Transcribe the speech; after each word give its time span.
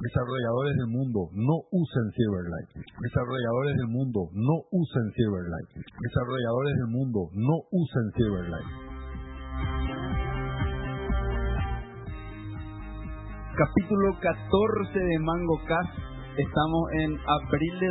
Desarrolladores 0.00 0.76
del 0.80 0.86
mundo, 0.96 1.28
no 1.36 1.56
usen 1.76 2.06
Silverlight. 2.16 2.72
Desarrolladores 2.72 3.76
del 3.76 3.88
mundo, 3.92 4.32
no 4.32 4.56
usen 4.72 5.12
Silverlight. 5.12 5.68
Desarrolladores 5.76 6.74
del 6.80 6.88
mundo, 6.88 7.28
no 7.36 7.56
usen 7.68 8.06
Silverlight. 8.16 8.70
Capítulo 13.60 14.16
14 14.24 14.98
de 15.04 15.18
Mango 15.18 15.60
Cast. 15.68 15.92
Estamos 16.32 16.82
en 16.96 17.18
abril 17.20 17.74
de 17.80 17.88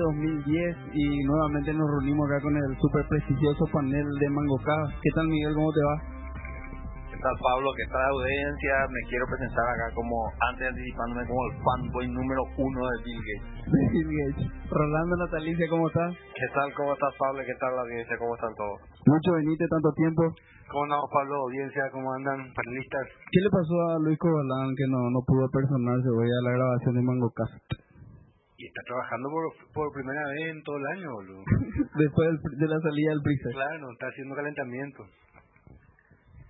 2010 0.50 0.78
y 0.96 1.24
nuevamente 1.30 1.74
nos 1.74 1.86
reunimos 1.94 2.26
acá 2.26 2.42
con 2.42 2.58
el 2.58 2.74
super 2.82 3.06
prestigioso 3.08 3.66
panel 3.72 4.08
de 4.20 4.30
Mango 4.30 4.58
Cast. 4.66 4.98
¿Qué 4.98 5.12
tal 5.14 5.28
Miguel? 5.28 5.54
¿Cómo 5.54 5.72
te 5.74 5.84
va? 5.86 6.19
¿Qué 7.20 7.24
tal 7.28 7.36
Pablo? 7.44 7.68
¿Qué 7.76 7.84
tal 7.92 8.00
audiencia? 8.16 8.74
Me 8.96 9.02
quiero 9.12 9.26
presentar 9.28 9.68
acá 9.76 9.92
como, 9.92 10.16
antes 10.40 10.72
anticipándome 10.72 11.28
como 11.28 11.42
el 11.52 11.54
fanboy 11.60 12.08
número 12.16 12.42
uno 12.64 12.80
de 12.80 12.96
Bill 13.04 13.20
Gates. 13.28 13.48
Bill 13.92 14.08
Gates. 14.08 14.48
Rolando 14.72 15.14
Natalicia, 15.28 15.68
¿cómo 15.68 15.92
estás? 15.92 16.16
¿Qué 16.16 16.48
tal? 16.56 16.72
¿Cómo 16.80 16.94
estás 16.96 17.12
Pablo? 17.20 17.44
¿Qué 17.44 17.56
tal 17.60 17.76
la 17.76 17.82
audiencia? 17.84 18.16
¿Cómo 18.16 18.34
están 18.40 18.56
todos? 18.56 18.80
Mucho 19.04 19.30
venite 19.36 19.68
tanto 19.68 19.92
tiempo. 20.00 20.24
¿Cómo 20.72 20.84
andamos 20.88 21.10
Pablo? 21.12 21.36
Audiencia, 21.44 21.84
¿cómo 21.92 22.08
andan? 22.16 22.40
Panelistas. 22.56 23.06
¿Qué 23.36 23.40
le 23.44 23.50
pasó 23.52 23.76
a 23.92 24.00
Luis 24.00 24.16
Corbalán 24.16 24.72
que 24.80 24.88
no, 24.88 25.12
no 25.12 25.20
pudo 25.28 25.44
personarse 25.52 26.08
hoy 26.16 26.30
a 26.32 26.42
la 26.48 26.52
grabación 26.56 26.96
de 26.96 27.04
Mango 27.04 27.28
Cast? 27.36 27.68
Y 28.60 28.64
está 28.68 28.80
trabajando 28.88 29.28
por, 29.28 29.44
por 29.76 29.88
primera 29.92 30.24
vez 30.40 30.56
en 30.56 30.64
todo 30.64 30.76
el 30.80 30.88
año, 30.96 31.08
boludo. 31.20 31.44
Después 32.00 32.28
del- 32.32 32.60
de 32.64 32.68
la 32.68 32.80
salida 32.80 33.12
del 33.12 33.24
Price. 33.28 33.44
claro, 33.52 33.92
está 33.92 34.08
haciendo 34.08 34.36
calentamiento. 34.36 35.04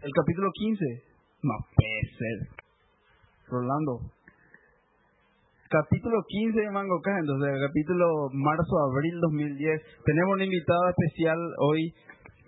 El 0.01 0.11
capítulo 0.15 0.49
15. 0.53 0.85
No 1.43 1.55
puede 1.75 2.01
ser. 2.15 2.37
Rolando. 3.51 3.99
Capítulo 5.69 6.23
15 6.25 6.57
de 6.57 6.71
Mango 6.71 7.01
entonces, 7.03 7.53
el 7.53 7.67
capítulo 7.67 8.29
marzo-abril 8.31 9.19
2010. 9.19 9.81
Tenemos 10.05 10.33
un 10.35 10.43
invitado 10.43 10.89
especial 10.89 11.37
hoy 11.59 11.93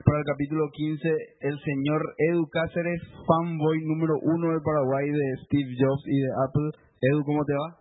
para 0.05 0.19
el 0.19 0.25
capítulo 0.25 0.69
15, 0.71 1.09
el 1.41 1.59
señor 1.59 2.01
Edu 2.17 2.47
Cáceres, 2.49 3.01
fanboy 3.27 3.83
número 3.83 4.15
uno 4.23 4.53
de 4.53 4.61
Paraguay 4.63 5.11
de 5.11 5.27
Steve 5.45 5.75
Jobs 5.77 6.03
y 6.07 6.17
de 6.21 6.31
Apple. 6.47 6.69
Edu, 7.01 7.23
¿cómo 7.25 7.43
te 7.43 7.53
va? 7.53 7.77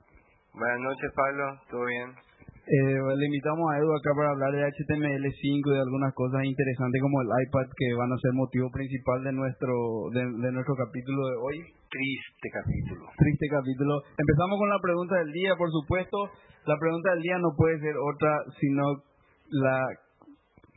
Buenas 0.52 0.80
noches 0.80 1.10
Pablo, 1.14 1.44
¿todo 1.70 1.84
bien? 1.86 2.29
Eh, 2.70 3.02
le 3.18 3.26
invitamos 3.26 3.66
a 3.66 3.82
Edu 3.82 3.90
acá 3.90 4.14
para 4.14 4.30
hablar 4.30 4.54
de 4.54 4.62
HTML5 4.62 5.42
y 5.42 5.74
de 5.74 5.82
algunas 5.82 6.14
cosas 6.14 6.46
interesantes 6.46 7.02
como 7.02 7.18
el 7.18 7.26
iPad 7.42 7.66
que 7.66 7.90
van 7.98 8.12
a 8.14 8.22
ser 8.22 8.30
motivo 8.30 8.70
principal 8.70 9.26
de 9.26 9.32
nuestro 9.34 9.74
de, 10.14 10.22
de 10.22 10.50
nuestro 10.54 10.78
capítulo 10.78 11.18
de 11.18 11.36
hoy. 11.42 11.56
Triste 11.90 12.46
capítulo. 12.46 13.10
Triste 13.18 13.46
capítulo. 13.50 14.06
Empezamos 14.14 14.54
con 14.54 14.70
la 14.70 14.78
pregunta 14.78 15.18
del 15.18 15.32
día, 15.34 15.58
por 15.58 15.66
supuesto. 15.66 16.30
La 16.62 16.78
pregunta 16.78 17.10
del 17.10 17.22
día 17.26 17.42
no 17.42 17.58
puede 17.58 17.74
ser 17.82 17.98
otra 17.98 18.38
sino 18.62 19.02
la 19.50 19.90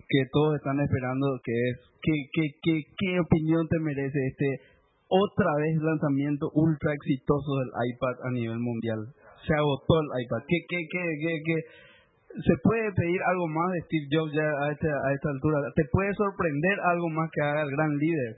que 0.09 0.21
todos 0.33 0.57
están 0.57 0.81
esperando, 0.81 1.29
que 1.45 1.53
es 1.53 1.77
¿qué, 2.01 2.17
qué, 2.33 2.45
qué, 2.57 2.73
qué 2.97 3.19
opinión 3.21 3.69
te 3.69 3.77
merece 3.77 4.17
este 4.33 4.49
otra 5.13 5.53
vez 5.61 5.77
lanzamiento 5.77 6.49
ultra 6.57 6.89
exitoso 6.89 7.53
del 7.61 7.69
iPad 7.69 8.17
a 8.25 8.31
nivel 8.33 8.57
mundial? 8.57 9.13
Se 9.45 9.53
agotó 9.53 9.93
el 9.99 10.23
iPad. 10.23 10.41
¿Qué, 10.47 10.57
qué, 10.69 10.79
qué, 10.89 11.03
qué, 11.21 11.33
qué? 11.45 11.57
¿Se 12.33 12.55
puede 12.63 12.91
pedir 12.93 13.21
algo 13.29 13.47
más 13.47 13.71
de 13.73 13.81
Steve 13.85 14.07
Jobs 14.09 14.33
ya 14.33 14.41
a 14.41 14.71
esta, 14.71 14.89
a 14.89 15.13
esta 15.13 15.29
altura? 15.29 15.59
¿Te 15.75 15.85
puede 15.91 16.13
sorprender 16.15 16.79
algo 16.81 17.09
más 17.09 17.29
que 17.29 17.41
haga 17.43 17.61
el 17.61 17.71
gran 17.71 17.91
líder? 17.97 18.31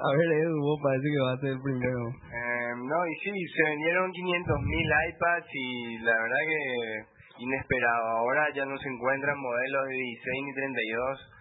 A 0.00 0.10
ver, 0.16 0.32
Edu, 0.32 0.56
vos 0.64 0.80
parece 0.80 1.04
que 1.12 1.20
va 1.20 1.32
a 1.36 1.40
ser 1.44 1.50
el 1.52 1.60
primero. 1.60 2.00
Eh, 2.08 2.72
no, 2.72 2.98
y 3.04 3.14
sí, 3.20 3.34
se 3.52 3.62
vendieron 3.68 4.08
500.000 4.08 5.12
iPads 5.12 5.48
y 5.52 5.98
la 5.98 6.16
verdad 6.24 6.42
que 6.48 7.20
inesperado. 7.44 8.04
Ahora 8.16 8.48
ya 8.54 8.64
no 8.64 8.78
se 8.78 8.88
encuentran 8.88 9.36
modelos 9.36 9.84
de 9.88 9.94
16 9.94 10.44
ni 10.44 10.52
32, 10.54 11.32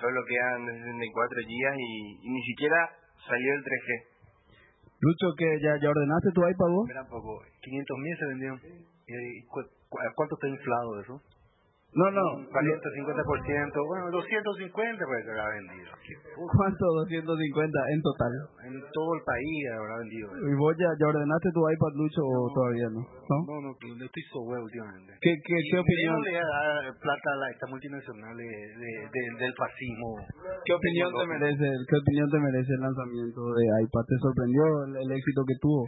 solo 0.00 0.20
quedan 0.24 0.64
de 0.64 0.72
64 0.80 1.40
GB 1.44 1.76
y, 1.76 1.92
y 2.24 2.28
ni 2.30 2.42
siquiera 2.42 2.88
salió 3.26 3.52
el 3.52 3.64
3G. 3.64 4.15
Lucho, 5.00 5.34
que 5.36 5.44
ya, 5.60 5.76
ya 5.80 5.90
ordenaste 5.90 6.30
tu 6.32 6.40
iPad 6.40 6.70
vos? 6.72 6.88
Un 6.88 7.08
poco, 7.10 7.42
500.000 7.62 8.18
se 8.18 8.26
vendieron. 8.26 8.60
¿Y 9.06 9.42
cu- 9.46 9.62
cu- 9.88 9.98
¿A 10.00 10.12
cuánto 10.14 10.34
está 10.36 10.48
inflado 10.48 11.00
eso? 11.00 11.20
No, 11.94 12.10
no. 12.10 12.24
40, 12.50 12.52
50%, 12.52 13.86
bueno, 13.88 14.10
250 14.10 15.04
pues 15.06 15.22
habrá 15.32 15.48
vendido. 15.48 15.90
¿Cuánto? 16.36 16.84
250 17.08 17.24
en 17.94 18.00
total. 18.02 18.32
En 18.68 18.74
todo 18.92 19.10
el 19.16 19.22
país 19.24 19.56
habrá 19.72 19.96
vendido. 20.04 20.28
¿Y 20.44 20.54
vos 20.60 20.76
ya, 20.76 20.92
ya 21.00 21.06
ordenaste 21.08 21.48
tu 21.56 21.62
iPad, 21.64 21.92
Lucho, 21.96 22.20
o 22.20 22.52
todavía 22.52 22.88
no? 22.92 23.00
¿No? 23.00 23.36
No, 23.48 23.56
no, 23.64 23.70
no 23.72 24.04
estoy 24.04 24.24
sobre 24.28 24.60
últimamente. 24.60 25.16
¿Qué, 25.24 25.32
qué, 25.40 25.56
qué 25.72 25.78
opinión? 25.80 26.20
le 26.20 26.32
da 26.36 26.92
plata 27.00 27.28
a 27.32 27.50
esta 27.50 27.66
multinacional 27.66 28.36
de, 28.36 28.44
de- 28.44 29.04
de- 29.08 29.34
del 29.40 29.54
fascismo. 29.56 30.20
¿Qué 30.68 30.72
opinión 30.76 31.08
te 31.16 31.24
merece? 31.32 31.64
¿Qué 31.88 31.96
opinión 31.96 32.28
te 32.28 32.38
merece 32.44 32.72
el 32.76 32.80
lanzamiento 32.84 33.40
de 33.56 33.62
iPad? 33.88 34.04
¿Te 34.04 34.16
sorprendió 34.20 34.62
el, 34.84 34.92
el 35.00 35.10
éxito 35.16 35.40
que 35.48 35.56
tuvo? 35.64 35.82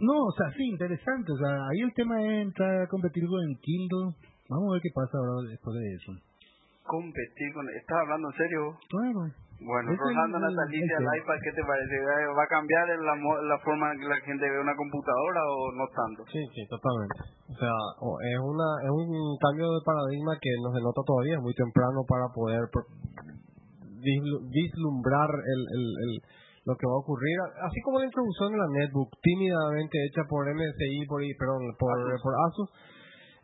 No, 0.00 0.14
o 0.14 0.32
sea, 0.36 0.50
sí, 0.56 0.62
interesante. 0.68 1.32
O 1.32 1.38
sea, 1.38 1.50
ahí 1.68 1.80
el 1.82 1.92
tema 1.94 2.22
es 2.22 2.46
entrar 2.46 2.82
a 2.82 2.86
competir 2.86 3.24
con 3.26 3.40
Kindle. 3.60 4.14
Vamos 4.48 4.66
a 4.70 4.72
ver 4.74 4.82
qué 4.82 4.90
pasa 4.94 5.18
ahora 5.18 5.50
después 5.50 5.74
de 5.76 5.86
eso. 5.94 6.12
Competir 6.86 7.52
con... 7.52 7.68
¿Estás 7.68 7.98
hablando 8.00 8.30
en 8.30 8.36
serio? 8.36 8.60
Claro. 8.88 9.20
Bueno, 9.58 9.90
Ese 9.90 9.98
Rolando 9.98 10.38
Natalicia, 10.38 10.96
el 11.02 11.18
iPad, 11.18 11.34
¿qué 11.42 11.50
te 11.50 11.66
parece? 11.66 11.94
¿Va 12.30 12.44
a 12.46 12.46
cambiar 12.46 12.86
la, 12.94 13.14
la 13.18 13.58
forma 13.58 13.90
en 13.90 13.98
que 13.98 14.06
la 14.06 14.20
gente 14.22 14.46
ve 14.46 14.60
una 14.62 14.76
computadora 14.78 15.42
o 15.50 15.58
no 15.74 15.84
tanto? 15.90 16.22
Sí, 16.30 16.38
sí, 16.54 16.62
totalmente. 16.70 17.18
O 17.50 17.56
sea, 17.58 17.74
es 17.74 18.38
una 18.38 18.68
es 18.86 18.92
un 18.94 19.10
cambio 19.42 19.66
de 19.74 19.82
paradigma 19.82 20.38
que 20.38 20.54
nos 20.62 20.72
denota 20.78 21.02
todavía 21.02 21.34
es 21.34 21.42
muy 21.42 21.54
temprano 21.58 22.06
para 22.06 22.30
poder 22.30 22.62
vislumbrar 24.46 25.26
el, 25.26 25.60
el, 25.74 25.84
el- 26.06 26.22
lo 26.68 26.76
que 26.76 26.84
va 26.84 26.92
a 26.92 27.02
ocurrir. 27.02 27.36
Así 27.64 27.80
como 27.80 27.98
la 27.98 28.04
introducción 28.04 28.52
de 28.52 28.58
la 28.60 28.68
netbook, 28.76 29.08
tímidamente 29.24 29.96
hecha 30.04 30.22
por 30.28 30.44
MSI, 30.44 31.08
por, 31.08 31.24
i- 31.24 31.32
perdón, 31.40 31.64
por, 31.80 31.96
por 32.20 32.34
Asus, 32.44 32.68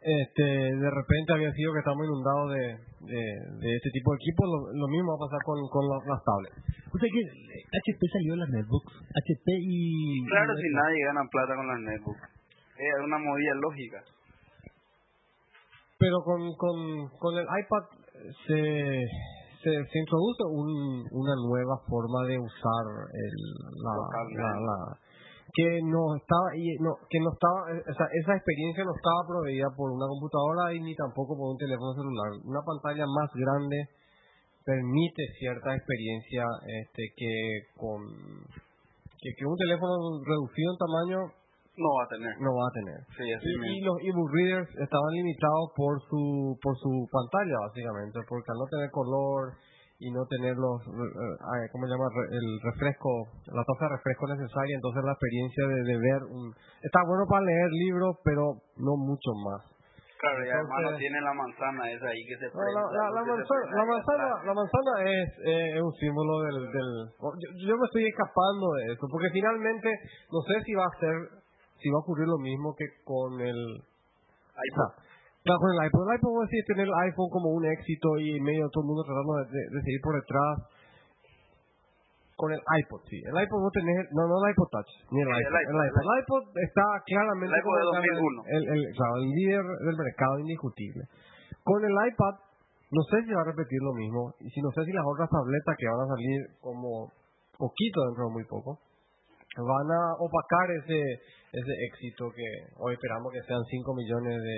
este, 0.05 0.45
de 0.77 0.91
repente 0.93 1.33
había 1.33 1.49
sido 1.57 1.73
que 1.73 1.81
estamos 1.81 2.05
inundados 2.05 2.53
de, 2.53 2.65
de, 3.09 3.23
de 3.65 3.69
este 3.81 3.91
tipo 3.97 4.13
de 4.13 4.19
equipos. 4.21 4.45
Lo, 4.45 4.59
lo 4.77 4.89
mismo 4.93 5.17
va 5.17 5.17
a 5.17 5.25
pasar 5.25 5.41
con, 5.49 5.57
con 5.73 5.85
las, 5.89 6.01
las 6.05 6.21
tablets. 6.21 6.61
O 6.93 6.97
sea 7.01 7.09
que 7.09 7.23
HP 7.25 8.01
salió 8.13 8.37
las 8.37 8.51
netbooks. 8.53 8.93
HP 9.17 9.47
y... 9.65 10.21
Claro, 10.29 10.53
y- 10.53 10.61
si 10.61 10.69
nadie 10.77 11.01
gana 11.09 11.25
plata 11.33 11.53
con 11.57 11.67
las 11.73 11.81
netbooks. 11.81 12.21
Es 12.77 12.97
una 13.01 13.17
movida 13.17 13.55
lógica. 13.65 14.05
pero 15.97 16.21
con, 16.25 16.41
con, 16.61 17.09
con 17.17 17.33
el 17.39 17.47
iPad 17.49 17.85
se, 18.47 18.61
se, 19.65 19.73
se 19.89 19.99
introduce 19.99 20.45
un, 20.53 21.09
una 21.11 21.35
nueva 21.49 21.81
forma 21.89 22.29
de 22.29 22.37
usar 22.39 22.85
el, 23.09 23.37
la, 23.81 23.95
la, 24.37 24.51
la- 24.61 24.99
que 25.55 25.81
no 25.87 26.17
estaba 26.19 26.51
y 26.57 26.67
no 26.83 26.99
que 27.09 27.21
no 27.21 27.31
estaba 27.31 27.71
eh, 27.71 27.79
o 27.79 27.95
sea, 27.95 28.07
esa 28.11 28.35
experiencia 28.35 28.83
no 28.85 28.91
estaba 28.91 29.23
proveída 29.27 29.71
por 29.77 29.91
una 29.93 30.07
computadora 30.11 30.75
y 30.75 30.81
ni 30.81 30.95
tampoco 30.97 31.37
por 31.39 31.55
un 31.55 31.59
teléfono 31.59 31.95
celular. 31.95 32.29
Una 32.45 32.61
pantalla 32.67 33.07
más 33.07 33.31
grande 33.33 33.79
permite 34.65 35.23
cierta 35.39 35.77
experiencia 35.77 36.43
este 36.67 37.03
que 37.17 37.35
con 37.79 38.03
que, 39.21 39.31
que 39.39 39.47
un 39.47 39.57
teléfono 39.57 39.95
reducido 40.27 40.73
en 40.75 40.79
tamaño 40.79 41.19
No 41.77 41.91
va 41.99 42.05
a 42.05 42.09
tener. 42.09 42.33
no 42.39 42.51
va 42.55 42.65
a 42.71 42.75
tener 42.79 42.99
Sí, 43.19 43.27
así 43.35 43.49
y, 43.51 43.55
y 43.55 43.59
mismo. 43.59 43.87
los 43.91 43.97
ebook 44.07 44.31
readers 44.31 44.71
estaban 44.79 45.11
limitados 45.11 45.67
por 45.75 45.99
su 46.07 46.55
por 46.63 46.75
su 46.79 46.93
pantalla 47.11 47.57
básicamente 47.67 48.21
porque 48.29 48.47
al 48.53 48.59
no 48.63 48.67
tener 48.71 48.91
color 48.95 49.59
y 49.99 50.11
no 50.11 50.23
tener 50.27 50.55
los 50.55 50.79
eh, 50.87 51.35
eh, 51.35 51.67
cómo 51.75 51.87
se 51.87 51.93
llama 51.95 52.07
el 52.31 52.47
refresco 52.63 53.11
la 53.51 53.63
tasa 53.67 53.91
de 53.91 53.95
refresco 53.99 54.25
necesaria 54.27 54.75
entonces 54.79 55.03
la 55.03 55.13
experiencia 55.19 55.63
de, 55.67 55.79
de 55.83 55.97
ver 55.99 56.21
un 56.31 56.55
está 56.83 57.01
bueno 57.07 57.27
para 57.31 57.43
leer 57.47 57.71
libros 57.91 58.19
pero 58.23 58.55
no 58.79 58.95
mucho 58.95 59.31
más 59.47 59.63
Claro, 60.15 60.41
y 60.41 60.49
además 60.49 60.81
no 60.89 60.97
tiene 60.97 61.21
la 61.21 61.35
manzana 61.35 61.91
esa 61.91 62.07
ahí 62.09 62.23
que 62.25 62.37
se 62.39 62.47
la, 62.49 62.53
prende. 62.57 62.81
la, 62.97 63.05
la 63.13 63.23
manzana, 63.29 63.77
la 63.77 63.85
manzana, 63.85 64.27
la 64.47 64.55
manzana 64.57 64.93
es, 65.05 65.29
eh, 65.45 65.77
es 65.77 65.83
un 65.83 65.93
símbolo 66.01 66.41
del, 66.49 66.59
del 66.73 66.91
yo, 67.21 67.49
yo 67.69 67.75
me 67.77 67.85
estoy 67.85 68.07
escapando 68.09 68.67
de 68.79 68.95
eso 68.95 69.05
porque 69.11 69.29
finalmente 69.37 69.91
no 70.33 70.41
sé 70.49 70.65
si 70.65 70.73
va 70.73 70.87
a 70.89 70.97
ser 70.99 71.13
si 71.85 71.91
va 71.93 72.01
a 72.01 72.05
ocurrir 72.09 72.25
lo 72.27 72.39
mismo 72.41 72.73
que 72.73 72.89
con 73.05 73.37
el 73.45 73.61
iPod. 74.57 74.91
Claro, 75.45 75.61
con 75.61 75.71
el 75.77 75.81
iPhone. 75.85 76.09
El 76.09 76.17
iPhone, 76.17 76.33
vos 76.41 76.49
decís 76.49 76.65
tener 76.65 76.89
el 76.89 76.97
iPhone 77.13 77.29
como 77.29 77.53
un 77.53 77.65
éxito 77.69 78.17
y 78.17 78.41
en 78.41 78.43
medio 78.43 78.65
de 78.65 78.71
todo 78.73 78.81
el 78.81 78.89
mundo 78.89 79.05
tratando 79.05 79.33
de, 79.37 79.45
de- 79.53 79.69
de 79.77 79.79
seguir 79.85 80.01
por 80.01 80.17
detrás. 80.17 80.57
Con 82.35 82.51
el 82.51 82.59
iPod, 82.59 82.99
sí. 83.07 83.21
El 83.23 83.37
iPod 83.47 83.61
vos 83.63 83.71
tenés, 83.77 84.11
no, 84.11 84.27
no 84.27 84.35
el 84.43 84.51
iPod 84.51 84.67
Touch, 84.73 84.91
ni 85.15 85.21
el 85.23 85.29
Sí, 85.29 85.39
el 85.39 85.55
iPod. 85.55 85.71
El 85.71 85.87
iPod, 85.87 85.87
iPod, 85.87 86.03
el 86.03 86.19
iPod 86.25 86.43
está 86.67 86.85
claramente 87.07 87.53
El 87.53 87.61
iPod 87.61 87.69
como 87.69 87.77
de 87.77 87.85
el- 87.85 88.17
2001. 88.19 88.43
El, 88.49 88.63
el, 88.75 88.81
claro, 88.97 89.15
el 89.23 89.29
líder 89.31 89.63
del 89.87 89.97
mercado 90.01 90.35
indiscutible. 90.41 91.03
Con 91.63 91.79
el 91.85 91.95
iPad, 91.95 92.35
no 92.91 93.03
sé 93.07 93.17
si 93.23 93.31
va 93.37 93.43
a 93.47 93.51
repetir 93.55 93.79
lo 93.87 93.95
mismo. 93.95 94.35
Y 94.43 94.51
si 94.51 94.59
no 94.65 94.71
sé 94.75 94.83
si 94.83 94.91
las 94.97 95.07
otras 95.07 95.31
tabletas 95.31 95.77
que 95.79 95.87
van 95.87 96.01
a 96.03 96.09
salir 96.11 96.41
como 96.59 97.13
poquito 97.55 97.99
dentro 98.11 98.27
de 98.27 98.33
muy 98.35 98.45
poco. 98.51 98.81
Van 99.63 99.89
a 99.93 100.03
opacar 100.19 100.71
ese 100.83 101.01
ese 101.55 101.75
éxito 101.87 102.31
que 102.35 102.43
hoy 102.83 102.95
esperamos 102.95 103.31
que 103.33 103.43
sean 103.47 103.63
5 103.63 103.95
millones 103.95 104.43
de 104.43 104.57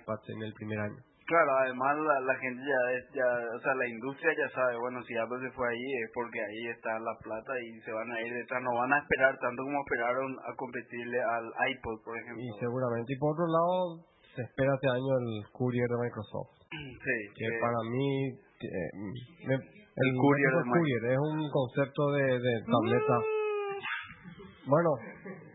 iPads 0.00 0.24
en 0.30 0.42
el 0.48 0.52
primer 0.54 0.78
año. 0.80 0.96
Claro, 1.28 1.52
además 1.60 1.92
la, 2.08 2.20
la 2.24 2.34
gente 2.40 2.56
ya, 2.64 2.80
es- 2.96 3.12
ya, 3.12 3.28
o 3.52 3.60
sea, 3.60 3.74
la 3.76 3.84
industria 3.86 4.32
ya 4.32 4.48
sabe, 4.56 4.80
bueno, 4.80 5.02
si 5.04 5.12
Apple 5.12 5.44
se 5.44 5.52
fue 5.52 5.68
ahí 5.68 5.88
es 6.00 6.08
porque 6.16 6.40
ahí 6.40 6.72
está 6.72 6.88
la 7.04 7.12
plata 7.20 7.52
y 7.60 7.68
se 7.84 7.92
van 7.92 8.08
a 8.10 8.16
ir 8.24 8.32
detrás, 8.32 8.62
no 8.64 8.72
van 8.80 8.92
a 8.94 8.98
esperar 9.04 9.36
tanto 9.36 9.60
como 9.62 9.76
esperaron 9.84 10.32
a 10.40 10.56
competirle 10.56 11.20
al 11.20 11.44
iPod, 11.68 12.00
por 12.00 12.16
ejemplo. 12.16 12.40
Y 12.40 12.48
seguramente. 12.64 13.12
Y 13.12 13.18
por 13.20 13.36
otro 13.36 13.44
lado, 13.44 14.08
se 14.32 14.40
espera 14.40 14.72
este 14.72 14.88
año 14.88 15.12
el 15.20 15.44
Courier 15.52 15.84
de 15.84 15.98
Microsoft. 16.00 16.64
Sí, 16.72 17.16
Que 17.36 17.44
eh, 17.44 17.60
para 17.60 17.80
mí. 17.92 18.08
eh, 18.32 18.90
me- 19.52 19.68
el, 20.00 20.10
Courier 20.16 20.52
de 20.56 20.64
Courier 20.64 21.02
es 21.12 21.18
un 21.20 21.44
concepto 21.52 22.02
de, 22.16 22.24
de 22.40 22.52
tableta. 22.72 23.16
Bueno, 24.68 24.90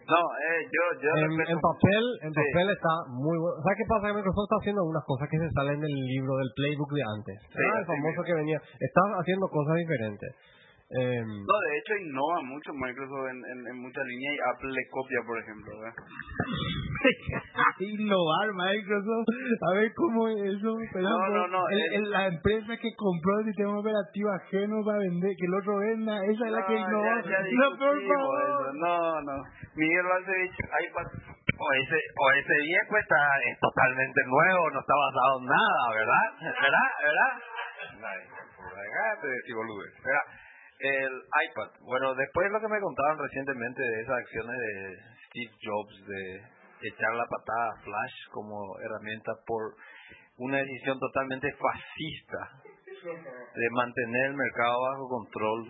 no, 0.09 0.19
eh, 0.35 0.59
yo, 0.67 0.83
yo 0.99 1.09
en, 1.15 1.59
papel 1.61 2.03
en 2.27 2.31
Sí. 2.33 2.41
papel 2.43 2.67
está 2.75 2.93
muy 3.07 3.37
bueno. 3.39 3.55
¿Sabes 3.63 3.77
qué 3.77 3.87
pasa? 3.87 4.03
Que 4.09 4.13
Microsoft 4.19 4.45
está 4.49 4.57
haciendo 4.59 4.81
algunas 4.83 5.05
cosas 5.05 5.29
que 5.29 5.37
se 5.39 5.49
salen 5.53 5.79
del 5.79 5.95
libro, 5.95 6.35
del 6.41 6.51
playbook 6.57 6.91
de 6.91 7.03
antes. 7.07 7.37
Sí, 7.47 7.61
Ah, 7.63 7.79
el 7.79 7.85
famoso 7.85 8.19
que 8.25 8.33
venía. 8.33 8.59
Está 8.59 9.01
haciendo 9.21 9.47
cosas 9.47 9.75
diferentes. 9.77 10.29
Em, 10.91 11.25
No, 11.25 11.55
de 11.63 11.77
hecho 11.79 11.93
innova 12.05 12.41
mucho 12.43 12.71
Microsoft 12.73 13.25
en, 13.31 13.39
en, 13.39 13.59
en 13.67 13.77
muchas 13.81 14.05
líneas 14.05 14.35
y 14.35 14.39
Apple 14.51 14.71
le 14.71 14.83
copia, 14.91 15.19
por 15.25 15.39
ejemplo. 15.39 15.71
¿verdad? 15.79 15.95
Innovar 17.79 18.47
Microsoft, 18.53 19.27
a 19.61 19.73
ver 19.75 19.91
cómo 19.95 20.27
es 20.29 20.37
eso. 20.53 20.71
Pero 20.93 21.09
No, 21.09 21.17
no, 21.29 21.47
no, 21.47 21.69
el- 21.69 21.79
el- 21.81 21.93
el- 22.03 22.11
la 22.11 22.27
empresa 22.27 22.77
que 22.77 22.93
compró 22.95 23.39
el 23.39 23.45
sistema 23.45 23.79
operativo 23.79 24.29
ajeno 24.31 24.83
para 24.85 24.99
vender, 24.99 25.31
que 25.35 25.45
el 25.45 25.53
otro 25.55 25.77
venda, 25.79 26.13
esa 26.25 26.45
es 26.45 26.51
la 26.51 26.65
que 26.67 26.73
No, 26.75 26.79
innovó. 26.87 27.05
ya- 27.05 27.29
ya 27.31 27.39
no, 27.41 27.69
por 27.77 27.97
favor. 28.07 28.41
eso. 28.43 28.73
No, 28.73 29.21
no. 29.21 29.35
Miguel 29.75 30.05
Valsevich, 30.05 30.55
iPad. 30.61 31.07
O 31.57 31.65
ese, 31.73 31.97
o 32.17 32.25
ese 32.37 32.55
viejo 32.65 32.97
está, 32.97 33.17
es 33.49 33.57
totalmente 33.59 34.21
nuevo, 34.27 34.69
no 34.71 34.79
está 34.79 34.93
basado 34.93 35.39
en 35.39 35.45
nada, 35.45 35.83
¿verdad? 35.95 36.27
¿Verdad? 36.61 36.89
¿Verdad? 37.01 37.33
Ay, 38.03 38.19
por 38.57 38.73
acá 38.73 39.21
te 39.21 39.27
decís 39.27 39.55
boludez. 39.55 39.93
Mira, 40.05 40.21
el 40.83 41.13
iPad. 41.47 41.69
Bueno, 41.81 42.13
después 42.15 42.47
de 42.47 42.53
lo 42.53 42.59
que 42.59 42.67
me 42.67 42.81
contaban 42.81 43.17
recientemente 43.17 43.81
de 43.81 44.01
esas 44.01 44.17
acciones 44.19 44.57
de 44.59 44.97
Steve 45.27 45.55
Jobs 45.63 46.07
de 46.07 46.89
echar 46.89 47.13
la 47.15 47.25
patada 47.25 47.71
a 47.71 47.81
Flash 47.83 48.15
como 48.31 48.77
herramienta 48.79 49.31
por 49.47 49.75
una 50.37 50.57
decisión 50.57 50.99
totalmente 50.99 51.47
fascista 51.53 52.51
de 53.55 53.69
mantener 53.71 54.25
el 54.27 54.35
mercado 54.35 54.81
bajo 54.81 55.07
control, 55.07 55.67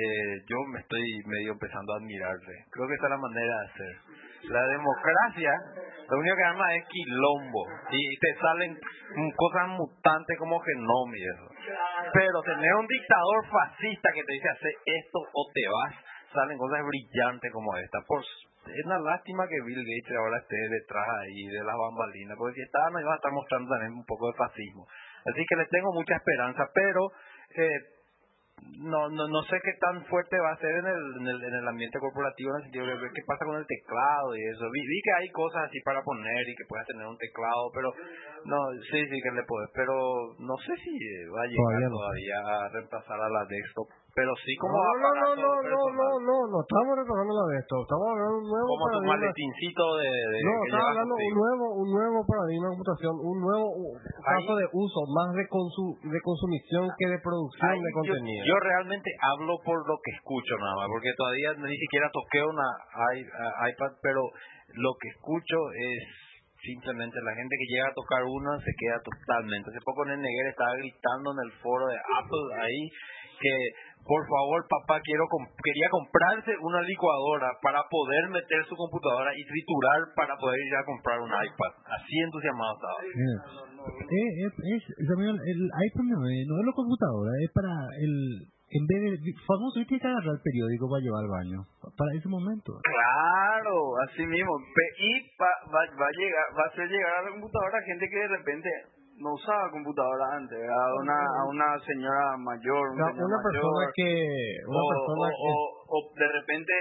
eh, 0.00 0.42
yo 0.48 0.56
me 0.72 0.80
estoy 0.80 1.04
medio 1.26 1.52
empezando 1.52 1.92
a 1.92 1.96
admirarle. 1.96 2.54
Creo 2.70 2.88
que 2.88 2.94
esa 2.94 3.04
es 3.04 3.10
la 3.10 3.18
manera 3.18 3.54
de 3.60 3.66
hacer. 3.66 3.94
La 4.48 4.64
democracia, 4.68 5.52
lo 6.08 6.18
único 6.18 6.36
que 6.36 6.44
arma 6.44 6.74
es 6.74 6.84
quilombo. 6.88 7.64
Y 7.90 8.18
te 8.18 8.34
salen 8.40 8.78
cosas 9.36 9.68
mutantes 9.68 10.38
como 10.38 10.58
genoma 10.60 11.16
y 11.16 11.24
eso. 11.24 11.46
Pero 12.14 12.42
tener 12.42 12.74
un 12.74 12.86
dictador 12.86 13.46
fascista 13.50 14.08
que 14.14 14.24
te 14.24 14.32
dice 14.32 14.48
hacer 14.48 14.74
esto 14.86 15.18
o 15.20 15.42
te 15.52 15.64
vas, 15.68 15.94
salen 16.32 16.56
cosas 16.56 16.80
brillantes 16.86 17.52
como 17.52 17.76
esta. 17.76 17.98
Por, 18.06 18.22
es 18.22 18.86
una 18.86 18.98
lástima 19.00 19.44
que 19.48 19.60
Bill 19.60 19.84
Gates 19.84 20.16
ahora 20.16 20.38
esté 20.38 20.56
detrás 20.56 21.06
ahí 21.20 21.44
de 21.52 21.64
las 21.64 21.76
bambalinas, 21.76 22.36
porque 22.38 22.54
si 22.54 22.62
estaba 22.62 22.90
nos 22.90 23.02
iba 23.02 23.12
a 23.12 23.16
estar 23.16 23.32
mostrando 23.32 23.68
también 23.68 23.92
un 23.92 24.06
poco 24.06 24.32
de 24.32 24.38
fascismo. 24.38 24.86
Así 25.26 25.44
que 25.44 25.56
le 25.56 25.66
tengo 25.66 25.92
mucha 25.92 26.16
esperanza, 26.16 26.64
pero 26.72 27.12
eh, 27.56 27.99
no, 28.80 29.08
no 29.08 29.28
no 29.28 29.42
sé 29.44 29.60
qué 29.62 29.72
tan 29.80 30.04
fuerte 30.06 30.38
va 30.40 30.52
a 30.52 30.58
ser 30.58 30.70
en 30.70 30.86
el, 30.86 31.02
en 31.20 31.26
el, 31.28 31.44
en 31.44 31.54
el 31.54 31.68
ambiente 31.68 31.98
corporativo 31.98 32.50
en 32.50 32.56
el 32.56 32.62
sentido 32.64 32.86
de 32.86 32.96
ver 32.96 33.12
qué 33.14 33.22
pasa 33.26 33.44
con 33.44 33.56
el 33.56 33.66
teclado 33.66 34.36
y 34.36 34.40
eso. 34.48 34.64
Vi, 34.72 34.80
vi 34.80 35.00
que 35.02 35.12
hay 35.20 35.28
cosas 35.30 35.68
así 35.68 35.80
para 35.84 36.02
poner 36.02 36.48
y 36.48 36.56
que 36.56 36.64
puedas 36.68 36.86
tener 36.86 37.06
un 37.06 37.18
teclado, 37.18 37.70
pero 37.74 37.92
no, 38.44 38.56
sí, 38.90 39.04
sí 39.04 39.16
que 39.20 39.32
le 39.36 39.44
puedes, 39.44 39.70
pero 39.74 39.94
no 40.38 40.56
sé 40.58 40.72
si 40.80 40.92
va 41.28 41.42
a 41.42 41.46
llegar 41.46 41.60
Todavía 41.60 41.88
no. 41.88 41.96
todavía 41.96 42.36
a 42.40 42.68
reemplazar 42.72 43.20
a 43.20 43.28
la 43.28 43.44
desktop, 43.44 43.88
pero 44.14 44.30
sí 44.42 44.52
como 44.58 44.74
no, 44.74 44.82
no, 44.98 45.10
no, 45.14 45.28
no, 45.38 45.52
no, 45.62 45.80
no, 45.94 46.08
no, 46.18 46.36
no, 46.50 46.56
estamos 46.66 46.92
retomando 46.98 47.30
la 47.30 47.46
de 47.54 47.56
esto. 47.62 47.74
Estamos 47.82 48.06
hablando 48.10 48.34
de 48.34 48.40
un 48.42 48.48
nuevo 48.50 48.66
como 48.66 48.84
tu 48.84 48.98
paradigma. 48.98 49.14
maletincito 49.14 49.84
de, 50.02 50.10
de 50.10 50.38
No, 50.42 50.54
llevas 50.66 50.88
hablando 50.90 51.14
de 51.14 51.26
un 51.30 51.36
nuevo, 51.38 51.64
un 51.78 51.88
nuevo 51.90 52.18
paradigma 52.26 52.64
de 52.66 52.72
computación, 52.74 53.14
un 53.22 53.38
nuevo 53.40 53.66
caso 54.26 54.52
de 54.56 54.66
uso, 54.72 54.98
más 55.14 55.30
de, 55.38 55.44
consu, 55.46 55.84
de 56.02 56.20
consumición 56.20 56.82
que 56.98 57.06
de 57.06 57.18
producción 57.22 57.70
Ahí 57.70 57.78
de 57.78 57.92
contenido. 57.94 58.42
yo 58.46 58.56
realmente 58.58 59.08
hablo 59.22 59.54
por 59.62 59.78
lo 59.86 59.96
que 60.02 60.10
escucho 60.18 60.54
nada 60.58 60.74
más, 60.74 60.86
porque 60.90 61.14
todavía 61.14 61.54
ni 61.54 61.76
siquiera 61.78 62.10
toqué 62.10 62.42
una 62.42 62.68
iPad, 63.70 63.92
pero 64.02 64.22
lo 64.74 64.90
que 64.98 65.08
escucho 65.14 65.56
es 65.74 66.02
simplemente 66.60 67.16
la 67.24 67.34
gente 67.34 67.56
que 67.56 67.68
llega 67.72 67.88
a 67.88 67.94
tocar 67.94 68.22
una 68.24 68.58
se 68.60 68.72
queda 68.76 69.00
totalmente. 69.00 69.70
Hace 69.70 69.80
poco 69.84 70.04
Neguer 70.04 70.46
estaba 70.52 70.74
gritando 70.76 71.32
en 71.32 71.40
el 71.48 71.52
foro 71.62 71.86
de 71.88 71.96
Apple 71.96 72.46
ahí 72.60 72.82
que 73.40 73.54
por 74.04 74.22
favor 74.26 74.66
papá 74.68 75.00
quiero 75.04 75.24
quería 75.62 75.88
comprarse 75.90 76.52
una 76.60 76.82
licuadora 76.82 77.50
para 77.62 77.82
poder 77.88 78.28
meter 78.30 78.64
su 78.66 78.74
computadora 78.74 79.30
y 79.36 79.44
triturar 79.44 80.00
para 80.16 80.34
poder 80.36 80.58
ir 80.58 80.74
a 80.76 80.84
comprar 80.84 81.20
un 81.20 81.30
iPad. 81.30 81.72
Así 81.86 82.14
entusiasmado 82.24 82.74
estaba. 82.74 82.98
Eh, 83.00 84.44
es, 84.44 84.52
es, 84.52 84.82
Samuel, 85.08 85.38
el 85.46 85.60
iPhone 85.88 86.08
no 86.10 86.20
es, 86.28 86.42
no 86.46 86.54
es 86.60 86.66
la 86.66 86.72
computadora, 86.74 87.30
es 87.40 87.50
para 87.54 87.72
el, 87.96 88.12
en 88.70 88.84
vez 88.86 88.98
de, 89.02 89.32
famoso, 89.46 89.80
tiene 89.86 90.00
que 90.00 90.06
agarrar 90.08 90.34
el 90.36 90.42
periódico 90.44 90.84
para 90.90 91.02
llevar 91.02 91.22
al 91.24 91.30
baño, 91.30 91.58
para 91.96 92.10
ese 92.14 92.28
momento. 92.28 92.76
Claro, 92.84 93.74
así 94.06 94.22
mismo. 94.26 94.52
Pe- 94.74 94.94
Y 95.00 95.10
va, 95.40 95.50
va, 95.72 95.80
va 95.96 96.06
a 96.06 96.16
llegar, 96.18 96.46
va 96.58 96.62
a 96.64 96.70
hacer 96.70 96.86
llegar 96.88 97.12
a 97.18 97.22
la 97.24 97.30
computadora 97.30 97.82
gente 97.86 98.04
que 98.08 98.18
de 98.20 98.28
repente 98.36 98.68
no 99.20 99.32
usaba 99.34 99.70
computadora 99.70 100.24
antes, 100.36 100.58
a 100.58 100.94
una, 101.00 101.12
a 101.14 101.42
una 101.48 101.78
señora 101.84 102.36
mayor, 102.38 102.90
una 102.96 103.06
persona 103.12 103.36
mayor, 103.36 103.92
que, 103.94 104.10
una 104.66 104.80
o, 104.80 104.88
persona 104.88 105.26
o- 105.28 105.30
que, 105.30 105.50
o- 105.52 105.72
o 105.88 105.96
de 106.16 106.28
repente 106.32 106.72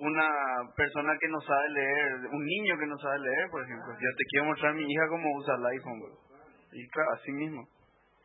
una 0.00 0.28
persona 0.76 1.12
que 1.18 1.28
no 1.28 1.40
sabe 1.40 1.68
leer, 1.70 2.12
un 2.30 2.44
niño 2.44 2.78
que 2.78 2.86
no 2.86 2.96
sabe 2.98 3.18
leer, 3.18 3.50
por 3.50 3.62
ejemplo. 3.64 3.92
Yo 3.94 4.08
te 4.16 4.24
quiero 4.30 4.46
mostrar 4.46 4.70
a 4.72 4.74
mi 4.74 4.84
hija 4.86 5.08
cómo 5.08 5.26
usa 5.38 5.54
el 5.56 5.66
iPhone. 5.66 5.98
güey. 6.00 6.12
Y 6.72 6.88
claro, 6.90 7.10
así 7.14 7.32
mismo. 7.32 7.66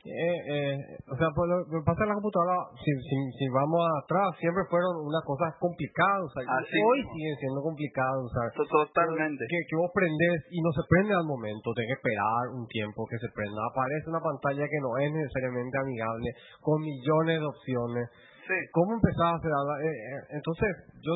Eh, 0.04 0.40
eh, 0.52 0.76
o 1.08 1.16
sea, 1.16 1.32
pues 1.32 1.48
lo 1.48 1.64
que 1.64 1.80
pasa 1.88 2.04
en 2.04 2.10
la 2.12 2.20
computadora, 2.20 2.60
si, 2.76 2.92
si, 3.08 3.16
si 3.40 3.46
vamos 3.56 3.80
atrás, 4.04 4.36
siempre 4.36 4.68
fueron 4.68 5.00
unas 5.00 5.24
cosas 5.24 5.56
complicadas, 5.64 6.28
o 6.28 6.32
sea, 6.36 6.44
Así 6.44 6.76
hoy 6.76 7.00
mismo. 7.00 7.14
siguen 7.16 7.36
siendo 7.40 7.60
complicadas, 7.64 8.20
o 8.20 8.32
sea, 8.36 8.44
To- 8.52 8.68
Totalmente. 8.68 9.44
que, 9.48 9.60
que 9.64 9.76
vos 9.80 9.92
prendés 9.96 10.44
y 10.52 10.60
no 10.60 10.72
se 10.76 10.84
prende 10.92 11.16
al 11.16 11.24
momento, 11.24 11.72
tenés 11.72 11.96
que 11.96 12.00
esperar 12.04 12.52
un 12.52 12.68
tiempo 12.68 13.08
que 13.08 13.16
se 13.16 13.32
prenda. 13.32 13.60
Aparece 13.72 14.12
una 14.12 14.20
pantalla 14.20 14.68
que 14.68 14.80
no 14.84 14.92
es 15.00 15.08
necesariamente 15.08 15.76
amigable, 15.80 16.28
con 16.60 16.84
millones 16.84 17.40
de 17.40 17.48
opciones. 17.48 18.06
Sí. 18.44 18.58
¿Cómo 18.76 19.00
empezás 19.00 19.24
a 19.24 19.36
hacer? 19.40 19.52
Eh, 19.56 19.88
eh, 19.88 20.22
entonces, 20.36 20.68
yo 21.00 21.16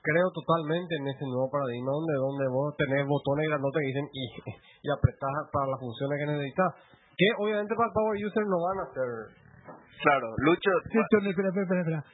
creo 0.00 0.26
totalmente 0.32 0.96
en 0.96 1.04
ese 1.06 1.22
nuevo 1.28 1.46
paradigma 1.52 1.92
donde, 1.94 2.16
donde 2.16 2.46
vos 2.48 2.72
tenés 2.80 3.04
botones 3.06 3.44
grandotes 3.46 3.76
que 3.76 3.90
dicen 3.92 4.08
y, 4.08 4.24
y 4.82 4.88
apretás 4.88 5.52
para 5.52 5.68
las 5.68 5.78
funciones 5.84 6.16
que 6.16 6.26
necesitas. 6.32 6.70
Que 7.16 7.28
obviamente 7.38 7.74
para 7.74 7.88
el 7.88 7.94
Power 7.94 8.16
User 8.18 8.44
no 8.46 8.58
van 8.60 8.78
a 8.80 8.86
ser. 8.92 9.10
Claro, 10.02 10.26
Lucho, 10.38 10.70
Sí, 10.90 10.98
espera, 10.98 11.30
espera, 11.30 11.48
espera, 11.48 11.80
espera. 11.80 12.04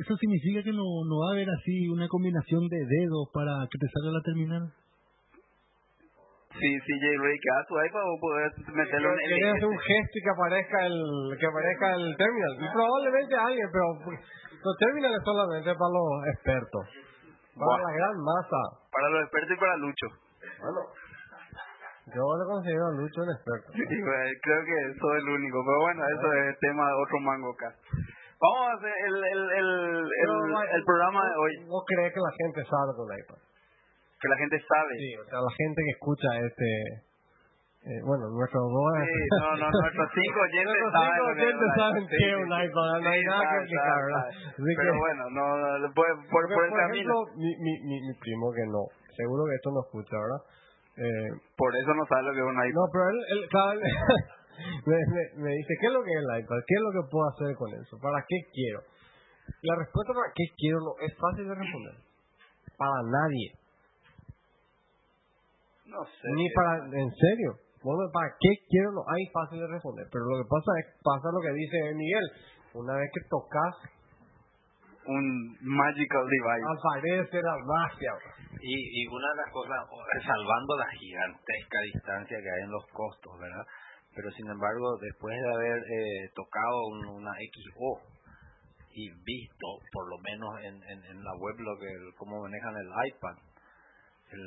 Eso 0.00 0.16
significa 0.16 0.62
que 0.62 0.72
no, 0.72 0.86
no 1.04 1.14
va 1.20 1.30
a 1.30 1.34
haber 1.34 1.50
así 1.50 1.88
una 1.88 2.08
combinación 2.08 2.68
de 2.68 2.78
dedos 2.78 3.28
para 3.34 3.52
que 3.68 3.76
te 3.76 3.88
salga 3.92 4.16
la 4.16 4.22
terminal. 4.22 4.64
si, 6.56 6.68
si 6.80 6.92
jailbreak 6.98 7.44
a 7.52 7.66
tu 7.68 7.74
iPad, 7.76 8.04
vos 8.08 8.20
podés 8.22 8.52
meterle 8.72 9.06
un 9.08 9.18
Querés 9.18 9.54
hacer 9.54 9.68
un 9.68 9.78
gesto 9.78 10.14
y 10.16 10.22
que 10.22 10.32
aparezca 10.32 10.78
el 10.86 10.98
que 11.38 11.46
aparezca 11.46 11.86
el 11.94 12.16
terminal. 12.16 12.52
Y 12.58 12.66
probablemente 12.72 13.34
alguien, 13.36 13.68
pero 13.68 13.86
los 14.08 14.76
terminales 14.78 15.20
solamente 15.22 15.70
para 15.74 15.92
los 15.92 16.08
expertos. 16.32 16.84
Para 17.58 17.82
la 17.82 17.92
gran 17.92 18.16
masa. 18.24 18.62
Para 18.88 19.06
los 19.10 19.20
expertos 19.26 19.52
y 19.52 19.60
para 19.60 19.76
Lucho. 19.76 20.08
Bueno, 20.62 20.80
yo 22.14 22.24
le 22.38 22.44
considero 22.48 22.86
a 22.88 22.92
Lucho 22.92 23.22
un 23.22 23.30
experto. 23.30 23.68
Sí, 23.72 23.84
güey, 24.00 24.28
creo 24.42 24.60
que 24.64 24.76
soy 24.98 25.16
el 25.20 25.28
único, 25.28 25.58
pero 25.64 25.78
bueno, 25.84 26.00
eso 26.08 26.26
es 26.32 26.58
tema 26.60 26.84
de 26.88 26.94
otro 26.94 27.16
mango 27.20 27.50
acá. 27.52 27.70
Vamos 28.40 28.62
a 28.70 28.72
hacer 28.78 28.94
el, 29.08 29.16
el, 29.18 29.42
el, 29.50 29.68
el, 29.98 30.32
el 30.78 30.82
programa 30.84 31.20
de 31.26 31.34
hoy, 31.42 31.52
¿Vos 31.66 31.82
crees 31.86 32.14
que 32.14 32.20
la 32.20 32.34
gente 32.38 32.60
sabe 32.70 32.90
con 32.94 33.06
el 33.10 33.18
iPad? 33.18 33.40
que 34.18 34.28
la 34.28 34.36
gente 34.38 34.56
sabe. 34.66 34.92
Sí, 34.98 35.10
o 35.14 35.24
sea, 35.30 35.38
la 35.38 35.54
gente 35.54 35.78
que 35.78 35.92
escucha 35.94 36.28
este... 36.42 36.68
eh, 37.86 38.00
bueno, 38.02 38.26
nuestros 38.34 38.66
dos... 38.66 38.86
Sí, 38.98 39.14
no, 39.38 39.46
no, 39.62 39.66
nuestros 39.82 40.08
cinco 40.10 40.38
oyentes 40.42 40.74
Nuestros 40.74 40.90
saben. 40.90 41.14
cinco 41.14 41.22
lo 41.22 41.34
que 41.34 41.38
es 41.38 41.46
oyentes 41.46 41.70
saben 41.78 42.02
qué 42.10 42.18
es 42.18 42.36
un 42.38 42.50
iPad, 42.50 42.90
no 42.98 43.08
hay 43.14 43.22
nada 43.22 43.42
que 43.46 43.56
explicar, 43.62 43.98
¿verdad? 44.02 44.26
Pero 44.58 44.90
que- 44.92 44.98
bueno, 44.98 45.22
no, 45.30 45.44
no, 45.54 45.94
por, 45.94 46.06
por, 46.34 46.42
por 46.50 46.62
el 46.66 46.72
camino. 46.74 47.14
mi, 47.38 47.50
mi, 47.62 47.74
mi 48.06 48.14
primo 48.18 48.50
que 48.50 48.66
no, 48.66 48.82
seguro 49.14 49.46
que 49.46 49.54
esto 49.54 49.70
no 49.70 49.80
escucha, 49.86 50.14
¿verdad? 50.18 50.42
Eh, 50.98 51.30
Por 51.56 51.70
eso 51.76 51.94
no 51.94 52.02
sabe 52.10 52.22
lo 52.26 52.32
que 52.34 52.42
es 52.42 52.48
un 52.50 52.58
iPad. 52.58 52.74
no, 52.74 52.84
pero 52.90 53.04
él, 53.10 53.18
él 53.30 53.40
sabe- 53.50 53.80
me, 54.90 54.98
me, 55.14 55.22
me 55.46 55.50
dice, 55.54 55.72
¿qué 55.80 55.86
es 55.86 55.92
lo 55.94 56.02
que 56.02 56.10
es 56.10 56.18
el 56.18 56.30
iPad? 56.42 56.58
¿Qué 56.66 56.74
es 56.74 56.82
lo 56.82 56.90
que 56.90 57.08
puedo 57.10 57.24
hacer 57.30 57.54
con 57.54 57.70
eso? 57.74 57.94
¿Para 58.02 58.18
qué 58.26 58.38
quiero? 58.50 58.80
La 59.62 59.74
respuesta 59.78 60.12
para 60.12 60.32
qué 60.34 60.44
quiero 60.58 60.78
no 60.82 60.92
es 61.00 61.12
fácil 61.16 61.46
de 61.48 61.54
responder. 61.54 61.94
Para 62.76 62.98
nadie. 63.06 63.48
No 65.86 66.04
sé. 66.04 66.26
Ni 66.34 66.46
para, 66.52 66.84
en 66.84 67.10
serio. 67.14 67.50
Bueno, 67.82 68.10
¿para 68.12 68.28
qué 68.38 68.50
quiero? 68.68 68.92
No 68.92 69.02
hay 69.08 69.24
fácil 69.32 69.60
de 69.60 69.68
responder. 69.68 70.06
Pero 70.12 70.24
lo 70.26 70.42
que 70.42 70.48
pasa 70.50 70.70
es, 70.82 70.86
pasa 71.02 71.30
lo 71.32 71.40
que 71.40 71.52
dice 71.54 71.94
Miguel. 71.94 72.26
Una 72.74 72.94
vez 72.98 73.08
que 73.14 73.22
tocas, 73.30 73.74
Un 75.06 75.56
magical 75.62 76.26
device. 76.28 76.66
aparece 76.68 77.40
la 77.40 77.56
magia. 77.64 78.12
Y, 78.60 78.74
y 79.02 79.06
una 79.06 79.28
de 79.30 79.36
las 79.44 79.50
cosas, 79.52 79.78
salvando 80.26 80.76
la 80.76 80.90
gigantesca 80.98 81.78
distancia 81.94 82.38
que 82.38 82.50
hay 82.50 82.62
en 82.64 82.70
los 82.72 82.86
costos, 82.92 83.38
¿verdad? 83.38 83.66
Pero 84.14 84.30
sin 84.32 84.48
embargo, 84.50 84.96
después 85.00 85.36
de 85.36 85.52
haber 85.54 85.78
eh, 85.78 86.30
tocado 86.34 86.76
un- 86.90 87.22
una 87.22 87.32
XO 87.38 88.02
y 88.90 89.10
visto, 89.22 89.66
por 89.92 90.08
lo 90.10 90.18
menos 90.18 90.50
en, 90.64 90.74
en, 90.82 90.98
en 91.04 91.22
la 91.22 91.34
web, 91.38 91.54
lo 91.60 91.78
que 91.78 91.86
cómo 92.16 92.42
manejan 92.42 92.74
el 92.76 92.90
iPad, 93.14 93.36
el, 94.32 94.42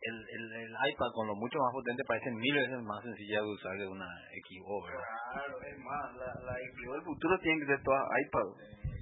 el, 0.00 0.16
el, 0.16 0.44
el 0.66 0.72
iPad 0.90 1.10
con 1.14 1.26
lo 1.28 1.34
mucho 1.36 1.58
más 1.58 1.72
potente 1.72 2.02
parece 2.06 2.30
mil 2.32 2.54
veces 2.54 2.82
más 2.82 3.02
sencilla 3.02 3.40
de 3.40 3.46
usar 3.46 3.76
que 3.78 3.86
una 3.86 4.08
XO, 4.42 4.82
¿verdad? 4.84 5.06
Claro, 5.32 5.54
es 5.62 5.78
más, 5.78 6.04
la, 6.16 6.30
la 6.50 6.54
XO 6.58 6.92
del 6.94 7.02
futuro 7.02 7.38
tiene 7.38 7.60
que 7.60 7.66
ser 7.66 7.82
toda 7.82 8.00
iPad. 8.26 8.48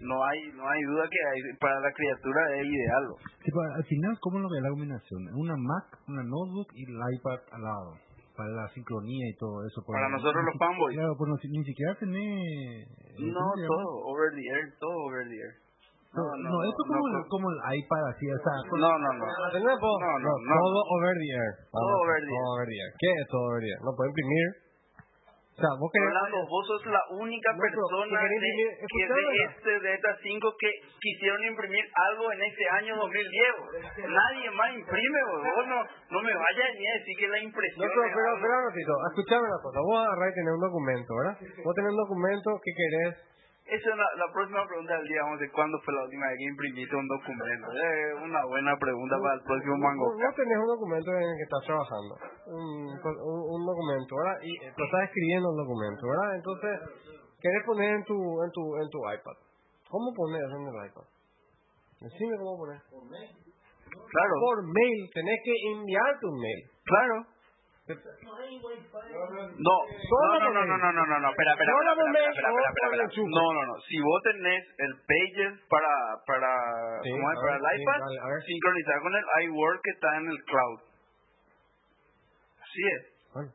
No 0.04 0.20
hay, 0.24 0.38
no 0.52 0.68
hay 0.68 0.80
duda 0.84 1.04
que 1.08 1.16
hay- 1.16 1.56
para 1.58 1.80
la 1.80 1.90
criatura 1.92 2.40
es 2.60 2.66
ideal. 2.66 3.04
Tipo, 3.42 3.58
al 3.60 3.84
final, 3.84 4.12
¿cómo 4.20 4.38
lo 4.38 4.48
es 4.54 4.62
la 4.62 4.68
combinación? 4.70 5.20
Una 5.34 5.56
Mac, 5.56 5.96
una 6.08 6.22
notebook 6.22 6.68
y 6.76 6.84
el 6.84 6.96
iPad 7.16 7.40
al 7.52 7.62
lado. 7.62 7.90
Para 8.36 8.50
la 8.50 8.66
sincronía 8.74 9.24
y 9.30 9.36
todo 9.38 9.62
eso. 9.64 9.78
Para 9.86 10.08
nosotros 10.10 10.42
ni 10.42 10.50
los 10.50 10.58
fanboys. 10.58 10.94
Claro, 10.98 11.14
pues 11.16 11.28
no, 11.30 11.36
ni 11.38 11.64
siquiera 11.64 11.94
tenés... 12.02 12.88
No, 13.30 13.46
todo, 13.54 13.86
over 14.10 14.28
the 14.34 14.42
air, 14.42 14.74
todo 14.82 14.90
over 15.06 15.22
the 15.30 15.38
air. 15.38 15.54
No, 16.14 16.22
no, 16.42 16.50
esto 16.62 16.80
es 16.82 16.88
como, 16.90 17.06
el- 17.10 17.26
como 17.30 17.46
el 17.50 17.58
iPad 17.78 18.02
así, 18.10 18.26
o 18.30 18.38
sea... 18.38 18.54
con- 18.70 18.80
No, 18.82 18.90
no, 18.98 19.10
no. 19.18 19.24
No, 19.24 20.12
no, 20.18 20.32
no. 20.34 20.54
Todo 20.58 20.78
over 20.98 21.14
the 21.14 21.30
air. 21.30 21.50
Todo 21.70 21.78
Vamos, 21.78 22.02
over 22.02 22.18
the 22.22 22.30
air. 22.34 22.38
Todo 22.38 22.52
over 22.54 22.66
the 22.66 22.76
air. 22.78 22.90
¿Qué 22.98 23.08
es 23.14 23.26
todo 23.30 23.42
over 23.46 23.60
the 23.62 23.70
air? 23.70 23.80
No 23.86 23.90
puede 23.94 24.08
imprimir. 24.10 24.46
O 25.54 25.60
sea, 25.62 25.70
vos 25.78 25.86
querés... 25.94 26.10
Rolando, 26.10 26.38
vos 26.50 26.66
sos 26.66 26.82
la 26.90 26.98
única 27.14 27.46
No, 27.54 27.58
pero, 27.62 27.78
persona 27.78 28.10
¿qué 28.10 28.26
querés 28.26 28.40
de, 28.42 28.50
que 28.90 29.04
de 29.06 29.44
este 29.46 29.72
de 29.86 29.90
estas 29.94 30.16
cinco 30.26 30.50
que 30.58 30.70
quisieron 30.98 31.44
imprimir 31.46 31.84
algo 32.10 32.26
en 32.32 32.42
este 32.42 32.64
año 32.74 32.96
2010. 32.98 34.02
bro. 34.02 34.08
Nadie 34.10 34.50
más 34.50 34.70
imprime, 34.74 35.18
bro. 35.30 35.46
vos 35.54 35.66
no, 35.70 35.78
no 36.10 36.18
me 36.26 36.34
vayas 36.34 36.70
ni 36.74 36.84
a 36.90 36.94
decir 36.98 37.14
que 37.22 37.28
la 37.28 37.38
No, 37.38 37.44
impresión 37.46 37.86
pero, 37.86 38.02
es 38.02 38.12
pero, 38.14 38.26
algo- 38.34 38.42
pero 38.42 38.52
un 38.58 38.64
ratito, 38.66 38.92
escuchame 39.14 39.44
una 39.46 39.60
cosa. 39.62 39.78
Vos 39.78 39.98
agarrás 40.02 40.26
y 40.26 40.34
tenés 40.34 40.54
un 40.58 40.64
documento, 40.66 41.10
¿verdad? 41.22 41.34
Vos 41.62 41.74
tenés 41.78 41.90
un 41.94 42.00
documento 42.02 42.48
que 42.58 42.72
querés 42.74 43.12
Esa 43.64 43.90
es 43.90 43.96
la, 43.96 44.08
la 44.20 44.28
próxima 44.32 44.60
pregunta 44.68 44.92
del 44.92 45.08
día. 45.08 45.24
Vamos 45.24 45.38
a 45.38 45.40
ver 45.40 45.52
cuándo 45.52 45.80
fue 45.84 45.94
la 45.94 46.04
última 46.04 46.26
vez 46.28 46.36
que 46.36 46.48
imprimiste 46.52 46.94
un 46.96 47.08
documento. 47.08 47.66
Es 47.72 48.12
una 48.20 48.44
buena 48.44 48.76
pregunta 48.76 49.16
para 49.16 49.34
el 49.34 49.42
próximo 49.42 49.76
mango. 49.80 50.04
Vos, 50.12 50.34
tenés 50.36 50.58
un 50.60 50.68
documento 50.68 51.08
en 51.16 51.24
el 51.24 51.36
que 51.40 51.46
estás 51.48 51.64
trabajando, 51.64 52.12
un, 52.52 52.92
un, 52.92 53.40
un 53.56 53.62
documento, 53.64 54.10
¿verdad? 54.20 54.36
Y 54.44 54.52
eh, 54.64 54.72
tú 54.76 54.84
estás 54.84 55.02
escribiendo 55.08 55.48
un 55.48 55.58
documento, 55.64 56.02
¿verdad? 56.04 56.30
Entonces, 56.36 56.72
querés 57.40 57.62
poner 57.64 57.88
en 57.96 58.04
tu, 58.04 58.16
en 58.44 58.50
tu, 58.52 58.62
en 58.76 58.88
tu 58.92 58.98
iPad. 59.00 59.36
¿Cómo 59.88 60.12
pones 60.12 60.44
en 60.44 60.62
el 60.68 60.76
iPad? 60.84 61.06
Decime 62.04 62.36
cómo 62.36 62.58
poner. 62.60 62.80
Claro, 62.84 64.32
Por 64.44 64.60
mail, 64.60 65.00
tenés 65.14 65.38
que 65.40 65.54
enviarte 65.72 66.26
un 66.28 66.36
mail. 66.36 66.62
claro. 66.84 67.16
No, 67.84 67.96
no, 69.04 70.40
no, 70.40 70.48
no, 70.48 70.64
no, 70.64 70.76
no, 70.78 70.88
no, 70.88 71.04
no, 71.04 71.18
no, 71.20 71.28
espera, 71.28 71.52
espera, 71.52 71.68
espera, 71.68 71.92
espera, 71.92 72.32
espera, 72.32 72.64
espera, 72.64 73.04
espera. 73.04 73.28
No, 73.28 73.44
no, 73.52 73.62
no. 73.66 73.74
Si 73.84 74.00
vos 74.00 74.22
tenés 74.24 74.64
el 74.78 74.92
Pages 75.04 75.52
para, 75.68 75.92
para, 76.24 76.48
Sí, 77.04 77.10
¿cómo 77.12 77.28
es? 77.30 77.36
Para 77.44 77.56
el 77.60 77.64
sí, 77.76 77.82
iPad, 77.82 78.00
ver. 78.24 78.40
sincronizar 78.48 79.00
con 79.04 79.12
el 79.14 79.24
iWork 79.48 79.80
que 79.84 79.90
está 79.90 80.16
en 80.16 80.26
el 80.32 80.38
cloud. 80.44 80.78
Así 82.64 82.82
es. 82.88 83.02
Bueno. 83.34 83.52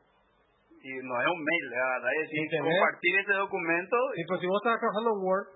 Y 0.78 0.90
no 1.02 1.14
es 1.20 1.26
un 1.26 1.42
mail, 1.42 1.64
¿verdad? 1.74 2.12
Es 2.14 2.30
decir, 2.30 2.46
Y 2.54 2.58
compartir 2.62 3.12
ese 3.26 3.32
documento. 3.34 3.96
Sí, 4.14 4.22
pero 4.30 4.40
si 4.40 4.46
vos 4.46 4.62
estás 4.62 4.78
trabajando 4.78 5.10
en 5.10 5.20
Word, 5.26 5.46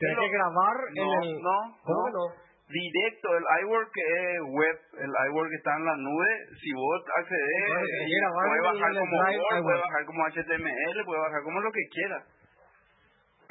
Pero- 0.00 0.20
que 0.22 0.28
grabar 0.32 0.76
No, 0.96 1.02
en 1.04 1.22
el... 1.28 1.28
no, 1.44 1.56
¿Cómo 1.84 2.08
no. 2.08 2.24
no? 2.24 2.24
Directo, 2.72 3.28
el 3.36 3.44
iWork 3.64 3.90
que 3.92 4.00
es 4.00 4.40
web, 4.48 4.76
el 5.04 5.12
iWork 5.28 5.50
que 5.50 5.56
está 5.60 5.76
en 5.76 5.84
la 5.84 5.96
nube, 5.96 6.30
si 6.56 6.72
vos 6.72 7.00
accedes, 7.20 7.64
Claro, 7.68 7.84
eh, 7.84 8.00
puede 8.32 8.62
bajar 8.64 8.92
como 8.96 9.16
Word, 9.20 9.62
puede 9.62 9.80
bajar 9.84 10.02
como 10.06 10.20
HTML, 10.24 11.04
puede 11.04 11.20
bajar 11.20 11.42
como 11.44 11.60
lo 11.60 11.70
que 11.70 11.84
quiera. 11.92 12.18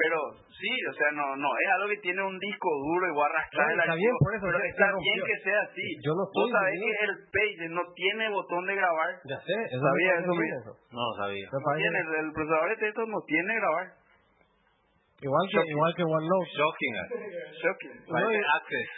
Pero 0.02 0.18
sí, 0.50 0.72
o 0.90 0.94
sea, 0.98 1.12
no 1.14 1.36
no 1.38 1.50
es 1.62 1.70
algo 1.78 1.88
que 1.94 2.02
tiene 2.02 2.24
un 2.26 2.34
disco 2.40 2.70
duro 2.74 3.06
y 3.06 3.14
vos 3.14 3.22
arrastrar 3.30 3.70
Claro, 3.70 3.70
el 3.70 3.80
está 3.80 3.92
archivo, 3.94 4.10
bien, 4.10 4.18
por 4.18 4.34
eso, 4.34 4.46
pero 4.50 4.60
está 4.66 4.88
bien 4.98 5.20
que 5.30 5.38
sea 5.46 5.60
así. 5.62 5.88
Yo 6.02 6.12
no 6.18 6.24
Vos 6.26 6.50
sabés 6.50 6.80
que 6.82 7.04
el 7.06 7.16
Page 7.30 7.70
no 7.70 7.84
tiene 7.94 8.24
botón 8.34 8.66
de 8.66 8.74
grabar. 8.76 9.12
Ya 9.30 9.38
sé, 9.38 9.54
eso 9.70 9.86
Sabía 9.86 10.12
eso, 10.18 10.34
eso. 10.34 10.74
No 10.90 11.02
lo 11.06 11.14
sabía. 11.22 11.46
No 11.54 11.60
tiene, 11.78 12.00
el 12.02 12.30
procesador 12.34 12.70
de 12.74 12.78
texto 12.82 13.06
no 13.06 13.22
tiene 13.28 13.54
grabar. 13.54 13.86
Igual 15.22 15.46
que, 15.54 15.70
igual 15.70 15.94
que 15.94 16.04
OneNote. 16.04 16.50
Shocking. 16.50 16.96
Shocking. 17.62 17.96
Y- 18.10 18.42
Access. 18.58 18.90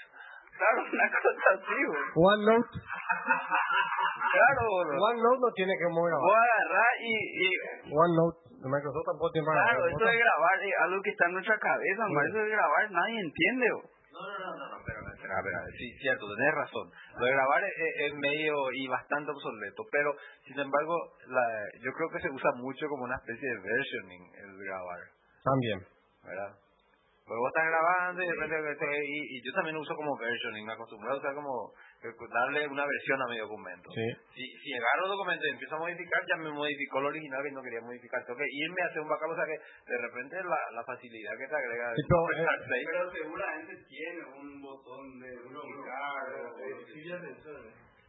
Claro, 0.58 0.78
una 0.94 1.08
cosa 1.10 1.50
así, 1.54 1.78
güey. 1.88 2.04
OneNote. 2.16 2.78
Claro, 4.34 4.62
boludo. 4.70 4.98
OneNote 5.04 5.40
no 5.42 5.52
tiene 5.54 5.74
que 5.78 5.88
mover 5.90 6.14
Vos 6.14 6.36
agarrás 6.38 6.94
y, 7.02 7.14
y 7.14 7.48
OneNote 7.94 8.38
de 8.64 8.68
Microsoft 8.72 9.06
tampoco 9.06 9.32
tiene 9.32 9.46
para 9.46 9.60
Claro, 9.64 9.88
eso 9.88 10.06
de 10.08 10.18
grabar 10.18 10.56
es 10.64 10.76
algo 10.82 11.02
que 11.04 11.10
está 11.12 11.26
en 11.28 11.34
nuestra 11.34 11.58
cabeza, 11.60 12.02
Sí. 12.08 12.14
eso 12.30 12.38
de 12.40 12.50
grabar 12.50 12.84
nadie 12.92 13.20
entiende. 13.20 13.68
bo. 13.76 13.82
No, 14.14 14.22
no, 14.22 14.38
no, 14.40 14.54
no, 14.56 14.66
no, 14.70 14.78
espera, 14.78 15.00
espera, 15.10 15.36
espera, 15.42 15.60
sí, 15.74 15.86
cierto, 16.00 16.24
tenés 16.38 16.54
razón. 16.54 16.86
Lo 17.18 17.26
de 17.26 17.32
grabar 17.34 17.62
es, 17.66 17.74
es- 17.76 17.98
es 18.08 18.14
medio 18.14 18.54
y 18.78 18.88
bastante 18.88 19.32
obsoleto, 19.32 19.82
pero 19.92 20.14
sin 20.46 20.60
embargo, 20.60 20.96
la, 21.28 21.44
yo 21.82 21.92
creo 21.98 22.10
que 22.14 22.22
se 22.22 22.30
usa 22.30 22.52
mucho 22.62 22.86
como 22.88 23.04
una 23.10 23.18
especie 23.18 23.42
de 23.50 23.58
versioning 23.58 24.24
el 24.38 24.52
grabar, 24.64 25.02
También. 25.44 25.80
¿verdad? 26.24 26.52
Pues 27.24 27.39
vos 27.39 27.48
estás 27.56 27.68
grabando 27.72 28.20
y 28.22 28.27
de 28.27 28.36
repente, 28.36 28.75
te- 28.75 29.06
y, 29.08 29.18
y 29.32 29.42
yo 29.48 29.51
también 29.56 29.77
uso 29.77 29.96
como 29.96 30.18
versioning, 30.18 30.65
me 30.65 30.74
acostumbré 30.74 31.10
a 31.12 31.15
usar 31.15 31.34
como 31.34 31.72
darle 32.03 32.68
una 32.68 32.86
versión 32.86 33.22
a 33.22 33.27
mi 33.32 33.38
documento. 33.39 33.89
Sí. 33.96 34.08
Si, 34.36 34.44
si 34.44 34.74
agarro 34.75 35.06
el 35.08 35.12
documento 35.15 35.48
y 35.48 35.51
empiezo 35.56 35.75
a 35.75 35.80
modificar, 35.80 36.20
ya 36.27 36.36
me 36.36 36.51
modificó 36.51 37.00
lo 37.00 37.08
original 37.08 37.42
que 37.44 37.51
no 37.51 37.63
quería 37.63 37.80
modificar. 37.80 38.25
Tengo 38.25 38.39
que 38.39 38.51
irme 38.51 38.82
a 38.82 38.88
hacer 38.88 39.01
un 39.01 39.08
backup, 39.08 39.32
o 39.32 39.36
sea 39.36 39.46
que 39.48 39.56
de 39.56 39.98
repente 40.03 40.36
la, 40.44 40.62
la 40.75 40.84
facilidad 40.84 41.32
que 41.39 41.48
te 41.48 41.56
agrega 41.56 41.96
Sí, 41.96 42.01
pero, 42.03 42.27
de 42.27 42.44
eh, 42.44 42.86
Pero 42.92 43.12
seguramente 43.12 43.74
tiene 43.88 44.22
un 44.36 44.62
botón 44.62 45.20
de 45.20 45.32
unificar. 45.48 46.27
Sí, 46.92 47.08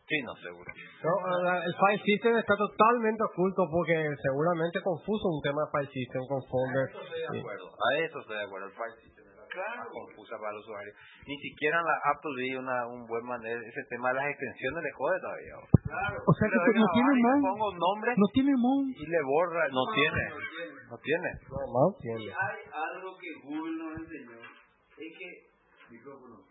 no, 0.04 0.32
seguro. 0.36 0.68
No, 1.02 1.12
la- 1.42 1.64
el 1.64 1.74
file 1.80 2.02
system 2.04 2.36
está 2.36 2.54
totalmente 2.56 3.22
oculto 3.24 3.64
porque 3.72 3.96
seguramente 4.20 4.80
confuso 4.84 5.24
un 5.32 5.40
tema 5.42 5.64
de 5.64 5.70
file 5.72 5.90
system 5.96 6.22
con 6.28 6.40
folder. 6.44 6.86
Estoy 6.92 7.08
de 7.08 7.26
Sí. 7.32 7.38
acuerdo. 7.40 7.66
A 7.72 7.88
eso 8.04 8.16
estoy 8.20 8.36
de 8.36 8.44
acuerdo. 8.44 8.66
El 8.68 8.76
file 8.76 8.96
system 9.00 9.24
es 9.24 9.36
más 9.56 9.88
confusa 9.88 10.34
para 10.36 10.50
el 10.52 10.58
usuario. 10.60 10.92
Ni 11.26 11.36
siquiera 11.40 11.78
en 11.80 11.86
la 11.88 11.96
Apple 12.12 12.34
vi 12.36 12.52
una, 12.54 12.86
un 12.86 13.06
buen 13.06 13.24
manejo. 13.24 13.60
Ese 13.64 13.82
tema 13.88 14.08
de 14.12 14.14
las 14.20 14.26
extensiones 14.28 14.82
le 14.84 14.92
jode 14.92 15.18
todavía. 15.24 15.54
Claro. 15.88 16.16
O 16.26 16.32
sea 16.36 16.46
que 16.52 16.56
no 16.58 16.86
tiene 16.92 17.12
y 17.16 17.22
mount. 17.22 17.44
pongo 17.48 17.68
nombre 17.72 18.10
No 18.18 18.26
tiene 18.34 18.52
mount. 18.60 18.92
y 18.92 19.06
le 19.08 19.20
borra. 19.24 19.62
No 19.72 19.84
tiene. 19.94 20.22
No 20.90 20.96
tiene. 21.00 21.30
No, 21.48 21.58
no 21.64 21.84
tiene. 21.96 22.28
Hay 22.28 22.60
algo 22.76 23.16
que 23.16 23.30
Google 23.46 23.76
nos 23.78 23.92
enseñó. 24.04 24.36
Es 25.00 25.10
que. 25.16 25.28
Micrófono. 25.96 26.44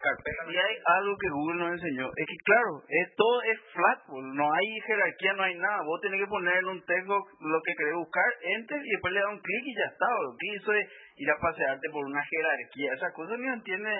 Carpeta. 0.00 0.42
Y 0.46 0.56
hay 0.56 0.74
algo 0.98 1.12
que 1.18 1.28
Google 1.28 1.58
nos 1.58 1.72
enseñó. 1.74 2.06
Es 2.06 2.26
que, 2.26 2.36
claro, 2.46 2.82
es, 2.86 3.06
todo 3.16 3.42
es 3.42 3.58
flat. 3.74 3.98
No 4.14 4.46
hay 4.52 4.66
jerarquía, 4.86 5.32
no 5.34 5.42
hay 5.42 5.58
nada. 5.58 5.82
Vos 5.82 6.00
tenés 6.00 6.20
que 6.22 6.28
ponerle 6.30 6.70
un 6.70 6.84
texto, 6.86 7.18
lo 7.18 7.58
que 7.66 7.74
querés 7.76 7.94
buscar, 7.94 8.30
enter, 8.58 8.78
y 8.78 8.90
después 8.90 9.12
le 9.12 9.20
da 9.20 9.28
un 9.28 9.40
clic 9.42 9.62
y 9.66 9.74
ya 9.74 9.86
está. 9.90 10.06
Lo 10.22 10.30
que 10.38 10.46
hizo 10.54 10.72
es 10.72 10.86
ir 11.16 11.30
a 11.30 11.40
pasearte 11.40 11.90
por 11.90 12.04
una 12.06 12.22
jerarquía. 12.24 12.94
Esas 12.94 13.12
cosas 13.12 13.38
no 13.38 13.52
entiende. 13.54 13.90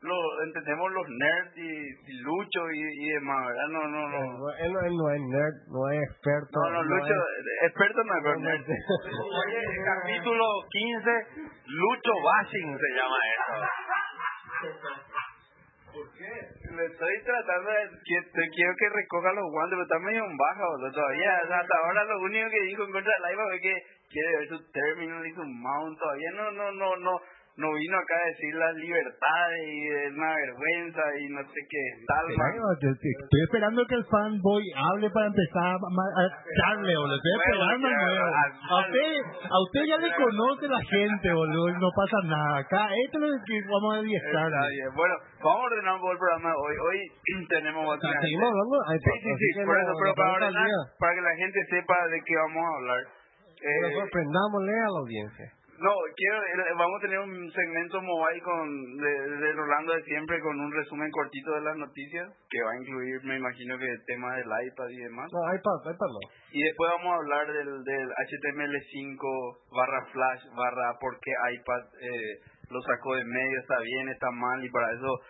Lo, 0.00 0.14
entendemos 0.44 0.92
los 0.92 1.06
nerds 1.08 1.56
y, 1.56 1.66
y 1.66 2.12
Lucho 2.22 2.70
y, 2.70 2.78
y 3.02 3.10
demás, 3.18 3.48
¿verdad? 3.48 3.66
No, 3.66 3.82
no, 3.88 4.08
no. 4.08 4.50
Él, 4.60 4.72
no- 4.72 4.80
él 4.86 4.94
no 4.94 5.10
es 5.10 5.20
nerd, 5.26 5.56
no 5.74 5.90
es 5.90 5.98
experto. 6.08 6.54
No, 6.54 6.70
no, 6.70 6.82
Lucho, 6.84 7.14
es- 7.14 7.66
experto 7.66 8.04
no 8.04 8.14
es 8.14 8.38
nerd. 8.38 8.62
Oye, 8.62 9.58
el 9.58 9.84
capítulo 9.84 10.44
15, 10.70 11.10
Lucho 11.66 12.12
Bashing 12.22 12.78
se 12.78 12.90
llama 12.94 13.16
eso. 13.34 13.52
Le 15.98 16.86
estoy 16.86 17.22
tratando 17.24 17.70
de... 17.70 17.88
quiero 18.02 18.74
que 18.78 18.88
recoja 18.88 19.32
los 19.32 19.50
guantes, 19.50 19.76
pero 19.76 19.82
está 19.82 19.98
medio 19.98 20.24
en 20.24 20.36
baja, 20.36 20.66
boludo, 20.66 20.92
todavía. 20.92 21.40
O 21.44 21.46
sea, 21.48 21.58
hasta 21.58 21.78
ahora 21.78 22.04
lo 22.04 22.20
único 22.20 22.50
que 22.50 22.62
dijo 22.62 22.84
en 22.84 22.92
contra 22.92 23.12
del 23.12 23.32
iPad 23.32 23.44
fue 23.44 23.60
que 23.60 23.74
quiere 24.10 24.36
ver 24.38 24.48
su 24.48 24.70
terminal 24.70 25.26
y 25.26 25.34
su 25.34 25.44
mount. 25.44 25.98
Todavía 25.98 26.30
no, 26.32 26.50
no, 26.52 26.72
no, 26.72 26.96
no, 26.96 27.20
no 27.58 27.74
vino 27.74 27.98
acá 27.98 28.14
a 28.14 28.26
decir 28.30 28.54
las 28.54 28.74
libertades 28.78 29.62
y 29.66 29.78
es 29.90 30.12
una 30.14 30.30
vergüenza 30.30 31.02
y 31.18 31.26
no 31.34 31.42
sé 31.42 31.60
qué 31.66 31.84
tal. 32.06 32.22
Estoy 32.30 33.42
esperando 33.42 33.82
que 33.82 33.96
el 33.98 34.06
fanboy 34.06 34.62
hable 34.78 35.10
para 35.10 35.26
empezar 35.26 35.74
a 35.74 36.22
echarle, 36.22 36.94
boludo. 36.94 37.18
Estoy 37.18 37.34
esperando 37.34 37.88
A 38.62 38.76
usted, 38.78 39.10
a 39.42 39.58
usted 39.58 39.82
ya 39.90 39.98
le 39.98 40.10
conoce 40.14 40.68
la 40.70 40.82
gente, 40.86 41.32
boludo. 41.34 41.74
No 41.82 41.90
pasa 41.98 42.18
nada. 42.30 42.58
Acá, 42.62 42.86
esto 42.94 43.18
es 43.18 43.26
lo 43.26 43.42
que 43.42 43.58
vamos 43.66 43.90
a 43.90 43.98
adiestrar. 44.06 44.50
Bueno, 44.94 45.14
vamos 45.42 45.58
a 45.58 45.66
ordenar 45.66 45.94
un 45.94 46.00
poco 46.00 46.12
el 46.12 46.18
programa 46.18 46.54
hoy. 46.62 46.74
Hoy 46.78 46.98
tenemos 47.58 47.82
de 47.98 48.06
Sí, 48.06 49.10
sí, 49.18 49.34
sí, 49.34 49.66
por 49.66 49.74
eso, 49.74 49.92
pero 49.98 50.14
para 50.14 50.30
ordenar, 50.30 50.70
para 50.94 51.10
que 51.10 51.22
la 51.26 51.34
gente 51.34 51.58
sepa 51.74 52.06
de 52.06 52.22
qué 52.22 52.34
vamos 52.38 52.62
a 52.62 52.76
hablar. 52.78 53.02
Eh, 53.58 53.94
sorprendámosle 53.98 54.70
a 54.70 54.90
la 54.94 54.98
audiencia. 55.02 55.57
No, 55.78 55.92
quiero, 56.16 56.38
eh, 56.42 56.74
vamos 56.76 56.98
a 56.98 57.02
tener 57.06 57.18
un 57.20 57.50
segmento 57.52 58.02
mobile 58.02 58.42
con 58.42 58.96
de, 58.96 59.12
de 59.38 59.52
Rolando 59.52 59.94
de 59.94 60.02
siempre 60.02 60.40
con 60.40 60.58
un 60.58 60.72
resumen 60.72 61.10
cortito 61.10 61.54
de 61.54 61.60
las 61.62 61.76
noticias 61.76 62.26
que 62.50 62.62
va 62.62 62.72
a 62.72 62.80
incluir, 62.82 63.22
me 63.24 63.36
imagino 63.36 63.78
que 63.78 63.86
el 63.86 64.04
tema 64.06 64.34
del 64.34 64.46
iPad 64.46 64.88
y 64.90 64.96
demás. 64.98 65.30
No, 65.32 65.54
iPad, 65.54 65.94
iPad 65.94 66.10
no. 66.10 66.22
Y 66.50 66.62
después 66.62 66.90
vamos 66.98 67.12
a 67.12 67.16
hablar 67.22 67.46
del, 67.52 67.84
del 67.84 68.08
HTML5 68.10 69.22
barra 69.70 70.06
Flash 70.12 70.42
barra 70.56 70.98
por 71.00 71.14
qué 71.20 71.30
iPad 71.30 71.82
eh, 72.02 72.34
lo 72.70 72.82
sacó 72.82 73.14
de 73.14 73.24
medio, 73.24 73.60
está 73.60 73.78
bien, 73.78 74.08
está 74.08 74.30
mal 74.32 74.64
y 74.64 74.70
para 74.70 74.92
eso 74.92 75.20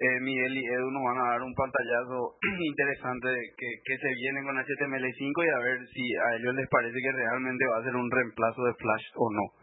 eh, 0.00 0.20
Miguel 0.20 0.56
y 0.56 0.64
Edu 0.64 0.90
nos 0.90 1.04
van 1.04 1.18
a 1.18 1.30
dar 1.36 1.42
un 1.42 1.52
pantallazo 1.52 2.40
interesante 2.72 3.28
de 3.28 3.42
que, 3.52 3.68
que 3.84 3.96
se 4.00 4.08
viene 4.16 4.40
con 4.48 4.56
HTML5 4.56 5.36
y 5.44 5.50
a 5.50 5.60
ver 5.60 5.78
si 5.92 6.04
a 6.16 6.36
ellos 6.40 6.54
les 6.54 6.68
parece 6.68 6.96
que 6.96 7.12
realmente 7.12 7.68
va 7.68 7.78
a 7.80 7.84
ser 7.84 7.94
un 7.94 8.10
reemplazo 8.10 8.64
de 8.64 8.74
Flash 8.80 9.06
o 9.16 9.28
no. 9.28 9.59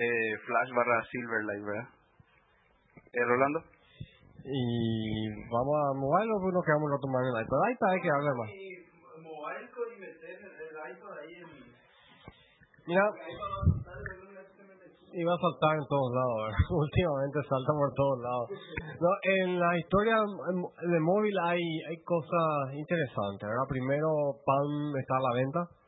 Eh, 0.00 0.32
Flash 0.46 0.70
barra 0.72 1.04
Silverlight, 1.12 1.60
¿verdad? 1.60 1.88
Eh, 3.12 3.20
Rolando. 3.20 3.60
Y 4.48 5.28
vamos 5.52 5.76
a 5.76 5.92
mobile 5.92 6.32
o 6.32 6.52
nos 6.56 6.64
quedamos 6.64 6.88
más 6.88 7.20
en 7.20 7.36
el 7.36 7.44
iPad. 7.44 7.60
iPad 7.68 7.90
hay 7.92 8.00
que 8.00 8.08
hablar 8.08 8.34
más. 8.40 8.48
Mira, 12.86 13.04
iba 15.12 15.32
a 15.34 15.36
saltar 15.36 15.76
en 15.76 15.86
todos 15.86 16.10
lados, 16.16 16.54
últimamente 16.70 17.38
salta 17.44 17.72
por 17.76 17.92
todos 17.92 18.18
lados. 18.24 18.48
No, 19.04 19.10
en 19.36 19.60
la 19.60 19.78
historia 19.78 20.16
de 20.16 21.00
móvil 21.00 21.36
hay, 21.44 21.60
hay 21.60 22.00
cosas 22.04 22.72
interesantes, 22.72 23.44
¿verdad? 23.44 23.68
Primero, 23.68 24.08
PAN 24.48 24.96
está 24.96 25.14
a 25.16 25.24
la 25.28 25.34
venta. 25.36 25.79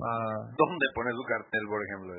Ah, 0.00 0.40
¿Dónde 0.56 0.86
pone 0.96 1.10
su 1.12 1.24
cartel, 1.28 1.64
por 1.68 1.80
ejemplo? 1.84 2.10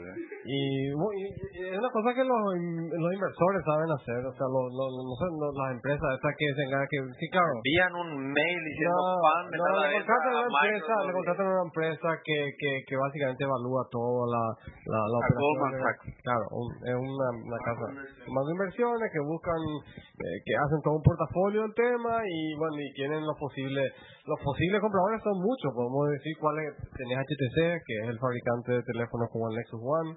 y, 0.45 0.57
mu- 0.93 1.13
y- 1.17 1.33
y 1.33 1.59
es 1.73 1.77
una 1.77 1.89
cosa 1.89 2.13
que 2.13 2.23
los, 2.23 2.41
los 2.53 3.11
inversores 3.13 3.61
saben 3.65 3.89
hacer, 3.89 4.21
o 4.25 4.33
sea, 4.37 4.47
los, 4.49 4.65
los, 4.69 4.89
no 5.01 5.13
sé, 5.17 5.25
los- 5.33 5.55
las 5.57 5.69
empresas 5.77 6.07
estas 6.13 6.33
que 6.37 6.47
se 6.53 6.61
encargan, 6.67 6.87
que, 6.89 6.99
sí, 7.17 7.25
claro. 7.33 7.53
Envían 7.61 7.93
un 7.95 8.09
mail 8.33 8.59
diciendo 8.69 9.01
No, 9.01 9.21
pan, 9.21 9.43
no, 9.49 9.63
le 9.81 9.89
contratan 9.97 10.33
a 10.33 10.39
una 10.41 10.49
empresa, 10.51 10.93
le 11.05 11.11
contratan 11.13 11.45
una 11.47 11.65
empresa 11.65 12.09
que, 12.25 12.37
que, 12.59 12.69
que 12.85 12.95
básicamente 12.97 13.43
evalúa 13.45 13.81
toda 13.89 14.23
la, 14.29 14.43
la, 14.85 14.99
operación. 15.17 15.71
De-. 15.71 16.21
Claro, 16.21 16.45
un- 16.51 16.75
es 16.85 16.95
una, 16.97 17.27
una 17.49 17.59
casa 17.65 17.85
más 18.29 18.43
de 18.45 18.51
inversiones 18.51 19.07
que 19.11 19.21
buscan, 19.25 19.57
eh, 19.57 20.37
que 20.45 20.53
hacen 20.57 20.79
todo 20.83 20.95
un 20.99 21.05
portafolio 21.05 21.61
del 21.65 21.73
tema 21.73 22.21
y 22.25 22.39
bueno, 22.57 22.75
y 22.77 22.87
tienen 22.93 23.21
los 23.25 23.37
posibles, 23.37 23.85
los 24.27 24.39
posibles 24.43 24.81
compradores 24.81 25.21
son 25.23 25.37
muchos, 25.41 25.69
podemos 25.73 26.09
decir 26.11 26.33
cuáles, 26.39 26.75
tenés 26.97 27.17
HTC, 27.21 27.70
que 27.85 27.93
es 28.03 28.07
el 28.09 28.19
fabricante 28.19 28.71
de 28.73 28.83
teléfonos 28.83 29.29
como 29.31 29.49
el 29.49 29.55
Nexus 29.55 29.79
One, 29.81 30.11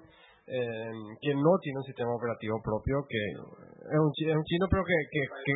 eh, 0.47 0.91
que 1.21 1.31
no 1.35 1.51
tiene 1.61 1.79
un 1.79 1.87
sistema 1.87 2.11
operativo 2.13 2.59
propio, 2.61 3.05
que 3.07 3.17
es 3.17 3.99
un, 3.99 4.11
es 4.11 4.35
un 4.35 4.43
chino 4.43 4.65
pero 4.69 4.83
que, 4.83 4.97
que, 5.11 5.21
que 5.45 5.53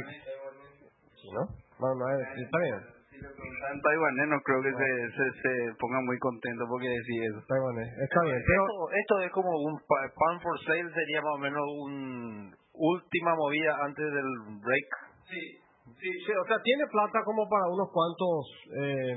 ¿Chino? 1.19 1.41
Bueno, 1.79 1.95
no, 1.99 2.05
es- 2.15 2.37
está 2.43 2.57
bien. 2.59 2.79
En 3.19 3.81
taiwanés 3.83 4.27
no 4.31 4.39
creo 4.47 4.61
que 4.63 4.71
se, 4.71 4.87
se, 5.11 5.25
se 5.43 5.51
ponga 5.75 5.99
muy 6.07 6.17
contento 6.19 6.63
porque 6.69 6.87
decir 6.87 7.19
eso. 7.27 7.43
Taiwanés. 7.47 7.89
Está 7.99 8.21
bien, 8.23 8.39
pero 8.47 8.63
Esto, 8.63 8.75
esto 8.95 9.13
es 9.27 9.31
como 9.31 9.51
un 9.59 9.75
pa- 9.83 10.07
pan 10.15 10.39
for 10.39 10.55
sale, 10.63 10.87
sería 10.93 11.19
más 11.21 11.35
o 11.35 11.37
menos 11.43 11.63
un 11.83 12.55
última 12.73 13.35
movida 13.35 13.75
antes 13.83 14.05
del 14.07 14.29
break. 14.63 14.89
sí, 15.27 16.31
o 16.31 16.45
sea, 16.47 16.57
tiene 16.63 16.87
plata 16.87 17.19
como 17.25 17.43
para 17.49 17.67
unos 17.67 17.91
cuantos, 17.91 18.39
eh, 18.71 19.15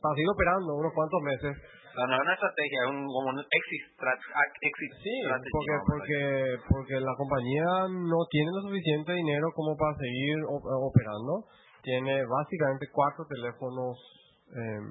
para 0.00 0.14
seguir 0.14 0.30
operando 0.30 0.74
unos 0.78 0.92
cuantos 0.94 1.20
meses. 1.26 1.52
No 1.96 2.12
es 2.14 2.20
una 2.20 2.34
estrategia, 2.36 2.78
es 2.84 2.90
un, 2.92 3.00
como 3.08 3.28
un 3.32 3.40
exit, 3.40 3.84
ac- 3.96 4.58
exit 4.60 4.92
Sí, 5.00 5.14
porque, 5.48 5.74
porque, 5.88 6.20
porque 6.68 6.94
la 7.00 7.14
compañía 7.16 7.68
no 7.88 8.20
tiene 8.28 8.50
lo 8.52 8.60
suficiente 8.68 9.12
dinero 9.16 9.48
como 9.56 9.72
para 9.76 9.96
seguir 9.96 10.36
op- 10.44 10.68
operando. 10.92 11.48
Tiene 11.82 12.20
básicamente 12.26 12.86
cuatro 12.92 13.24
teléfonos 13.30 13.96
eh, 14.52 14.82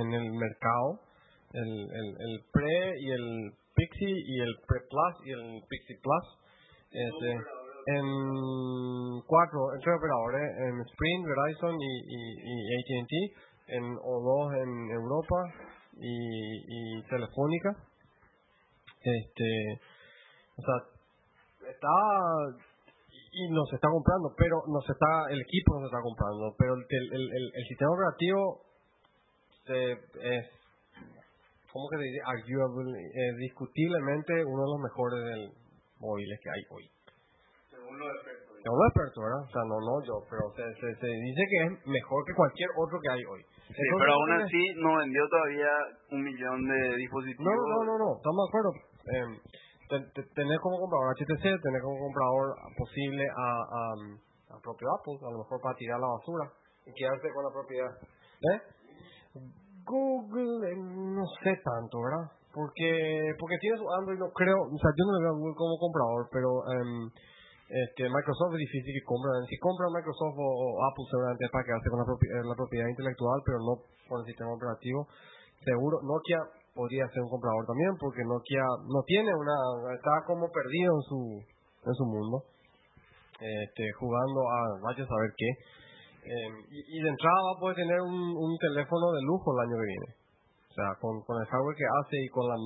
en 0.00 0.08
el 0.14 0.26
mercado. 0.32 1.04
El, 1.52 1.68
el, 1.68 2.08
el 2.24 2.34
Pre 2.52 2.76
y 3.00 3.08
el 3.12 3.26
Pixie 3.74 4.16
y 4.16 4.40
el 4.40 4.54
Pre 4.66 4.80
Plus 4.88 5.14
y 5.26 5.30
el 5.36 5.44
Pixie 5.68 5.98
Plus. 6.00 6.26
Este, 6.88 7.30
en 7.86 8.06
cuatro, 9.26 9.74
en 9.74 9.80
tres 9.84 9.94
operadores, 9.94 10.42
en 10.58 10.74
Sprint, 10.88 11.22
Verizon 11.26 11.74
y, 11.76 11.92
y, 12.08 12.20
y 12.42 12.56
AT&T, 12.80 13.14
en 13.76 13.84
O2 14.00 14.62
en 14.62 14.90
Europa 14.90 15.36
y, 15.96 16.98
y 16.98 17.02
Telefónica. 17.08 17.70
Este, 19.00 19.80
o 20.56 20.62
sea, 20.62 21.70
está 21.70 21.88
y 23.32 23.50
nos 23.50 23.70
está 23.72 23.88
comprando, 23.88 24.34
pero 24.36 24.62
nos 24.66 24.88
está 24.88 25.28
el 25.30 25.40
equipo 25.40 25.78
nos 25.80 25.92
está 25.92 26.00
comprando, 26.00 26.54
pero 26.58 26.74
el, 26.74 26.86
el, 26.88 27.22
el, 27.36 27.44
el 27.54 27.64
sistema 27.68 27.92
operativo 27.92 28.62
se, 29.66 29.92
es 29.92 30.46
¿cómo 31.72 31.88
que 31.90 31.98
se? 31.98 32.08
Arguable, 32.24 32.98
eh, 32.98 33.36
discutiblemente 33.38 34.32
uno 34.44 34.62
de 34.64 34.70
los 34.72 34.80
mejores 34.80 35.24
del 35.24 35.52
móviles 36.00 36.40
que 36.42 36.50
hay 36.50 36.62
hoy. 36.70 36.90
Según 37.70 37.98
los 38.74 38.88
expertos, 38.90 39.20
¿verdad? 39.22 39.42
O 39.46 39.52
sea, 39.54 39.62
no, 39.70 39.76
no 39.78 39.94
yo, 40.02 40.16
pero 40.26 40.42
se, 40.58 40.64
se, 40.80 40.88
se 40.98 41.06
dice 41.06 41.42
que 41.46 41.58
es 41.62 41.72
mejor 41.86 42.18
que 42.26 42.34
cualquier 42.34 42.70
otro 42.74 42.98
que 42.98 43.10
hay 43.14 43.22
hoy. 43.22 43.42
Sí, 43.46 43.78
Entonces, 43.78 43.98
pero 44.02 44.12
aún 44.18 44.30
así 44.42 44.62
no 44.82 44.90
vendió 44.98 45.22
todavía 45.30 45.72
un 46.10 46.20
millón 46.22 46.58
de 46.66 46.80
dispositivos. 46.96 47.46
No, 47.46 47.54
no, 47.54 47.78
no, 47.86 47.94
no, 47.98 48.08
estamos 48.18 48.40
de 48.42 48.48
acuerdo. 48.50 48.70
Eh, 49.06 49.28
te- 49.86 50.06
te- 50.18 50.28
tener 50.34 50.58
como 50.58 50.80
comprador 50.82 51.14
HTC, 51.14 51.44
tener 51.62 51.80
como 51.82 51.98
comprador 51.98 52.46
posible 52.74 53.22
a, 53.30 53.48
a, 53.62 53.82
a 54.50 54.56
propio 54.58 54.86
Apple, 54.98 55.18
a 55.22 55.30
lo 55.30 55.38
mejor 55.46 55.60
para 55.62 55.76
tirar 55.78 56.00
la 56.00 56.10
basura 56.18 56.44
y 56.86 56.90
quedarse 56.94 57.28
con 57.34 57.42
la 57.46 57.52
propiedad. 57.54 57.92
¿Eh? 58.50 58.58
Google, 59.86 60.66
eh, 60.70 60.76
no 60.76 61.24
sé 61.42 61.54
tanto, 61.62 62.02
¿verdad? 62.02 62.26
Porque 62.52 63.34
porque 63.38 63.58
tiene 63.60 63.76
su 63.78 63.84
Android, 64.00 64.18
no 64.18 64.30
creo, 64.32 64.56
o 64.56 64.78
sea, 64.78 64.90
yo 64.96 65.04
no 65.06 65.12
le 65.18 65.22
veo 65.22 65.32
a 65.34 65.38
Google 65.38 65.54
como 65.54 65.76
comprador, 65.78 66.22
pero 66.32 66.48
em, 66.72 67.10
este 67.66 68.06
Microsoft 68.06 68.54
es 68.54 68.62
difícil 68.62 68.94
que 68.94 69.04
compren. 69.04 69.42
Si 69.50 69.58
compran 69.58 69.90
Microsoft 69.90 70.38
o, 70.38 70.78
Apple 70.86 71.06
seguramente 71.10 71.44
es 71.46 71.50
para 71.50 71.66
quedarse 71.66 71.90
con 71.90 71.98
la, 71.98 72.06
propi- 72.06 72.30
eh, 72.30 72.46
la 72.46 72.54
propiedad 72.54 72.86
intelectual, 72.86 73.38
pero 73.42 73.58
no 73.58 73.72
con 74.06 74.22
el 74.22 74.26
sistema 74.30 74.54
operativo. 74.54 75.06
Seguro, 75.66 75.98
Nokia 76.06 76.38
podría 76.78 77.08
ser 77.10 77.26
un 77.26 77.32
comprador 77.32 77.66
también, 77.66 77.90
porque 77.98 78.22
Nokia 78.22 78.62
no 78.86 79.02
tiene 79.02 79.34
una, 79.34 79.56
está 79.98 80.14
como 80.30 80.46
perdido 80.46 80.94
en 80.94 81.04
su, 81.10 81.20
en 81.42 81.94
su 81.96 82.04
mundo, 82.06 82.44
este, 83.40 83.84
jugando 83.98 84.40
a 84.46 84.58
vaya 84.86 85.02
a 85.02 85.10
saber 85.10 85.30
qué. 85.34 85.50
Eh, 86.26 86.50
y, 86.70 86.98
de 87.02 87.08
entrada 87.08 87.38
va 87.38 87.52
a 87.54 87.60
poder 87.62 87.76
tener 87.76 87.98
un, 88.02 88.14
un 88.14 88.52
teléfono 88.58 89.10
de 89.14 89.22
lujo 89.26 89.54
el 89.54 89.62
año 89.66 89.76
que 89.78 89.90
viene. 89.90 90.10
O 90.70 90.72
sea, 90.74 90.88
con, 91.00 91.22
con 91.22 91.40
el 91.40 91.46
hardware 91.46 91.78
que 91.78 91.86
hace 91.86 92.16
y 92.18 92.28
con 92.28 92.46
la 92.46 92.58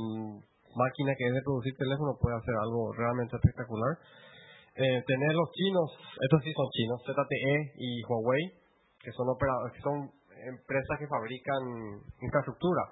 máquina 0.76 1.12
que 1.16 1.28
es 1.28 1.34
de 1.34 1.44
producir 1.44 1.76
teléfonos 1.76 2.16
puede 2.20 2.36
hacer 2.36 2.56
algo 2.56 2.92
realmente 2.96 3.36
espectacular. 3.36 3.96
Eh, 4.80 5.02
tener 5.06 5.32
los 5.36 5.52
chinos, 5.52 5.92
estos 6.24 6.40
sí 6.42 6.52
son 6.56 6.68
chinos, 6.72 7.04
ZTE 7.04 7.56
y 7.76 8.00
Huawei, 8.08 8.48
que 8.96 9.12
son 9.12 9.28
opera- 9.28 9.68
que 9.74 9.80
son 9.84 10.08
empresas 10.40 10.96
que 10.98 11.06
fabrican 11.06 12.00
infraestructura, 12.16 12.88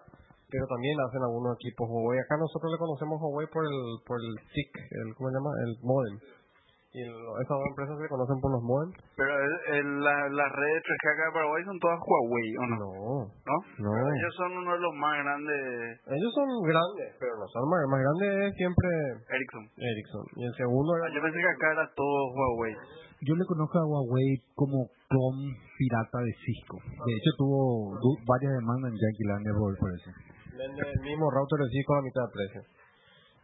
pero 0.53 0.67
también 0.69 1.01
hacen 1.01 1.23
algunos 1.25 1.57
equipos 1.57 1.89
Huawei. 1.89 2.21
Acá 2.21 2.37
nosotros 2.37 2.69
le 2.73 2.79
conocemos 2.79 3.17
Huawei 3.21 3.49
por 3.49 3.65
el 3.65 3.81
por 4.05 4.21
el 4.21 4.37
SIC, 4.53 4.73
el 4.77 5.15
¿cómo 5.17 5.31
se 5.31 5.37
llama? 5.41 5.53
El 5.65 5.73
modem. 5.81 6.17
Y 6.89 7.05
el- 7.05 7.13
esas 7.45 7.53
dos 7.53 7.69
empresas 7.69 7.95
se 8.01 8.09
conocen 8.09 8.41
por 8.41 8.49
los 8.49 8.65
modem. 8.65 8.89
Pero 9.13 9.29
el- 9.29 9.61
el- 9.77 10.01
la, 10.01 10.15
las 10.33 10.51
redes 10.57 10.81
3G 10.89 11.05
acá 11.13 11.23
de 11.29 11.33
Paraguay 11.37 11.63
son 11.69 11.79
todas 11.85 12.01
Huawei, 12.01 12.49
¿o 12.57 12.65
no? 12.65 12.77
No, 12.81 12.89
¿No? 13.29 13.57
no. 13.61 13.89
Pero 13.93 14.09
ellos 14.09 14.35
son 14.41 14.51
uno 14.57 14.73
de 14.73 14.81
los 14.81 14.95
más 14.97 15.15
grandes 15.21 15.61
Ellos 16.09 16.33
son 16.33 16.49
grandes, 16.65 17.09
pero 17.21 17.37
no 17.37 17.45
son 17.53 17.63
más, 17.69 17.81
más 17.93 18.01
grandes 18.01 18.29
es 18.49 18.53
siempre 18.57 18.89
Ericsson. 19.29 19.65
Ericsson. 19.77 20.25
Y 20.41 20.43
el 20.49 20.55
segundo 20.57 20.89
Ah, 20.97 20.99
era 21.05 21.07
Yo 21.13 21.21
pensé 21.21 21.39
que 21.45 21.53
acá 21.53 21.67
era 21.77 21.87
todo 21.93 22.17
Huawei. 22.33 22.75
Yo 23.21 23.35
le 23.37 23.45
conozco 23.45 23.77
a 23.79 23.85
Huawei 23.85 24.31
como 24.57 24.89
clon 25.13 25.37
pirata 25.77 26.19
de 26.25 26.33
Cisco. 26.41 26.81
De 27.05 27.13
hecho, 27.21 27.31
tuvo 27.37 28.01
du- 28.01 28.17
varias 28.25 28.57
demandas 28.65 28.93
en 28.93 28.97
Yanquilandia 28.97 29.53
por, 29.53 29.77
por 29.77 29.91
eso. 29.93 30.09
vende 30.57 30.83
el 30.89 31.01
mismo 31.05 31.29
router 31.29 31.59
de 31.61 31.69
Cisco 31.69 31.93
a 31.93 31.97
la 32.01 32.07
mitad 32.09 32.23
de 32.25 32.33
precio. 32.33 32.61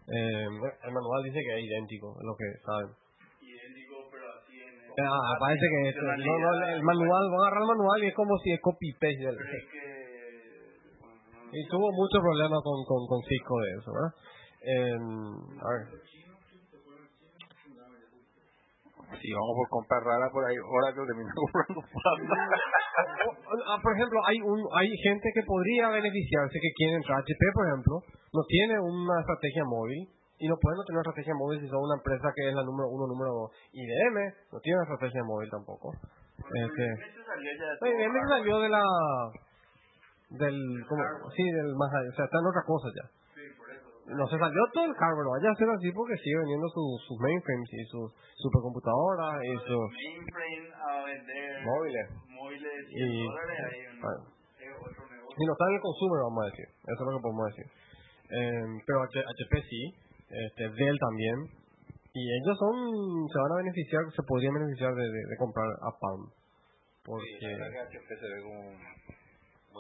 Eh, 0.09 0.48
el 0.48 0.92
manual 0.96 1.20
dice 1.28 1.38
que 1.44 1.52
es 1.59 1.64
idéntico, 1.68 2.16
es 2.16 2.24
lo 2.24 2.35
que 2.40 2.48
saben. 2.64 3.04
En... 4.96 5.07
Ah, 5.07 5.35
parece 5.40 5.66
que 5.66 5.88
es, 5.90 5.96
no, 5.96 6.38
no, 6.38 6.66
el 6.68 6.83
manual, 6.83 7.24
van 7.30 7.40
a 7.40 7.46
agarrar 7.48 7.62
el 7.62 7.68
manual 7.74 8.04
y 8.04 8.07
es 8.09 8.14
como 8.14 8.37
si 8.38 8.52
es 8.52 8.61
copy-paste. 8.61 9.18
del- 9.26 9.37
Pero 9.37 9.59
es 9.59 9.66
que... 9.70 9.83
bueno, 11.00 11.18
no- 11.35 11.50
Y 11.52 11.66
tuvo 11.68 11.90
muchos 11.92 12.20
problemas 12.22 12.61
con, 12.62 12.78
con, 12.87 13.00
con 13.09 13.20
Cisco 13.26 13.54
de 13.59 13.70
eso, 13.78 13.90
¿verdad? 13.92 14.12
Eh, 14.64 14.98
a 15.61 15.68
ver. 15.74 15.83
Si 19.20 19.30
vamos 19.33 19.54
por 19.57 19.68
comprar 19.68 20.02
rara 20.02 20.26
por 20.30 20.44
ahí, 20.44 20.57
ahora 20.57 20.90
que 20.94 21.07
termina 21.07 21.30
comprando. 21.35 21.80
Ah, 23.66 23.78
por 23.83 23.92
ejemplo, 23.94 24.18
hay 24.26 24.38
un 24.40 24.59
hay 24.78 24.90
gente 25.02 25.28
que 25.35 25.42
podría 25.46 25.88
beneficiarse 25.88 26.59
que 26.61 26.72
quiere 26.76 26.96
entrar. 26.96 27.18
HP, 27.20 27.42
por 27.54 27.66
ejemplo, 27.68 27.94
no 28.33 28.42
tiene 28.48 28.74
una 28.80 29.20
estrategia 29.20 29.64
móvil 29.66 30.09
y 30.44 30.48
no 30.48 30.57
puede 30.61 30.76
no 30.76 30.85
tener 30.85 31.00
una 31.00 31.09
estrategia 31.09 31.35
móvil 31.40 31.57
si 31.64 31.68
son 31.72 31.80
una 31.80 31.96
empresa 31.96 32.28
que 32.37 32.42
es 32.48 32.54
la 32.54 32.64
número 32.68 32.88
uno, 32.92 33.07
número 33.09 33.30
dos. 33.33 33.48
IBM 33.72 34.16
no 34.52 34.61
tiene 34.61 34.76
una 34.76 34.87
estrategia 34.92 35.24
móvil 35.24 35.48
tampoco. 35.48 35.88
Este, 36.37 36.85
salió 37.24 37.50
ya 37.57 37.66
de 37.72 37.76
no, 37.80 37.87
IBM 37.88 38.16
salió 38.28 38.54
de 38.61 38.68
la 38.68 38.85
del 40.37 40.59
como 40.88 41.02
sí 41.37 41.42
del 41.44 41.74
más 41.76 41.90
allá, 41.94 42.11
o 42.11 42.16
sea 42.16 42.24
está 42.24 42.38
en 42.40 42.46
otra 42.52 42.62
cosa 42.66 42.88
ya. 42.92 43.07
No 44.04 44.26
se 44.28 44.37
salió 44.37 44.61
todo 44.74 44.85
el 44.85 44.92
hardware, 44.92 45.33
vaya 45.33 45.48
a 45.48 45.57
ser 45.57 45.68
así 45.70 45.88
porque 45.96 46.16
sigue 46.20 46.37
vendiendo 46.44 46.68
sus 46.68 47.00
sus 47.09 47.16
mainframes 47.24 47.70
y 47.72 47.85
sus 47.88 48.12
supercomputadoras 48.37 49.40
y 49.48 49.52
sus 49.64 49.80
mainframe 49.96 50.68
a 50.76 51.04
vender 51.09 51.64
móviles. 51.64 52.07
móviles 52.28 52.85
y, 52.90 53.00
Y- 53.00 53.24
dólares 53.24 53.61
ahí 53.72 53.80
un- 53.88 54.00
Bueno. 54.04 54.20
es 54.61 54.76
otro 54.76 55.02
negocio. 55.09 55.37
Si 55.38 55.42
no 55.46 55.52
está 55.57 55.64
en 55.68 55.74
el 55.74 55.80
consumer, 55.80 56.18
vamos 56.20 56.40
a 56.44 56.46
decir. 56.52 56.66
Eso 56.68 57.00
es 57.00 57.07
lo 57.09 57.16
que 57.16 57.22
podemos 57.24 57.46
decir. 57.48 57.66
Eh, 58.24 58.66
pero 58.87 58.98
H- 59.09 59.24
HP 59.24 59.52
sí, 59.72 59.83
este, 60.47 60.62
Dell 60.70 60.99
también. 60.99 61.38
Y 62.14 62.23
ellos 62.23 62.57
son, 62.59 62.75
se 63.27 63.38
van 63.42 63.53
a 63.59 63.62
beneficiar, 63.66 64.03
se 64.14 64.23
podrían 64.23 64.55
beneficiar 64.55 64.94
de, 64.94 65.03
de, 65.03 65.20
de 65.31 65.37
comprar 65.38 65.66
a 65.83 65.90
Palm. 65.99 66.31
Porque... 67.05 67.27
Sí, 67.40 67.47
la 67.47 67.68
verdad 67.68 67.90
que 67.90 67.99
HP 67.99 68.09
se 68.16 68.27
ve 68.31 68.38
como... 68.40 68.62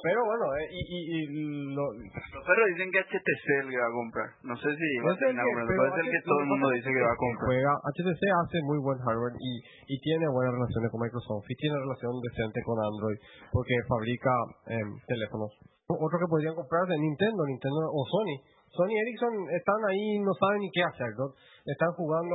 pero 0.02 0.20
bueno, 0.26 0.44
eh, 0.58 0.66
y, 0.66 0.80
y, 0.82 0.98
y 1.14 1.30
lo, 1.78 1.84
Los 1.94 2.42
perros 2.44 2.66
dicen 2.74 2.90
que 2.90 3.00
HTC 3.06 3.46
que 3.70 3.78
va 3.78 3.86
a 3.86 3.94
comprar. 3.94 4.28
No 4.42 4.54
sé 4.58 4.66
si 4.74 4.88
va 4.98 5.08
a 5.08 5.14
es 5.14 5.22
el 5.22 5.30
terminar 5.30 5.46
que- 5.46 6.10
pero 6.10 6.26
todo 6.26 6.40
el 6.42 6.48
mundo 6.50 6.66
dice 6.74 6.90
que 6.90 7.02
va 7.06 7.14
a 7.14 7.22
comprar. 7.22 7.46
Juega, 7.48 7.72
HTC 7.94 8.22
hace 8.44 8.58
muy 8.66 8.78
buen 8.82 8.98
hardware 8.98 9.36
y, 9.38 9.52
y 9.88 9.94
tiene 10.02 10.26
buenas 10.28 10.52
relaciones 10.58 10.90
con 10.90 11.00
Microsoft 11.06 11.46
y 11.48 11.54
tiene 11.54 11.78
relación 11.78 12.12
decente 12.18 12.58
con 12.66 12.76
Android 12.82 13.18
porque 13.54 13.74
fabrica 13.86 14.34
em, 14.74 14.88
teléfonos. 15.06 15.54
Otro 15.86 16.16
que 16.18 16.28
podrían 16.28 16.58
comprar 16.58 16.82
es 16.90 16.98
Nintendo, 16.98 17.40
Nintendo 17.46 17.80
o 17.94 18.00
Sony. 18.10 18.36
Sony 18.74 18.94
Ericsson 18.98 19.34
están 19.54 19.80
ahí 19.88 20.16
y 20.16 20.18
no 20.18 20.34
saben 20.34 20.58
ni 20.60 20.70
qué 20.74 20.82
hacer, 20.82 21.10
¿no? 21.16 21.30
Están 21.64 21.92
jugando. 21.94 22.34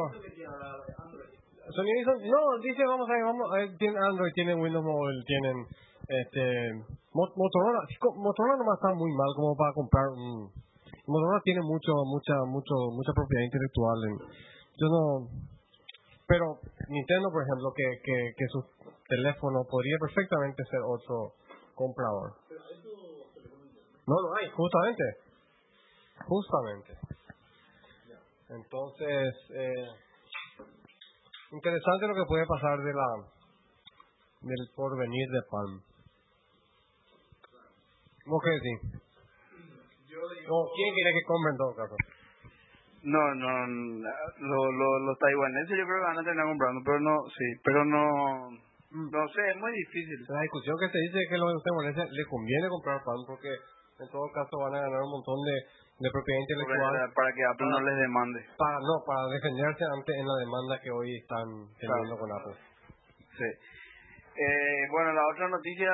Sony 1.69 1.89
Ericsson, 1.91 2.17
no, 2.23 2.41
dice, 2.63 2.81
vamos 2.87 3.07
a 3.09 3.13
ver, 3.13 3.23
vamos 3.23 3.47
a 3.51 3.55
ver, 3.59 3.67
tiene 3.77 3.97
Android, 3.99 4.31
tiene 4.33 4.55
Windows 4.55 4.85
Mobile, 4.85 5.21
tienen 5.27 5.57
este 6.07 6.43
Mo- 7.13 7.33
Motorola. 7.35 7.79
Motorola 8.15 8.55
nomás 8.57 8.79
está 8.81 8.89
muy 8.95 9.11
mal 9.13 9.31
como 9.35 9.55
para 9.55 9.73
comprar 9.73 10.07
un... 10.15 10.49
Motorola 11.05 11.41
tiene 11.43 11.61
mucho, 11.61 11.91
mucha, 12.05 12.33
mucho, 12.47 12.73
mucha 12.95 13.11
propiedad 13.13 13.45
intelectual. 13.45 13.97
En, 14.07 14.13
yo 14.79 14.87
no... 14.89 15.01
Pero 16.25 16.45
Nintendo, 16.87 17.29
por 17.33 17.41
ejemplo, 17.43 17.73
que, 17.75 17.85
que, 18.05 18.15
que 18.37 18.45
su 18.53 18.61
teléfono 19.09 19.65
podría 19.69 19.97
perfectamente 19.99 20.63
ser 20.69 20.81
otro 20.85 21.33
comprador. 21.73 22.37
No, 24.05 24.15
no 24.21 24.29
hay, 24.37 24.49
justamente. 24.49 25.03
Justamente. 26.27 26.97
Entonces, 28.49 29.35
eh, 29.53 29.87
interesante 31.51 32.07
lo 32.07 32.15
que 32.15 32.27
puede 32.27 32.45
pasar 32.47 32.79
de 32.79 32.93
la 32.93 33.07
del 34.41 34.69
porvenir 34.75 35.27
de 35.29 35.41
Palm. 35.51 35.81
¿Vos 38.25 38.41
qué 38.43 38.51
decís? 38.51 38.99
O 40.49 40.57
quién 40.75 40.93
quiere 40.93 41.11
que 41.13 41.25
compre 41.25 41.51
en 41.51 41.57
todo 41.57 41.75
caso? 41.75 41.95
No, 43.03 43.23
no, 43.35 43.51
lo, 43.67 44.59
lo, 44.71 44.99
los 44.99 45.17
taiwaneses 45.19 45.77
yo 45.77 45.85
creo 45.85 45.99
que 45.99 46.09
van 46.11 46.19
a 46.19 46.23
terminar 46.23 46.47
comprando, 46.51 46.81
pero 46.83 46.99
no, 46.99 47.15
sí, 47.31 47.47
pero 47.63 47.85
no, 47.85 48.03
no 48.91 49.21
sé, 49.29 49.41
es 49.49 49.57
muy 49.57 49.71
difícil. 49.71 50.19
La 50.27 50.41
discusión 50.41 50.75
que 50.79 50.89
se 50.89 50.99
dice 51.07 51.17
es 51.23 51.29
que 51.29 51.37
los 51.37 51.63
taiwaneses 51.63 52.11
les 52.11 52.27
conviene 52.27 52.67
comprar 52.67 53.03
Palm 53.05 53.23
porque 53.25 53.49
en 54.03 54.07
todo 54.09 54.27
caso 54.33 54.57
van 54.59 54.75
a 54.75 54.83
ganar 54.83 54.99
un 54.99 55.11
montón 55.15 55.39
de, 55.47 55.55
de 55.99 56.09
propiedad 56.11 56.39
intelectual 56.39 56.93
Para, 56.95 57.11
para 57.11 57.31
que 57.33 57.43
Apple 57.43 57.67
no 57.69 57.81
les 57.81 57.97
demande. 57.99 58.39
para 58.57 58.77
no 58.79 58.95
para 59.05 59.27
defenderse 59.35 59.83
ante 59.83 60.11
en 60.15 60.25
la 60.27 60.37
demanda 60.39 60.79
que 60.81 60.91
hoy 60.91 61.09
están 61.17 61.47
teniendo 61.75 62.15
con 62.17 62.29
Apple. 62.31 62.55
Sí. 63.35 63.49
Eh, 64.39 64.81
bueno, 64.91 65.11
la 65.13 65.27
otra 65.33 65.47
noticia 65.49 65.91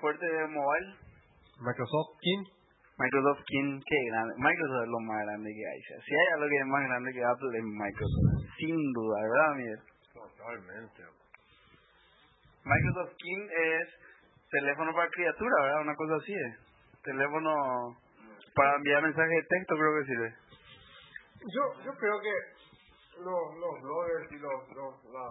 fuerte 0.00 0.24
de 0.24 0.46
mobile, 0.46 0.88
Microsoft 1.58 2.18
King 2.22 2.44
Microsoft, 3.00 3.40
¿quién? 3.48 3.80
Qué 3.80 3.98
grande. 4.12 4.34
Microsoft 4.36 4.84
es 4.84 4.92
lo 4.92 5.00
más 5.00 5.24
grande 5.24 5.48
que 5.48 5.64
hay. 5.64 5.80
Si 6.04 6.12
hay 6.12 6.26
algo 6.36 6.46
que 6.52 6.58
es 6.60 6.66
más 6.66 6.84
grande 6.84 7.12
que 7.12 7.24
Apple 7.24 7.52
es 7.56 7.64
Microsoft. 7.64 8.28
Sin 8.60 8.76
duda, 8.92 9.16
¿verdad, 9.24 9.50
Miguel? 9.56 9.80
Totalmente. 10.12 11.00
Microsoft 12.60 13.16
King 13.16 13.42
es 13.48 13.88
teléfono 14.50 14.92
para 14.92 15.08
criatura, 15.08 15.54
¿verdad? 15.62 15.80
Una 15.80 15.96
cosa 15.96 16.14
así 16.20 16.34
es. 16.34 16.54
Teléfono 17.02 17.96
para 18.54 18.76
enviar 18.76 19.02
mensajes 19.02 19.30
de 19.30 19.48
texto 19.48 19.74
creo 19.74 19.92
que 19.96 20.06
sirve. 20.06 20.30
Yo, 21.40 21.64
yo 21.84 21.92
creo 21.96 22.20
que 22.20 22.34
los, 23.20 23.42
los 23.58 23.74
bloggers 23.82 24.32
y 24.32 24.38
los, 24.38 24.68
los- 24.76 25.04
la, 25.12 25.24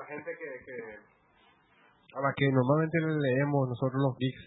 la 0.00 0.06
gente 0.06 0.30
que, 0.36 0.64
que 0.64 0.76
a 2.14 2.20
la 2.20 2.32
que 2.36 2.46
normalmente 2.52 2.98
le 3.00 3.14
leemos 3.18 3.68
nosotros 3.68 4.00
los 4.02 4.16
geeks 4.18 4.44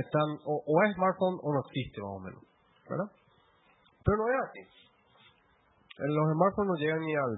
están 0.00 0.28
o, 0.46 0.62
es 0.84 0.94
smartphone 0.94 1.36
o 1.42 1.52
no 1.52 1.60
existe 1.66 2.00
más 2.00 2.14
o 2.14 2.20
menos, 2.20 2.42
¿verdad? 2.88 3.10
Pero 4.04 4.16
no 4.16 4.24
es 4.30 4.38
así. 4.48 4.62
Los 5.98 6.32
smartphones 6.32 6.68
no 6.70 6.76
llegan 6.76 7.00
ni 7.00 7.14
al 7.14 7.34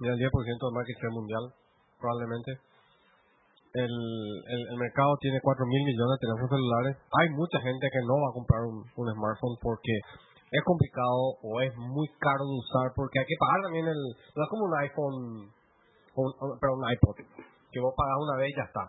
ni 0.00 0.08
al 0.08 0.16
10% 0.16 0.20
del 0.20 0.74
market 0.74 0.96
share 0.96 1.12
mundial, 1.12 1.44
probablemente. 2.00 2.50
El, 3.70 3.86
el, 3.86 4.60
el 4.66 4.78
mercado 4.82 5.14
tiene 5.22 5.38
4 5.38 5.62
mil 5.66 5.82
millones 5.86 6.18
de 6.18 6.22
teléfonos 6.26 6.50
celulares. 6.50 6.94
Hay 7.22 7.28
mucha 7.38 7.58
gente 7.62 7.86
que 7.86 8.02
no 8.02 8.18
va 8.18 8.28
a 8.30 8.36
comprar 8.38 8.62
un, 8.66 8.82
un 8.82 9.06
smartphone 9.14 9.54
porque 9.62 9.94
es 10.50 10.62
complicado 10.66 11.38
o 11.46 11.50
es 11.62 11.70
muy 11.78 12.10
caro 12.18 12.42
de 12.50 12.56
usar 12.58 12.90
porque 12.98 13.22
hay 13.22 13.26
que 13.30 13.38
pagar 13.38 13.62
también 13.70 13.86
el... 13.86 14.00
No 14.34 14.40
es 14.42 14.48
como 14.50 14.66
un 14.66 14.74
iPhone, 14.82 15.16
o 16.14 16.20
un, 16.26 16.30
o- 16.34 16.58
pero 16.58 16.74
un 16.74 16.82
iPod, 16.90 17.14
que 17.70 17.78
vos 17.78 17.94
pagas 17.94 18.18
una 18.18 18.36
vez 18.42 18.50
y 18.50 18.56
ya 18.58 18.66
está. 18.66 18.84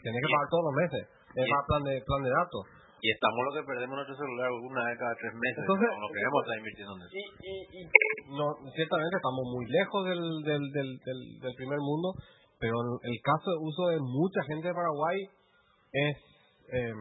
Tienes 0.00 0.20
que 0.24 0.30
pagar 0.32 0.48
todos 0.48 0.64
los 0.72 0.76
meses. 0.80 1.02
Es 1.36 1.44
más 1.52 1.62
plan 1.68 1.82
de, 1.84 2.00
plan 2.00 2.22
de 2.24 2.32
datos. 2.32 2.64
Y 3.04 3.10
estamos 3.12 3.40
lo 3.44 3.52
que 3.60 3.66
perdemos 3.68 3.96
nuestro 3.98 4.16
celular 4.16 4.48
una 4.56 4.82
vez 4.88 4.96
cada 4.96 5.12
tres 5.20 5.34
meses. 5.36 5.60
Entonces- 5.68 5.90
con 5.92 6.00
lo 6.00 6.08
que 6.08 6.20
hemos 6.24 6.40
estado 6.40 6.58
invirtiendo 6.64 6.92
en 6.96 7.00
eso. 7.04 7.12
Y, 7.12 7.24
y, 7.44 7.54
y 7.76 7.80
no, 8.40 8.46
ciertamente 8.72 9.14
estamos 9.20 9.44
muy 9.52 9.64
lejos 9.68 10.00
del, 10.08 10.22
del, 10.48 10.62
del, 10.72 10.88
del, 11.04 11.20
del 11.44 11.54
primer 11.60 11.80
mundo, 11.84 12.16
pero 12.62 12.78
el 13.02 13.18
caso 13.26 13.50
de 13.50 13.58
uso 13.58 13.82
de 13.90 13.98
mucha 13.98 14.40
gente 14.46 14.68
de 14.70 14.74
Paraguay 14.74 15.18
es... 15.90 16.14
Eh, 16.70 16.94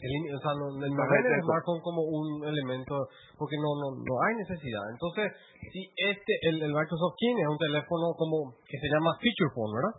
elim- 0.00 0.32
o 0.32 0.40
sea, 0.40 0.56
no, 0.56 0.72
el 0.80 0.88
eso. 0.88 1.44
smartphone 1.44 1.80
como 1.84 2.00
un 2.00 2.40
elemento, 2.48 2.96
porque 3.36 3.60
no, 3.60 3.68
no, 3.76 4.00
no 4.00 4.14
hay 4.24 4.34
necesidad. 4.40 4.80
Entonces, 4.90 5.36
si 5.68 5.84
este, 6.08 6.32
el, 6.48 6.64
el 6.64 6.72
Microsoft 6.72 7.14
King 7.20 7.36
es 7.36 7.48
un 7.52 7.60
teléfono 7.60 8.16
como, 8.16 8.56
que 8.64 8.80
se 8.80 8.88
llama 8.88 9.12
feature 9.20 9.52
phone, 9.52 9.72
¿verdad? 9.76 9.94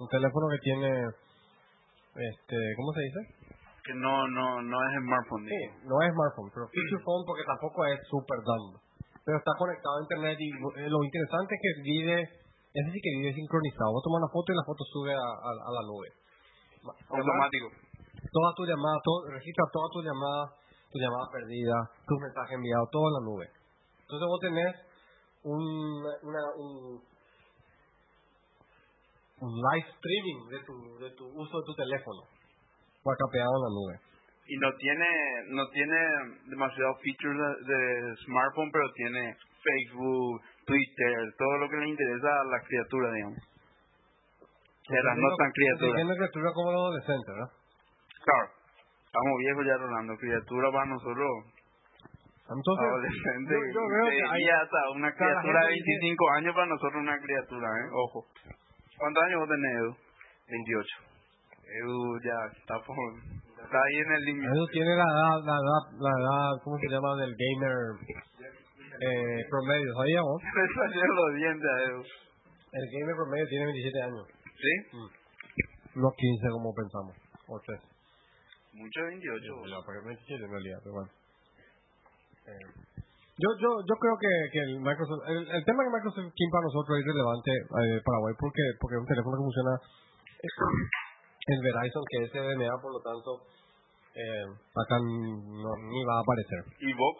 Un 0.00 0.08
teléfono 0.08 0.44
que 0.48 0.60
tiene, 0.64 0.90
este, 2.16 2.56
¿cómo 2.80 2.90
se 2.96 3.02
dice? 3.04 3.20
Que 3.84 3.94
no, 3.94 4.26
no, 4.32 4.62
no 4.64 4.76
es 4.80 4.92
smartphone. 5.04 5.44
Sí, 5.44 5.62
no 5.84 5.94
es 6.00 6.08
smartphone, 6.16 6.50
pero 6.50 6.64
feature 6.72 7.02
phone 7.04 7.22
porque 7.28 7.44
tampoco 7.44 7.84
es 7.92 8.00
super 8.08 8.40
dumb. 8.40 8.80
Pero 9.28 9.36
está 9.38 9.52
conectado 9.60 10.00
a 10.00 10.04
internet 10.08 10.36
y 10.40 10.48
eh, 10.80 10.88
lo 10.88 11.04
interesante 11.04 11.54
es 11.54 11.60
que 11.60 11.72
vive, 11.84 12.16
ese 12.74 12.90
sí 12.90 12.98
que 13.00 13.10
vive 13.22 13.32
sincronizado. 13.32 13.94
Vos 13.94 14.02
tomas 14.02 14.26
una 14.26 14.34
foto 14.34 14.50
y 14.50 14.56
la 14.58 14.66
foto 14.66 14.82
sube 14.90 15.14
a, 15.14 15.22
a, 15.22 15.50
a 15.54 15.70
la 15.78 15.82
nube. 15.86 16.10
Automático. 17.08 17.70
todas 18.34 18.52
tus 18.58 18.66
llamadas, 18.68 19.00
todo, 19.02 19.30
registra 19.30 19.64
todas 19.72 19.90
tus 19.94 20.04
llamadas, 20.04 20.58
tus 20.90 21.00
llamadas 21.00 21.30
perdidas, 21.32 21.82
tus 22.04 22.18
mensajes 22.20 22.58
enviados, 22.58 22.90
todo 22.90 23.06
en 23.08 23.14
la 23.14 23.24
nube. 23.24 23.46
Entonces 24.02 24.26
vos 24.26 24.40
tenés 24.42 24.74
un, 25.44 25.62
una, 26.28 26.42
un, 26.58 27.00
un 29.38 29.52
live 29.54 29.88
streaming 29.94 30.40
de 30.50 30.58
tu, 30.66 30.74
de 30.98 31.10
tu 31.14 31.24
uso 31.30 31.54
de 31.60 31.64
tu 31.64 31.74
teléfono, 31.78 32.22
capeado 33.06 33.54
en 33.54 33.64
la 33.64 33.72
nube. 33.72 33.94
Y 34.46 34.56
no 34.58 34.68
tiene, 34.76 35.08
no 35.56 35.68
tiene 35.70 35.96
demasiados 36.50 37.00
features 37.00 37.38
de, 37.38 37.72
de 37.72 38.16
smartphone, 38.26 38.70
pero 38.70 38.92
tiene 38.92 39.36
Facebook, 39.62 40.42
Twitter, 40.66 41.34
todo 41.38 41.58
lo 41.58 41.68
que 41.68 41.76
le 41.76 41.88
interesa 41.88 42.28
a 42.40 42.44
la 42.44 42.60
criatura, 42.60 43.12
digamos. 43.12 43.38
Que 44.84 45.00
las 45.00 45.16
no 45.16 45.28
tan 45.36 45.50
criaturas. 45.52 45.96
Entiendo 45.96 46.14
criatura 46.16 46.48
como 46.52 46.72
los 46.72 46.80
adolescentes, 46.84 47.28
¿verdad? 47.32 47.52
Claro, 48.24 48.46
estamos 49.04 49.34
viejos 49.40 49.64
ya, 49.64 49.76
Rolando. 49.80 50.12
Criatura 50.16 50.66
para 50.72 50.86
nosotros. 50.86 51.30
Entonces, 52.44 52.84
adolescente. 52.84 53.54
yo, 53.56 53.60
yo 53.72 53.82
veo 53.88 54.04
que 54.04 54.20
hay, 54.28 54.44
hasta 54.52 54.80
una 54.92 55.08
criatura 55.16 55.60
de 55.64 55.72
gente 55.72 55.80
dice- 55.80 56.04
25 56.04 56.30
años 56.36 56.52
para 56.54 56.66
nosotros 56.66 57.00
una 57.00 57.18
criatura, 57.20 57.68
¿eh? 57.80 57.88
Ojo. 57.92 58.18
¿Cuántos 59.00 59.20
años 59.24 59.40
vos 59.40 59.48
tenés, 59.48 59.72
Edu? 59.80 59.92
28. 60.52 61.14
Edu 61.64 61.96
ya 62.20 62.36
está 62.52 62.74
por... 62.84 62.96
Está 63.64 63.78
ahí 63.80 63.96
en 63.96 64.12
el 64.12 64.22
límite. 64.28 64.52
Edu 64.52 64.66
tiene 64.76 64.92
la 64.92 65.08
edad, 65.08 65.36
la 65.40 65.56
edad, 65.56 65.82
la 65.96 66.12
edad, 66.20 66.50
¿cómo 66.62 66.76
se 66.76 66.88
llama? 66.92 67.16
Del 67.16 67.32
gamer 67.32 67.76
eh, 69.00 69.42
promedio, 69.50 69.94
¿sabías 69.94 70.22
vos? 70.22 70.42
Le 70.54 70.66
salieron 70.74 71.16
los 71.16 71.34
dientes 71.34 71.70
a 71.70 71.82
Edu. 71.84 72.02
El 72.74 72.84
gamer 72.90 73.14
promedio 73.14 73.46
tiene 73.48 73.64
27 73.66 74.02
años. 74.02 74.26
¿Sí? 74.54 74.72
No 75.94 76.10
15 76.10 76.48
como 76.50 76.74
pensamos. 76.74 77.14
O 77.46 77.60
13. 77.60 77.82
Mucho 78.74 79.00
28. 79.06 79.54
boludo. 79.54 79.74
No, 79.74 79.84
porque 79.86 80.00
27 80.06 80.44
en 80.44 80.50
realidad, 80.50 80.78
pero 80.82 80.94
bueno. 80.94 81.10
Eh, 82.46 82.66
yo, 83.34 83.48
yo, 83.58 83.70
yo 83.82 83.94
creo 83.98 84.16
que, 84.18 84.30
que 84.52 84.60
el 84.62 84.78
Microsoft, 84.78 85.26
el, 85.26 85.42
el 85.42 85.64
tema 85.64 85.82
de 85.82 85.90
Microsoft 85.90 86.30
Teams 86.34 86.52
para 86.54 86.66
nosotros 86.70 86.92
es 86.98 87.04
relevante 87.06 87.50
eh, 87.50 87.98
Paraguay 88.04 88.34
porque, 88.38 88.62
porque 88.78 88.94
es 88.94 89.02
un 89.02 89.10
teléfono 89.10 89.34
que 89.34 89.48
funciona 89.50 89.72
en 91.46 91.58
Verizon 91.60 92.04
que 92.06 92.18
es 92.24 92.30
CDMA, 92.30 92.74
por 92.80 92.92
lo 92.94 93.00
tanto, 93.02 93.42
eh, 94.14 94.46
acá 94.46 94.96
no, 95.02 95.70
ni 95.90 96.04
va 96.04 96.18
a 96.18 96.22
aparecer. 96.22 96.62
¿Y 96.78 96.92
Vox? 96.94 97.18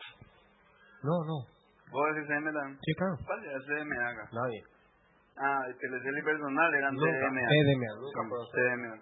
No, 1.03 1.19
no. 1.27 1.54
¿Vos 1.91 2.05
decís 2.15 2.29
también? 2.29 2.79
Sí, 2.83 2.93
claro. 2.95 3.17
¿Cuál 3.27 3.45
era 3.45 3.59
CDMA 3.61 4.09
acá? 4.09 4.25
Nadie. 4.33 4.61
Ah, 5.37 5.61
el 5.69 5.75
Telecel 5.79 6.19
y 6.19 6.23
personal 6.23 6.75
eran 6.75 6.95
Nunca. 6.95 7.11
CDMA. 7.11 7.45
CDMA, 7.51 7.91
nunca 8.01 8.21
Sí, 8.23 8.29
fueron 8.29 8.47
CDMA. 8.55 8.95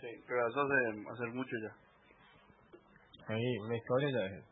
Sí, 0.00 0.10
pero 0.26 0.48
eso 0.48 0.60
hace, 0.60 0.78
hace 1.10 1.26
mucho 1.34 1.54
ya. 1.62 1.72
Ahí, 3.34 3.58
una 3.64 3.76
historia 3.76 4.08
ya 4.10 4.24
es. 4.36 4.44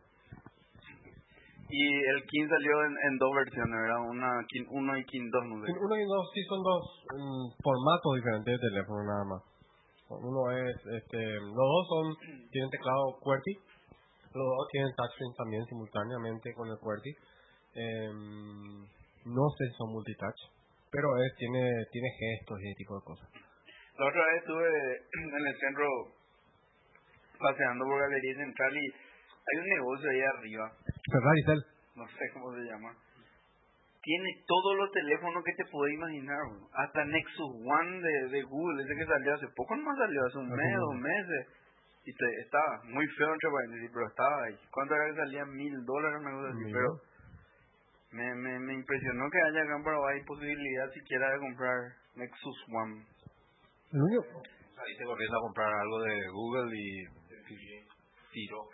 Y 1.73 1.85
el 1.89 2.21
King 2.29 2.49
salió 2.49 2.85
en, 2.85 2.93
en 2.93 3.19
dos 3.19 3.33
versiones, 3.35 3.73
¿verdad? 3.81 4.01
Una 4.05 4.29
King 4.49 4.67
1 4.69 4.99
y 4.99 5.05
King 5.05 5.31
2, 5.33 5.45
no 5.45 5.65
sé. 5.65 5.73
Uno 5.73 5.97
y 5.97 6.05
dos 6.05 6.31
sí 6.35 6.41
son 6.45 6.61
dos 6.63 6.83
mm, 7.17 7.45
formatos 7.65 8.11
diferentes 8.17 8.53
de 8.53 8.69
teléfono 8.69 9.01
nada 9.05 9.25
más. 9.25 9.43
Uno 10.13 10.51
es, 10.53 10.77
este, 11.01 11.17
los 11.41 11.57
dos 11.57 11.85
son, 11.89 12.05
tienen 12.53 12.69
teclado 12.69 13.17
QWERTY, 13.25 13.55
los 14.37 14.45
dos 14.45 14.69
tienen 14.71 14.93
touchscreen 14.95 15.33
también 15.37 15.65
simultáneamente 15.65 16.53
con 16.53 16.69
el 16.69 16.77
QWERTY. 16.77 17.13
Em, 17.75 18.85
no 19.25 19.49
sé 19.57 19.65
si 19.65 19.75
son 19.79 19.93
multitouch, 19.93 20.41
pero 20.91 21.09
es, 21.25 21.35
tiene, 21.37 21.87
tiene 21.91 22.09
gestos 22.19 22.61
y 22.61 22.69
ese 22.69 22.77
tipo 22.77 22.97
de 22.97 23.05
cosas. 23.05 23.29
La 23.99 24.07
otra 24.09 24.27
vez 24.27 24.43
estuve 24.43 24.69
en 25.39 25.47
el 25.47 25.57
centro 25.59 25.87
paseando 27.39 27.85
por 27.85 28.01
Galería 28.01 28.37
Central 28.37 28.77
y 28.77 28.87
hay 28.87 29.59
un 29.59 29.69
negocio 29.69 30.11
ahí 30.11 30.21
arriba, 30.21 30.73
Ferrari 31.11 31.43
Cell. 31.47 31.63
no 31.97 32.07
sé 32.07 32.25
cómo 32.33 32.55
se 32.55 32.63
llama. 32.63 32.95
Tiene 34.03 34.43
todos 34.47 34.77
los 34.79 34.91
teléfonos 34.91 35.45
que 35.45 35.55
te 35.55 35.65
puedes 35.71 35.95
imaginar, 35.95 36.39
bro. 36.51 36.67
hasta 36.75 37.05
Nexus 37.05 37.55
One 37.63 38.03
de, 38.03 38.29
de 38.35 38.43
Google, 38.43 38.83
ese 38.83 38.97
que 38.97 39.07
salió 39.07 39.35
hace 39.35 39.47
poco, 39.55 39.77
no 39.77 39.95
salió 39.97 40.27
hace 40.27 40.39
un 40.39 40.51
mes, 40.51 40.77
dos 40.77 40.97
meses. 40.99 41.47
Y 42.05 42.13
te, 42.13 42.27
estaba 42.43 42.83
muy 42.83 43.07
feo, 43.07 43.33
entre 43.33 43.51
paréntesis, 43.51 43.91
pero 43.95 44.09
estaba 44.09 44.43
ahí. 44.43 44.59
¿Cuánto 44.73 44.95
era 44.97 45.07
que 45.07 45.21
salía? 45.23 45.45
Mil 45.47 45.85
dólares, 45.87 46.19
una 46.19 46.33
cosa 46.33 46.49
así. 46.51 46.73
Pero 46.73 46.91
me, 48.13 48.35
me, 48.35 48.59
me 48.61 48.75
impresionó 48.75 49.31
que 49.31 49.39
haya 49.39 49.63
acá 49.63 49.77
en 49.77 49.85
Paraguay 49.85 50.21
posibilidad 50.27 50.91
siquiera 50.93 51.33
de 51.33 51.39
comprar 51.39 51.77
Nexus 52.17 52.59
One. 52.69 53.05
El 53.93 54.03
único, 54.03 54.43
Saliste 54.77 55.05
corriendo 55.05 55.37
a 55.37 55.41
comprar 55.41 55.73
algo 55.73 56.03
de 56.03 56.17
Google 56.33 56.71
y 56.77 57.07
tiro, 58.33 58.69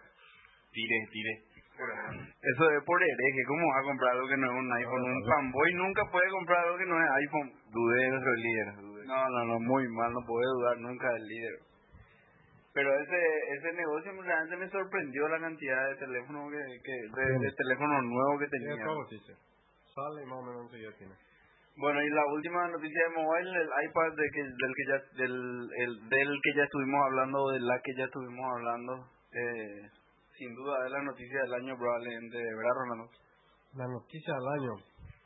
tire, 0.72 0.98
tire. 1.10 1.48
Eso 1.78 2.64
es 2.74 2.82
por 2.84 2.98
hereje. 2.98 3.42
¿Cómo 3.46 3.62
va 3.70 3.78
a 3.78 3.86
comprar 3.86 4.10
algo 4.10 4.26
que 4.26 4.36
no 4.36 4.46
es 4.50 4.56
un 4.58 4.72
iPhone? 4.72 5.02
Un 5.04 5.22
fanboy 5.30 5.74
nunca 5.74 6.02
puede 6.10 6.28
comprar 6.30 6.64
algo 6.64 6.76
que 6.76 6.86
no 6.86 6.96
es 6.98 7.10
iPhone. 7.22 7.52
Dudé 7.70 7.98
de 8.02 8.10
nuestro 8.10 8.34
líder. 8.34 8.66
dudé. 8.82 9.06
No, 9.06 9.28
no, 9.28 9.44
no, 9.44 9.60
muy 9.60 9.86
mal. 9.94 10.12
No 10.12 10.20
puede 10.26 10.46
dudar 10.58 10.78
nunca 10.78 11.06
del 11.12 11.22
líder. 11.22 11.54
Pero 12.74 12.94
ese 12.94 13.20
ese 13.56 13.72
negocio 13.72 14.12
realmente 14.22 14.56
me 14.56 14.70
sorprendió 14.70 15.28
la 15.28 15.40
cantidad 15.40 15.88
de 15.88 15.96
teléfonos 15.96 16.52
que, 16.52 16.62
que 16.84 16.92
de, 16.92 17.38
de 17.38 17.52
teléfonos 17.56 18.02
nuevos 18.04 18.40
que 18.40 18.48
tenía. 18.48 18.84
todo, 18.84 19.06
sí, 19.08 19.18
sí. 19.26 19.32
Sale 19.94 20.26
más 20.26 20.38
o 20.38 20.42
menos 20.42 20.62
enseguida 20.66 20.92
tiene. 20.98 21.14
Bueno, 21.78 22.02
y 22.02 22.10
la 22.10 22.26
última 22.26 22.68
noticia 22.68 23.02
de 23.04 23.14
mobile, 23.14 23.50
el 23.54 23.70
iPad 23.88 24.10
de 24.18 24.26
que, 24.34 24.42
del 24.42 24.72
que 24.74 24.84
ya 24.90 24.98
del, 25.22 25.34
el, 25.78 26.08
del 26.08 26.30
que 26.42 26.54
ya 26.56 26.64
estuvimos 26.64 27.00
hablando, 27.06 27.50
de 27.50 27.60
la 27.60 27.80
que 27.82 27.94
ya 27.96 28.04
estuvimos 28.04 28.46
hablando, 28.50 29.06
eh, 29.32 29.82
sin 30.36 30.54
duda 30.54 30.74
es 30.86 30.90
la 30.92 31.02
noticia 31.02 31.40
del 31.42 31.54
año 31.54 31.78
probablemente, 31.78 32.36
¿verdad, 32.36 32.74
Rolando? 32.82 33.10
La 33.74 33.86
noticia 33.86 34.34
del 34.34 34.48
año. 34.58 34.72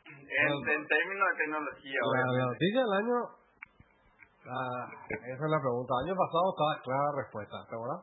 En, 0.05 0.51
en 0.77 0.87
términos 0.87 1.25
de 1.33 1.37
tecnología, 1.43 1.99
La, 2.13 2.21
la 2.21 2.45
noticia 2.45 2.81
del 2.81 2.93
año. 3.01 3.42
Ah, 4.43 4.87
esa 5.07 5.43
es 5.45 5.51
la 5.51 5.59
pregunta. 5.59 5.93
El 6.03 6.09
año 6.11 6.17
pasado 6.19 6.45
estaba 6.51 6.83
clara 6.83 7.03
la 7.03 7.21
respuesta, 7.23 7.55
¿te 7.63 7.75
acuerdas? 7.75 8.01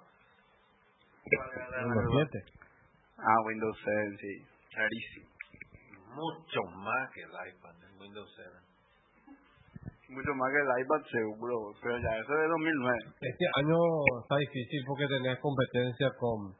Windows 1.85 2.29
7. 2.33 2.45
Ah, 3.19 3.41
Windows 3.45 3.77
7, 3.85 4.17
sí. 4.21 4.33
Clarísimo. 4.73 5.29
Mucho 6.17 6.61
más 6.81 7.11
que 7.13 7.23
el 7.23 7.31
iPad, 7.31 7.77
el 7.85 8.01
Windows 8.01 8.31
7. 8.35 8.71
Mucho 10.11 10.35
más 10.35 10.49
que 10.51 10.61
el 10.65 10.73
iPad 10.83 11.03
seguro, 11.13 11.55
pero 11.83 11.99
ya 11.99 12.17
eso 12.19 12.33
es 12.33 12.41
de 12.41 12.49
2009. 12.49 12.99
Este 13.21 13.47
año 13.61 13.79
está 14.25 14.37
difícil 14.37 14.81
porque 14.87 15.07
tenés 15.07 15.39
competencia 15.39 16.09
con 16.19 16.57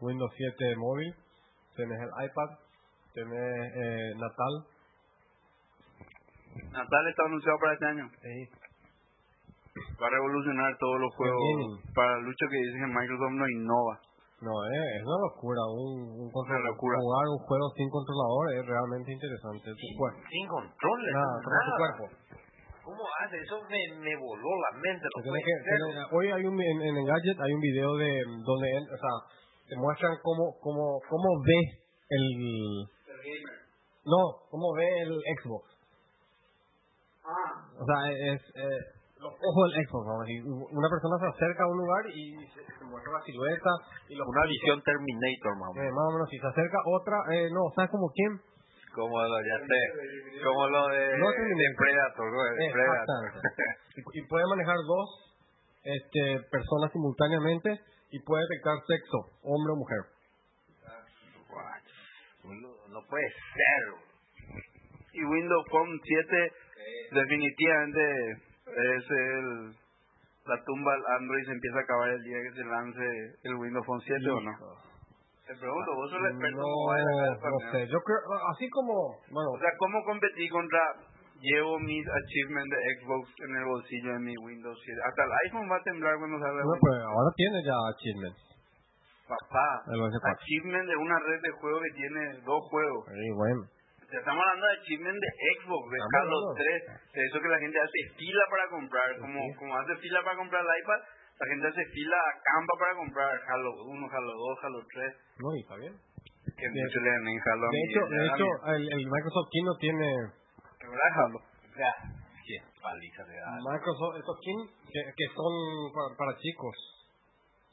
Windows 0.00 0.32
7 0.36 0.76
móvil, 0.76 1.14
tenés 1.76 2.00
el 2.02 2.12
iPad, 2.26 2.50
tenés 3.14 3.72
eh, 3.78 4.12
Natal. 4.18 4.54
Natal 6.72 7.08
está 7.08 7.22
anunciado 7.24 7.58
para 7.58 7.72
este 7.72 7.86
año. 7.86 8.10
Va 10.00 10.06
a 10.06 10.10
revolucionar 10.10 10.70
todos 10.78 10.98
los 11.00 11.10
juegos. 11.16 11.80
Para 11.94 12.18
Lucho 12.20 12.44
que 12.50 12.56
dicen 12.56 12.80
que 12.86 12.92
Microsoft 12.98 13.34
no 13.36 13.46
innova. 13.48 13.94
No, 14.40 14.52
eh, 14.72 14.96
es 14.96 15.02
una 15.04 15.18
locura. 15.28 15.60
Un, 15.68 16.24
un 16.24 16.28
control- 16.32 16.64
locura. 16.64 16.96
Jugar 16.96 17.26
un 17.28 17.40
juego 17.44 17.66
sin 17.76 17.88
controlador 17.92 18.44
es 18.56 18.64
realmente 18.64 19.12
interesante. 19.12 19.68
Cuerpo. 19.98 20.20
Sin 20.32 20.44
controles. 20.48 21.12
Nada, 21.12 21.34
tu 21.44 21.72
cuerpo. 21.76 22.04
¿Cómo 22.80 23.04
hace? 23.20 23.36
Eso 23.36 23.60
me, 23.68 23.80
me 24.00 24.16
voló 24.16 24.50
la 24.64 24.72
mente. 24.80 25.04
No 25.04 25.20
que- 25.28 26.16
hoy 26.16 26.26
hay 26.32 26.44
un 26.48 26.56
en, 26.56 26.78
en 26.82 26.96
Engadget 26.96 27.38
hay 27.38 27.52
un 27.52 27.60
video 27.60 27.94
de 28.00 28.10
donde 28.42 28.68
o 28.80 28.96
sea, 28.96 29.14
te 29.68 29.76
muestran 29.76 30.16
cómo 30.24 30.56
cómo 30.58 30.98
cómo 31.08 31.28
ve 31.44 31.60
el 32.08 32.24
no, 34.08 34.22
cómo 34.50 34.72
ve 34.74 34.88
el 35.02 35.12
Xbox. 35.38 35.68
O 37.22 37.84
sea, 37.84 37.98
es 38.34 38.40
eh, 38.56 38.80
los 39.20 39.32
ojos 39.36 39.64
del 39.68 39.84
Xbox, 39.84 40.02
vamos 40.08 40.22
a 40.24 40.26
decir. 40.26 40.40
Una 40.48 40.88
persona 40.88 41.14
se 41.20 41.28
acerca 41.28 41.64
a 41.64 41.68
un 41.68 41.78
lugar 41.78 42.02
y 42.08 42.22
se, 42.56 42.60
se 42.64 42.84
muestra 42.88 43.12
la 43.12 43.22
silueta 43.22 43.70
y 44.08 44.14
los 44.16 44.26
Una 44.26 44.44
visión 44.48 44.80
Terminator, 44.82 45.52
mamá. 45.60 45.76
eh, 45.76 45.92
más 45.92 46.04
o 46.08 46.12
menos 46.16 46.28
si 46.30 46.38
se 46.40 46.48
acerca 46.48 46.78
otra, 46.88 47.16
eh, 47.36 47.48
no, 47.52 47.68
¿sabes 47.76 47.90
como 47.90 48.08
quién? 48.16 48.40
Como 48.96 49.22
lo, 49.22 49.38
ya 49.38 49.58
sé. 49.60 49.80
Como 50.42 50.66
lo 50.66 50.88
de, 50.88 51.18
No 51.18 51.28
de. 51.30 51.68
Predator, 51.78 52.26
de 52.26 52.72
Predator. 52.72 53.22
Y, 53.94 54.00
y 54.00 54.26
puede 54.26 54.44
manejar 54.48 54.76
dos 54.82 55.08
este, 55.84 56.40
personas 56.50 56.90
simultáneamente 56.92 57.80
y 58.10 58.18
puede 58.24 58.42
detectar 58.48 58.74
sexo, 58.88 59.18
hombre 59.44 59.72
o 59.72 59.76
mujer. 59.76 60.02
No, 62.42 62.68
no 62.88 63.00
puede 63.08 63.28
ser. 63.28 63.82
Y 65.12 65.24
Windows 65.24 65.66
Phone 65.70 66.00
7 66.02 66.52
definitivamente 67.12 68.49
es 68.74 69.04
el 69.10 69.74
la 70.46 70.56
tumba 70.64 70.90
al 70.94 71.04
Android 71.20 71.44
se 71.46 71.52
empieza 71.52 71.78
a 71.78 71.82
acabar 71.82 72.08
el 72.10 72.22
día 72.24 72.38
que 72.42 72.56
se 72.56 72.64
lance 72.64 73.04
el 73.44 73.54
Windows 73.54 73.86
Phone 73.86 74.00
7 74.00 74.30
o 74.30 74.40
no. 74.40 74.52
Te 75.46 75.54
pregunto, 75.54 75.94
vos 75.94 76.10
sos 76.10 76.20
el 76.22 76.30
experto 76.32 76.62
No, 76.62 76.92
del 76.94 77.04
no 77.38 77.58
sé. 77.72 77.86
Yo 77.90 77.98
creo, 78.00 78.18
así 78.54 78.70
como, 78.70 79.18
bueno, 79.30 79.50
O 79.50 79.58
sea, 79.58 79.70
¿cómo 79.78 80.02
competí 80.04 80.48
contra 80.48 80.80
llevo 81.42 81.78
mis 81.80 82.06
achievements 82.06 82.70
de 82.70 82.78
Xbox 82.98 83.22
en 83.46 83.56
el 83.56 83.64
bolsillo 83.64 84.12
de 84.14 84.20
mi 84.20 84.34
Windows 84.38 84.78
7? 84.78 85.00
Hasta 85.06 85.22
el 85.24 85.32
iPhone 85.46 85.70
va 85.70 85.76
a 85.76 85.82
temblar 85.82 86.18
cuando 86.18 86.38
salga 86.38 86.62
no, 86.62 86.74
pues 86.80 86.96
ahora 87.02 87.30
tiene 87.36 87.58
ya 87.66 87.76
achievements. 87.94 88.40
Papá, 89.26 89.68
El 89.86 90.00
OS4. 90.02 90.34
achievement 90.34 90.86
de 90.88 90.96
una 90.96 91.18
red 91.20 91.40
de 91.42 91.50
juegos 91.50 91.82
que 91.82 91.94
tiene 91.94 92.20
dos 92.42 92.62
juegos. 92.70 93.04
Sí, 93.14 93.30
bueno. 93.34 93.62
Ya 94.10 94.18
estamos 94.18 94.42
hablando 94.42 94.66
de 94.66 94.74
achievement 94.82 95.18
de 95.22 95.30
Xbox, 95.54 95.84
de 95.90 95.98
hablando. 96.02 96.54
3, 96.54 96.82
de 97.14 97.20
eso 97.26 97.36
que 97.40 97.48
la 97.48 97.58
gente 97.62 97.78
hace 97.78 98.00
fila 98.18 98.44
para 98.50 98.64
comprar, 98.70 99.08
como, 99.22 99.38
Sí. 99.38 99.54
como 99.58 99.70
hace 99.78 99.94
fila 100.02 100.18
para 100.24 100.36
comprar 100.36 100.60
el 100.66 100.72
iPad, 100.82 101.00
la 101.40 101.46
gente 101.46 101.64
hace 101.70 101.84
fila 101.94 102.16
a 102.18 102.32
campa 102.42 102.74
para 102.80 102.92
comprar 102.98 103.30
Halo 103.46 103.70
1, 103.86 104.08
Halo 104.10 104.32
2, 104.34 104.58
Halo 104.64 104.80
3, 104.92 105.14
No, 105.38 105.48
y 105.54 105.60
está 105.62 105.76
bien. 105.76 105.94
que 106.58 106.66
De- 106.66 106.82
muchos 106.82 107.02
le 107.02 107.10
en 107.14 107.38
Halo 107.38 107.66
De 107.70 107.80
hecho, 107.86 108.00
de 108.10 108.20
hecho 108.26 108.46
el, 108.74 108.82
el 108.98 109.04
Microsoft 109.06 109.48
King 109.54 109.64
no 109.64 109.76
tiene, 109.78 110.06
¿Verdad, 110.80 111.10
Halo? 111.14 111.38
Ya. 111.78 111.92
Qué 112.50 112.56
paliza 112.82 113.22
da. 113.22 113.58
Microsoft, 113.62 114.16
estos 114.18 114.38
King 114.42 114.60
que, 114.90 115.00
que 115.14 115.26
son 115.38 115.54
para, 115.94 116.10
para 116.18 116.32
chicos, 116.42 116.74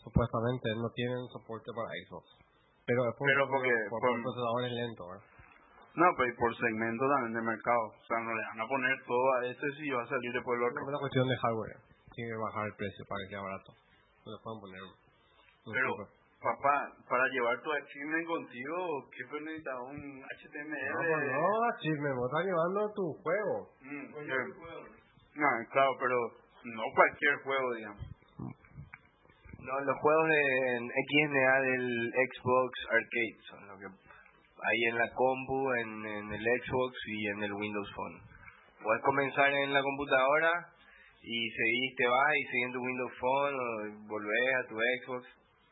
supuestamente 0.06 0.70
no 0.78 0.90
tienen 0.94 1.18
soporte 1.34 1.72
para 1.74 1.90
Xbox. 2.06 2.30
Pero, 2.86 3.02
es 3.10 3.16
por, 3.18 3.26
Pero 3.28 3.44
porque 3.50 3.74
por, 3.90 4.00
por- 4.00 4.12
por 4.14 4.22
procesadores 4.22 4.72
lentos, 4.72 5.06
¿verdad? 5.10 5.26
No, 5.98 6.06
pero 6.16 6.30
y 6.30 6.36
por 6.38 6.54
segmento 6.54 7.04
también 7.10 7.34
de 7.34 7.42
mercado. 7.42 7.90
O 7.90 8.06
sea, 8.06 8.22
no 8.22 8.30
le 8.30 8.44
van 8.54 8.62
a 8.62 8.68
poner 8.70 8.94
todo 9.02 9.26
a 9.34 9.46
este 9.50 9.66
si 9.82 9.90
va 9.90 10.04
a 10.04 10.08
salir 10.08 10.32
después 10.32 10.54
el 10.62 10.66
otro. 10.70 10.82
Es 10.82 10.88
una 10.94 11.00
cuestión 11.02 11.26
de 11.28 11.38
hardware. 11.42 11.78
Tiene 12.14 12.30
que 12.30 12.38
bajar 12.38 12.64
el 12.70 12.76
precio 12.78 13.02
para 13.10 13.20
que 13.26 13.30
sea 13.34 13.42
barato. 13.42 13.70
No 14.22 14.28
le 14.30 14.38
pueden 14.46 14.60
poner. 14.62 14.82
un 14.86 15.74
Pero, 15.74 15.90
super. 15.90 16.08
papá, 16.38 16.76
para 17.10 17.26
llevar 17.34 17.58
tu 17.66 17.70
achievement 17.74 18.28
contigo, 18.30 18.78
¿qué 19.10 19.22
pues 19.26 19.42
necesitas? 19.42 19.78
Un 19.90 19.98
HTML. 20.22 20.86
No, 20.94 21.02
pues 21.02 21.32
no, 21.34 21.78
chisme, 21.82 22.10
vos 22.14 22.30
estás 22.30 22.46
llevando 22.46 22.80
tu 22.94 23.06
juego. 23.26 23.56
Mm, 23.82 24.06
eh, 24.22 24.46
no, 25.34 25.50
claro, 25.74 25.92
pero 25.98 26.18
no 26.62 26.84
cualquier 26.94 27.36
juego, 27.42 27.68
digamos. 27.74 28.04
No, 29.66 29.74
los 29.82 29.98
juegos 30.00 30.28
de 30.30 30.44
XNA 30.78 31.54
del 31.62 32.12
Xbox 32.38 32.72
Arcade 32.86 33.38
son 33.50 33.68
lo 33.68 33.76
que 33.82 34.07
hay 34.64 34.80
en 34.90 34.98
la 34.98 35.10
compu, 35.14 35.72
en, 35.74 36.06
en 36.06 36.34
el 36.34 36.44
Xbox 36.44 36.94
y 37.08 37.28
en 37.28 37.44
el 37.44 37.54
Windows 37.54 37.92
Phone. 37.96 38.18
Puedes 38.84 39.02
comenzar 39.04 39.52
en 39.54 39.74
la 39.74 39.82
computadora 39.82 40.52
y 41.22 41.50
seguís, 41.50 41.96
te 41.96 42.08
vas 42.08 42.34
y 42.36 42.44
seguís 42.46 42.66
en 42.68 42.74
tu 42.74 42.80
Windows 42.80 43.14
Phone 43.20 43.56
o 43.56 43.68
volvés 44.08 44.56
a 44.56 44.68
tu 44.68 44.76
Xbox. 44.76 45.28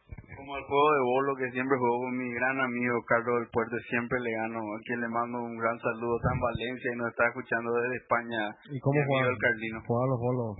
Como 0.05 0.57
el 0.57 0.63
juego 0.63 0.89
de 0.93 1.01
bolo 1.01 1.35
que 1.35 1.49
siempre 1.51 1.77
juego 1.79 1.97
con 1.97 2.17
mi 2.17 2.29
gran 2.33 2.59
amigo 2.59 3.01
Carlos 3.07 3.39
del 3.39 3.49
Puerto, 3.49 3.75
siempre 3.89 4.19
le 4.19 4.31
gano. 4.31 4.59
A 4.59 4.79
quien 4.85 5.01
le 5.01 5.07
mando 5.07 5.37
un 5.39 5.57
gran 5.57 5.79
saludo, 5.79 6.17
está 6.17 6.29
en 6.33 6.41
Valencia 6.41 6.91
y 6.93 6.97
nos 6.97 7.09
está 7.09 7.23
escuchando 7.27 7.71
desde 7.73 7.95
España. 7.97 8.41
¿Y 8.69 8.79
cómo 8.79 8.99
juegan? 9.07 9.31
el 9.31 9.39
Carlino. 9.39 9.79
Juegan 9.87 10.09
los 10.09 10.19
bolos. 10.19 10.51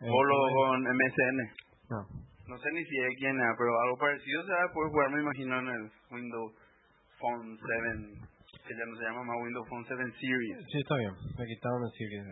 Bolo 0.00 0.34
con 0.52 0.82
MSN. 0.82 1.38
No. 1.88 2.00
No 2.48 2.58
sé 2.58 2.68
ni 2.72 2.82
si 2.84 2.96
es 2.98 3.14
quién 3.18 3.38
es, 3.38 3.54
pero 3.56 3.70
algo 3.86 3.96
parecido 3.96 4.42
se 4.42 4.52
va 4.52 4.64
a 4.64 4.72
poder 4.74 4.90
jugar, 4.90 5.10
me 5.14 5.22
imagino, 5.22 5.58
en 5.60 5.68
el 5.68 5.84
Windows 6.10 6.52
Phone 7.20 7.52
7, 7.54 8.26
que 8.66 8.72
ya 8.74 8.84
no 8.88 8.96
se 8.96 9.04
llama 9.04 9.22
más 9.22 9.36
Windows 9.44 9.68
Phone 9.68 9.84
7 9.86 10.00
Series. 10.18 10.58
Sí, 10.72 10.78
está 10.80 10.96
bien. 10.96 11.14
Me 11.36 11.44
quitaron 11.46 11.84
el 11.84 11.92
Series. 11.92 12.24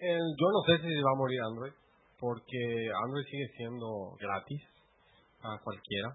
El, 0.00 0.20
yo 0.36 0.46
no 0.50 0.60
sé 0.66 0.82
si 0.82 0.90
va 1.00 1.12
a 1.14 1.20
morir 1.22 1.38
Android, 1.40 1.72
porque 2.18 2.60
Android 2.90 3.24
sigue 3.30 3.48
siendo 3.56 4.16
gratis 4.18 4.62
a 5.40 5.56
cualquiera. 5.62 6.08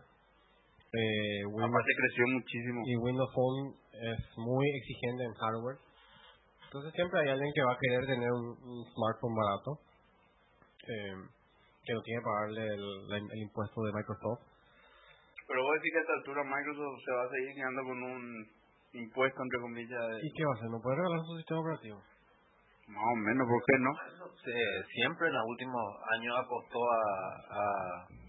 Eh, 0.92 1.46
Windows, 1.46 1.70
Aparte 1.70 1.92
creció 1.96 2.24
muchísimo. 2.34 2.80
y 2.86 2.96
Windows 2.98 3.32
Phone 3.34 3.74
es 3.94 4.20
muy 4.38 4.66
exigente 4.78 5.24
en 5.24 5.34
hardware. 5.34 5.78
Entonces 6.66 6.94
siempre 6.94 7.22
hay 7.22 7.30
alguien 7.30 7.52
que 7.54 7.64
va 7.64 7.74
a 7.74 7.82
querer 7.82 8.06
tener 8.06 8.32
un, 8.32 8.48
un 8.62 8.80
smartphone 8.94 9.36
barato, 9.38 9.72
eh, 10.86 11.18
que 11.86 11.94
no 11.94 12.02
tiene 12.02 12.22
que 12.22 12.26
pagarle 12.26 12.66
el 12.74 13.42
impuesto 13.42 13.82
de 13.86 13.94
Microsoft. 13.94 14.49
Pero 15.50 15.64
vos 15.66 15.74
decís 15.82 15.92
que 15.94 15.98
a 15.98 16.02
esta 16.06 16.14
altura 16.14 16.44
Microsoft 16.46 17.02
se 17.02 17.12
va 17.12 17.24
a 17.26 17.30
seguir 17.34 17.52
quedando 17.58 17.82
con 17.82 17.98
un 18.06 18.22
impuesto, 18.94 19.40
entre 19.42 19.60
comillas, 19.66 20.02
de... 20.14 20.16
¿Y 20.22 20.30
qué 20.38 20.46
va 20.46 20.52
a 20.54 20.58
hacer? 20.62 20.70
¿No 20.70 20.78
puede 20.80 20.96
regalar 21.02 21.26
su 21.26 21.34
sistema 21.42 21.60
operativo? 21.66 21.98
Más 22.90 23.06
o 23.06 23.16
menos, 23.18 23.46
¿por 23.50 23.62
qué 23.66 23.76
no? 23.82 23.92
Se- 24.46 24.84
siempre 24.94 25.28
en 25.30 25.34
los 25.34 25.46
últimos 25.46 25.84
años 26.18 26.34
apostó 26.42 26.80
a, 26.86 27.02
a 27.50 27.64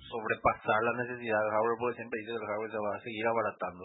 sobrepasar 0.08 0.80
la 0.84 0.94
necesidad 1.04 1.40
del 1.44 1.52
hardware 1.52 1.78
porque 1.80 1.96
siempre 2.00 2.20
dice 2.20 2.32
que 2.32 2.40
el 2.40 2.48
hardware 2.48 2.72
se 2.72 2.80
va 2.80 2.90
a 2.96 3.00
seguir 3.04 3.24
abaratando. 3.28 3.84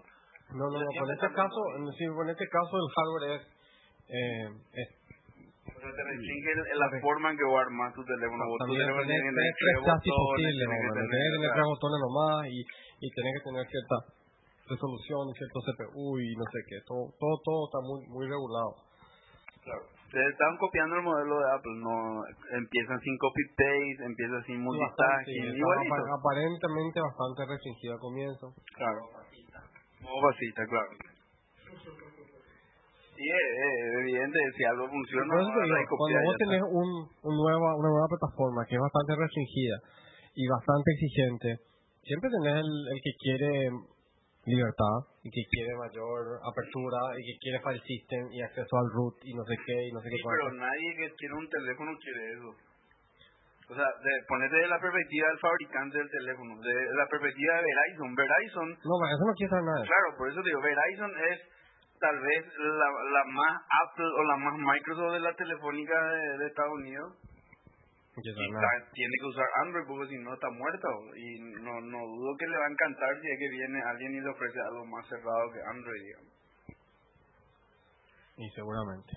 No, 0.56 0.66
no, 0.72 0.78
no. 0.80 0.88
Por 1.00 1.12
este 1.12 1.30
caso, 1.36 1.60
sí, 1.96 2.04
en 2.08 2.30
este 2.32 2.48
caso 2.48 2.74
el 2.76 2.90
hardware 2.96 3.28
es, 3.36 3.44
eh, 4.08 4.48
es 4.80 4.88
O 5.86 5.88
sea, 5.88 5.94
te 5.96 6.04
restringe 6.10 6.50
el- 6.50 6.80
la 6.82 6.90
forma 6.98 7.30
en 7.30 7.38
que 7.38 7.46
vos 7.46 7.62
armás 7.62 7.94
tu 7.94 8.02
teléfono. 8.04 8.42
Vos 8.50 8.58
tu 8.58 8.66
también 8.66 8.82
teléfono 8.82 9.06
tenés, 9.06 9.22
tiene 9.22 9.30
que 9.30 9.46
tener 9.46 9.78
menos. 9.78 10.02
tener- 10.66 11.06
Tenés 11.06 11.30
que 11.30 11.38
tener 11.38 11.52
tres 11.54 11.68
botones 11.70 12.00
nomás 12.02 12.42
y, 12.50 12.58
y 12.66 13.08
tenés 13.14 13.32
que 13.38 13.44
tener 13.46 13.64
cierta 13.70 13.98
resolución 14.66 15.22
cierto 15.38 15.58
CPU 15.62 16.18
y 16.18 16.28
no 16.34 16.46
sé 16.50 16.60
qué. 16.66 16.78
Todo, 16.90 17.04
todo, 17.22 17.36
todo 17.46 17.60
está 17.70 17.80
muy, 17.86 18.02
muy 18.10 18.26
regulado. 18.26 18.72
Claro. 19.62 19.86
Se 20.10 20.22
están 20.22 20.58
copiando 20.58 20.96
el 20.98 21.04
modelo 21.06 21.38
de 21.38 21.48
Apple, 21.54 21.78
no 21.82 22.24
empiezan 22.58 22.98
sin 23.02 23.18
copy-paste, 23.18 24.06
empiezan 24.06 24.42
sin 24.46 24.58
multitasking, 24.62 25.54
aparentemente 26.18 26.98
bastante 27.02 27.46
restringido 27.46 27.94
al 27.94 28.00
comienzo. 28.00 28.46
Claro. 28.74 29.02
Modo 30.02 30.22
basita, 30.26 30.62
claro. 30.66 30.90
Y 33.16 33.26
es, 33.32 33.48
evidente, 34.04 34.40
si 34.58 34.64
algo 34.66 34.88
funciona, 34.90 35.32
cuando 35.32 36.20
vos 36.26 36.38
tenés 36.38 36.62
un, 36.68 36.90
un 37.24 37.36
nueva, 37.36 37.76
una 37.76 37.90
nueva 37.90 38.08
plataforma 38.12 38.66
que 38.68 38.76
es 38.76 38.82
bastante 38.82 39.16
restringida 39.16 39.78
y 40.36 40.44
bastante 40.48 40.92
exigente, 40.92 41.50
siempre 42.04 42.30
tenés 42.30 42.60
el, 42.60 42.72
el 42.92 43.00
que 43.00 43.14
quiere 43.16 43.72
libertad 44.46 44.98
y 45.26 45.30
que 45.34 45.44
quiere 45.50 45.74
mayor 45.74 46.38
apertura 46.46 47.18
y 47.18 47.22
que 47.26 47.36
quiere 47.42 47.58
file 47.66 47.82
system 47.82 48.24
y 48.30 48.42
acceso 48.46 48.78
al 48.78 48.90
root 48.94 49.18
y 49.26 49.34
no 49.34 49.44
sé 49.46 49.58
qué 49.66 49.90
y 49.90 49.92
no 49.92 50.00
sé 50.02 50.10
qué 50.10 50.22
Sí, 50.22 50.30
pero 50.30 50.54
nadie 50.54 50.90
que 51.02 51.10
tiene 51.18 51.34
un 51.34 51.50
teléfono 51.50 51.90
quiere 51.98 52.22
eso. 52.38 52.52
O 53.66 53.74
sea, 53.74 53.90
de, 53.90 54.12
ponete 54.30 54.56
de 54.62 54.68
la 54.70 54.78
perspectiva 54.78 55.26
del 55.26 55.40
fabricante 55.40 55.98
del 55.98 56.10
teléfono, 56.12 56.54
de 56.62 56.76
la 56.94 57.08
perspectiva 57.10 57.58
de 57.58 57.64
Verizon. 57.66 58.14
Verizon, 58.14 58.70
No, 58.86 58.94
eso 59.10 59.26
no 59.26 59.34
quiere 59.34 59.50
saber 59.50 59.66
nada. 59.66 59.82
claro, 59.82 60.08
por 60.14 60.30
eso 60.30 60.40
digo, 60.46 60.62
Verizon 60.62 61.12
es 61.34 61.38
tal 62.00 62.20
vez 62.20 62.46
la, 62.58 62.90
la 63.12 63.24
más 63.32 63.62
Apple 63.88 64.12
o 64.18 64.24
la 64.24 64.38
más 64.38 64.56
Microsoft 64.58 65.14
de 65.14 65.20
la 65.20 65.36
telefónica 65.36 65.96
de, 66.12 66.38
de 66.38 66.48
Estados 66.48 66.74
Unidos. 66.74 67.14
No 68.16 68.22
Y 68.24 68.32
tiene 68.96 69.16
que 69.20 69.28
usar 69.28 69.46
Android 69.66 69.88
porque 69.88 70.08
si 70.08 70.18
no 70.24 70.34
está 70.34 70.50
muerta. 70.50 70.88
Y 71.16 71.40
no, 71.60 71.82
no 71.82 72.00
dudo 72.00 72.38
que 72.40 72.48
le 72.48 72.58
va 72.58 72.66
a 72.66 72.72
encantar 72.72 73.10
si 73.20 73.28
es 73.28 73.40
que 73.40 73.50
viene 73.50 73.82
alguien 73.84 74.16
y 74.16 74.22
le 74.22 74.30
ofrece 74.30 74.60
algo 74.62 74.86
más 74.86 75.06
cerrado 75.08 75.52
que 75.52 75.60
Android, 75.60 76.02
digamos. 76.02 76.34
Y 78.38 78.50
seguramente. 78.56 79.12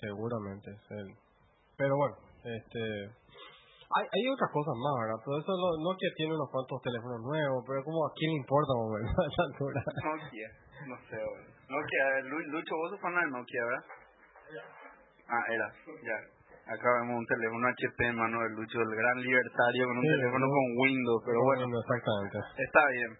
Seguramente. 0.00 0.70
es 0.70 1.16
Pero 1.76 1.94
bueno, 1.96 2.16
este... 2.42 2.82
Hay, 3.86 4.02
hay 4.02 4.24
otras 4.34 4.50
cosas 4.50 4.74
más, 4.82 4.94
¿verdad? 4.98 5.22
Pero 5.22 5.38
eso 5.38 5.52
no, 5.54 5.68
Nokia 5.78 6.10
tiene 6.16 6.34
unos 6.34 6.50
cuantos 6.50 6.82
teléfonos 6.82 7.22
nuevos, 7.22 7.62
pero 7.70 7.84
como 7.86 8.02
a 8.02 8.10
quién 8.18 8.34
le 8.34 8.38
importa, 8.42 8.72
a 8.74 9.42
altura. 9.46 9.80
Nokia, 10.02 10.48
no 10.90 10.96
sé. 11.06 11.55
Nokia, 11.68 12.20
Lu- 12.30 12.46
Lucho, 12.52 12.76
vos 12.76 12.90
sos 12.90 13.00
fan 13.00 13.14
de 13.14 13.30
Nokia, 13.30 13.64
¿verdad? 13.64 13.84
Ah, 15.28 15.44
era, 15.50 15.66
ya. 16.06 16.18
Acá 16.72 16.86
vemos 17.00 17.18
un 17.18 17.26
teléfono 17.26 17.66
HP, 17.68 18.12
mano, 18.12 18.42
de 18.42 18.50
Lucho, 18.50 18.80
el 18.80 18.94
gran 18.94 19.20
libertario 19.20 19.86
con 19.86 19.98
un 19.98 20.02
Sí, 20.02 20.08
teléfono 20.10 20.46
¿no? 20.46 20.52
con 20.52 20.66
Windows, 20.78 21.22
pero 21.26 21.38
bueno, 21.42 21.62
exactamente. 21.78 22.38
está 22.62 22.80
bien. 22.90 23.10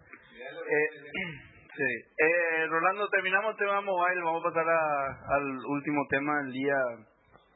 Eh, 0.67 0.89
sí. 1.79 1.91
Eh, 2.19 2.67
Rolando, 2.69 3.09
terminamos 3.09 3.51
el 3.53 3.57
tema 3.59 3.81
mobile, 3.81 4.23
vamos 4.23 4.43
a 4.45 4.49
pasar 4.51 4.69
a- 4.69 5.35
al 5.37 5.45
último 5.67 6.07
tema 6.11 6.39
del 6.43 6.53
día. 6.53 6.77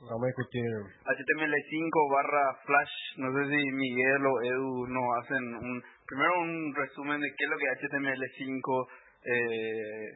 Vamos 0.00 0.22
a 0.22 0.26
discutir. 0.26 0.64
HTML5 1.04 1.94
barra 2.10 2.54
Flash, 2.64 2.94
no 3.18 3.28
sé 3.36 3.50
si 3.50 3.72
Miguel 3.72 4.26
o 4.26 4.42
Edu 4.42 4.86
nos 4.88 5.06
hacen 5.22 5.44
un, 5.54 5.82
primero 6.06 6.40
un 6.40 6.74
resumen 6.74 7.20
de 7.20 7.28
qué 7.36 7.44
es 7.44 7.50
lo 7.50 7.58
que 7.58 7.66
es 7.66 7.78
HTML5 7.82 8.88
eh, 9.22 10.06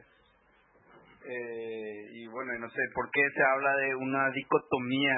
eh, 1.27 2.05
y 2.13 2.27
bueno, 2.27 2.53
no 2.59 2.69
sé 2.69 2.81
por 2.93 3.09
qué 3.11 3.21
se 3.33 3.43
habla 3.43 3.75
de 3.77 3.95
una 3.95 4.29
dicotomía 4.31 5.15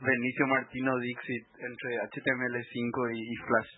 Benicio 0.00 0.46
Martino 0.46 0.98
Dixit 0.98 1.46
entre 1.58 1.90
HTML5 2.10 3.16
y, 3.16 3.36
Flash. 3.46 3.72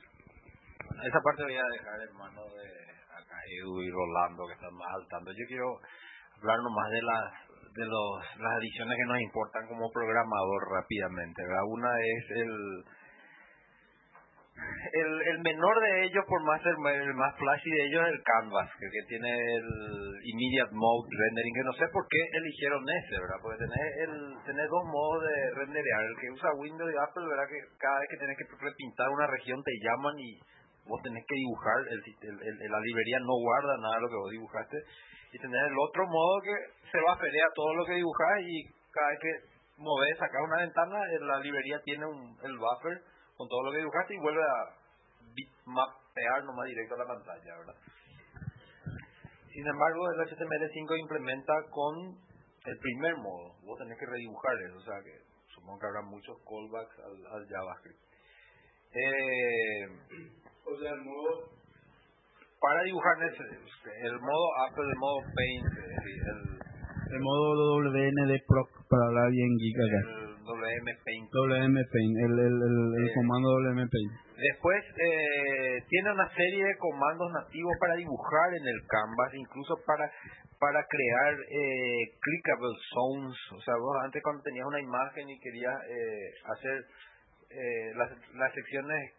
Esa 1.07 1.21
parte 1.21 1.45
voy 1.45 1.57
a 1.57 1.73
dejar 1.73 2.01
en 2.09 2.17
manos 2.17 2.47
de 2.53 2.69
acá 3.15 3.37
y 3.47 3.91
Rolando 3.91 4.47
que 4.47 4.55
están 4.55 4.75
más 4.75 4.89
al 4.95 5.07
tanto. 5.09 5.31
Yo 5.33 5.47
quiero 5.47 5.79
hablar 6.41 6.59
nomás 6.63 6.91
de 6.91 7.03
las 7.03 7.25
de 7.77 7.85
los 7.85 8.41
las 8.41 8.53
adiciones 8.57 8.97
que 8.97 9.09
nos 9.09 9.21
importan 9.21 9.69
como 9.69 9.93
programador 9.93 10.61
rápidamente. 10.73 11.43
¿verdad? 11.43 11.65
Una 11.69 11.91
es 12.01 12.25
el 12.31 12.85
el, 14.57 15.11
el 15.29 15.39
menor 15.43 15.77
de 15.81 16.05
ellos, 16.05 16.25
por 16.29 16.43
más 16.45 16.61
el, 16.65 16.77
el 17.03 17.15
más 17.15 17.37
flashy 17.37 17.71
de 17.71 17.85
ellos, 17.87 18.03
es 18.07 18.13
el 18.15 18.23
Canvas, 18.23 18.69
que, 18.79 18.87
que 18.89 19.03
tiene 19.09 19.29
el 19.29 19.69
Immediate 20.25 20.73
Mode 20.73 21.09
Rendering, 21.11 21.55
que 21.55 21.69
no 21.69 21.73
sé 21.75 21.85
por 21.93 22.07
qué 22.09 22.21
eligieron 22.33 22.83
ese, 22.89 23.15
¿verdad? 23.21 23.39
Porque 23.43 23.59
tenés, 23.65 23.89
el, 24.09 24.15
tenés 24.47 24.69
dos 24.69 24.85
modos 24.89 25.23
de 25.25 25.37
renderear. 25.61 26.03
El 26.05 26.17
que 26.21 26.31
usa 26.31 26.51
Windows 26.57 26.93
y 26.93 26.97
Apple, 26.97 27.27
¿verdad? 27.29 27.49
Que 27.49 27.61
cada 27.79 27.99
vez 28.01 28.09
que 28.11 28.17
tenés 28.23 28.37
que 28.39 28.47
repintar 28.61 29.09
una 29.11 29.27
región 29.27 29.63
te 29.63 29.75
llaman 29.85 30.15
y 30.19 30.31
vos 30.87 31.03
tenés 31.03 31.25
que 31.27 31.37
dibujar, 31.37 31.79
el, 31.91 32.01
el- 32.41 32.71
la 32.71 32.81
librería 32.81 33.19
no 33.21 33.35
guarda 33.43 33.77
nada 33.77 33.97
de 33.97 34.03
lo 34.03 34.09
que 34.09 34.23
vos 34.23 34.31
dibujaste. 34.31 34.79
Y 35.33 35.39
tenés 35.39 35.63
el 35.69 35.79
otro 35.79 36.07
modo 36.07 36.41
que 36.41 36.55
se 36.91 37.01
va 37.03 37.13
a 37.13 37.19
a 37.19 37.55
todo 37.55 37.75
lo 37.75 37.85
que 37.85 37.99
dibujás 37.99 38.41
y 38.41 38.65
cada 38.95 39.11
vez 39.11 39.19
que 39.21 39.33
movés, 39.77 40.17
sacás 40.17 40.41
una 40.41 40.65
ventana, 40.65 40.97
la 41.21 41.39
librería 41.41 41.79
tiene 41.85 42.07
un, 42.07 42.33
el 42.43 42.57
buffer 42.57 42.97
con 43.37 43.49
todo 43.49 43.63
lo 43.65 43.73
que 43.73 43.79
dibujaste 43.79 44.15
y 44.15 44.19
vuelve 44.19 44.43
a 44.43 44.57
bitmapear 45.35 46.45
nomás 46.45 46.67
directo 46.67 46.95
a 46.95 46.99
la 46.99 47.07
pantalla, 47.07 47.59
¿verdad? 47.59 47.77
Sin 49.53 49.67
embargo, 49.67 50.11
el 50.13 50.21
HTML5 50.29 51.01
implementa 51.01 51.55
con 51.71 52.19
el 52.67 52.79
primer 52.79 53.17
modo. 53.17 53.55
Vos 53.65 53.79
tenés 53.79 53.99
que 53.99 54.07
redibujar 54.07 54.53
eso, 54.69 54.77
o 54.77 54.83
sea 54.83 55.01
que 55.03 55.17
supongo 55.55 55.79
que 55.79 55.87
habrá 55.87 56.03
muchos 56.03 56.37
callbacks 56.45 56.99
al, 57.01 57.17
al 57.33 57.47
JavaScript. 57.49 58.01
Eh, 58.93 59.87
O 60.67 60.77
sea, 60.81 60.91
el 60.91 61.03
modo 61.03 61.57
para 62.61 62.83
dibujar 62.83 63.15
el 63.23 64.19
modo 64.21 64.47
Apple, 64.67 64.85
el 64.91 64.99
modo 64.99 65.19
Paint, 65.23 65.67
el, 65.87 66.59
el 67.15 67.21
modo 67.21 67.79
WND 67.79 68.33
Pro, 68.49 68.67
para 68.89 69.07
hablar 69.07 69.31
bien 69.31 69.57
geek 69.59 69.77
acá. 69.77 70.26
WM 70.57 70.89
Paint. 71.05 71.29
WM 71.33 71.77
Paint, 71.77 72.15
el, 72.17 72.33
el, 72.33 72.57
el, 72.57 72.77
el 72.97 73.09
Eh, 73.09 73.13
comando 73.15 73.49
WM 73.61 73.89
Paint. 73.89 74.13
Después 74.37 74.85
eh, 74.97 75.81
tiene 75.89 76.13
una 76.13 76.29
serie 76.29 76.65
de 76.65 76.77
comandos 76.77 77.33
nativos 77.33 77.73
para 77.81 77.95
dibujar 77.97 78.49
en 78.53 78.65
el 78.69 78.81
canvas, 78.89 79.33
incluso 79.35 79.77
para 79.87 80.11
para 80.59 80.81
crear 80.89 81.35
eh, 81.37 82.17
clickable 82.21 82.73
zones. 82.89 83.37
O 83.53 83.61
sea, 83.61 83.75
vos 83.77 83.97
antes 84.05 84.23
cuando 84.23 84.43
tenías 84.43 84.67
una 84.67 84.81
imagen 84.81 85.29
y 85.29 85.39
querías 85.41 85.77
eh, 85.89 86.33
hacer 86.53 86.77
eh, 87.51 87.93
las, 87.95 88.11
las 88.35 88.53
secciones 88.53 89.13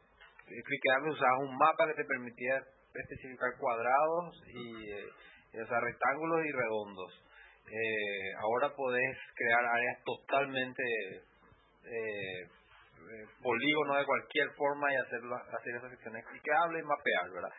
eh, 0.50 0.62
cliqueables, 0.66 1.14
usabas 1.14 1.40
un 1.46 1.58
mapa 1.58 1.88
que 1.88 2.02
te 2.02 2.06
permitía 2.06 2.58
especificar 2.94 3.54
cuadrados 3.60 4.34
y 4.50 5.62
o 5.62 5.66
sea, 5.66 5.80
rectángulos 5.80 6.46
y 6.46 6.52
redondos. 6.52 7.27
Eh, 7.68 8.32
ahora 8.40 8.74
podés 8.76 9.18
crear 9.36 9.66
áreas 9.66 10.00
totalmente 10.04 10.84
eh, 11.84 12.42
eh, 12.48 13.26
polígono 13.44 13.96
de 13.96 14.06
cualquier 14.06 14.48
forma 14.56 14.92
y 14.92 14.96
hacerlo, 14.96 15.36
hacer 15.36 15.76
esas 15.76 15.92
secciones 15.92 16.26
cliqueables 16.26 16.84
y 16.84 16.88
mapear, 16.88 17.28
¿verdad? 17.34 17.54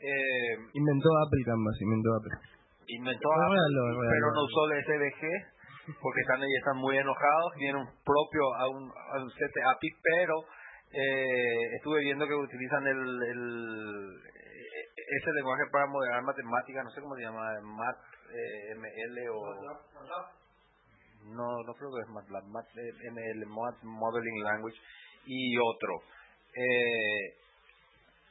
Eh, 0.00 0.54
Inventó 0.74 1.08
Apple 1.24 1.44
Canvas, 1.44 1.76
inventó 1.80 2.08
Apple. 2.12 2.36
inventó 2.88 3.28
Es 3.32 3.40
Apple, 3.40 4.08
pero 4.10 4.26
no 4.36 4.44
usó 4.44 4.60
el 4.68 4.84
SVG 4.84 5.54
porque 6.00 6.20
están 6.20 6.40
ahí 6.40 6.54
están 6.56 6.76
muy 6.76 6.96
enojados 6.96 7.52
tienen 7.56 7.76
un 7.76 7.88
propio 8.04 8.42
a 8.56 8.68
un, 8.68 8.88
a 8.88 9.22
un 9.22 9.30
set 9.30 9.52
de 9.52 9.62
API 9.62 9.88
pero 10.00 10.36
eh, 10.92 11.76
estuve 11.76 12.00
viendo 12.00 12.26
que 12.26 12.34
utilizan 12.34 12.86
el, 12.86 12.96
el 12.96 13.42
eh, 14.24 14.86
ese 14.96 15.32
lenguaje 15.32 15.64
para 15.70 15.86
modelar 15.86 16.22
matemáticas 16.22 16.84
no 16.84 16.90
sé 16.90 17.00
cómo 17.00 17.16
se 17.16 17.22
llama 17.22 17.44
mat 17.62 17.96
eh, 18.32 18.74
ml 18.76 19.16
o 19.30 19.38
no 21.34 21.62
no 21.66 21.74
creo 21.74 21.90
que 21.94 22.02
es 22.02 22.08
MATLAB 22.08 22.44
mat, 22.48 22.66
eh, 22.76 23.10
ml 23.10 23.46
Mat 23.46 23.82
modeling 23.82 24.42
language 24.42 24.76
y 25.26 25.56
otro 25.58 26.02
eh, 26.56 27.44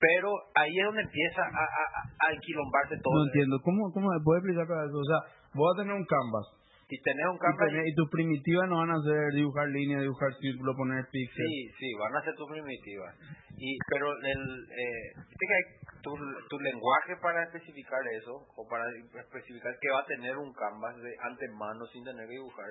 pero 0.04 0.30
ahí 0.56 0.72
es 0.76 0.86
donde 0.86 1.02
empieza 1.02 1.42
a, 1.44 1.64
a, 1.64 1.86
a 2.04 3.00
todo 3.02 3.14
No 3.16 3.24
entiendo. 3.24 3.56
¿Cómo, 3.64 3.88
cómo 3.94 4.12
me 4.12 4.20
puedes 4.20 4.44
explicar 4.44 4.68
para 4.68 4.84
eso? 4.84 5.00
O 5.00 5.08
sea, 5.08 5.20
vas 5.56 5.72
a 5.72 5.80
tener 5.80 5.96
un 5.96 6.04
canvas. 6.04 6.46
Y 6.90 7.02
tenés 7.02 7.26
un 7.28 7.36
Y, 7.36 7.40
campo 7.40 7.66
tenés- 7.66 7.88
y 7.88 7.96
tus 7.96 8.10
primitivas 8.10 8.70
no 8.70 8.78
van 8.78 8.92
a 8.92 9.02
ser 9.02 9.34
dibujar 9.34 9.68
líneas, 9.70 10.02
dibujar 10.02 10.34
círculo, 10.40 10.76
poner 10.76 11.06
píxeles. 11.12 11.50
Sí, 11.50 11.70
sí, 11.80 11.88
van 12.00 12.16
a 12.16 12.24
ser 12.24 12.36
tus 12.36 12.50
primitivas. 12.50 13.16
Y, 13.58 13.78
pero 13.90 14.12
el, 14.12 14.42
eh, 14.70 15.14
que 15.40 15.60
tu, 16.02 16.12
tu 16.50 16.60
lenguaje 16.60 17.16
para 17.22 17.44
especificar 17.44 18.02
eso, 18.20 18.46
o 18.56 18.68
para 18.68 18.84
especificar 19.22 19.72
que 19.80 19.90
va 19.92 20.02
a 20.02 20.06
tener 20.06 20.38
un 20.38 20.54
canvas 20.54 20.96
de 21.02 21.16
antemano 21.22 21.86
sin 21.94 22.04
tener 22.04 22.28
que 22.28 22.34
dibujar, 22.34 22.70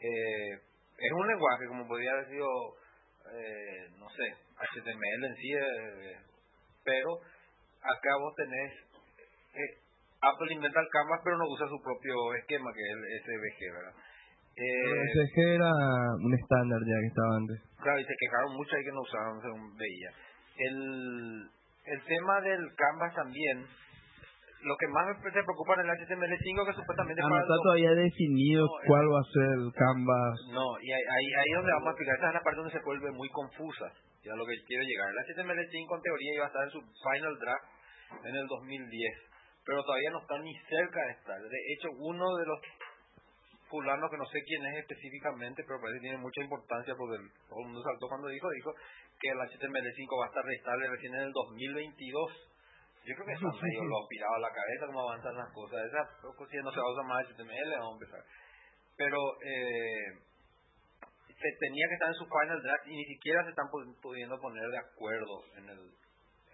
eh, 0.00 0.52
es 0.98 1.12
un 1.14 1.26
lenguaje 1.26 1.66
como 1.68 1.86
podría 1.88 2.12
haber 2.12 2.28
sido, 2.28 2.48
eh, 3.32 3.88
no 3.98 4.08
sé, 4.10 4.26
HTML 4.58 5.24
en 5.26 5.34
sí, 5.36 5.50
eh, 5.54 6.16
pero 6.84 7.20
acá 7.80 8.10
vos 8.20 8.34
tenés, 8.36 8.72
eh, 9.54 9.87
Apple 10.20 10.50
inventa 10.52 10.80
el 10.80 10.88
canvas 10.90 11.20
pero 11.22 11.38
no 11.38 11.46
usa 11.46 11.68
su 11.68 11.78
propio 11.82 12.14
esquema 12.42 12.72
que 12.74 12.82
es 12.82 12.90
el 12.90 13.02
SVG, 13.22 13.60
¿verdad? 13.74 13.94
Eh, 14.58 15.06
SVG 15.14 15.36
era 15.54 15.70
un 16.18 16.34
estándar 16.34 16.80
ya 16.82 16.98
que 16.98 17.06
estaba 17.14 17.32
antes. 17.38 17.58
Claro, 17.78 17.98
y 18.00 18.04
se 18.04 18.16
quejaron 18.18 18.52
mucho 18.58 18.74
ahí 18.74 18.82
que 18.84 18.92
no 18.92 19.02
usaban 19.06 19.40
según 19.40 19.76
veía. 19.78 20.10
El, 20.58 21.46
el 21.94 22.00
tema 22.10 22.40
del 22.42 22.58
Canvas 22.74 23.14
también, 23.14 23.62
lo 24.66 24.74
que 24.74 24.88
más 24.90 25.06
me 25.14 25.30
preocupa 25.30 25.78
en 25.78 25.86
el 25.86 25.94
HTML5 25.94 26.66
que 26.66 26.74
supuestamente 26.74 27.22
Ah, 27.22 27.28
no 27.30 27.38
está 27.38 27.54
todavía 27.62 27.94
definido 27.94 28.66
No, 28.66 28.72
cuál 28.90 29.06
va 29.06 29.20
a 29.22 29.30
ser 29.30 29.46
el 29.62 29.70
canvas. 29.78 30.34
No, 30.50 30.66
y 30.82 30.90
ahí, 30.90 31.04
ahí, 31.06 31.26
ahí 31.38 31.50
es 31.54 31.56
donde 31.62 31.72
vamos 31.78 31.86
a 31.86 31.90
explicar, 31.94 32.14
esa 32.18 32.28
es 32.28 32.34
la 32.34 32.42
parte 32.42 32.58
donde 32.58 32.74
se 32.74 32.82
vuelve 32.82 33.10
muy 33.14 33.28
confusa, 33.30 33.86
ya 34.26 34.34
lo 34.34 34.42
que 34.42 34.58
quiero 34.66 34.82
llegar. 34.82 35.06
El 35.14 35.22
HTML5 35.30 35.86
en 35.86 36.02
teoría 36.02 36.34
iba 36.34 36.44
a 36.44 36.50
estar 36.50 36.64
en 36.66 36.74
su 36.74 36.80
final 36.82 37.34
draft 37.38 37.66
en 38.26 38.34
el 38.34 38.46
2010, 38.50 39.27
pero 39.68 39.84
todavía 39.84 40.10
no 40.16 40.20
está 40.24 40.38
ni 40.40 40.54
cerca 40.64 41.00
de 41.04 41.12
estar. 41.12 41.36
De 41.36 41.60
hecho, 41.76 41.88
uno 42.00 42.24
de 42.40 42.46
los 42.46 42.58
fulanos 43.68 44.08
que 44.10 44.16
no 44.16 44.24
sé 44.24 44.40
quién 44.48 44.64
es 44.64 44.80
específicamente, 44.80 45.62
pero 45.68 45.76
parece 45.76 46.00
que 46.00 46.08
tiene 46.08 46.24
mucha 46.24 46.40
importancia 46.40 46.94
porque 46.96 47.20
el- 47.20 47.30
todo 47.52 47.60
el 47.60 47.66
mundo 47.68 47.82
saltó 47.84 48.08
cuando 48.08 48.28
dijo, 48.32 48.48
dijo 48.48 48.72
que 49.20 49.28
el 49.28 49.40
HTML5 49.44 50.08
va 50.20 50.24
a 50.24 50.28
estar 50.32 50.44
estable 50.48 50.88
recién 50.88 51.12
en 51.14 51.20
el 51.28 51.32
2022. 51.32 52.48
Yo 53.04 53.12
creo 53.14 53.26
que 53.28 53.32
eso 53.36 53.48
medio 53.60 53.84
lo 53.84 53.96
ha 54.00 54.08
pirado 54.08 54.34
a 54.34 54.40
la 54.40 54.52
cabeza 54.56 54.86
como 54.86 55.00
avanzan 55.04 55.36
las 55.36 55.52
cosas. 55.52 55.84
Esa 55.84 56.00
si 56.48 56.56
no 56.64 56.72
se 56.72 56.80
va 56.80 56.86
a 56.88 56.92
usar 56.96 57.04
más 57.04 57.26
HTML, 57.28 57.70
vamos 57.76 57.92
a 57.92 57.98
empezar. 58.00 58.22
Pero 58.96 59.20
eh, 59.44 60.08
se 61.28 61.50
tenía 61.60 61.86
que 61.88 61.94
estar 61.94 62.08
en 62.08 62.14
su 62.14 62.24
final 62.24 62.62
draft 62.62 62.86
y 62.88 62.96
ni 62.96 63.04
siquiera 63.04 63.44
se 63.44 63.50
están 63.50 63.68
pu- 63.68 64.00
pudiendo 64.00 64.40
poner 64.40 64.64
de 64.70 64.78
acuerdo 64.78 65.44
en 65.56 65.68
el 65.68 65.80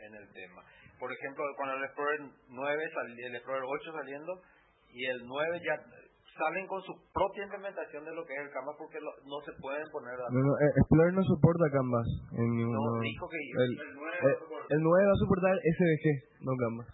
en 0.03 0.15
el 0.15 0.33
tema. 0.35 0.62
Por 0.99 1.12
ejemplo, 1.12 1.45
con 1.57 1.68
el 1.70 1.84
Explorer 1.84 2.20
9, 2.49 2.82
sali- 2.95 3.22
el 3.24 3.34
Explorer 3.36 3.62
8 3.66 3.92
saliendo 3.92 4.32
y 4.90 5.05
el 5.07 5.26
9 5.26 5.61
ya 5.64 5.76
salen 6.38 6.66
con 6.66 6.82
su 6.82 6.92
propia 7.12 7.45
implementación 7.45 8.05
de 8.05 8.14
lo 8.14 8.24
que 8.24 8.34
es 8.34 8.40
el 8.40 8.51
Canvas 8.51 8.74
porque 8.78 8.99
lo- 9.01 9.16
no 9.26 9.38
se 9.45 9.53
pueden 9.61 9.84
poner 9.90 10.14
No, 10.18 10.40
no, 10.40 10.53
eh, 10.59 10.70
Explorer 10.80 11.12
no 11.14 11.22
soporta 11.22 11.64
Canvas. 11.70 12.07
En 12.32 12.47
No, 12.47 12.57
ninguno. 12.57 13.01
dijo 13.03 13.28
que 13.28 13.36
el, 13.38 13.72
el 13.88 13.95
9 13.95 14.16
eh, 14.18 14.38
el 14.70 14.80
9 14.82 15.07
va 15.07 15.12
a 15.12 15.22
soportar 15.22 15.55
SVG, 15.59 16.07
no 16.47 16.53
Canvas. 16.57 16.88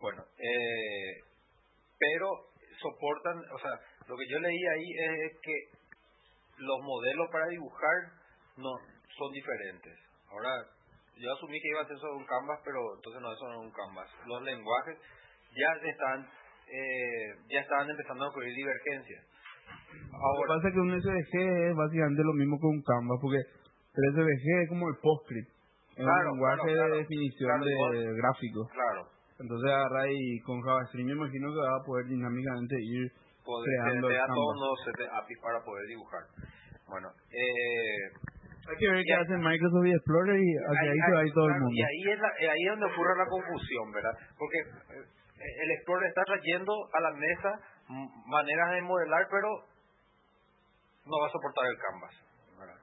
Bueno, 0.00 0.22
eh, 0.38 1.22
pero 1.98 2.26
soportan, 2.80 3.38
o 3.38 3.58
sea, 3.58 3.74
lo 4.08 4.16
que 4.16 4.26
yo 4.28 4.38
leí 4.40 4.58
ahí 4.74 4.88
es 5.26 5.32
que 5.40 5.54
los 6.58 6.78
modelos 6.82 7.28
para 7.30 7.46
dibujar 7.46 7.96
no 8.56 8.70
son 9.16 9.32
diferentes. 9.32 9.94
Ahora, 10.30 10.50
yo 11.16 11.32
asumí 11.32 11.60
que 11.60 11.68
iba 11.68 11.80
a 11.82 11.86
ser 11.86 11.98
sobre 11.98 12.16
un 12.16 12.26
canvas, 12.26 12.60
pero 12.64 12.80
entonces 12.96 13.20
no 13.22 13.32
es 13.32 13.38
sobre 13.38 13.56
un 13.58 13.70
canvas. 13.72 14.08
Los 14.26 14.42
lenguajes 14.42 14.96
ya 15.54 15.70
están 15.88 16.26
eh, 16.68 17.28
ya 17.50 17.60
estaban 17.60 17.90
empezando 17.90 18.24
a 18.24 18.28
ocurrir 18.28 18.54
divergencias. 18.54 19.24
Lo 19.24 20.08
que 20.08 20.14
Ahora, 20.16 20.48
pasa 20.56 20.68
es 20.68 20.74
que 20.74 20.80
un 20.80 20.94
SVG 21.00 21.34
es 21.70 21.76
básicamente 21.76 22.22
lo 22.24 22.32
mismo 22.32 22.58
que 22.58 22.66
un 22.66 22.82
canvas, 22.82 23.18
porque 23.20 23.38
el 23.38 24.04
SVG 24.14 24.46
es 24.62 24.68
como 24.68 24.88
el 24.88 24.96
PostScript. 25.02 25.50
Es 25.92 26.00
Claro, 26.00 26.32
un 26.32 26.40
lenguaje 26.40 26.62
claro, 26.62 26.72
claro. 26.78 26.92
de 26.94 26.98
definición 27.04 27.60
de 27.60 27.70
igual. 27.72 28.14
gráfico. 28.16 28.60
claro, 28.72 29.02
Entonces 29.38 29.68
agarra 29.70 30.08
y 30.08 30.40
con 30.40 30.60
JavaScript 30.62 31.06
me 31.06 31.12
imagino 31.12 31.52
que 31.52 31.60
va 31.60 31.76
a 31.76 31.84
poder 31.84 32.06
dinámicamente 32.06 32.76
ir 32.80 33.12
poder, 33.44 33.68
creando 33.84 34.08
te, 34.08 34.14
te 34.14 34.20
el 34.20 34.26
canvas. 34.26 34.56
los 34.56 34.78
set 34.86 34.96
de 34.96 35.06
API 35.12 35.34
para 35.42 35.58
poder 35.64 35.84
dibujar. 35.86 36.22
Bueno, 36.88 37.08
eh, 37.28 38.31
Hay 38.62 38.76
que 38.78 38.88
ver 38.90 39.02
qué 39.04 39.14
hace 39.14 39.34
Microsoft 39.36 39.86
y 39.86 39.92
Explorer 39.92 40.38
y 40.38 40.50
hacia 40.54 40.90
ahí, 40.92 41.00
se 41.02 41.12
va 41.12 41.20
a 41.20 41.26
ir 41.26 41.32
todo 41.34 41.48
el 41.48 41.58
mundo. 41.60 41.74
Y 41.74 41.82
ahí 41.82 42.02
es, 42.14 42.18
la- 42.20 42.36
eh, 42.38 42.48
ahí 42.50 42.62
es 42.62 42.70
donde 42.78 42.86
ocurre 42.94 43.14
la 43.18 43.26
confusión, 43.26 43.86
¿verdad? 43.92 44.14
Porque 44.38 44.58
eh, 44.58 45.52
el 45.62 45.70
Explorer 45.72 46.08
está 46.08 46.22
trayendo 46.24 46.72
a 46.94 47.00
la 47.00 47.10
mesa 47.12 47.50
maneras 48.26 48.70
de 48.72 48.82
modelar, 48.82 49.26
pero 49.30 49.48
no 51.04 51.14
va 51.20 51.26
a 51.26 51.32
soportar 51.34 51.66
el 51.66 51.78
Canvas. 51.78 52.14
¿verdad? 52.58 52.78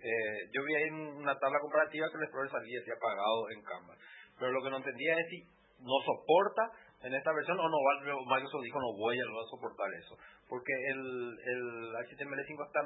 Eh, 0.00 0.40
yo 0.56 0.64
vi 0.64 0.74
ahí 0.74 0.88
en 0.88 1.20
una 1.20 1.36
tabla 1.38 1.60
comparativa 1.60 2.08
que 2.08 2.16
el 2.16 2.24
Explorer 2.24 2.50
salía 2.50 2.80
así 2.80 2.90
apagado 2.90 3.50
en 3.52 3.60
Canvas. 3.62 3.98
Pero 4.40 4.52
lo 4.52 4.62
que 4.64 4.70
no 4.70 4.78
entendía 4.78 5.12
es 5.20 5.26
si 5.28 5.38
no 5.84 5.94
soporta 6.08 6.64
en 7.04 7.14
esta 7.14 7.30
versión 7.32 7.60
o 7.60 7.68
no 7.68 7.76
va, 7.76 7.92
Microsoft 8.02 8.64
dijo 8.64 8.80
no 8.80 8.96
voy 8.96 9.14
a, 9.20 9.24
no 9.28 9.36
va 9.36 9.42
a 9.44 9.52
soportar 9.52 9.86
eso. 10.00 10.16
Porque 10.48 10.72
el, 10.72 11.00
el 11.36 11.62
HTML5 12.08 12.66
está 12.66 12.80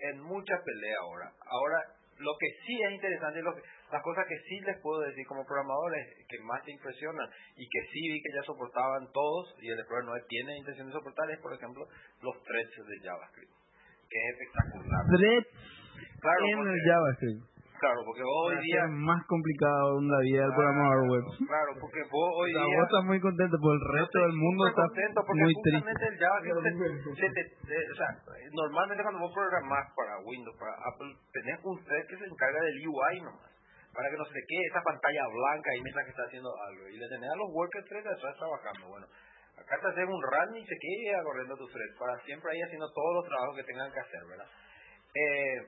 en 0.00 0.20
mucha 0.20 0.54
pelea 0.64 0.96
ahora. 1.02 1.32
Ahora, 1.44 1.78
lo 2.18 2.32
que 2.38 2.48
sí 2.66 2.76
es 2.82 2.92
interesante, 2.92 3.42
lo 3.42 3.54
que, 3.54 3.62
las 3.92 4.02
cosas 4.02 4.26
que 4.28 4.38
sí 4.48 4.60
les 4.60 4.78
puedo 4.80 5.00
decir 5.00 5.26
como 5.26 5.44
programadores, 5.44 6.06
que 6.28 6.38
más 6.44 6.62
te 6.64 6.72
impresionan 6.72 7.28
y 7.56 7.68
que 7.68 7.80
sí 7.92 8.00
vi 8.00 8.20
que 8.22 8.34
ya 8.34 8.42
soportaban 8.42 9.10
todos, 9.12 9.56
y 9.60 9.70
el 9.70 9.78
Explorer 9.78 10.04
no 10.04 10.12
tiene 10.28 10.58
intención 10.58 10.86
de 10.88 10.92
soportar, 10.92 11.30
es 11.30 11.40
por 11.40 11.54
ejemplo 11.54 11.86
los 12.22 12.36
threads 12.44 12.76
de 12.76 12.96
JavaScript, 13.08 13.52
que 14.08 14.18
es 14.18 14.36
espectacular. 14.36 15.06
Threads 15.16 15.80
Claro, 16.20 16.44
en 16.44 16.68
el 16.68 16.80
JavaScript. 16.84 17.49
Claro, 17.80 18.00
porque 18.04 18.22
vos 18.22 18.40
hoy 18.46 18.56
día... 18.60 18.80
hacer 18.84 18.92
más 19.00 19.20
complicado 19.26 20.00
la 20.04 20.20
vida 20.20 20.42
del 20.44 20.52
programador 20.54 21.02
web. 21.10 21.24
Claro, 21.48 21.70
porque 21.80 22.00
vos 22.12 22.28
hoy 22.36 22.50
O 22.50 22.54
sea, 22.54 22.64
día... 22.68 22.76
vos 22.76 22.84
estás 22.86 23.04
muy 23.08 23.20
contento, 23.20 23.56
pero 23.56 23.72
el 23.72 23.84
resto 23.96 24.16
del 24.20 24.36
mundo 24.36 24.60
está 24.68 24.82
contento 24.86 25.18
porque 25.26 25.42
muy 25.42 25.54
justamente 25.56 25.90
triste. 25.90 26.06
el 26.06 26.16
JavaScript 26.20 26.60
se- 26.60 27.16
se 27.16 27.28
te- 27.34 27.50
te- 27.66 27.86
o 27.90 27.96
sea, 27.96 28.10
normalmente 28.52 29.00
cuando 29.02 29.20
vos 29.24 29.32
programás 29.32 29.84
para 29.96 30.12
Windows, 30.22 30.56
para 30.60 30.74
Apple, 30.92 31.10
tenés 31.32 31.58
un 31.64 31.76
thread 31.84 32.04
que 32.06 32.16
se 32.20 32.26
encarga 32.28 32.60
del 32.60 32.78
UI 32.86 33.14
nomás, 33.24 33.50
para 33.96 34.06
que 34.12 34.16
no 34.20 34.24
se 34.28 34.34
te 34.36 34.44
quede 34.46 34.64
esa 34.70 34.82
pantalla 34.84 35.24
blanca 35.32 35.66
ahí 35.72 35.80
mientras 35.82 36.04
que 36.04 36.12
está 36.14 36.24
haciendo 36.28 36.50
algo, 36.68 36.82
y 36.86 36.96
le 37.00 37.08
tenés 37.08 37.30
a 37.32 37.36
los 37.40 37.48
worker 37.56 37.82
threads 37.88 38.06
atrás 38.12 38.36
trabajando, 38.38 38.86
bueno, 38.92 39.06
acá 39.58 39.74
te 39.80 39.86
haces 39.88 40.06
un 40.06 40.20
run 40.20 40.50
y 40.56 40.64
se 40.68 40.76
queda 40.78 41.24
corriendo 41.24 41.56
tu 41.56 41.66
thread, 41.72 41.92
para 41.98 42.14
siempre 42.28 42.52
ahí 42.52 42.60
haciendo 42.62 42.86
todos 42.92 43.12
los 43.18 43.24
trabajos 43.26 43.56
que 43.56 43.64
tengan 43.64 43.90
que 43.92 44.00
hacer, 44.00 44.22
¿verdad? 44.28 44.48
Eh, 45.10 45.58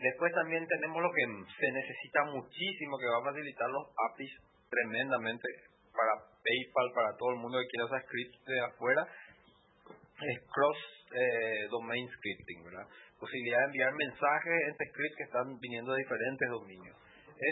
Después 0.00 0.32
también 0.34 0.66
tenemos 0.66 1.02
lo 1.02 1.10
que 1.12 1.24
se 1.46 1.72
necesita 1.72 2.24
muchísimo, 2.24 2.98
que 2.98 3.06
va 3.06 3.18
a 3.18 3.30
facilitar 3.32 3.70
los 3.70 3.86
APIs 4.10 4.32
tremendamente 4.68 5.48
para 5.94 6.12
PayPal, 6.42 6.92
para 6.94 7.16
todo 7.16 7.30
el 7.30 7.40
mundo 7.40 7.58
que 7.58 7.68
quiera 7.68 7.86
usar 7.86 8.02
scripts 8.02 8.44
de 8.44 8.60
afuera, 8.60 9.06
es 10.20 10.38
cross 10.52 10.80
eh, 11.12 11.68
domain 11.70 12.08
scripting, 12.08 12.64
¿verdad? 12.64 12.86
Posibilidad 13.18 13.58
de 13.58 13.64
enviar 13.64 13.92
mensajes 13.94 14.56
entre 14.68 14.86
scripts 14.90 15.16
que 15.16 15.24
están 15.24 15.58
viniendo 15.60 15.92
de 15.92 16.02
diferentes 16.02 16.48
dominios. 16.50 16.96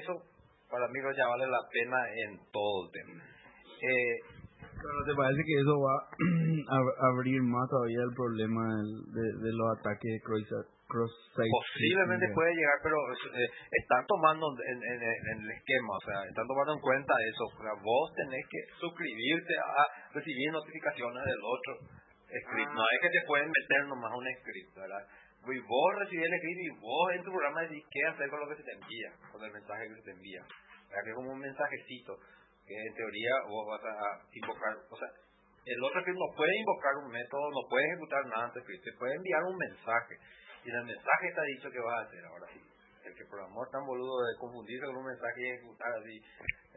Eso 0.02 0.22
para 0.70 0.88
mí 0.88 0.98
ya 1.16 1.26
vale 1.28 1.46
la 1.46 1.62
pena 1.70 1.98
en 2.26 2.38
todo 2.50 2.86
el 2.86 2.90
tema. 2.92 3.22
Eh, 3.22 4.16
pero 4.74 4.98
¿te 5.06 5.14
parece 5.14 5.42
que 5.44 5.56
eso 5.60 5.80
va 5.80 5.96
a 6.76 7.06
abrir 7.14 7.40
más 7.42 7.68
todavía 7.70 8.02
el 8.02 8.14
problema 8.14 8.64
de, 9.12 9.24
de 9.44 9.52
los 9.52 9.78
ataques 9.78 10.22
cross, 10.24 10.44
cross 10.48 10.73
site? 11.02 11.50
Posiblemente 11.50 12.26
puede 12.34 12.54
llegar, 12.54 12.78
pero 12.82 12.96
eh, 13.34 13.50
están 13.70 14.06
tomando 14.06 14.46
en, 14.62 14.78
en, 14.78 14.98
en, 15.02 15.36
el 15.42 15.50
esquema, 15.50 15.98
o 15.98 16.04
sea, 16.06 16.18
están 16.28 16.46
tomando 16.46 16.74
en 16.74 16.80
cuenta 16.80 17.12
eso. 17.26 17.44
O 17.50 17.62
sea, 17.62 17.74
vos 17.82 18.06
tenés 18.14 18.44
que 18.46 18.60
suscribirte 18.78 19.54
a 19.58 19.82
recibir 20.14 20.52
notificaciones 20.52 21.22
del 21.24 21.42
otro 21.42 21.72
script. 22.30 22.72
No 22.72 22.84
es 22.86 22.98
que 23.02 23.10
te 23.10 23.26
pueden 23.26 23.50
meter 23.50 23.80
nomás 23.90 24.12
un 24.14 24.26
script, 24.40 24.72
¿verdad? 24.78 25.02
Y 25.44 25.60
vos 25.60 25.88
recibís 25.98 26.24
el 26.24 26.38
script 26.38 26.60
y 26.62 26.72
vos 26.80 27.06
en 27.12 27.22
tu 27.24 27.30
programa 27.30 27.66
decís 27.66 27.84
qué 27.90 28.02
hacer 28.08 28.30
con 28.30 28.40
lo 28.40 28.48
que 28.48 28.56
se 28.56 28.64
te 28.64 28.72
envía, 28.72 29.10
con 29.30 29.44
el 29.44 29.52
mensaje 29.52 29.88
que 29.88 29.96
se 30.00 30.04
te 30.08 30.12
envía. 30.16 30.42
¿verdad? 30.88 31.02
Que 31.04 31.10
es 31.10 31.16
como 31.16 31.32
un 31.32 31.40
mensajecito 31.40 32.16
que 32.64 32.72
en 32.72 32.94
teoría 32.94 33.32
vos 33.48 33.66
vas 33.68 33.84
a 33.84 34.24
invocar, 34.32 34.72
o 34.88 34.96
sea, 34.96 35.08
el 35.64 35.80
otro 35.84 36.00
script 36.00 36.16
no 36.16 36.32
puede 36.36 36.52
invocar 36.56 36.92
un 36.96 37.08
método, 37.12 37.44
no 37.52 37.68
puede 37.68 37.84
ejecutar 37.92 38.24
nada 38.26 38.44
antes, 38.48 38.64
te 38.64 38.92
puede 38.96 39.14
enviar 39.16 39.42
un 39.44 39.56
mensaje 39.56 40.16
y 40.64 40.70
en 40.70 40.76
el 40.76 40.84
mensaje 40.84 41.28
está 41.28 41.42
dicho 41.42 41.70
que 41.70 41.80
vas 41.80 42.00
a 42.00 42.06
hacer 42.08 42.24
ahora 42.24 42.46
sí. 42.52 42.60
El 43.04 43.14
que 43.14 43.24
programó 43.28 43.64
es 43.64 43.70
tan 43.70 43.84
boludo 43.84 44.16
de 44.24 44.38
confundirse 44.40 44.86
con 44.86 44.96
un 44.96 45.06
mensaje 45.06 45.40
y 45.40 45.50
ejecutar 45.50 45.92
así, 45.92 46.16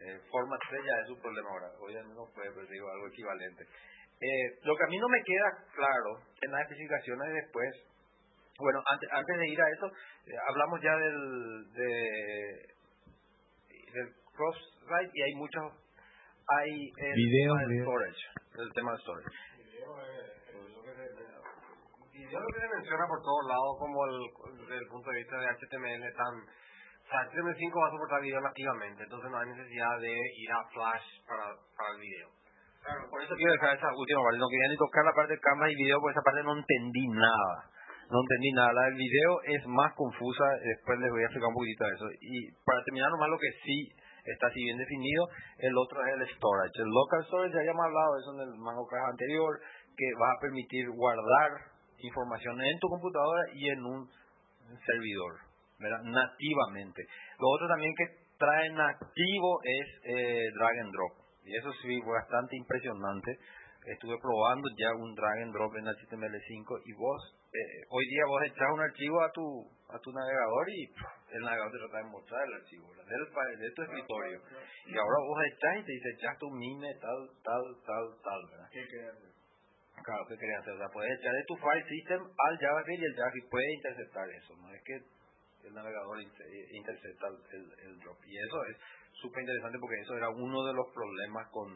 eh, 0.04 0.20
forma 0.30 0.58
estrella 0.62 1.02
es 1.02 1.08
su 1.08 1.18
problema 1.22 1.50
ahora. 1.50 1.72
Obviamente 1.80 2.14
no 2.14 2.28
puede, 2.36 2.52
pero 2.52 2.68
digo 2.68 2.90
algo 2.92 3.08
equivalente. 3.08 3.64
Eh, 3.64 4.60
lo 4.64 4.76
que 4.76 4.84
a 4.84 4.88
mí 4.88 4.98
no 4.98 5.08
me 5.08 5.24
queda 5.24 5.50
claro 5.74 6.20
en 6.42 6.52
las 6.52 6.62
especificaciones 6.64 7.34
después, 7.34 7.70
bueno, 8.60 8.82
antes, 8.92 9.10
antes 9.14 9.38
de 9.38 9.48
ir 9.48 9.62
a 9.62 9.70
eso, 9.70 9.88
eh, 9.88 10.36
hablamos 10.50 10.82
ya 10.82 10.96
del, 10.98 11.72
de, 11.72 11.94
del 13.94 14.08
cross-site 14.36 15.12
y 15.14 15.22
hay 15.22 15.34
muchos, 15.36 15.64
hay 16.50 16.92
el 16.98 17.14
Video, 17.14 17.54
tema 17.54 17.62
del 17.62 17.70
video. 17.70 17.86
storage, 17.86 18.22
el 18.58 18.74
tema 18.74 18.92
del 18.92 19.02
storage. 19.02 19.30
Video 19.58 20.17
lo 22.26 22.48
que 22.48 22.62
se 22.62 22.76
menciona 22.76 23.06
por 23.08 23.22
todos 23.22 23.44
lados 23.48 23.74
como 23.78 23.98
el, 24.06 24.18
desde 24.62 24.78
el 24.78 24.88
punto 24.90 25.10
de 25.12 25.18
vista 25.18 25.38
de 25.38 25.48
HTML 25.48 26.04
tan 26.16 26.34
o 27.08 27.10
sea, 27.10 27.24
HTML5 27.24 27.72
va 27.72 27.88
a 27.88 27.92
soportar 27.96 28.20
video 28.20 28.42
nativamente, 28.42 29.04
entonces 29.04 29.32
no 29.32 29.40
hay 29.40 29.48
necesidad 29.48 29.96
de 30.04 30.12
ir 30.12 30.52
a 30.52 30.60
Flash 30.76 31.08
para, 31.24 31.56
para 31.80 31.96
el 31.96 32.04
video. 32.04 32.28
Claro, 32.84 33.08
por 33.08 33.24
eso 33.24 33.32
quiero 33.36 33.54
dejar 33.56 33.80
esa 33.80 33.96
última 33.96 34.20
parte. 34.28 34.44
No 34.44 34.52
quería 34.52 34.68
ni 34.68 34.76
tocar 34.76 35.04
la 35.08 35.16
parte 35.16 35.32
de 35.32 35.40
cámara 35.40 35.72
y 35.72 35.76
video, 35.76 36.04
porque 36.04 36.20
esa 36.20 36.28
parte 36.28 36.44
no 36.44 36.52
entendí 36.52 37.08
nada. 37.16 37.56
No 38.12 38.20
entendí 38.20 38.52
nada. 38.52 38.76
La 38.76 38.84
del 38.92 39.00
video 39.00 39.32
es 39.44 39.64
más 39.72 39.96
confusa, 39.96 40.44
después 40.68 41.00
les 41.00 41.12
voy 41.12 41.24
a 41.24 41.28
explicar 41.32 41.48
un 41.48 41.56
poquitito 41.56 41.84
de 41.88 41.96
eso. 41.96 42.08
Y 42.12 42.36
para 42.68 42.84
terminar 42.84 43.08
nomás 43.08 43.32
lo 43.32 43.40
que 43.40 43.56
sí 43.64 43.80
está 44.28 44.48
así 44.52 44.60
bien 44.60 44.76
definido, 44.76 45.32
el 45.64 45.76
otro 45.80 46.04
es 46.04 46.12
el 46.12 46.28
storage. 46.36 46.76
El 46.76 46.92
local 46.92 47.24
storage, 47.24 47.56
ya 47.56 47.60
habíamos 47.64 47.88
hablado 47.88 48.10
de 48.12 48.20
eso 48.20 48.32
en 48.36 48.42
el 48.52 48.54
Mango 48.60 48.88
Caja 48.88 49.08
anterior, 49.16 49.52
que 49.96 50.08
va 50.20 50.28
a 50.36 50.40
permitir 50.44 50.92
guardar 50.92 51.77
información 52.00 52.62
en 52.62 52.80
tu 52.80 52.88
computadora 52.90 53.42
y 53.54 53.70
en 53.70 53.84
un 53.84 54.10
servidor, 54.86 55.34
¿verdad? 55.80 56.02
Nativamente. 56.04 57.04
Lo 57.40 57.50
otro 57.50 57.68
también 57.68 57.94
que 57.96 58.06
trae 58.38 58.70
nativo 58.72 59.60
es 59.64 59.88
eh, 60.04 60.52
drag 60.56 60.80
and 60.80 60.92
drop. 60.92 61.14
Y 61.44 61.56
eso 61.56 61.72
sí 61.82 62.00
fue 62.04 62.14
bastante 62.20 62.58
impresionante. 62.58 63.38
Estuve 63.88 64.20
probando 64.20 64.68
ya 64.78 64.92
un 65.00 65.16
drag 65.16 65.44
and 65.44 65.54
drop 65.54 65.74
en 65.76 65.86
HTML5 65.86 66.82
y 66.86 66.94
vos, 66.94 67.22
eh, 67.54 67.88
hoy 67.90 68.06
día 68.10 68.24
vos 68.28 68.42
echás 68.44 68.68
un 68.74 68.82
archivo 68.82 69.24
a 69.24 69.32
tu 69.32 69.78
a 69.88 69.98
tu 70.00 70.12
navegador 70.12 70.70
y 70.70 70.84
el 71.32 71.42
navegador 71.42 71.72
te 71.72 71.78
trata 71.80 71.98
de 71.98 72.12
mostrar 72.12 72.44
el 72.44 72.54
archivo 72.60 72.92
de 72.92 73.72
tu 73.72 73.82
escritorio. 73.84 74.42
Y 74.86 74.98
ahora 74.98 75.18
vos 75.24 75.40
echás 75.48 75.80
y 75.80 75.86
te 75.86 75.92
dice, 75.92 76.10
echás 76.20 76.38
tu 76.38 76.50
mime 76.52 76.94
tal, 77.00 77.30
tal, 77.44 77.64
tal, 77.86 78.06
tal, 78.24 78.42
¿verdad? 78.52 78.70
Claro, 80.04 80.24
¿qué 80.30 80.38
querías 80.38 80.62
hacer? 80.62 80.74
O 80.74 80.78
sea, 80.78 80.88
puedes 80.94 81.12
echar 81.20 81.34
de 81.34 81.44
tu 81.48 81.56
file 81.58 81.84
system 81.90 82.22
al 82.24 82.58
JavaScript 82.60 83.02
y 83.02 83.06
el 83.06 83.16
JavaScript 83.16 83.50
puede 83.52 83.74
interceptar 83.74 84.26
eso. 84.30 84.56
No 84.56 84.72
es 84.72 84.82
que 84.84 84.96
el 85.68 85.74
navegador 85.74 86.22
inter- 86.22 86.48
intercepta 86.72 87.28
el, 87.28 87.66
el- 87.84 88.00
drop. 88.00 88.18
Y 88.26 88.38
eso 88.38 88.58
es 88.72 88.78
súper 89.20 89.42
interesante 89.44 89.78
porque 89.80 90.00
eso 90.02 90.16
era 90.16 90.30
uno 90.30 90.64
de 90.66 90.74
los 90.74 90.88
problemas 90.94 91.50
con 91.52 91.68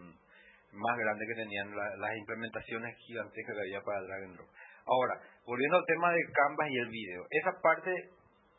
más 0.71 0.95
grandes 0.97 1.27
que 1.27 1.35
tenían 1.43 1.75
la- 1.75 1.95
las 1.97 2.15
implementaciones 2.15 2.95
gigantescas 3.05 3.55
que 3.55 3.61
había 3.61 3.81
para 3.83 4.01
drag 4.03 4.23
and 4.23 4.35
drop. 4.37 4.47
Ahora, 4.85 5.19
volviendo 5.45 5.77
al 5.77 5.85
tema 5.85 6.11
del 6.13 6.31
Canvas 6.31 6.67
y 6.71 6.77
el 6.77 6.89
video. 6.89 7.21
Esa 7.29 7.51
parte, 7.61 7.91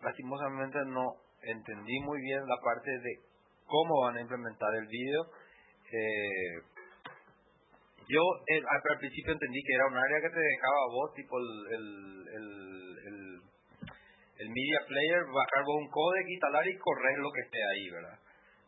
lastimosamente, 0.02 0.78
no 0.86 1.16
entendí 1.40 1.98
muy 2.00 2.20
bien 2.20 2.44
la 2.46 2.56
parte 2.62 2.90
de 2.90 3.12
cómo 3.64 4.02
van 4.04 4.16
a 4.16 4.20
implementar 4.20 4.68
el 4.76 4.86
video. 4.86 5.22
Eh, 5.92 6.71
yo 8.08 8.22
eh, 8.48 8.62
al, 8.66 8.98
principio 8.98 9.32
entendí 9.32 9.62
que 9.62 9.74
era 9.74 9.86
un 9.86 9.96
área 9.96 10.20
que 10.20 10.34
te 10.34 10.40
dejaba 10.40 10.86
vos, 10.90 11.14
tipo 11.14 11.38
el, 11.38 11.50
el, 11.70 11.86
el, 12.32 12.46
el, 13.06 13.18
el 14.38 14.48
media 14.48 14.80
player, 14.86 15.22
bajar 15.26 15.62
vos 15.64 15.78
un 15.78 15.90
codec, 15.90 16.26
instalar 16.28 16.66
y 16.66 16.78
correr 16.78 17.18
lo 17.18 17.30
que 17.30 17.40
esté 17.42 17.58
ahí, 17.62 17.90
¿verdad? 17.90 18.18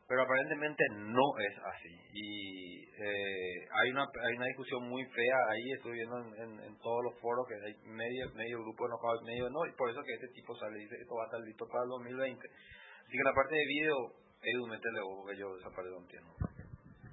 Pero 0.06 0.22
aparentemente 0.22 0.84
no 0.96 1.26
es 1.40 1.54
así. 1.64 1.94
Y 2.12 2.84
eh, 2.84 3.66
hay 3.72 3.90
una 3.90 4.04
hay 4.04 4.34
una 4.36 4.46
discusión 4.46 4.88
muy 4.88 5.02
fea 5.06 5.38
ahí, 5.50 5.72
estoy 5.72 5.92
viendo 5.92 6.18
en, 6.36 6.76
todos 6.78 7.04
los 7.04 7.18
foros 7.20 7.48
que 7.48 7.54
hay 7.54 7.74
medio, 7.88 8.30
medio 8.34 8.60
grupo 8.60 8.86
enojado, 8.86 9.22
medio 9.24 9.48
no, 9.48 9.64
y 9.66 9.72
por 9.72 9.90
eso 9.90 10.02
que 10.04 10.14
este 10.14 10.28
tipo 10.28 10.54
sale 10.56 10.78
y 10.78 10.84
dice, 10.84 10.96
esto 11.00 11.14
va 11.16 11.24
a 11.24 11.26
estar 11.26 11.40
listo 11.40 11.66
para 11.66 11.84
el 11.84 11.90
2020. 11.90 12.46
Así 12.46 13.12
que 13.16 13.24
la 13.24 13.34
parte 13.34 13.54
de 13.54 13.66
video, 13.66 13.96
Edu, 14.42 14.66
métele 14.68 15.00
vos, 15.00 15.24
porque 15.24 15.40
yo 15.40 15.56
esa 15.56 15.70
parte 15.70 15.90
no 15.90 16.04
entiendo. 16.04 16.30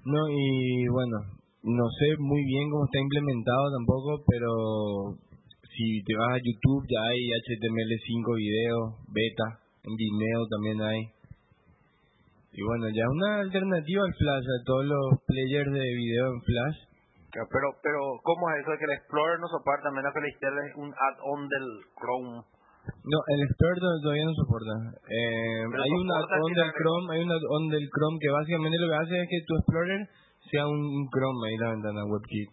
No, 0.04 0.20
y 0.28 0.88
bueno, 0.88 1.41
no 1.62 1.86
sé 1.98 2.06
muy 2.18 2.42
bien 2.44 2.70
cómo 2.70 2.84
está 2.86 2.98
implementado 2.98 3.64
tampoco, 3.78 4.24
pero 4.26 4.50
si 5.72 6.02
te 6.04 6.14
vas 6.16 6.34
a 6.36 6.42
YouTube 6.42 6.84
ya 6.90 7.00
hay 7.00 7.20
HTML5 7.48 8.26
video, 8.36 8.76
beta, 9.08 9.46
en 9.84 9.94
Vimeo 9.96 10.42
también 10.50 10.78
hay. 10.82 11.00
Y 12.52 12.60
bueno, 12.62 12.84
ya 12.92 13.08
una 13.08 13.40
alternativa 13.40 14.02
al 14.04 14.12
Flash, 14.14 14.44
a 14.44 14.64
todos 14.66 14.84
los 14.84 15.04
players 15.26 15.72
de 15.72 15.86
video 15.96 16.26
en 16.34 16.40
Flash. 16.42 16.78
Pero, 17.32 17.72
pero, 17.80 17.98
¿cómo 18.20 18.42
es 18.52 18.60
eso 18.60 18.72
de 18.72 18.78
que 18.78 18.84
el 18.84 18.98
Explorer 19.00 19.40
no 19.40 19.48
soporta 19.48 19.88
menos 19.88 20.12
que 20.12 20.20
es 20.28 20.76
un 20.76 20.92
add-on 20.92 21.48
del 21.48 21.66
Chrome? 21.96 22.44
No, 23.08 23.18
el 23.32 23.40
Explorer 23.48 23.78
to- 23.80 24.00
todavía 24.04 24.28
no 24.28 24.34
soporta. 24.36 24.74
Eh, 25.08 25.64
hay 25.64 25.92
un 25.96 26.08
add-on 26.12 26.52
del 26.52 26.72
Chrome, 26.76 27.06
hay 27.08 27.20
un 27.24 27.32
add-on 27.32 27.64
del 27.72 27.88
Chrome 27.88 28.18
que 28.20 28.28
básicamente 28.28 28.76
lo 28.76 28.88
que 28.92 28.98
hace 29.00 29.14
es 29.16 29.26
que 29.32 29.40
tu 29.48 29.54
Explorer 29.56 30.00
sea 30.52 30.68
un, 30.68 30.80
un 30.84 31.08
Chrome 31.08 31.48
ahí 31.48 31.56
la 31.56 31.70
ventana 31.70 32.04
WebKit. 32.04 32.50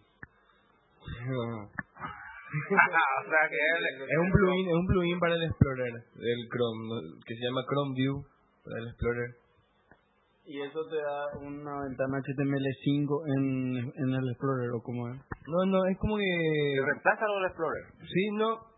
o 2.50 3.28
sea 3.28 3.44
que 3.48 3.60
él, 3.60 3.82
Es 4.08 4.18
un 4.18 4.30
plugin, 4.32 4.68
es 4.68 4.74
un 4.74 4.86
plugin 4.86 5.20
para 5.20 5.34
el 5.34 5.42
Explorer 5.44 5.92
del 5.92 6.48
Chrome, 6.48 6.80
¿no? 6.88 6.96
que 7.24 7.34
se 7.36 7.44
llama 7.44 7.60
Chrome 7.68 7.94
View 7.94 8.24
para 8.64 8.80
el 8.80 8.88
Explorer. 8.88 9.30
Y 10.46 10.60
eso 10.62 10.80
te 10.88 10.96
da 10.96 11.26
una 11.44 11.84
ventana 11.84 12.18
HTML5 12.24 13.06
en, 13.36 13.76
en 13.84 14.10
el 14.16 14.30
Explorer, 14.32 14.70
¿o 14.72 14.82
cómo 14.82 15.08
es? 15.12 15.20
No, 15.46 15.64
no, 15.66 15.84
es 15.86 15.98
como 15.98 16.16
que 16.16 16.24
que 16.24 16.86
reemplaza 16.90 17.26
lo 17.26 17.34
del 17.36 17.46
Explorer. 17.52 17.84
sí, 18.00 18.30
no 18.34 18.69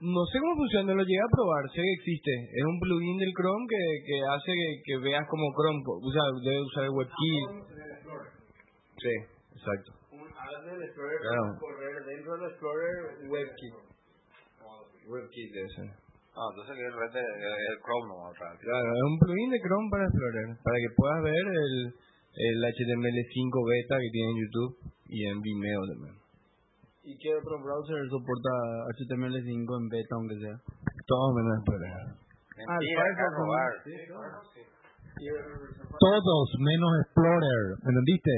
no 0.00 0.22
sé 0.30 0.38
cómo 0.38 0.54
funciona, 0.56 0.94
lo 0.94 1.02
llegué 1.02 1.18
a 1.18 1.34
probar, 1.34 1.62
sé 1.74 1.82
que 1.82 1.94
existe. 1.98 2.32
Es 2.54 2.64
un 2.64 2.78
plugin 2.78 3.18
del 3.18 3.32
Chrome 3.34 3.66
que, 3.66 3.82
que 4.06 4.16
hace 4.22 4.50
que, 4.54 4.70
que 4.86 4.94
veas 5.02 5.26
como 5.28 5.50
Chrome, 5.54 5.82
usa, 6.02 6.22
debe 6.44 6.62
usar 6.62 6.84
el 6.84 6.94
WebKit. 6.94 7.46
Sí, 8.98 9.14
exacto. 9.54 9.90
Hace 10.38 10.70
el 10.74 10.82
Explorer 10.82 11.18
Claro. 11.22 11.58
correr 11.60 11.96
dentro 12.06 12.30
del 12.38 12.50
Explorer 12.50 12.96
WebKit. 13.30 13.74
WebKit 15.08 15.50
ese. 15.56 15.82
Ah, 16.38 16.46
entonces 16.54 16.78
el 16.78 16.92
red 16.94 17.10
de, 17.14 17.22
el 17.22 17.78
Chrome 17.82 18.06
no 18.08 18.14
va 18.22 18.30
a. 18.30 18.58
Claro, 18.58 18.88
es 18.94 19.02
un 19.02 19.18
plugin 19.18 19.50
de 19.50 19.58
Chrome 19.60 19.90
para 19.90 20.04
Explorer, 20.06 20.48
para 20.62 20.76
que 20.78 20.90
puedas 20.94 21.22
ver 21.24 21.44
el, 21.46 21.74
el 21.90 22.58
HTML5 22.62 23.52
beta 23.66 23.96
que 23.98 24.10
tiene 24.12 24.30
en 24.30 24.38
YouTube 24.46 24.72
y 25.08 25.26
en 25.26 25.40
Vimeo 25.40 25.82
también. 25.90 26.17
¿Y 27.08 27.16
qué 27.16 27.32
otro 27.40 27.56
browser 27.64 28.04
soporta 28.12 28.52
HTML5 29.00 29.64
en 29.64 29.88
beta, 29.88 30.12
aunque 30.20 30.36
sea? 30.44 30.56
Todo 31.08 31.32
menos 31.40 31.56
Explorer. 31.56 32.04
Mentira, 32.52 33.00
acá 33.00 33.24
Firefox, 33.24 33.32
robar. 33.32 33.72
Todos 35.96 36.48
menos 36.60 36.90
Explorer, 37.00 37.64
¿me 37.80 37.88
entendiste? 37.96 38.34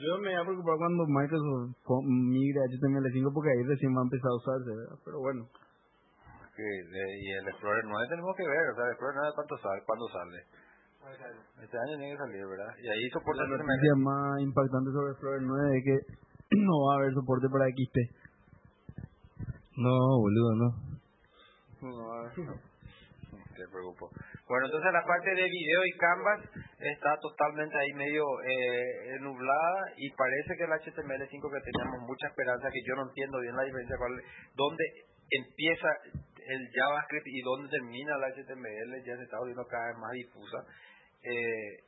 Yo 0.00 0.12
me 0.20 0.28
voy 0.32 0.40
a 0.40 0.44
preocupar 0.44 0.76
cuando 0.76 1.04
Microsoft 1.08 2.04
migre 2.04 2.60
a 2.60 2.68
HTML5 2.68 3.32
porque 3.32 3.50
ahí 3.56 3.64
recién 3.64 3.96
va 3.96 4.00
a 4.00 4.08
empezar 4.08 4.28
a 4.28 4.36
usarse, 4.36 4.68
¿verdad? 4.68 4.98
Pero 5.04 5.18
bueno. 5.20 5.48
de- 6.60 7.16
y 7.24 7.26
el 7.40 7.48
Explorer 7.48 7.84
9 7.88 8.04
tenemos 8.10 8.36
que 8.36 8.44
ver, 8.44 8.64
o 8.68 8.74
sea, 8.76 8.84
el 8.84 8.92
Explorer 8.92 9.16
9 9.16 9.32
cuánto 9.34 9.56
sale, 9.64 9.80
cuándo 9.88 10.06
sale. 10.12 10.38
Este 11.00 11.76
año 11.78 11.96
tiene 11.96 12.12
que 12.12 12.18
salir, 12.18 12.46
¿verdad? 12.46 12.74
Y 12.82 12.88
ahí 12.88 13.10
soporta 13.10 13.42
La 13.42 13.48
noticia 13.48 13.94
más 13.96 14.40
impactante 14.40 14.90
sobre 14.92 15.12
Explorer 15.12 15.42
9 15.42 15.78
es 15.78 15.84
que 15.84 16.56
no 16.60 16.72
va 16.86 16.94
a 16.94 16.98
haber 16.98 17.14
soporte 17.14 17.48
para 17.48 17.66
XT. 17.72 17.96
No, 19.76 19.96
boludo, 20.20 20.54
no. 20.56 20.68
No 21.80 22.40
te 23.56 23.68
preocupo. 23.68 24.10
Bueno, 24.48 24.66
entonces 24.66 24.92
la 24.92 25.04
parte 25.04 25.30
de 25.30 25.44
video 25.44 25.80
y 25.84 25.96
Canvas 25.96 26.40
está 26.80 27.16
totalmente 27.20 27.76
ahí 27.76 27.92
medio 27.94 28.24
eh, 28.42 29.18
nublada 29.20 29.80
y 29.96 30.10
parece 30.12 30.56
que 30.56 30.64
el 30.64 30.72
HTML5 30.72 31.44
que 31.44 31.70
teníamos 31.70 32.08
mucha 32.08 32.28
esperanza, 32.28 32.70
que 32.70 32.82
yo 32.86 32.96
no 32.96 33.08
entiendo 33.08 33.38
bien 33.40 33.56
la 33.56 33.62
diferencia, 33.62 33.96
cuál, 33.96 34.12
dónde 34.56 34.84
empieza 35.30 35.88
el 36.50 36.68
JavaScript 36.74 37.26
y 37.26 37.40
dónde 37.42 37.68
termina 37.70 38.16
el 38.16 38.32
HTML, 38.32 39.04
ya 39.04 39.16
se 39.16 39.22
está 39.22 39.38
volviendo 39.38 39.64
cada 39.66 39.86
vez 39.88 39.96
más 39.98 40.12
difusa. 40.12 40.58
Eh, 41.22 41.84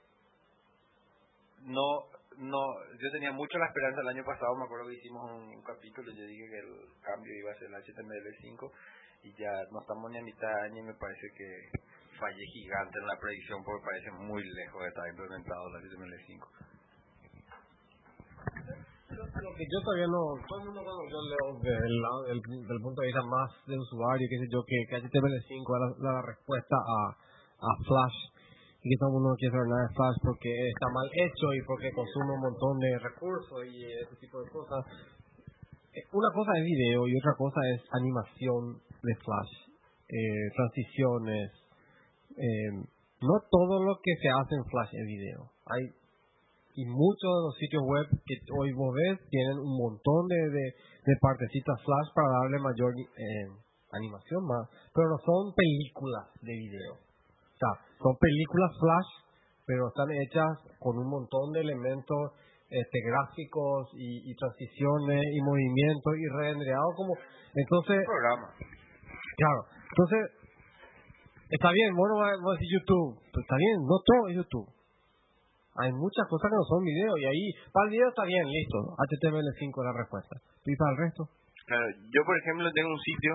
no, 1.64 2.04
no, 2.38 2.62
yo 3.00 3.10
tenía 3.12 3.32
mucho 3.32 3.58
la 3.58 3.66
esperanza 3.66 4.00
el 4.00 4.08
año 4.08 4.24
pasado, 4.24 4.56
me 4.56 4.64
acuerdo 4.64 4.88
que 4.88 4.98
hicimos 4.98 5.30
un, 5.30 5.56
un 5.56 5.62
capítulo, 5.62 6.10
yo 6.12 6.26
dije 6.26 6.48
que 6.48 6.58
el 6.58 6.72
cambio 7.00 7.32
iba 7.38 7.52
a 7.52 7.58
ser 7.58 7.68
el 7.68 7.76
HTML5 7.80 8.70
y 9.24 9.32
ya 9.38 9.52
no 9.70 9.80
estamos 9.80 10.10
ni 10.10 10.18
a 10.18 10.22
mitad 10.22 10.48
de 10.48 10.60
año 10.68 10.78
y 10.82 10.86
me 10.86 10.94
parece 10.94 11.26
que 11.36 11.48
fallé 12.18 12.44
gigante 12.52 12.98
en 12.98 13.06
la 13.06 13.18
predicción 13.18 13.62
porque 13.64 13.86
parece 13.86 14.10
muy 14.10 14.42
lejos 14.42 14.82
de 14.82 14.88
estar 14.88 15.08
implementado 15.08 15.62
el 15.68 15.74
HTML5. 15.86 16.42
Lo 19.12 19.54
que 19.54 19.64
yo 19.68 19.78
todavía 19.84 20.08
no, 20.08 20.22
todo 20.48 20.58
el 20.60 20.66
mundo 20.66 20.80
cuando 20.82 21.04
yo 21.08 21.20
leo 21.20 21.46
del, 21.60 21.96
del, 22.26 22.40
del 22.66 22.80
punto 22.80 23.00
de 23.00 23.06
vista 23.06 23.22
más 23.22 23.50
de 23.66 23.78
usuario, 23.78 24.26
qué 24.28 24.38
sé 24.38 24.46
yo, 24.50 24.64
que, 24.64 24.76
que 24.88 24.96
HTML5 25.04 25.62
es 25.62 26.00
la, 26.00 26.12
la 26.12 26.22
respuesta 26.22 26.76
a, 26.76 26.98
a 27.12 27.70
Flash 27.86 28.18
y 28.82 28.90
que 28.90 28.98
todo 28.98 29.14
el 29.14 29.22
no 29.22 29.34
quiere 29.38 29.54
saber 29.54 29.68
nada 29.70 29.86
de 29.86 29.94
Flash 29.94 30.18
porque 30.22 30.50
está 30.50 30.86
mal 30.90 31.08
hecho 31.14 31.46
y 31.54 31.60
porque 31.62 31.94
consume 31.94 32.34
un 32.34 32.42
montón 32.50 32.78
de 32.78 32.98
recursos 32.98 33.58
y 33.66 33.86
ese 33.86 34.16
tipo 34.18 34.42
de 34.42 34.50
cosas. 34.50 34.82
Eh, 35.94 36.02
Una 36.12 36.30
cosa 36.34 36.50
es 36.58 36.64
video 36.66 37.06
y 37.06 37.16
otra 37.16 37.34
cosa 37.38 37.60
es 37.74 37.80
animación 37.94 38.82
de 39.02 39.14
Flash, 39.22 39.52
eh, 40.10 40.46
transiciones. 40.56 41.50
eh, 42.36 42.72
no 43.22 43.38
todo 43.50 43.84
lo 43.84 43.94
que 44.02 44.10
se 44.18 44.28
hace 44.34 44.54
en 44.56 44.64
Flash 44.66 44.90
es 44.98 45.06
video. 45.06 45.46
Hay 45.70 45.94
y 46.74 46.84
muchos 46.86 47.28
de 47.28 47.42
los 47.44 47.54
sitios 47.60 47.82
web 47.84 48.06
que 48.24 48.34
hoy 48.58 48.72
vos 48.72 48.94
ves 48.94 49.20
tienen 49.28 49.58
un 49.58 49.76
montón 49.76 50.26
de, 50.26 50.40
de, 50.50 50.64
de 51.04 51.14
partecitas 51.20 51.76
flash 51.84 52.08
para 52.14 52.28
darle 52.40 52.58
mayor 52.58 52.92
eh, 52.96 53.46
animación 53.92 54.40
más, 54.46 54.68
pero 54.94 55.08
no 55.10 55.18
son 55.20 55.54
películas 55.54 56.32
de 56.40 56.52
video. 56.52 57.11
Sea, 57.62 57.74
son 58.02 58.14
películas 58.18 58.70
flash, 58.74 59.10
pero 59.66 59.86
están 59.86 60.10
hechas 60.10 60.50
con 60.82 60.98
un 60.98 61.06
montón 61.06 61.54
de 61.54 61.60
elementos 61.62 62.34
este, 62.66 62.98
gráficos 63.06 63.94
y, 63.94 64.26
y 64.26 64.34
transiciones 64.34 65.22
y 65.22 65.38
movimientos 65.46 66.12
y 66.18 66.26
rendereado 66.26 66.90
como... 66.96 67.14
Entonces, 67.54 68.02
programa. 68.02 68.48
Claro, 69.36 69.60
entonces, 69.92 70.20
está 71.52 71.70
bien, 71.70 71.94
bueno, 71.94 72.16
va 72.16 72.32
va 72.32 72.50
a 72.50 72.56
decir 72.56 72.80
YouTube, 72.80 73.20
pero 73.30 73.42
está 73.44 73.56
bien, 73.56 73.76
no 73.84 73.96
todo 74.00 74.22
es 74.28 74.34
YouTube. 74.40 74.68
Hay 75.78 75.92
muchas 75.92 76.24
cosas 76.28 76.50
que 76.50 76.56
no 76.56 76.64
son 76.64 76.84
video 76.84 77.12
y 77.16 77.24
ahí, 77.28 77.44
para 77.72 77.86
el 77.86 77.92
video 77.92 78.08
está 78.08 78.24
bien, 78.24 78.44
listo, 78.44 78.78
HTML5 78.98 79.72
es 79.72 79.86
la 79.86 79.96
respuesta. 79.96 80.34
¿Y 80.66 80.76
para 80.76 80.90
el 80.92 80.98
resto? 80.98 81.22
Claro, 81.64 81.86
yo 82.10 82.20
por 82.26 82.36
ejemplo 82.36 82.66
tengo 82.74 82.90
un 82.90 83.04
sitio 83.04 83.32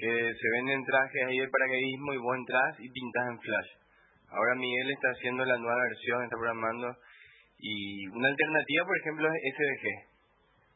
que 0.00 0.32
se 0.34 0.48
venden 0.56 0.84
trajes 0.84 1.22
ahí 1.28 1.38
de 1.38 1.48
paracaidismo 1.48 2.14
y 2.14 2.18
vos 2.18 2.36
entras 2.36 2.80
y 2.80 2.88
pintas 2.88 3.24
en 3.28 3.38
Flash. 3.40 3.70
Ahora 4.30 4.54
Miguel 4.54 4.90
está 4.90 5.08
haciendo 5.10 5.44
la 5.44 5.58
nueva 5.58 5.82
versión, 5.82 6.24
está 6.24 6.36
programando 6.36 6.88
y 7.58 8.06
una 8.08 8.28
alternativa 8.28 8.86
por 8.86 8.96
ejemplo 8.98 9.28
es 9.28 9.54
SVG. 9.54 9.86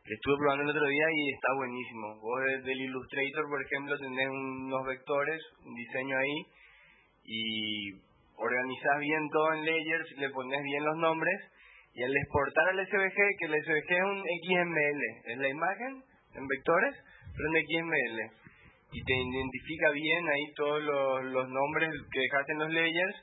Estuve 0.05 0.37
probando 0.37 0.65
el 0.65 0.77
otro 0.77 0.87
día 0.87 1.07
y 1.11 1.33
está 1.33 1.49
buenísimo. 1.57 2.21
Vos 2.21 2.39
de- 2.45 2.61
del 2.61 2.81
Illustrator 2.83 3.49
por 3.49 3.63
ejemplo 3.63 3.97
tenés 3.99 4.29
unos 4.29 4.87
vectores, 4.87 5.41
un 5.65 5.75
diseño 5.75 6.19
ahí 6.19 6.37
y 7.25 7.93
organizás 8.37 8.99
bien 9.01 9.29
todo 9.33 9.55
en 9.55 9.65
layers, 9.65 10.09
le 10.19 10.29
pones 10.31 10.63
bien 10.63 10.85
los 10.85 10.97
nombres 10.99 11.41
y 11.95 12.03
al 12.03 12.17
exportar 12.17 12.69
al 12.69 12.81
SVG, 12.81 13.17
que 13.39 13.47
el 13.47 13.55
SVG 13.55 13.91
es 13.97 14.03
un 14.05 14.19
XML, 14.21 15.03
es 15.33 15.39
la 15.39 15.49
imagen 15.49 16.03
en 16.35 16.47
vectores, 16.47 16.95
pero 17.37 17.49
en 17.49 17.65
XML. 17.65 18.44
Y 18.95 19.03
te 19.03 19.13
identifica 19.13 19.91
bien 19.91 20.23
ahí 20.29 20.55
todos 20.55 20.83
los, 20.83 21.25
los 21.35 21.49
nombres 21.51 21.91
que 22.13 22.21
dejaste 22.21 22.53
en 22.53 22.59
los 22.61 22.71
layers 22.71 23.17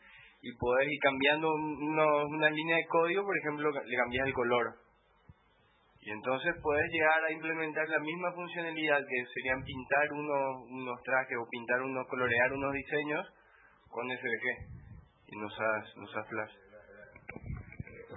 y 0.44 0.52
podés 0.58 0.90
ir 0.92 1.00
cambiando 1.02 1.48
uno- 1.54 2.26
una 2.28 2.50
línea 2.50 2.76
de 2.76 2.86
código, 2.88 3.24
por 3.24 3.38
ejemplo, 3.38 3.72
le 3.72 3.96
cambias 3.98 4.28
el 4.28 4.34
color. 4.34 4.68
Y 6.02 6.10
entonces 6.12 6.56
puedes 6.64 6.92
llegar 6.92 7.24
a 7.24 7.32
implementar 7.32 7.88
la 7.88 8.00
misma 8.00 8.34
funcionalidad 8.34 9.00
que 9.08 9.26
serían 9.34 9.64
pintar 9.64 10.12
unos, 10.12 10.66
unos 10.70 10.98
trajes 11.04 11.38
o 11.40 11.48
pintar 11.50 11.80
unos, 11.84 12.08
colorear 12.08 12.52
unos 12.54 12.74
diseños 12.74 13.26
con 13.88 14.10
SVG. 14.10 14.48
Y 15.28 15.38
no 15.38 15.46
usas, 15.46 15.96
no 15.96 16.04
usas 16.04 16.28
Flash. 16.28 16.52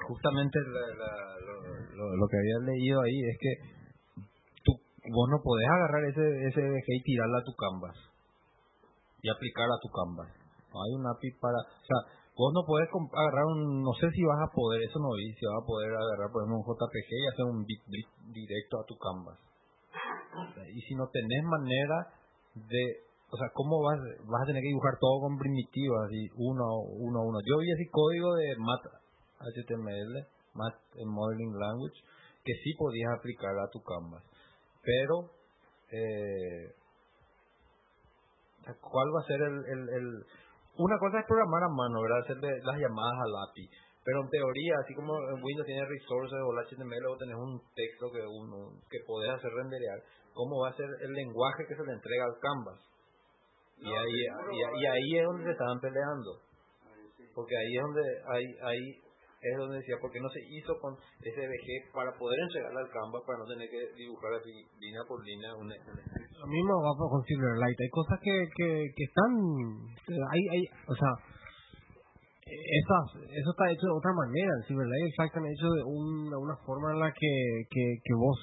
Justamente 0.09 0.59
la- 0.67 0.95
la- 0.97 1.41
lo, 1.47 1.55
lo- 1.95 2.17
lo 2.17 2.27
que 2.29 2.37
había 2.39 2.59
leído 2.73 3.01
ahí 3.03 3.21
es 3.31 3.37
que 3.39 3.74
vos 5.11 5.29
no 5.29 5.43
podés 5.43 5.69
agarrar 5.69 6.05
ese, 6.09 6.25
ese 6.49 6.61
VG 6.61 6.89
y 6.89 7.03
tirarlo 7.03 7.39
a 7.39 7.45
tu 7.45 7.55
canvas 7.55 7.97
y 9.25 9.29
aplicar 9.29 9.69
a 9.69 9.81
tu 9.81 9.89
canvas. 9.89 10.29
No 10.69 10.77
hay 10.85 10.93
un 11.01 11.07
API 11.09 11.33
para... 11.41 11.57
O 11.57 11.87
sea, 11.89 11.99
vos 12.37 12.53
no 12.53 12.61
podés 12.69 12.89
agarrar 12.93 13.45
un... 13.57 13.81
No 13.81 13.93
sé 13.97 14.11
si 14.13 14.21
vas 14.25 14.41
a 14.45 14.53
poder, 14.53 14.85
eso 14.85 15.01
no 15.01 15.17
vi, 15.17 15.33
si 15.33 15.45
vas 15.49 15.65
a 15.65 15.67
poder 15.67 15.97
agarrar, 15.97 16.29
por 16.29 16.45
ejemplo, 16.45 16.61
un 16.61 16.69
JPG 16.69 17.09
y 17.09 17.29
hacer 17.33 17.45
un 17.49 17.65
bit, 17.65 17.83
bit 17.89 18.09
directo 18.37 18.81
a 18.81 18.85
tu 18.85 18.97
canvas. 19.01 19.39
Y 20.69 20.81
si 20.83 20.95
no 20.95 21.09
tenés 21.09 21.43
manera 21.45 22.13
de... 22.69 22.83
O 23.33 23.37
sea, 23.37 23.49
¿cómo 23.55 23.83
vas, 23.83 23.99
vas 24.29 24.43
a 24.43 24.47
tener 24.47 24.63
que 24.63 24.69
dibujar 24.69 24.95
todo 25.01 25.27
con 25.27 25.39
primitivas 25.39 26.07
y 26.13 26.29
uno, 26.37 26.85
uno, 27.01 27.25
uno? 27.25 27.39
Yo 27.49 27.59
vi 27.59 27.73
así 27.73 27.89
código 27.91 28.35
de 28.35 28.55
Mat 28.61 28.83
HTML, 29.41 30.27
Mat 30.55 30.77
en 31.01 31.09
Modeling 31.09 31.55
Language, 31.59 31.99
que 32.45 32.53
sí 32.63 32.75
podías 32.79 33.11
aplicar 33.19 33.57
a 33.59 33.71
tu 33.73 33.81
canvas. 33.83 34.23
Pero, 34.85 35.31
eh, 35.91 36.69
¿cuál 38.81 39.09
va 39.15 39.21
a 39.21 39.27
ser 39.27 39.41
el, 39.41 39.57
el, 39.65 39.89
el... 39.89 40.07
Una 40.77 40.99
cosa 40.99 41.21
es 41.21 41.27
programar 41.27 41.63
a 41.65 41.69
mano, 41.69 42.03
¿verdad? 42.03 42.21
Hacerle 42.21 42.61
las 42.63 42.77
llamadas 42.77 43.19
al 43.25 43.49
API. 43.49 43.69
Pero 44.05 44.21
en 44.21 44.29
teoría, 44.29 44.75
así 44.85 44.95
como 44.95 45.17
en 45.17 45.43
Windows 45.43 45.65
tiene 45.65 45.87
resources 45.87 46.37
o 46.37 46.53
el 46.53 46.67
HTML 46.69 47.07
o 47.09 47.17
tenés 47.17 47.37
un 47.37 47.57
texto 47.75 48.13
que 48.13 48.21
uno 48.21 48.77
que 48.91 49.01
podés 49.07 49.33
hacer 49.33 49.51
renderear, 49.51 49.97
¿cómo 50.35 50.61
va 50.61 50.69
a 50.69 50.77
ser 50.77 50.89
el 51.01 51.13
lenguaje 51.13 51.65
que 51.67 51.75
se 51.75 51.85
le 51.85 51.93
entrega 51.93 52.25
al 52.27 52.37
canvas? 52.37 52.81
Y 53.79 53.89
ahí, 53.89 54.21
y, 54.53 54.59
y 54.61 54.87
ahí 54.87 55.19
es 55.19 55.25
donde 55.25 55.45
se 55.45 55.53
estaban 55.53 55.81
peleando. 55.81 56.37
Porque 57.35 57.57
ahí 57.57 57.77
es 57.77 57.83
donde, 57.83 58.05
ahí, 58.29 58.47
ahí 58.63 59.04
es 59.45 59.57
donde 59.59 59.79
decía, 59.79 59.97
porque 60.01 60.21
no 60.21 60.29
se 60.29 60.41
hizo 60.41 60.79
con 60.81 60.97
SVG 61.21 61.93
para 61.93 62.17
poder 62.17 62.41
entregarle 62.41 62.81
al 62.81 62.91
canvas, 62.91 63.23
para 63.27 63.39
no 63.39 63.47
tener 63.47 63.69
que 63.69 63.93
dibujar 63.97 64.33
así 64.35 64.51
línea 64.81 65.03
por 65.07 65.21
línea 65.25 65.55
un, 65.55 65.69
un 65.69 65.97
Lo 66.41 66.47
mismo 66.47 66.73
va 66.81 66.93
con 66.97 67.23
Silverlight. 67.25 67.81
Hay 67.81 67.91
cosas 67.91 68.19
que, 68.23 68.35
que, 68.57 68.69
que 68.97 69.05
están... 69.05 69.31
Hay, 70.33 70.43
hay, 70.49 70.63
o 70.89 70.95
sea, 70.97 71.13
esas, 72.45 73.05
eso 73.29 73.51
está 73.51 73.71
hecho 73.71 73.87
de 73.87 73.99
otra 74.01 74.13
manera. 74.13 74.53
El 74.61 74.65
Silverlight 74.67 75.05
el 75.05 75.15
Fact 75.17 75.37
están 75.37 75.47
hechos 75.47 75.71
de 75.77 75.83
una, 75.85 76.39
una 76.39 76.57
forma 76.65 76.93
en 76.93 77.01
la 77.01 77.13
que, 77.13 77.35
que, 77.71 77.85
que 78.03 78.15
vos... 78.15 78.39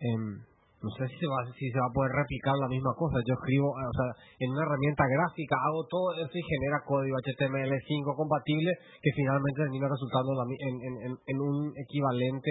em, 0.00 0.51
no 0.82 0.90
sé 0.98 1.06
si 1.06 1.16
se, 1.16 1.26
va, 1.30 1.38
si 1.54 1.70
se 1.70 1.78
va 1.78 1.86
a 1.86 1.94
poder 1.94 2.10
replicar 2.10 2.54
la 2.58 2.66
misma 2.66 2.90
cosa. 2.98 3.22
Yo 3.22 3.34
escribo, 3.38 3.70
eh, 3.78 3.86
o 3.86 3.94
sea, 3.94 4.08
en 4.42 4.50
una 4.50 4.66
herramienta 4.66 5.04
gráfica, 5.06 5.54
hago 5.62 5.86
todo 5.86 6.10
eso 6.18 6.34
y 6.34 6.42
genera 6.42 6.82
código 6.82 7.14
HTML5 7.22 8.06
compatible 8.18 8.70
que 9.00 9.10
finalmente 9.14 9.62
termina 9.62 9.86
resultando 9.86 10.30
en, 10.42 10.74
en, 10.82 10.94
en, 11.06 11.12
en 11.14 11.36
un 11.38 11.70
equivalente 11.78 12.50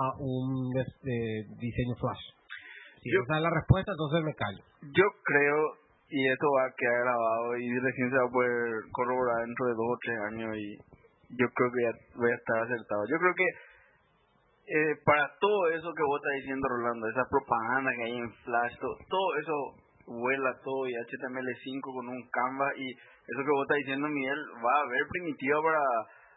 a 0.00 0.06
un 0.18 0.72
eh, 0.76 1.40
diseño 1.60 1.94
Flash. 2.00 2.24
Si 3.04 3.12
Yo- 3.12 3.20
esa 3.22 3.36
es 3.36 3.42
la 3.44 3.52
respuesta, 3.52 3.92
entonces 3.92 4.20
me 4.24 4.34
callo. 4.34 4.62
Yo 4.96 5.06
creo, 5.24 5.58
y 6.08 6.20
esto 6.32 6.46
va 6.56 6.64
a 6.66 6.74
quedar 6.76 7.04
grabado 7.04 7.56
y 7.60 7.68
recién 7.80 8.08
se 8.10 8.16
va 8.16 8.24
a 8.24 8.32
poder 8.32 8.52
corroborar 8.92 9.44
dentro 9.44 9.66
de 9.68 9.74
dos 9.76 9.88
o 9.92 9.98
tres 10.00 10.18
años 10.32 10.50
y 10.56 10.68
yo 11.36 11.46
creo 11.52 11.68
que 11.72 11.82
ya 11.82 11.92
voy 12.16 12.30
a 12.30 12.38
estar 12.40 12.56
acertado. 12.62 13.02
Yo 13.10 13.18
creo 13.18 13.34
que 13.34 13.48
eh, 14.66 14.94
para 15.04 15.30
todo 15.38 15.70
eso 15.70 15.94
que 15.94 16.02
vos 16.02 16.18
estás 16.18 16.42
diciendo, 16.42 16.66
Rolando, 16.68 17.08
esa 17.08 17.24
propaganda 17.30 17.90
que 17.94 18.04
hay 18.04 18.16
en 18.18 18.32
Flash, 18.42 18.74
todo, 18.78 19.36
eso 19.38 19.54
vuela 20.06 20.54
todo 20.62 20.86
y 20.86 20.92
HTML5 20.92 21.82
con 21.82 22.08
un 22.08 22.28
Canva 22.30 22.66
y 22.76 22.90
eso 22.90 23.42
que 23.42 23.54
vos 23.54 23.62
estás 23.62 23.78
diciendo, 23.78 24.08
Miguel, 24.08 24.38
va 24.64 24.72
a 24.74 24.84
haber 24.86 25.02
primitiva 25.10 25.62
para 25.62 25.82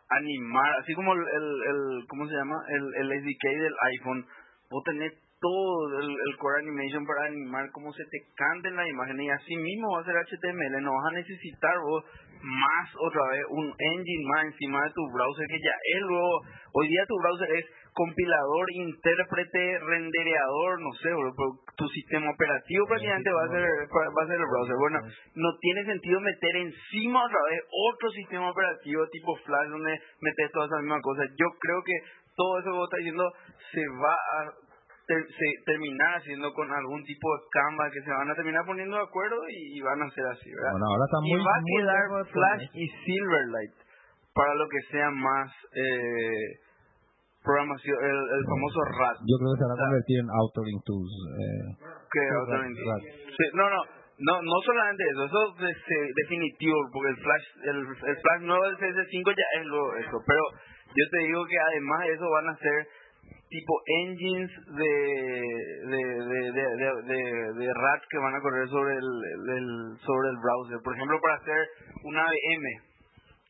animar, 0.10 0.80
así 0.80 0.94
como 0.94 1.14
el, 1.14 1.22
el, 1.22 1.48
el 1.70 2.08
¿cómo 2.08 2.28
se 2.28 2.36
llama? 2.36 2.56
El, 2.70 2.84
el 3.02 3.22
SDK 3.22 3.46
del 3.46 3.76
iPhone, 3.94 4.26
vos 4.70 4.84
tenés 4.86 5.14
todo 5.40 6.00
el, 6.00 6.10
el 6.10 6.38
Core 6.38 6.60
Animation 6.60 7.06
para 7.06 7.28
animar 7.28 7.72
cómo 7.72 7.92
se 7.94 8.04
te 8.06 8.20
canten 8.36 8.76
las 8.76 8.88
imágenes 8.88 9.26
y 9.26 9.30
así 9.30 9.56
mismo 9.56 9.92
va 9.92 10.02
a 10.02 10.06
ser 10.06 10.16
HTML. 10.16 10.84
No 10.84 10.94
vas 10.94 11.12
a 11.12 11.16
necesitar 11.16 11.80
vos 11.80 12.04
más 12.42 12.88
otra 13.00 13.22
vez 13.32 13.44
un 13.50 13.68
engine 13.68 14.28
más 14.28 14.46
encima 14.46 14.84
de 14.84 14.94
tu 14.94 15.04
browser 15.12 15.48
que 15.48 15.60
ya 15.60 15.76
es 15.96 16.02
luego. 16.02 16.42
Hoy 16.74 16.88
día 16.88 17.06
tu 17.08 17.16
browser 17.20 17.50
es 17.56 17.66
compilador, 17.94 18.66
intérprete, 18.72 19.80
rendereador, 19.80 20.80
no 20.80 20.92
sé, 21.02 21.10
bro, 21.10 21.34
pero 21.36 21.50
tu 21.76 21.88
sistema 21.90 22.32
operativo 22.32 22.86
prácticamente 22.88 23.32
va 23.32 23.44
a 23.44 23.50
ser 23.50 23.64
va 23.92 24.24
a 24.24 24.28
ser 24.28 24.40
el 24.40 24.48
browser. 24.48 24.76
Bueno, 24.80 25.00
no 25.36 25.50
tiene 25.60 25.84
sentido 25.86 26.20
meter 26.22 26.56
encima 26.56 27.26
otra 27.26 27.42
vez 27.50 27.64
otro 27.68 28.10
sistema 28.12 28.52
operativo 28.52 29.08
tipo 29.08 29.36
Flash 29.46 29.70
donde 29.70 30.00
metes 30.22 30.52
todas 30.52 30.70
esas 30.70 30.82
mismas 30.84 31.02
cosas. 31.02 31.28
Yo 31.36 31.48
creo 31.60 31.82
que 31.84 31.96
todo 32.36 32.60
eso 32.60 32.72
que 32.72 32.78
vos 32.78 32.88
estás 32.88 33.00
diciendo 33.00 33.34
se 33.72 33.84
va 33.88 34.16
a 34.16 34.69
ter- 35.10 35.26
se 35.26 35.48
terminar 35.66 36.22
haciendo 36.22 36.54
con 36.54 36.70
algún 36.72 37.02
tipo 37.04 37.26
de 37.34 37.42
Canva 37.50 37.90
que 37.90 38.02
se 38.06 38.12
van 38.14 38.30
a 38.30 38.36
terminar 38.36 38.62
poniendo 38.66 38.96
de 38.98 39.04
acuerdo 39.10 39.42
y, 39.50 39.78
y 39.78 39.82
van 39.82 40.02
a 40.06 40.10
ser 40.14 40.26
así, 40.30 40.50
¿verdad? 40.54 40.72
Bueno, 40.78 40.86
ahora 40.86 41.06
está 41.10 41.18
y 41.26 41.34
muy, 41.34 41.42
va 41.42 41.56
a 41.58 41.62
muy 41.66 41.82
quedar 41.82 41.98
lejos 41.98 42.18
de 42.22 42.32
Flash 42.34 42.64
y 42.78 42.86
Silverlight 43.04 43.76
para 44.38 44.54
lo 44.54 44.70
que 44.70 44.82
sea 44.94 45.10
más 45.10 45.50
eh, 45.74 46.46
programación, 47.44 47.98
el, 47.98 48.20
el 48.38 48.44
famoso 48.46 48.80
RAT. 49.00 49.18
Yo 49.26 49.36
creo 49.42 49.50
que 49.56 49.60
se 49.60 49.66
van 49.66 49.74
a 49.74 49.82
convertir 49.90 50.18
en 50.22 50.30
authoring 50.30 50.80
tools. 50.86 51.14
Eh, 51.42 51.66
vez- 52.14 52.78
RAT. 52.86 53.04
Sí, 53.34 53.46
no, 53.58 53.66
no, 53.70 53.80
no, 54.20 54.34
no 54.44 54.56
solamente 54.66 55.04
eso, 55.10 55.26
eso 55.26 55.42
es 55.58 56.16
definitivo, 56.16 56.76
porque 56.94 57.10
el 57.10 57.20
Flash, 57.24 57.46
el, 57.64 57.78
el 57.88 58.18
Flash 58.22 58.42
nuevo 58.44 58.64
del 58.68 58.78
CS5 58.78 59.26
ya 59.32 59.48
es 59.60 59.66
lo 59.66 59.82
eso, 59.98 60.18
pero 60.28 60.44
yo 60.94 61.04
te 61.12 61.20
digo 61.26 61.46
que 61.48 61.58
además 61.60 62.00
de 62.06 62.14
eso 62.14 62.26
van 62.30 62.50
a 62.50 62.58
ser 62.58 62.78
tipo 63.50 63.74
engines 64.04 64.52
de 64.78 64.94
de, 65.90 65.98
de, 65.98 66.52
de, 66.54 67.54
de, 67.54 67.74
RAT 67.74 68.02
que 68.10 68.18
van 68.20 68.36
a 68.36 68.42
correr 68.42 68.68
sobre 68.70 68.96
el- 68.96 69.98
sobre 70.06 70.30
el 70.30 70.38
browser. 70.38 70.78
Por 70.84 70.96
ejemplo, 70.96 71.20
para 71.22 71.36
hacer 71.36 71.68
una 72.04 72.24
VM, 72.24 72.68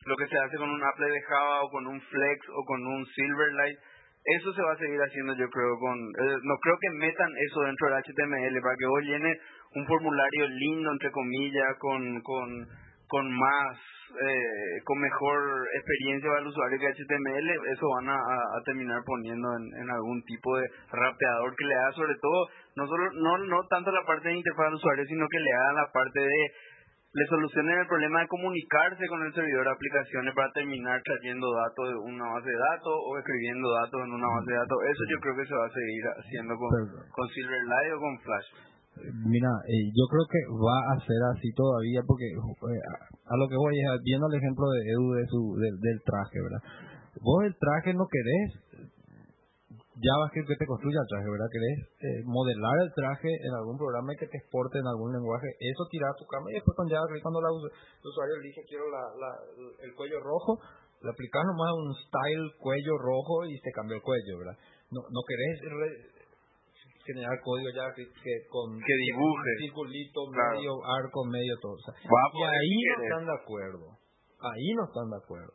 lo 0.06 0.16
que 0.16 0.26
se 0.26 0.38
hace 0.38 0.56
con 0.56 0.70
un 0.70 0.82
Apple 0.82 1.10
de 1.10 1.20
Java 1.22 1.62
o 1.62 1.70
con 1.70 1.86
un 1.86 2.00
Flex 2.00 2.40
o 2.48 2.64
con 2.64 2.86
un 2.86 3.04
Silverlight, 3.06 3.78
eso 4.24 4.52
se 4.52 4.62
va 4.62 4.72
a 4.72 4.78
seguir 4.78 5.00
haciendo 5.00 5.34
yo 5.34 5.48
creo 5.48 5.78
con 5.78 5.96
eh, 5.98 6.36
no 6.42 6.54
creo 6.62 6.76
que 6.80 6.90
metan 6.90 7.30
eso 7.36 7.60
dentro 7.62 7.88
del 7.88 8.02
HTML 8.02 8.60
para 8.62 8.76
que 8.76 8.86
vos 8.86 9.02
llenes 9.02 9.38
un 9.74 9.86
formulario 9.86 10.48
lindo 10.48 10.92
entre 10.92 11.10
comillas 11.10 11.76
con 11.78 12.20
con 12.22 12.66
con 13.10 13.26
más 13.26 13.76
eh, 14.10 14.82
con 14.84 14.98
mejor 14.98 15.38
experiencia 15.74 16.30
para 16.30 16.40
el 16.40 16.46
usuario 16.46 16.78
que 16.78 16.94
HTML 16.94 17.48
eso 17.74 17.86
van 17.94 18.08
a, 18.08 18.18
terminar 18.64 19.02
poniendo 19.04 19.46
en, 19.54 19.82
en 19.82 19.90
algún 19.90 20.22
tipo 20.24 20.56
de 20.56 20.66
rapeador 20.90 21.54
que 21.54 21.66
le 21.66 21.74
haga 21.74 21.92
sobre 21.92 22.14
todo 22.20 22.48
no 22.76 22.86
solo 22.86 23.10
no 23.12 23.38
no 23.38 23.66
tanto 23.68 23.92
la 23.92 24.06
parte 24.06 24.28
de 24.28 24.34
interfaz 24.34 24.66
al 24.66 24.74
usuario 24.74 25.04
sino 25.04 25.26
que 25.28 25.38
le 25.38 25.52
haga 25.52 25.72
la 25.82 25.92
parte 25.92 26.20
de 26.20 26.40
le 27.12 27.26
solucionen 27.26 27.78
el 27.78 27.86
problema 27.88 28.20
de 28.20 28.28
comunicarse 28.28 29.06
con 29.08 29.22
el 29.26 29.34
servidor 29.34 29.64
de 29.64 29.74
aplicaciones 29.74 30.32
para 30.34 30.52
terminar 30.52 31.02
trayendo 31.02 31.50
datos 31.54 31.88
de 31.90 31.96
una 32.06 32.22
base 32.22 32.48
de 32.48 32.62
datos 32.70 32.94
o 32.94 33.18
escribiendo 33.18 33.66
datos 33.82 33.98
en 34.06 34.12
una 34.14 34.28
base 34.30 34.50
de 34.52 34.58
datos. 34.58 34.78
Eso 34.86 35.02
yo 35.10 35.18
creo 35.18 35.34
que 35.34 35.46
se 35.46 35.54
va 35.54 35.66
a 35.66 35.74
seguir 35.74 36.04
haciendo 36.06 36.54
con, 36.54 36.70
con 37.10 37.26
Silverlight 37.34 37.92
o 37.94 37.98
con 37.98 38.14
Flash. 38.20 38.48
Mira, 39.24 39.50
eh, 39.66 39.84
yo 39.96 40.04
creo 40.10 40.26
que 40.28 40.40
va 40.52 40.78
a 40.92 41.00
ser 41.06 41.20
así 41.36 41.48
todavía 41.56 42.02
porque 42.06 42.26
eh, 42.28 42.82
a, 43.26 43.36
lo 43.36 43.48
que 43.48 43.56
voy 43.56 43.74
es 43.78 44.02
viendo 44.04 44.26
el 44.28 44.36
ejemplo 44.38 44.68
de 44.70 44.80
Edu 44.92 45.06
de 45.14 45.26
su, 45.26 45.40
del, 45.56 45.98
traje, 46.04 46.38
¿verdad? 46.40 46.62
Vos 47.20 47.44
el 47.44 47.56
traje 47.58 47.94
no 47.94 48.06
querés 48.06 48.48
JavaScript 50.00 50.48
que 50.48 50.56
te 50.56 50.66
construya 50.66 51.00
el 51.00 51.10
traje, 51.12 51.28
¿verdad? 51.28 51.50
Querés 51.52 51.78
eh, 52.00 52.22
modelar 52.24 52.76
el 52.84 52.92
traje 52.94 53.28
en 53.28 53.52
algún 53.56 53.76
programa 53.76 54.12
y 54.12 54.16
que 54.16 54.28
te 54.28 54.38
exporte 54.38 54.78
en 54.78 54.86
algún 54.86 55.12
lenguaje, 55.12 55.48
eso 55.60 55.84
tirar 55.90 56.10
a 56.12 56.18
tu 56.18 56.24
cama 56.24 56.48
y 56.50 56.54
después 56.56 56.76
con 56.76 56.88
JavaScript 56.88 57.22
cuando 57.22 57.40
la, 57.44 57.50
el 57.52 58.06
usuario 58.08 58.34
elige 58.40 58.64
quiero 58.68 58.88
la, 58.88 59.02
la, 59.20 59.30
el 59.84 59.92
cuello 59.94 60.20
rojo, 60.20 60.56
le 61.02 61.10
aplicas 61.10 61.44
nomás 61.44 61.72
un 61.76 61.92
style 62.06 62.44
cuello 62.60 62.96
rojo 62.96 63.44
y 63.44 63.56
se 63.60 63.72
cambió 63.72 63.96
el 63.96 64.02
cuello, 64.02 64.38
¿verdad? 64.40 64.56
No, 64.90 65.00
no 65.04 65.20
querés 65.28 65.54
re- 65.68 66.19
generar 67.12 67.36
código 67.42 67.68
ya 67.74 67.86
que, 67.94 68.04
que 68.06 68.34
con 68.48 68.78
Que 68.78 68.94
dibuje. 69.10 69.50
circulito, 69.66 70.20
Claro. 70.32 70.56
medio 70.58 70.72
arco, 70.86 71.18
medio 71.26 71.54
todo. 71.60 71.74
O 71.74 71.82
sea, 71.84 71.94
y 71.98 72.42
ahí 72.42 72.74
no 72.86 73.02
están 73.04 73.24
de 73.26 73.34
acuerdo. 73.34 73.86
Ahí 74.40 74.68
no 74.78 74.84
están 74.88 75.08
de 75.10 75.18
acuerdo. 75.20 75.52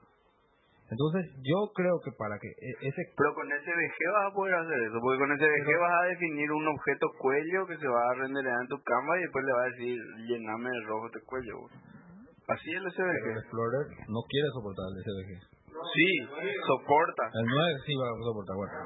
Entonces, 0.85 1.33
yo 1.41 1.57
creo 1.73 1.97
que 2.05 2.13
para 2.13 2.37
que 2.37 2.45
e- 2.45 2.77
ese 2.85 3.01
Pero 3.17 3.33
con 3.33 3.49
SVG 3.49 3.97
vas 4.13 4.25
a 4.29 4.35
poder 4.37 4.53
hacer 4.53 4.79
eso, 4.85 4.97
porque 5.01 5.17
con 5.17 5.31
SVG 5.33 5.65
Pero- 5.65 5.81
vas 5.81 5.95
a 5.97 6.05
definir 6.13 6.51
un 6.51 6.67
objeto 6.69 7.05
cuello 7.17 7.65
que 7.65 7.77
se 7.81 7.87
va 7.89 8.01
a 8.05 8.13
renderear 8.21 8.61
en 8.61 8.67
tu 8.69 8.77
cámara 8.85 9.17
y 9.17 9.23
después 9.25 9.43
le 9.45 9.53
va 9.57 9.61
a 9.65 9.69
decir 9.73 9.97
llename 10.29 10.69
de 10.69 10.81
rojo 10.85 11.07
este 11.09 11.21
cuello. 11.25 11.55
Así 12.47 12.69
es 12.69 12.77
el 12.77 12.85
pero 12.93 13.09
el 13.09 13.17
SVG. 13.17 13.37
Explorer 13.41 13.85
no 14.13 14.21
quiere 14.29 14.47
soportar 14.53 14.85
el 14.93 14.97
SVG. 15.01 15.31
Sí, 15.73 16.09
soporta. 16.69 17.23
El 17.33 17.45
9 17.49 17.73
sí 17.85 17.93
va 17.97 18.05
a 18.05 18.21
soportar, 18.21 18.55
bueno. 18.55 18.77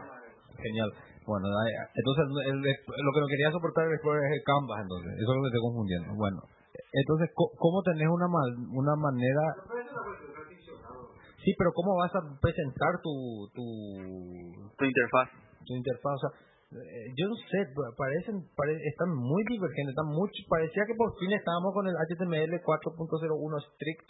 Genial. 0.55 0.89
Bueno, 1.29 1.45
entonces 1.93 2.23
el- 2.49 2.57
lo 2.65 3.11
que 3.13 3.21
no 3.21 3.27
quería 3.29 3.53
soportar 3.53 3.85
el 3.85 3.93
Explorer 3.93 4.25
es 4.25 4.33
el 4.41 4.43
Canvas, 4.49 4.81
entonces. 4.81 5.13
Eso 5.13 5.29
es 5.29 5.35
lo 5.37 5.41
que 5.45 5.49
estoy 5.53 5.65
confundiendo. 5.69 6.09
Bueno, 6.17 6.39
entonces, 6.73 7.29
¿cómo 7.37 7.77
tenés 7.85 8.09
una, 8.09 8.25
una 8.73 8.95
manera... 8.97 9.43
Sí, 11.45 11.53
pero 11.57 11.71
¿cómo 11.71 11.95
vas 11.95 12.11
a 12.17 12.21
presentar 12.41 12.99
tu, 13.01 13.13
tu, 13.55 13.63
Tu 14.77 14.83
interfaz. 14.85 15.29
tu 15.65 15.71
interfaz? 15.75 16.17
O 16.17 16.21
sea, 16.25 16.31
eh, 16.81 17.07
yo 17.15 17.29
no 17.29 17.35
sé, 17.47 17.59
pa- 17.73 17.93
parecen, 17.95 18.43
pare- 18.57 18.81
están 18.89 19.09
muy 19.15 19.41
divergentes, 19.47 19.93
están 19.95 20.11
mucho, 20.11 20.35
parecía 20.49 20.83
que 20.85 20.97
por 20.97 21.13
fin 21.17 21.31
estábamos 21.31 21.73
con 21.73 21.87
el 21.87 21.95
HTML 21.95 22.59
4.01 22.61 23.61
strict 23.71 24.07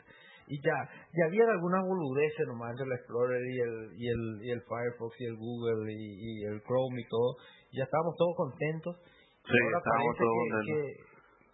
y 0.50 0.58
ya, 0.66 0.78
ya 1.14 1.24
había 1.30 1.46
algunas 1.46 1.86
boludeces 1.86 2.48
nomás 2.48 2.74
entre 2.74 2.90
el 2.90 2.94
Explorer 2.98 3.38
y 3.38 3.60
el, 3.62 3.76
y 3.94 4.06
el, 4.10 4.22
y 4.42 4.50
el 4.50 4.62
Firefox 4.66 5.14
y 5.22 5.26
el 5.26 5.38
Google 5.38 5.94
y, 5.94 6.02
y 6.18 6.44
el 6.50 6.58
Chrome 6.66 6.98
y 6.98 7.06
todo, 7.06 7.38
ya 7.72 7.84
estábamos 7.86 8.18
todos 8.18 8.34
contentos. 8.36 8.98
Y 8.98 9.52
Sí, 9.54 9.58
ahora 9.62 9.78
estábamos 9.78 10.16
parece 10.18 10.26
todos 10.26 10.66
que, 10.66 10.82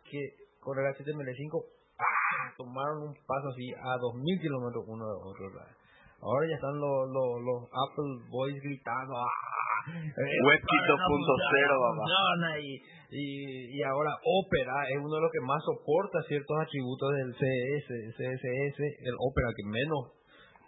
que 0.09 0.21
con 0.63 0.79
el 0.79 0.85
HTML5 0.95 1.53
¡ah! 1.99 2.55
tomaron 2.55 3.11
un 3.11 3.13
paso 3.27 3.47
así 3.51 3.67
a 3.75 3.97
2000 3.99 4.39
kilómetros 4.39 4.83
uno 4.87 5.03
de 5.05 5.17
otro. 5.19 5.43
¿verdad? 5.51 5.75
Ahora 6.23 6.47
ya 6.47 6.55
están 6.55 6.79
los, 6.79 7.11
los, 7.11 7.29
los 7.43 7.59
Apple 7.67 8.11
Boys 8.31 8.55
gritando. 8.63 9.11
¡ah! 9.11 9.64
Eh, 9.85 10.39
WebKit 10.45 10.83
no 10.89 10.95
2.0, 10.95 11.07
funciona, 11.07 11.75
papá. 11.77 11.93
funciona, 12.01 12.49
y, 12.59 12.71
y, 13.11 13.77
y 13.77 13.83
ahora 13.83 14.11
Opera 14.23 14.77
es 14.89 14.97
uno 14.97 15.13
de 15.15 15.21
los 15.21 15.31
que 15.31 15.41
más 15.45 15.61
soporta 15.63 16.21
ciertos 16.27 16.57
atributos 16.57 17.09
del 17.13 17.29
CS, 17.37 17.87
CSS, 18.17 18.79
el 19.05 19.15
Opera 19.19 19.49
que 19.55 19.65
menos 19.69 20.11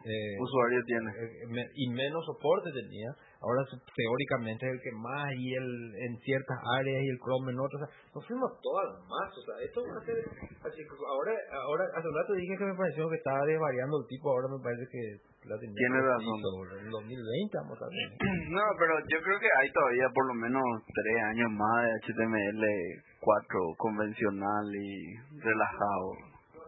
eh, 0.05 0.39
Usuario 0.39 0.79
tiene. 0.85 1.09
eh, 1.11 1.47
me- 1.49 1.69
y 1.73 1.89
menos 1.89 2.23
soporte 2.25 2.69
tenía. 2.71 3.11
Ahora 3.41 3.65
teóricamente 3.93 4.65
es 4.65 4.71
el 4.73 4.81
que 4.81 4.93
más 4.95 5.27
y 5.35 5.53
el 5.53 5.67
en 5.99 6.17
ciertas 6.23 6.57
áreas 6.79 7.03
y 7.03 7.09
el 7.09 7.19
Chrome 7.19 7.51
en 7.51 7.59
otras. 7.59 7.81
O 7.81 7.85
sea, 7.85 7.91
nos 8.15 8.23
fuimos 8.25 8.49
todas 8.61 8.87
más. 9.03 9.27
O 9.35 9.41
sea, 9.43 9.59
esto 9.65 9.81
va 9.83 9.99
a 9.99 10.05
ser 10.05 10.15
así. 10.63 10.79
Ahora, 11.11 11.33
ahora 11.65 11.83
hace 11.93 12.07
un 12.07 12.15
rato 12.15 12.33
dije 12.33 12.55
que 12.57 12.65
me 12.71 12.77
pareció 12.77 13.09
que 13.09 13.17
estaba 13.19 13.43
desvariando 13.45 13.99
el 13.99 14.07
tipo. 14.07 14.31
Ahora 14.31 14.47
me 14.47 14.63
parece 14.63 14.85
que 14.87 15.01
la. 15.47 15.55
Tiene 15.59 15.99
razón. 16.01 16.37
En 16.83 16.89
2020 16.91 17.57
vamos 17.57 17.77
a 17.81 17.85
ver. 17.87 18.07
No, 18.51 18.63
pero 18.79 18.93
yo 19.07 19.17
creo 19.23 19.39
que 19.39 19.49
hay 19.59 19.69
todavía 19.71 20.07
por 20.13 20.25
lo 20.27 20.33
menos 20.35 20.63
tres 20.87 21.17
años 21.23 21.51
más 21.51 21.83
de 21.83 21.91
HTML4 22.13 23.75
convencional 23.77 24.65
y 24.75 25.15
relajado. 25.39 26.07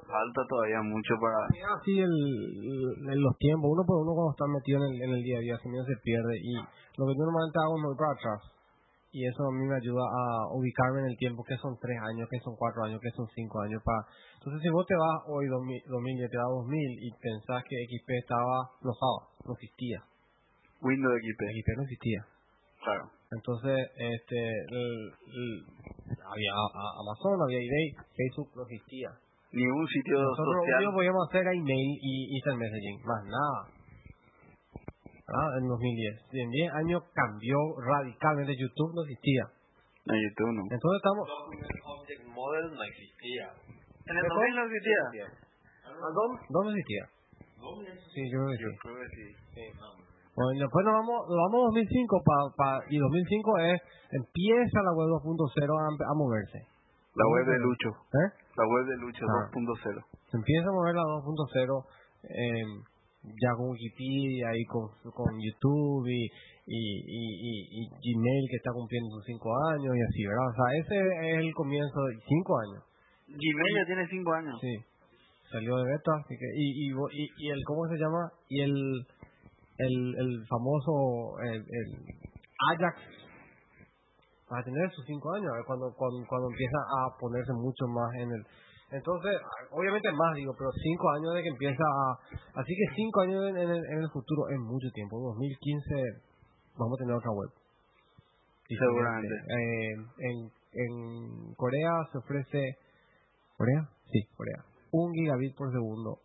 Falta 0.09 0.41
todavía 0.49 0.81
mucho 0.81 1.13
para... 1.21 1.37
así 1.77 1.99
el, 1.99 2.09
el- 2.09 3.21
los 3.21 3.37
tiempos, 3.37 3.69
uno 3.71 3.83
por 3.85 4.01
uno 4.01 4.11
cuando 4.17 4.31
está 4.33 4.45
metido 4.49 4.81
en 4.81 4.85
el, 4.89 5.01
en 5.05 5.11
el 5.17 5.23
día 5.23 5.37
a 5.37 5.41
día, 5.41 5.55
se, 5.61 5.69
se 5.69 5.97
pierde 6.01 6.33
y 6.41 6.53
lo 6.97 7.05
que 7.05 7.13
yo 7.13 7.23
normalmente 7.29 7.59
hago 7.61 7.77
es 7.77 7.81
me 7.81 7.87
voy 7.93 7.97
para 7.97 8.13
atrás 8.17 8.39
y 9.11 9.25
eso 9.25 9.41
a 9.43 9.51
mí 9.51 9.65
me 9.65 9.75
ayuda 9.75 10.03
a 10.05 10.53
ubicarme 10.53 10.99
en 11.01 11.07
el 11.07 11.17
tiempo, 11.17 11.43
que 11.43 11.57
son 11.57 11.77
tres 11.81 11.97
años, 12.13 12.27
que 12.29 12.39
son 12.39 12.55
cuatro 12.55 12.83
años, 12.83 12.99
que 13.01 13.09
son 13.11 13.27
cinco 13.33 13.61
años. 13.61 13.81
para 13.83 14.05
Entonces 14.37 14.61
si 14.61 14.69
vos 14.69 14.85
te 14.85 14.95
vas 14.95 15.17
hoy 15.27 15.47
2000, 15.47 15.81
2000 15.87 16.15
y 16.17 16.29
te 16.29 16.37
vas 16.37 16.49
2000 16.61 16.91
y 17.03 17.09
pensás 17.21 17.63
que 17.67 17.75
XP 17.89 18.09
estaba, 18.21 18.69
no 18.85 18.91
estaba, 18.93 19.19
no 19.45 19.53
existía, 19.53 19.99
Windows 20.81 21.17
XP, 21.17 21.41
XP 21.41 21.69
no 21.77 21.83
existía. 21.83 22.21
claro. 22.83 23.03
Entonces, 23.31 23.77
este, 23.93 24.39
el- 24.73 25.11
el- 25.37 25.65
había 26.25 26.51
Amazon, 26.97 27.37
había 27.45 27.59
eBay, 27.61 27.87
Facebook 28.17 28.49
no 28.55 28.63
existía. 28.63 29.09
Ni 29.51 29.65
un 29.65 29.87
sitio 29.87 30.17
Nosotros 30.17 30.45
lo 30.45 30.61
social. 30.61 30.77
único 30.77 30.91
que 30.91 30.95
podíamos 30.97 31.29
hacer 31.29 31.41
era 31.41 31.53
email 31.53 31.89
y 32.01 32.35
instant 32.37 32.57
messaging, 32.57 32.97
más 33.05 33.21
nada. 33.25 33.78
Ah, 35.29 35.49
en 35.61 35.67
2010. 35.67 36.33
Y 36.33 36.41
en 36.41 36.49
10 36.49 36.73
años 36.73 37.03
cambió 37.13 37.57
radicalmente. 37.77 38.53
YouTube 38.57 38.93
no 38.95 39.01
existía. 39.03 39.45
En 40.09 40.17
YouTube 40.17 40.51
no. 40.57 40.61
Entonces 40.69 40.97
estamos... 40.97 41.25
Object 41.29 42.25
Model 42.33 42.65
no 42.73 42.83
existía. 42.83 43.45
En 44.09 44.15
el 44.17 44.23
2000 44.25 44.55
no 44.55 44.63
existía. 44.65 45.01
¿Dónde 46.49 46.71
existía? 46.73 47.05
Sí, 48.13 48.21
yo 48.31 48.37
creo 48.39 48.49
que 48.49 48.57
sí. 48.57 48.63
Yo 48.63 48.89
creo 48.89 48.97
que 48.97 49.11
sí. 49.15 49.27
Bueno, 50.39 50.51
y 50.55 50.59
después 50.63 50.85
nos 50.87 50.95
vamos, 50.95 51.27
nos 51.27 51.37
vamos 51.51 51.59
a 51.59 51.65
2005 51.75 52.23
pa, 52.23 52.37
pa, 52.55 52.69
y 52.87 52.95
2005 52.97 53.59
es 53.59 53.81
empieza 54.15 54.79
la 54.87 54.93
web 54.95 55.11
2.0 55.19 55.27
a, 55.27 55.83
a 55.91 56.13
moverse. 56.15 56.63
La 57.11 57.25
web 57.27 57.45
de 57.45 57.59
Lucho. 57.59 57.89
¿Eh? 57.91 58.27
La 58.55 58.63
web 58.63 58.85
de 58.87 58.95
Lucho 59.03 59.25
Ah. 59.27 59.51
2.0. 59.51 59.99
Se 60.31 60.37
empieza 60.37 60.69
a 60.69 60.71
mover 60.71 60.95
la 60.95 61.03
2.0 61.03 61.85
eh, 62.23 62.63
ya 63.23 63.51
con 63.55 63.71
Wikipedia 63.71 64.55
y 64.55 64.65
con, 64.65 64.87
con 65.11 65.35
YouTube 65.35 66.07
y, 66.07 66.25
y, 66.65 67.81
y, 67.81 67.89
Gmail 67.89 68.45
que 68.49 68.57
está 68.57 68.71
cumpliendo 68.71 69.09
sus 69.11 69.25
5 69.25 69.49
años 69.73 69.91
y 69.95 70.01
así, 70.01 70.25
¿verdad? 70.25 70.47
O 70.47 70.55
sea, 70.55 70.67
ese 70.79 70.95
es 71.31 71.45
el 71.45 71.53
comienzo 71.53 71.99
de 72.05 72.15
5 72.27 72.59
años. 72.59 72.83
Gmail 73.27 73.73
ya 73.75 73.85
tiene 73.85 74.07
5 74.07 74.33
años. 74.33 74.55
Sí, 74.61 74.73
salió 75.51 75.75
de 75.77 75.83
beta, 75.83 76.11
así 76.23 76.35
que, 76.37 76.47
y, 76.55 76.65
y, 76.65 76.91
y, 76.91 77.23
y 77.37 77.49
el, 77.49 77.63
¿cómo 77.65 77.87
se 77.87 77.97
llama? 77.97 78.31
Y 78.47 78.61
el, 78.61 78.75
el, 79.77 80.15
el 80.17 80.45
famoso, 80.47 81.39
el, 81.43 81.59
el 81.59 81.89
Ajax, 82.71 83.01
va 84.51 84.59
a 84.59 84.63
tener 84.63 84.89
sus 84.91 85.05
cinco 85.05 85.33
años, 85.33 85.51
eh, 85.59 85.63
cuando, 85.65 85.93
cuando, 85.95 86.25
cuando 86.27 86.49
empieza 86.49 86.77
a 86.77 87.17
ponerse 87.19 87.53
mucho 87.53 87.85
más 87.87 88.09
en 88.15 88.31
el, 88.31 88.43
entonces, 88.91 89.33
obviamente 89.71 90.11
más, 90.11 90.35
digo, 90.35 90.53
pero 90.57 90.69
cinco 90.71 91.09
años 91.11 91.33
de 91.35 91.43
que 91.43 91.49
empieza 91.49 91.83
a, 91.83 92.61
así 92.61 92.73
que 92.73 92.95
cinco 92.95 93.21
años 93.21 93.49
en, 93.49 93.57
en 93.57 93.69
el, 93.69 93.83
en 93.85 93.99
el 93.99 94.09
futuro 94.11 94.49
es 94.49 94.59
mucho 94.59 94.89
tiempo, 94.93 95.19
2015 95.19 95.93
vamos 96.77 96.97
a 96.97 97.01
tener 97.03 97.15
otra 97.15 97.31
web. 97.31 97.49
Seguramente. 98.67 99.33
Eh, 99.33 99.93
en, 100.19 100.51
en 100.73 101.53
Corea 101.55 101.91
se 102.11 102.19
ofrece 102.19 102.77
¿Corea? 103.59 103.83
Sí, 104.07 104.23
Corea. 104.37 104.63
Un 104.91 105.11
gigabit 105.11 105.53
por 105.57 105.69
segundo 105.69 106.15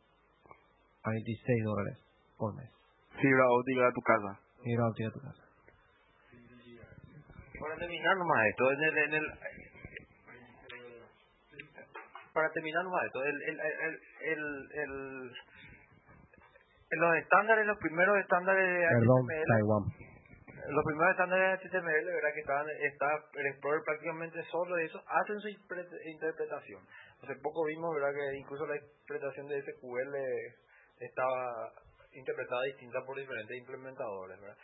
a 1.03 1.11
26 1.11 1.65
dólares 1.65 1.99
por 2.39 2.55
mes. 2.55 2.71
Fibra 3.21 3.45
óptica 3.51 3.89
a 3.89 3.93
tu 3.93 4.01
casa. 4.01 4.41
Fibra 4.63 4.87
óptica 4.87 5.09
a 5.09 5.13
tu 5.13 5.21
casa. 5.21 5.43
Para 7.59 7.75
terminar 7.77 8.17
nomás 8.17 8.39
esto, 8.51 8.71
en 8.71 8.83
el, 8.85 8.99
en 8.99 9.15
el 9.15 9.25
para 12.35 12.51
terminar 12.51 12.83
nomás 12.85 13.07
esto, 13.07 13.23
el, 13.25 13.43
el, 13.43 13.61
el, 14.21 14.71
el, 14.75 15.33
los 16.91 17.17
estándares, 17.17 17.67
los 17.67 17.79
primeros 17.79 18.19
estándares 18.19 18.67
de 18.67 18.87
HTML, 18.87 19.47
Taiwán. 19.49 19.83
los 20.69 20.85
primeros 20.85 21.11
estándares 21.13 21.63
de 21.63 21.69
HTML, 21.69 22.07
¿verdad? 22.07 22.35
Que 22.35 22.41
estaban, 22.41 22.67
está 22.83 23.07
el 23.35 23.47
Explorer 23.47 23.83
prácticamente 23.85 24.43
solo 24.51 24.81
y 24.81 24.85
eso 24.87 25.03
hacen 25.07 25.41
su 25.41 25.49
interpretación. 25.49 26.83
Hace 27.23 27.37
poco 27.37 27.65
vimos, 27.65 27.95
¿verdad? 27.95 28.13
Que 28.13 28.37
incluso 28.37 28.67
la 28.67 28.77
interpretación 28.77 29.47
de 29.49 29.63
SQL 29.63 30.15
estaba 31.01 31.73
interpretada 32.13 32.63
distinta 32.63 32.99
por 33.07 33.17
diferentes 33.17 33.57
implementadores, 33.57 34.41
¿verdad? 34.41 34.57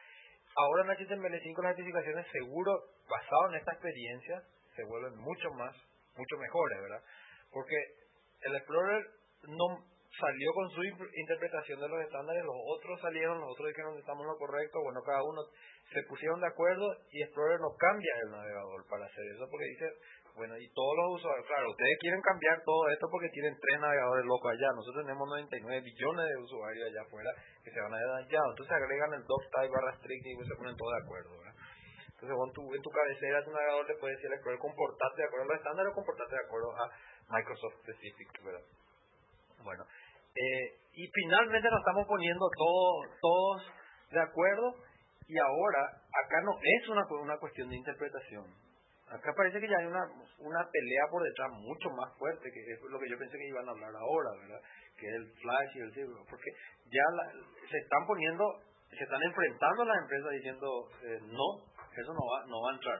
Ahora 0.56 0.82
en 0.82 0.98
HTML5 0.98 1.62
las 1.62 1.78
notificaciones 1.78 2.26
seguro, 2.32 2.72
basado 3.08 3.50
en 3.50 3.54
esta 3.56 3.72
experiencia, 3.72 4.42
se 4.74 4.84
vuelven 4.84 5.16
mucho 5.16 5.50
más, 5.54 5.74
mucho 6.16 6.36
mejores, 6.38 6.78
¿verdad? 6.82 7.02
Porque 7.52 7.76
el 8.42 8.56
Explorer 8.56 9.04
no 9.48 9.90
salió 10.18 10.52
con 10.52 10.68
su 10.70 10.82
interpretación 10.82 11.80
de 11.80 11.88
los 11.88 12.00
estándares, 12.02 12.44
los 12.44 12.56
otros 12.76 13.00
salieron, 13.00 13.40
los 13.40 13.52
otros 13.52 13.68
dijeron 13.68 13.94
que 13.94 14.00
estamos 14.00 14.22
en 14.22 14.32
lo 14.32 14.38
correcto, 14.38 14.82
bueno, 14.82 15.00
cada 15.06 15.22
uno 15.22 15.42
se 15.92 16.02
pusieron 16.08 16.40
de 16.40 16.48
acuerdo 16.48 16.86
y 17.10 17.22
Explorer 17.22 17.60
no 17.60 17.70
cambia 17.78 18.12
el 18.26 18.30
navegador 18.30 18.86
para 18.90 19.06
hacer 19.06 19.24
eso, 19.34 19.46
porque 19.48 19.66
dice, 19.70 19.86
bueno, 20.34 20.58
y 20.58 20.66
todos 20.74 20.94
los 20.98 21.22
usuarios, 21.22 21.46
claro, 21.46 21.70
ustedes 21.70 21.98
quieren 22.00 22.22
cambiar 22.22 22.62
todo 22.64 22.88
esto 22.90 23.06
porque 23.10 23.28
tienen 23.30 23.54
tres 23.54 23.80
navegadores 23.80 24.26
locos 24.26 24.50
allá, 24.50 24.68
nosotros 24.74 25.06
tenemos 25.06 25.26
99 25.28 25.80
billones 25.82 26.26
de 26.26 26.36
usuarios 26.42 26.84
allá 26.90 27.02
afuera 27.02 27.30
que 27.62 27.70
se 27.70 27.80
van 27.80 27.94
a 27.94 27.98
dañados, 27.98 28.50
entonces 28.50 28.74
agregan 28.74 29.14
el 29.14 29.24
doc 29.26 29.42
type 29.50 29.72
barra 29.74 29.94
strict 29.98 30.26
y 30.26 30.34
se 30.42 30.56
ponen 30.58 30.76
todos 30.76 30.92
de 30.94 31.02
acuerdo. 31.06 31.50
Entonces, 32.20 32.36
en 32.36 32.52
tu, 32.52 32.62
en 32.74 32.82
tu 32.82 32.90
cabecera, 32.90 33.44
tu 33.44 33.50
navegador 33.50 33.86
te 33.86 33.96
puede 33.96 34.12
decir 34.12 34.28
al 34.28 34.34
Explorer 34.34 34.60
comportarte 34.60 35.22
de 35.22 35.26
acuerdo 35.26 35.44
a 35.44 35.48
los 35.48 35.56
estándares 35.56 35.88
o 35.88 35.94
comportarte 35.94 36.34
de 36.36 36.44
acuerdo 36.44 36.68
a 36.76 36.84
Microsoft 37.30 37.74
Specific, 37.82 38.28
¿verdad? 38.44 38.64
Bueno, 39.62 39.84
eh, 40.34 40.66
y 40.94 41.06
finalmente 41.12 41.68
nos 41.70 41.80
estamos 41.80 42.06
poniendo 42.06 42.48
todos, 42.56 43.06
todos 43.20 43.72
de 44.10 44.20
acuerdo 44.20 44.74
y 45.28 45.38
ahora 45.38 45.82
acá 46.24 46.40
no 46.42 46.52
es 46.60 46.88
una, 46.88 47.04
una 47.22 47.38
cuestión 47.38 47.68
de 47.68 47.76
interpretación. 47.76 48.44
Acá 49.10 49.32
parece 49.36 49.58
que 49.60 49.68
ya 49.68 49.78
hay 49.78 49.86
una, 49.86 50.06
una 50.38 50.62
pelea 50.70 51.04
por 51.10 51.22
detrás 51.22 51.50
mucho 51.50 51.90
más 51.90 52.16
fuerte, 52.16 52.50
que 52.50 52.60
es 52.60 52.80
lo 52.88 52.98
que 52.98 53.10
yo 53.10 53.18
pensé 53.18 53.36
que 53.36 53.48
iban 53.48 53.66
a 53.68 53.72
hablar 53.72 53.90
ahora, 53.94 54.30
¿verdad? 54.40 54.60
Que 54.96 55.06
es 55.06 55.14
el 55.14 55.26
flash 55.42 55.70
y 55.74 55.80
el 55.80 55.92
zero, 55.94 56.24
porque 56.30 56.50
ya 56.86 57.02
la- 57.18 57.32
se 57.68 57.78
están 57.78 58.06
poniendo, 58.06 58.44
se 58.90 59.02
están 59.02 59.22
enfrentando 59.22 59.84
las 59.84 59.98
empresas 60.02 60.30
diciendo, 60.30 60.88
eh, 61.02 61.18
no, 61.26 61.48
eso 61.90 62.12
no 62.14 62.22
va, 62.22 62.46
no 62.46 62.62
va 62.62 62.70
a 62.70 62.74
entrar. 62.74 62.98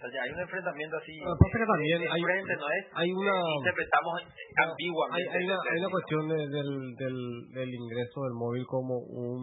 O 0.00 0.02
sea, 0.02 0.08
ya 0.16 0.22
hay 0.24 0.30
un 0.32 0.40
enfrentamiento 0.40 0.96
así. 0.96 1.12
Lo 1.20 1.36
que 1.36 1.44
pasa 1.44 1.52
es 1.52 1.60
que 1.60 1.66
también 1.76 1.98
de 2.00 2.08
hay- 2.08 2.22
frente, 2.24 2.52
¿no 2.56 2.66
es? 2.72 2.82
hay 2.96 3.10
una- 3.12 3.36
Eh, 3.36 3.56
interpretamos 3.60 4.12
ambiguamente. 4.64 5.28
hay, 5.28 5.44
una, 5.44 5.52
el 5.52 5.60
hay 5.60 5.60
una 5.60 5.62
término. 5.68 5.90
cuestión 5.92 6.22
de- 6.28 6.48
del, 6.56 6.70
del, 6.96 7.16
del 7.52 7.70
ingreso 7.74 8.16
del 8.24 8.32
móvil 8.32 8.64
como 8.66 8.96
un 8.96 9.40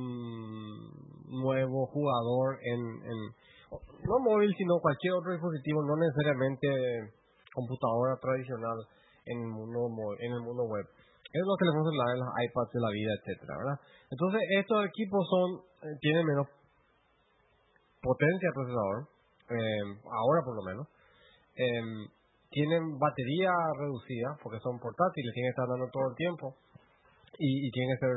nuevo 1.46 1.86
jugador 1.94 2.58
en, 2.66 2.82
en 3.06 3.20
no 3.70 4.16
móvil 4.26 4.50
sino 4.58 4.80
cualquier 4.82 5.14
otro 5.14 5.32
dispositivo 5.34 5.84
no 5.86 5.94
necesariamente 5.98 6.66
computadora 7.54 8.16
tradicional 8.18 8.78
en 9.28 9.38
el 9.44 9.50
mundo 9.52 9.92
en 10.24 10.32
el 10.32 10.40
mundo 10.42 10.64
web 10.64 10.88
es 10.88 11.44
los 11.46 11.58
teléfonos 11.60 11.92
celulares 11.92 12.16
los 12.24 12.32
iPads 12.48 12.72
de 12.72 12.80
la 12.80 12.92
vida 12.96 13.12
etcétera 13.20 13.54
verdad 13.60 13.78
entonces 14.10 14.40
estos 14.58 14.86
equipos 14.88 15.22
son 15.28 15.48
eh, 15.84 15.98
tienen 16.00 16.24
menos 16.26 16.48
potencia 18.02 18.48
de 18.50 18.54
procesador 18.56 18.98
eh, 19.50 19.84
ahora 20.04 20.42
por 20.44 20.56
lo 20.56 20.64
menos 20.64 20.88
em, 21.56 22.08
tienen 22.50 22.98
batería 22.98 23.52
reducida 23.78 24.38
porque 24.42 24.60
son 24.60 24.80
portátiles, 24.80 25.34
tienen 25.34 25.52
que 25.52 25.56
estar 25.56 25.68
dando 25.68 25.88
todo 25.92 26.10
el 26.10 26.16
tiempo 26.16 26.56
y, 27.40 27.68
y 27.68 27.72
tienen 27.72 27.96
que 27.96 28.00
ser... 28.00 28.14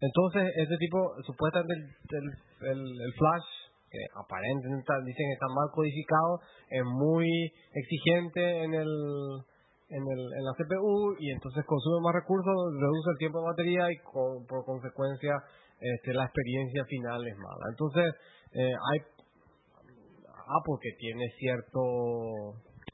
Entonces, 0.00 0.48
este 0.56 0.76
tipo, 0.78 0.96
supuestamente 1.28 1.76
el, 1.76 2.80
el, 2.80 3.12
flash, 3.20 3.48
que 3.90 4.00
aparentemente 4.16 4.88
dicen 5.04 5.28
que 5.28 5.36
está 5.36 5.48
mal 5.52 5.68
codificado, 5.76 6.40
es 6.70 6.84
muy 6.84 7.28
exigente 7.74 8.64
en 8.64 8.74
el 8.74 8.90
en, 9.90 10.06
el, 10.06 10.22
en 10.38 10.44
la 10.46 10.54
CPU 10.54 11.16
y 11.18 11.32
entonces 11.32 11.66
consume 11.66 11.98
más 12.00 12.14
recursos, 12.14 12.54
reduce 12.78 13.10
el 13.10 13.18
tiempo 13.18 13.40
de 13.40 13.46
batería 13.50 13.90
y 13.90 13.98
por 14.46 14.64
consecuencia 14.64 15.34
este, 15.80 16.14
la 16.14 16.24
experiencia 16.24 16.84
final 16.84 17.26
es 17.26 17.36
mala. 17.36 17.64
Entonces, 17.70 18.14
eh, 18.52 18.70
hay 18.70 18.98
Apple 20.58 20.78
que 20.82 20.92
tiene 20.98 21.24
cierto 21.38 21.80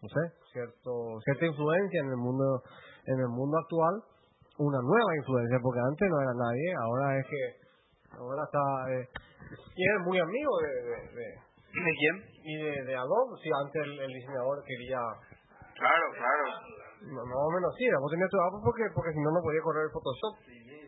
no 0.03 0.09
sé 0.13 0.23
cierto 0.53 0.91
cierta 1.25 1.47
influencia 1.47 2.01
en 2.05 2.11
el 2.11 2.21
mundo 2.21 2.45
en 3.07 3.19
el 3.21 3.29
mundo 3.33 3.57
actual 3.59 3.95
una 4.59 4.81
nueva 4.81 5.13
influencia 5.17 5.59
porque 5.63 5.81
antes 5.81 6.07
no 6.09 6.21
era 6.21 6.35
nadie 6.37 6.69
ahora 6.81 7.07
es 7.21 7.27
que 7.27 7.43
ahora 8.17 8.43
está 8.45 8.65
eh, 8.93 9.05
y 9.77 9.83
es 9.85 9.99
muy 10.05 10.19
amigo 10.19 10.53
de, 10.61 10.73
de, 10.85 10.97
de- 11.17 11.47
¿De 11.77 11.93
quién? 11.93 12.17
y 12.41 12.55
de, 12.57 12.73
de 12.89 12.95
Adobe 12.97 13.37
si 13.43 13.51
antes 13.53 13.83
el, 13.85 14.01
el 14.01 14.13
diseñador 14.17 14.65
quería 14.65 14.97
Claro, 15.77 16.07
claro. 16.17 16.45
no, 17.05 17.21
más 17.21 17.37
o 17.37 17.51
menos 17.53 17.69
sí 17.77 17.85
vos 18.01 18.09
tenías 18.11 18.31
tu 18.33 18.41
Apple 18.41 18.65
porque 18.65 18.85
porque 18.97 19.13
si 19.13 19.21
no 19.21 19.29
no 19.33 19.41
podía 19.45 19.61
correr 19.61 19.85
el 19.85 19.93
Photoshop 19.93 20.35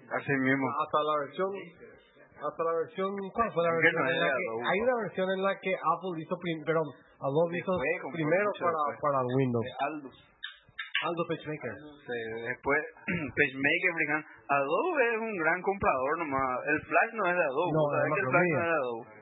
Así 0.09 0.33
mismo. 0.41 0.65
hasta 0.81 0.99
la 1.05 1.15
versión 1.29 1.51
hasta 2.39 2.61
la 2.65 2.73
versión 2.85 3.11
¿cuál 3.35 3.49
fue 3.53 3.63
la 3.65 3.71
¿Qué 3.71 3.77
versión 3.83 4.05
no 4.05 4.11
en 4.11 4.21
la 4.21 4.27
que 4.31 4.45
Adobe? 4.49 4.65
hay 4.69 4.79
una 4.81 4.95
versión 5.03 5.27
en 5.31 5.43
la 5.43 5.53
que 5.59 5.73
Apple 5.75 6.15
hizo 6.23 6.35
prim, 6.39 6.59
perdón 6.65 6.89
Adobe 7.19 7.59
hizo 7.59 7.73
Después, 7.75 8.15
primero 8.15 8.49
para 8.63 8.79
después. 8.89 8.99
para 9.03 9.19
Windows 9.27 9.67
Aldus. 9.81 10.17
Aldo 10.99 11.23
PageMaker 11.31 11.75
Sí, 12.07 12.19
después, 12.47 12.81
PageMaker. 13.39 14.25
Adobe 14.51 15.03
es 15.15 15.21
un 15.21 15.35
gran 15.39 15.63
comprador 15.63 16.19
nomás. 16.19 16.59
El 16.67 16.81
Flash 16.83 17.13
no 17.15 17.25
es 17.31 17.37
de 17.39 17.43
Adobe. 17.45 17.71
No, 17.75 17.83
¿Sabes 17.91 18.07
es 18.07 18.15
que 18.15 18.21
el 18.21 18.27
más 18.27 18.33
Flash 18.33 18.51
no 18.51 18.59
es 18.59 18.67
de 18.67 18.79
Adobe? 18.79 19.18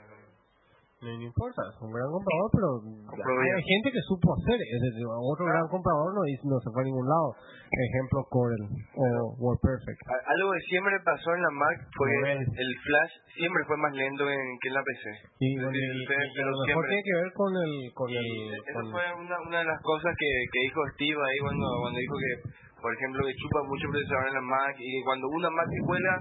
No, 1.06 1.12
no 1.14 1.22
importa 1.30 1.62
es 1.70 1.78
un 1.80 1.92
gran 1.94 2.10
comprador 2.10 2.50
pero 2.52 3.38
hay 3.38 3.62
gente 3.62 3.88
que 3.94 4.02
supo 4.10 4.34
hacer 4.34 4.58
es 4.58 4.80
decir, 4.90 5.06
otro 5.06 5.46
gran 5.46 5.66
comprador 5.70 6.10
no, 6.12 6.22
no 6.26 6.56
se 6.58 6.68
fue 6.74 6.82
a 6.82 6.86
ningún 6.90 7.06
lado. 7.06 7.30
Ejemplo 7.66 8.22
Corel 8.30 8.62
o 8.94 9.06
WordPerfect. 9.42 9.98
Algo 10.06 10.46
que 10.54 10.62
siempre 10.70 10.94
pasó 11.02 11.34
en 11.34 11.42
la 11.42 11.50
Mac 11.50 11.76
fue 11.98 12.10
el 12.32 12.70
flash 12.78 13.12
siempre 13.34 13.60
fue 13.66 13.76
más 13.76 13.92
lento 13.92 14.22
en, 14.30 14.38
que 14.62 14.68
en 14.70 14.74
la 14.74 14.82
PC. 14.86 15.06
y, 15.42 15.50
pero 15.58 15.70
a 15.70 16.50
lo 16.50 16.56
mejor 16.56 16.66
siempre- 16.66 16.88
tiene 16.94 17.04
que 17.06 17.16
ver 17.20 17.30
con 17.34 17.50
el 17.58 17.72
con 17.92 18.08
el 18.10 18.26
Eso 18.54 18.80
con, 18.80 18.84
fue 18.94 19.04
una, 19.18 19.36
una 19.50 19.58
de 19.60 19.68
las 19.68 19.80
cosas 19.82 20.14
que, 20.14 20.30
que 20.50 20.60
dijo 20.62 20.80
Steve 20.94 21.18
ahí 21.18 21.38
cuando, 21.42 21.66
cuando 21.82 21.98
dijo 21.98 22.16
que, 22.16 22.32
por 22.80 22.90
ejemplo, 22.94 23.20
que 23.26 23.34
chupa 23.34 23.58
mucho 23.66 23.86
procesador 23.90 24.26
en 24.30 24.34
la 24.38 24.44
Mac 24.46 24.74
y 24.78 24.86
que 24.86 25.02
cuando 25.04 25.26
una 25.26 25.50
Mac 25.50 25.66
se 25.66 25.80
cuela 25.84 26.12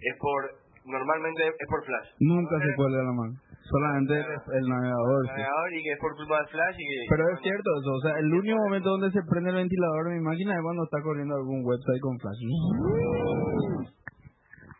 es 0.00 0.14
por, 0.16 0.40
normalmente 0.88 1.40
es 1.44 1.66
por 1.68 1.80
flash. 1.84 2.08
Nunca 2.24 2.56
se 2.56 2.70
cuelga 2.74 3.04
la 3.04 3.12
mano. 3.12 3.34
Solamente 3.66 4.14
el, 4.14 4.26
el 4.30 4.64
navegador. 4.70 5.20
El 5.22 5.26
sí. 5.26 5.32
navegador 5.42 5.68
y 5.74 5.82
que 5.82 5.90
es 5.92 5.98
por 5.98 6.12
culpa 6.14 6.36
del 6.38 6.48
flash 6.54 6.76
y 6.78 6.84
que... 6.86 6.98
Pero 7.10 7.22
es 7.34 7.38
cierto 7.42 7.68
eso, 7.82 7.90
o 7.90 8.00
sea, 8.06 8.14
el 8.18 8.30
único 8.32 8.58
momento 8.62 8.88
donde 8.90 9.10
se 9.10 9.22
prende 9.26 9.50
el 9.50 9.56
ventilador 9.56 10.02
de 10.06 10.14
mi 10.14 10.22
máquina 10.22 10.54
es 10.54 10.62
cuando 10.62 10.84
está 10.84 11.02
corriendo 11.02 11.34
algún 11.34 11.66
website 11.66 12.00
con 12.00 12.14
flash. 12.22 12.40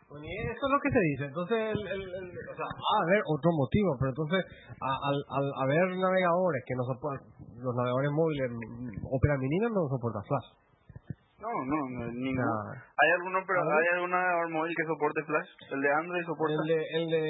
Bueno, 0.09 0.22
y 0.22 0.32
eso 0.39 0.62
es 0.64 0.72
lo 0.72 0.80
que 0.80 0.91
se 0.95 1.03
dice. 1.03 1.24
Entonces, 1.26 1.59
el, 1.74 1.82
el, 1.82 2.03
el- 2.14 2.30
o 2.30 2.55
sea, 2.55 2.66
va 2.70 2.93
a 2.95 3.03
haber 3.11 3.20
otro 3.26 3.51
motivo, 3.59 3.91
pero 3.99 4.11
entonces, 4.14 4.41
al, 4.80 5.18
al 5.34 5.47
haber 5.66 5.84
navegadores 5.99 6.62
que 6.64 6.74
no 6.78 6.84
soportan, 6.87 7.26
los 7.59 7.74
navegadores 7.74 8.11
móviles, 8.14 8.47
Opera 9.03 9.37
Mini 9.37 9.59
no 9.66 9.82
soporta 9.91 10.22
Flash. 10.22 10.49
No, 11.43 11.51
no, 11.53 11.78
no, 11.91 12.12
ninguno. 12.12 12.43
Nah. 12.43 12.72
¿Hay 12.97 13.11
alguno, 13.18 13.39
pero 13.47 13.61
hay 13.61 13.87
algún 13.99 14.11
navegador 14.11 14.49
móvil 14.51 14.74
que 14.74 14.87
soporte 14.87 15.20
Flash? 15.26 15.49
¿El 15.74 15.80
de 15.82 15.91
Android 15.93 16.24
soporta? 16.24 16.55
El 16.55 16.68
de, 16.70 16.78
el 16.97 17.07
de 17.11 17.22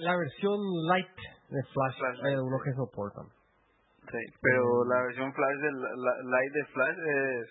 la 0.00 0.16
versión 0.16 0.58
light 0.88 1.16
de 1.50 1.62
Flash, 1.72 1.96
Flash 1.98 2.18
hay 2.24 2.34
algunos 2.34 2.60
que 2.62 2.72
soportan. 2.72 3.26
Sí, 4.10 4.22
pero 4.40 4.84
la 4.84 5.02
versión 5.08 5.32
Flash 5.32 5.58
del 5.62 5.76
la, 5.80 6.12
Lite 6.22 6.58
de 6.58 6.64
Flash 6.66 6.98
es 6.98 7.46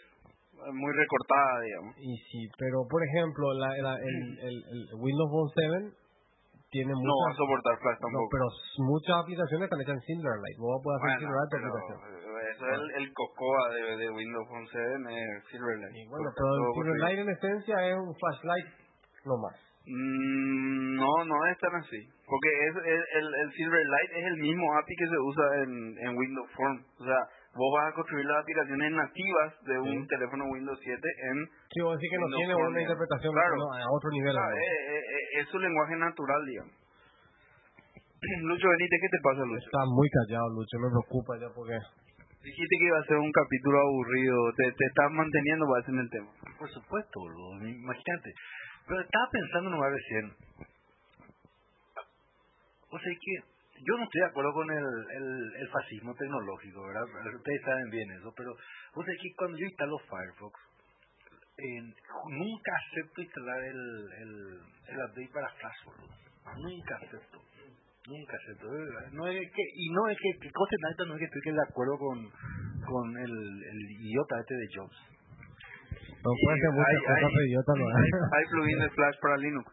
muy 0.73 0.91
recortada, 0.93 1.61
digamos. 1.61 1.95
Y 1.97 2.15
sí, 2.29 2.47
pero 2.57 2.85
por 2.89 3.01
ejemplo, 3.03 3.53
la, 3.53 3.69
la- 3.81 3.97
el, 3.97 4.17
el, 4.39 4.55
el 4.69 4.81
Windows 5.01 5.29
Phone 5.31 5.49
7 5.89 5.97
tiene 6.69 6.89
No 6.93 6.97
va 6.97 7.05
muchas, 7.05 7.33
a 7.33 7.37
soportar 7.37 7.73
Flash 7.81 7.99
no, 8.01 8.05
tampoco. 8.05 8.29
pero 8.33 8.45
s- 8.49 8.81
muchas 8.85 9.15
aplicaciones 9.21 9.65
están 9.65 9.81
hechas 9.81 9.97
en 9.97 10.05
Silverlight. 10.09 10.57
Vos 10.57 10.77
puedes 10.83 10.97
hacer 11.01 11.09
Bueno, 11.09 11.21
Silverlight 11.21 11.51
pero 11.53 11.65
aplicación. 11.69 11.97
eso 12.53 12.63
es 12.63 12.73
el, 12.73 12.83
el 13.01 13.05
cocoa 13.13 13.63
de, 13.73 13.81
de 13.97 14.07
Windows 14.13 14.47
Phone 14.49 14.67
7 14.69 14.81
es 15.09 15.37
Silverlight. 15.53 15.93
Y 15.97 16.03
bueno, 16.09 16.29
pero 16.37 16.49
el 16.53 16.65
Silverlight 16.73 17.19
en 17.25 17.29
esencia 17.33 17.75
es 17.89 17.95
un 17.97 18.13
flashlight 18.13 18.67
no 19.25 19.35
más. 19.41 19.57
Mm, 19.85 20.95
no, 20.95 21.11
no 21.25 21.37
es 21.51 21.57
tan 21.59 21.75
así. 21.75 21.99
Porque 22.25 22.49
es, 22.67 22.75
el, 22.75 23.01
el, 23.19 23.27
el 23.43 23.49
Silverlight 23.51 24.11
es 24.15 24.25
el 24.25 24.37
mismo 24.37 24.65
API 24.77 24.95
que 24.95 25.07
se 25.07 25.19
usa 25.19 25.45
en, 25.63 25.71
en 25.99 26.17
Windows 26.17 26.49
Phone. 26.55 26.79
O 26.99 27.03
sea, 27.03 27.19
vos 27.53 27.69
vas 27.75 27.91
a 27.91 27.95
construir 27.95 28.25
las 28.25 28.41
aplicaciones 28.41 28.91
nativas 28.91 29.49
de 29.67 29.75
un 29.79 30.01
Sí. 30.03 30.07
teléfono 30.07 30.45
Windows 30.55 30.79
7 30.81 30.95
en... 30.97 31.35
Sí, 31.69 31.81
vos 31.81 31.99
decís 31.99 32.09
que 32.11 32.17
no 32.17 32.27
tiene 32.37 32.55
una 32.55 32.81
interpretación 32.81 33.33
Claro. 33.33 33.55
no, 33.59 33.73
a 33.75 33.91
otro 33.91 34.09
nivel. 34.11 34.35
Ah, 34.37 34.47
¿no? 34.49 34.55
eh, 34.55 34.61
eh, 34.63 35.03
eh, 35.03 35.41
es 35.41 35.47
su 35.49 35.59
lenguaje 35.59 35.95
natural, 35.97 36.41
digamos. 36.47 36.73
Lucho 38.47 38.67
Benítez, 38.69 38.99
¿qué 39.03 39.09
te 39.11 39.21
pasa, 39.21 39.41
Lucho? 39.43 39.67
Está 39.67 39.83
muy 39.91 40.07
callado, 40.09 40.47
Lucho, 40.55 40.79
me 40.79 40.89
preocupa 40.95 41.35
ya 41.43 41.49
porque... 41.53 41.75
Dijiste 42.43 42.75
que 42.79 42.87
iba 42.87 42.99
a 42.99 43.03
ser 43.07 43.17
un 43.23 43.31
capítulo 43.31 43.79
aburrido. 43.79 44.35
Te, 44.57 44.63
te 44.75 44.85
estás 44.87 45.11
manteniendo, 45.11 45.63
parece, 45.63 45.91
en 45.91 45.99
el 45.99 46.09
tema. 46.09 46.27
Por 46.59 46.69
supuesto, 46.71 47.19
boludo, 47.19 47.55
imagínate. 47.67 48.29
Pero 48.87 49.01
estaba 49.01 49.25
pensando 49.31 49.69
nomás 49.69 49.91
recién. 49.91 50.25
O 52.89 52.99
sea 52.99 53.13
que 53.13 53.53
yo 53.83 53.97
no 53.97 54.03
estoy 54.03 54.21
de 54.21 54.27
acuerdo 54.27 54.53
con 54.53 54.69
el, 54.69 54.85
el, 55.17 55.55
el 55.55 55.67
fascismo 55.69 56.13
tecnológico, 56.15 56.83
¿verdad? 56.87 57.03
Ustedes 57.35 57.61
saben 57.65 57.89
bien 57.89 58.11
eso, 58.11 58.33
pero 58.37 58.51
o 58.51 59.03
sea 59.03 59.13
que 59.19 59.33
cuando 59.35 59.57
yo 59.57 59.65
instalo 59.65 59.97
Firefox, 59.99 60.59
nunca 62.29 62.71
acepto 62.75 63.21
instalar 63.21 63.63
el, 63.63 63.81
el, 64.19 64.31
el 64.87 64.97
update 64.97 65.31
para 65.33 65.49
Flash. 65.49 65.79
Nunca 66.57 66.95
acepto. 66.97 67.41
Nunca 68.05 68.37
acepto. 68.37 68.67
No 69.11 69.27
es 69.27 69.51
que, 69.51 69.63
y 69.75 69.89
no 69.91 70.09
es 70.09 70.17
que, 70.21 70.39
que 70.39 70.51
cosa 70.51 70.75
neta 70.89 71.05
no 71.05 71.13
es 71.15 71.19
que 71.19 71.25
estoy 71.25 71.53
de 71.53 71.67
acuerdo 71.67 71.97
con, 71.97 72.29
con 72.85 73.17
el, 73.17 73.31
el 73.31 73.91
idiota 73.91 74.39
este 74.39 74.55
de 74.55 74.67
Jobs. 74.75 75.12
No 76.23 76.31
puede 76.39 76.55
ser 76.59 76.71
muchas 76.71 76.87
Hay- 76.87 76.97
cosas, 77.03 77.19
hay- 77.19 77.19
pero 77.19 77.75
no 77.75 77.85
hay, 77.91 78.09
hay 78.35 78.45
plugin 78.51 78.79
de 78.79 78.89
Flash 78.95 79.17
para 79.21 79.37
Linux. 79.37 79.67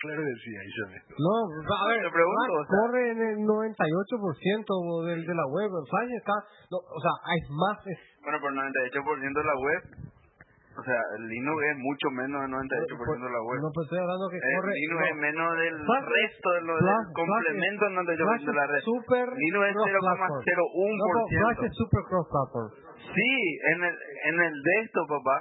claro 0.00 0.20
que 0.22 0.34
sí, 0.44 0.50
ahí 0.56 0.70
se 0.70 0.84
ve. 0.94 0.98
No, 1.18 1.34
a 1.74 1.86
ver, 1.88 1.98
Te 2.04 2.10
pregunto, 2.12 2.44
Flash 2.44 2.54
o 2.54 2.64
sea- 2.64 2.78
corre 2.78 3.02
en 3.10 3.20
el 3.22 3.38
98% 3.42 5.06
del, 5.06 5.26
de 5.26 5.34
la 5.34 5.46
web. 5.48 5.70
Flash 5.90 6.10
está, 6.16 6.34
no, 6.70 6.78
o 6.78 7.00
sea, 7.00 7.14
hay 7.24 7.40
más, 7.50 7.78
es, 7.86 7.98
Bueno, 8.22 8.38
por 8.40 8.52
98% 8.52 9.40
de 9.40 9.44
la 9.44 9.56
web, 9.58 9.82
o 10.74 10.82
sea, 10.82 11.00
el 11.16 11.22
Linux 11.30 11.58
es 11.70 11.76
mucho 11.78 12.06
menos 12.10 12.38
del 12.42 12.50
98% 12.50 13.24
de 13.24 13.30
la 13.30 13.42
web. 13.46 13.58
no 13.62 13.70
pues 13.70 13.84
estoy 13.86 14.00
hablando 14.02 14.24
que 14.28 14.36
Eh, 14.42 14.54
corre, 14.58 14.72
Linux 14.74 15.00
no, 15.00 15.06
es 15.06 15.16
menos 15.22 15.48
del 15.58 15.76
Flash- 15.86 16.08
resto 16.10 16.48
de 16.50 16.60
lo, 16.66 16.72
Flash- 16.78 17.04
del 17.04 17.14
complemento 17.14 17.82
del 17.84 17.94
98% 17.94 18.50
de 18.50 18.58
la 18.58 18.66
red. 18.66 18.80
Super 18.82 19.26
Linux 19.38 19.62
es 19.64 19.74
cross-platform. 19.74 20.34
No, 20.34 20.44
pero 20.44 20.62
Flash 21.30 21.58
0,01%. 21.62 21.66
es 21.66 21.74
super 21.78 22.02
cross 22.10 22.26
platform. 22.34 22.68
Sí, 23.14 23.30
en 23.74 23.78
el, 23.84 23.94
en 23.94 24.36
el 24.42 24.54
desktop, 24.62 25.06
papá. 25.08 25.36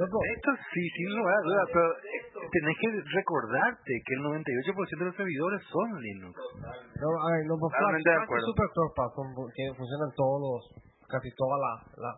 Pero- 0.00 0.06
Esto 0.08 0.50
sí, 0.72 0.80
sin 0.96 1.12
lugar 1.18 1.34
a 1.34 1.42
dudas, 1.44 1.66
pero 1.76 1.88
eh, 1.92 2.48
tenés 2.56 2.76
que 2.80 2.88
recordarte 3.20 3.92
que 4.06 4.12
el 4.16 4.22
98% 4.24 5.04
de 5.04 5.04
los 5.12 5.16
servidores 5.16 5.60
son 5.68 5.88
Linux. 6.00 6.32
No, 6.32 7.08
a 7.20 7.28
ver, 7.36 7.44
no, 7.44 7.54
pues 7.60 7.68
Flash, 7.76 8.00
Flash 8.00 8.24
es 8.24 8.44
super 8.48 8.68
cross 8.72 8.92
platform 8.96 9.28
que 9.52 9.64
funcionan 9.76 10.08
todos 10.16 10.38
los, 10.40 10.60
casi 11.04 11.28
toda 11.36 11.56
la, 11.60 11.72
la 12.00 12.12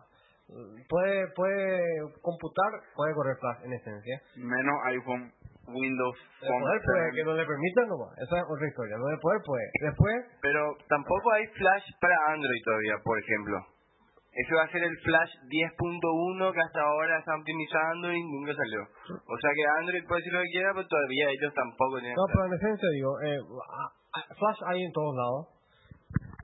puede, 0.89 1.27
puede 1.35 1.81
computar, 2.21 2.71
puede 2.95 3.13
correr 3.13 3.37
Flash 3.37 3.65
en 3.65 3.73
esencia. 3.73 4.21
Menos 4.37 4.75
iPhone, 4.85 5.31
Windows, 5.67 6.17
De 6.41 6.47
Phone. 6.47 6.61
poder 6.61 6.81
puede, 6.83 7.11
que 7.15 7.23
no 7.23 7.33
le 7.33 7.45
permitan 7.45 7.87
no 7.87 7.97
va. 7.99 8.09
Esa 8.17 8.37
es 8.37 8.45
otra 8.47 8.67
historia. 8.67 8.97
No 8.97 9.07
de 9.07 9.17
poder 9.17 9.41
puede. 9.45 9.65
Después, 9.81 10.15
Pero 10.41 10.61
tampoco 10.89 11.33
hay 11.33 11.47
Flash 11.47 11.85
para 11.99 12.15
Android 12.33 12.61
todavía, 12.65 12.95
por 13.03 13.17
ejemplo. 13.19 13.57
Ese 14.33 14.55
va 14.55 14.63
a 14.63 14.71
ser 14.73 14.81
el 14.81 14.97
Flash 15.05 15.29
10.1 15.45 16.53
que 16.53 16.61
hasta 16.61 16.81
ahora 16.81 17.19
está 17.19 17.35
optimizando 17.37 18.11
y 18.11 18.17
nunca 18.17 18.53
salió. 18.57 18.81
O 18.81 19.37
sea 19.37 19.51
que 19.53 19.63
Android 19.77 20.07
puede 20.07 20.21
decir 20.21 20.33
lo 20.33 20.41
que 20.41 20.53
quiera, 20.57 20.73
pero 20.73 20.87
todavía 20.87 21.29
ellos 21.29 21.53
tampoco 21.53 21.99
tienen 22.01 22.17
no, 22.17 22.25
pero 22.33 22.45
en 22.49 22.53
esencia 22.53 22.89
digo, 22.97 23.13
eh, 23.21 23.37
Flash 24.33 24.59
hay 24.65 24.81
en 24.81 24.91
todos 24.91 25.13
lados, 25.15 25.41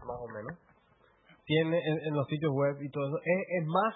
más 0.05 0.19
o 0.21 0.27
menos. 0.29 0.68
Tiene 1.49 1.77
en, 1.81 1.97
en 2.05 2.13
los 2.13 2.27
sitios 2.29 2.53
web 2.53 2.77
y 2.77 2.89
todo 2.93 3.07
eso. 3.09 3.17
Es, 3.25 3.41
es 3.61 3.65
más 3.65 3.93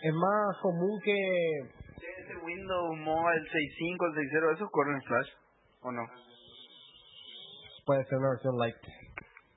es 0.00 0.14
más 0.16 0.56
común 0.62 0.96
que 1.04 1.12
Ese 1.12 2.36
Windows 2.40 2.96
Mobile 3.04 3.42
6.5, 3.44 4.00
el 4.08 4.14
6.0, 4.32 4.54
¿esos 4.56 4.70
corren 4.70 4.94
en 4.96 5.02
Flash? 5.02 5.28
¿O 5.82 5.92
no? 5.92 6.02
puede 7.84 8.02
ser 8.06 8.18
una 8.18 8.30
versión 8.34 8.56
light. 8.58 8.74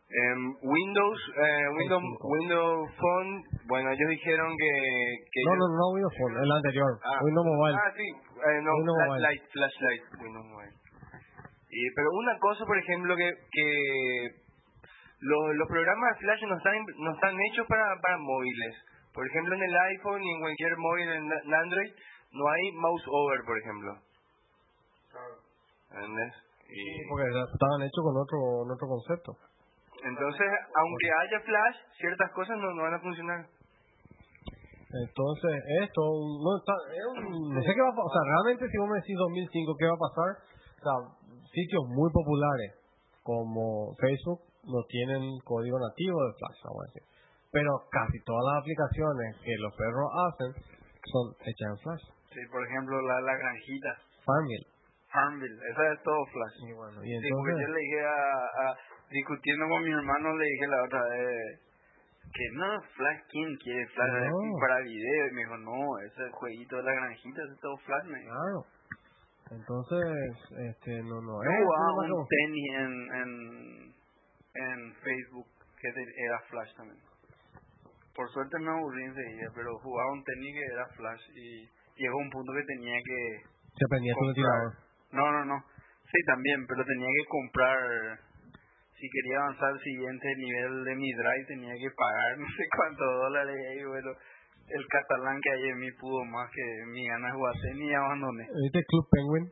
Em, 0.09 0.41
Windows, 0.61 1.19
eh, 1.33 1.65
Windows, 1.81 2.01
cinco. 2.01 2.27
Windows 2.29 2.89
Phone, 2.97 3.29
bueno, 3.67 3.89
ellos 3.89 4.09
dijeron 4.09 4.53
que... 4.57 4.71
que 5.33 5.39
No, 5.45 5.53
ellos- 5.53 5.69
no, 5.69 5.77
no 5.77 5.85
Windows 5.93 6.13
Phone, 6.17 6.33
el 6.43 6.51
anterior, 6.51 6.91
Ah. 7.05 7.19
Windows 7.25 7.45
Mobile. 7.45 7.77
Ah, 7.77 7.91
sí, 7.97 8.05
eh, 8.05 8.61
no, 8.61 8.69
Windows 8.77 8.97
Mobile. 8.97 9.17
Flashlight, 9.17 9.41
Flashlight, 9.49 10.01
Windows 10.21 10.45
Mobile. 10.45 10.73
Y, 11.71 11.81
pero 11.95 12.09
una 12.13 12.37
cosa, 12.39 12.65
por 12.65 12.77
ejemplo, 12.77 13.15
que, 13.15 13.29
que 13.49 13.65
los, 15.21 15.55
los 15.55 15.67
programas 15.67 16.13
de 16.13 16.19
Flash 16.19 16.41
no 16.47 16.57
están, 16.57 16.75
no 16.97 17.11
están 17.13 17.35
hechos 17.51 17.67
para, 17.67 17.83
para 18.01 18.17
móviles. 18.17 18.73
Por 19.13 19.25
ejemplo, 19.27 19.55
en 19.55 19.63
el 19.63 19.75
iPhone 19.97 20.21
y 20.23 20.29
en 20.31 20.39
cualquier 20.39 20.77
móvil 20.77 21.07
en, 21.09 21.53
Android 21.53 21.91
no 22.31 22.43
hay 22.47 22.63
mouse 22.77 23.05
over, 23.07 23.39
por 23.45 23.57
ejemplo. 23.57 23.91
¿Entendés? 25.91 26.33
Y, 26.69 26.81
Porque 27.09 27.25
estaban 27.27 27.81
hechos 27.81 28.03
con 28.05 28.15
otro, 28.15 28.37
con 28.61 28.71
otro 28.71 28.87
concepto. 28.87 29.31
entonces, 30.05 30.47
aunque 30.77 31.07
haya 31.25 31.39
Flash, 31.41 31.77
ciertas 31.97 32.31
cosas 32.31 32.57
no, 32.61 32.69
no 32.77 32.83
van 32.83 32.93
a 32.93 32.99
funcionar. 33.01 33.41
Entonces, 34.89 35.53
esto, 35.81 36.01
no, 36.01 36.49
está, 36.57 36.73
es 36.93 37.05
un- 37.13 37.53
no 37.53 37.61
sé 37.61 37.69
qué 37.73 37.81
va 37.81 37.89
a 37.89 37.97
pasar. 37.97 38.05
O 38.05 38.13
sea, 38.13 38.23
realmente 38.25 38.63
si 38.69 38.77
vos 38.77 38.89
me 38.89 38.97
decís 39.01 39.17
2005, 39.17 39.75
¿qué 39.77 39.85
va 39.85 39.97
a 39.97 40.05
pasar? 40.09 40.29
O 40.39 40.81
sea, 40.81 40.95
sitios 41.53 41.83
muy 41.89 42.09
populares 42.13 42.69
como 43.21 43.93
Facebook 44.01 44.48
no 44.69 44.81
tienen 44.87 45.21
código 45.43 45.77
nativo 45.79 46.17
de 46.25 46.33
Flash, 46.37 46.59
vamos 46.63 46.81
a 46.83 46.87
decir. 46.93 47.03
Pero 47.51 47.71
casi 47.91 48.17
todas 48.23 48.45
las 48.45 48.61
aplicaciones 48.61 49.29
que 49.43 49.53
los 49.57 49.73
perros 49.75 50.09
hacen 50.29 50.51
son 51.09 51.25
hechas 51.41 51.67
en 51.73 51.77
Flash. 51.81 52.03
Sí, 52.29 52.41
por 52.51 52.61
ejemplo, 52.65 53.01
la, 53.01 53.21
la 53.21 53.35
granjita. 53.35 53.91
Farmville. 54.23 54.67
Farmville, 55.09 55.57
esa 55.73 55.83
es 55.93 56.03
todo 56.03 56.21
Flash. 56.29 56.55
Y 56.69 56.73
bueno, 56.73 57.03
y 57.03 57.09
Sí, 57.09 57.27
porque 57.33 57.51
entonces... 57.51 57.67
yo 57.67 57.73
le 57.73 57.79
dije 57.81 58.01
a, 58.05 58.69
a- 58.69 58.77
discutiendo 59.09 59.65
con 59.67 59.81
mi 59.83 59.89
hermano, 59.91 60.37
le 60.37 60.45
dije 60.45 60.67
la 60.67 60.83
otra 60.85 61.01
vez 61.09 61.65
que 62.29 62.45
no, 62.53 62.69
Flash, 62.93 63.19
¿quién 63.31 63.49
quiere 63.57 63.87
Flash 63.87 64.29
No. 64.29 64.37
para 64.61 64.79
video? 64.85 65.27
Y 65.27 65.33
me 65.33 65.41
dijo, 65.41 65.57
no, 65.57 65.81
ese 66.05 66.29
jueguito 66.29 66.77
de 66.77 66.83
la 66.83 66.93
granjita 66.93 67.41
es 67.41 67.59
todo 67.59 67.75
Flash. 67.77 68.05
Me 68.05 68.19
dijo. 68.19 68.29
Claro. 68.37 68.59
Entonces, 69.49 70.37
este, 70.69 71.01
no, 71.01 71.17
no. 71.21 71.41
Yo 71.41 71.49
es 71.49 71.57
jugaba 71.65 72.05
un 72.05 72.27
tenis 72.29 72.69
en, 72.77 72.93
en, 73.17 73.95
en 74.55 74.93
Facebook 75.03 75.47
que 75.79 75.87
era 75.87 76.39
Flash 76.49 76.75
también. 76.75 76.99
Por 78.13 78.27
suerte 78.31 78.59
me 78.59 78.71
aburrí 78.71 79.03
enseguida, 79.03 79.47
pero 79.55 79.79
jugaba 79.79 80.11
un 80.11 80.23
tenis 80.23 80.53
que 80.53 80.65
era 80.73 80.85
Flash 80.87 81.23
y 81.35 81.69
llegó 81.95 82.17
un 82.17 82.29
punto 82.29 82.51
que 82.53 82.63
tenía 82.63 82.99
que 82.99 83.19
Se 83.79 83.87
prendía 83.87 84.13
tu 84.13 84.25
ventilador. 84.25 84.73
No, 85.11 85.31
no, 85.31 85.45
no. 85.45 85.57
Sí, 86.03 86.19
también, 86.25 86.65
pero 86.67 86.83
tenía 86.83 87.07
que 87.07 87.25
comprar. 87.29 88.19
Si 88.99 89.07
quería 89.07 89.39
avanzar 89.39 89.69
al 89.71 89.79
siguiente 89.79 90.27
nivel 90.35 90.83
de 90.83 90.95
mi 90.95 91.13
drive, 91.13 91.45
tenía 91.47 91.73
que 91.73 91.91
pagar 91.95 92.37
no 92.43 92.47
sé 92.47 92.63
cuántos 92.75 93.07
dólares. 93.07 93.55
Y 93.79 93.83
bueno, 93.85 94.11
el 94.67 94.87
catalán 94.87 95.39
que 95.39 95.51
hay 95.51 95.69
en 95.69 95.79
mí 95.79 95.91
pudo 95.93 96.25
más 96.25 96.49
que 96.51 96.65
mi 96.91 97.07
ganas 97.07 97.31
de 97.31 97.37
jugar 97.37 97.53
tenis 97.61 97.89
y 97.89 97.93
abandoné. 97.93 98.43
¿Viste 98.63 98.83
Club 98.83 99.07
Penguin? 99.11 99.45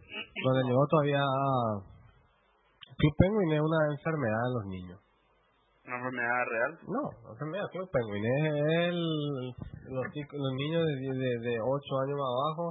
Donde 0.44 0.64
llegó 0.68 0.88
todavía... 0.88 1.24
Club 2.98 3.14
Penguin 3.18 3.52
es 3.54 3.62
una 3.62 3.82
enfermedad 3.94 4.42
en 4.48 4.54
los 4.58 4.66
niños. 4.68 5.00
Una 5.86 5.96
enfermedad 5.98 6.42
real. 6.50 6.72
No, 6.90 7.04
la 7.24 7.30
enfermedad 7.38 7.66
Club 7.72 7.90
Penguin 7.94 8.26
es 8.26 8.44
el, 8.90 8.98
los, 9.94 10.06
los 10.12 10.54
niños 10.58 10.82
de, 10.86 10.94
de, 11.14 11.32
de 11.48 11.54
8 11.62 12.02
años 12.04 12.18
más 12.18 12.32
abajo 12.34 12.66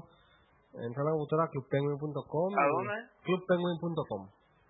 Entra 0.77 1.01
a 1.01 1.07
la 1.09 1.13
computadora 1.17 1.49
clubpenguin.com. 1.57 2.51
¿A 2.53 2.65
dónde? 2.69 2.97
Clubpenguin.com. 3.25 4.23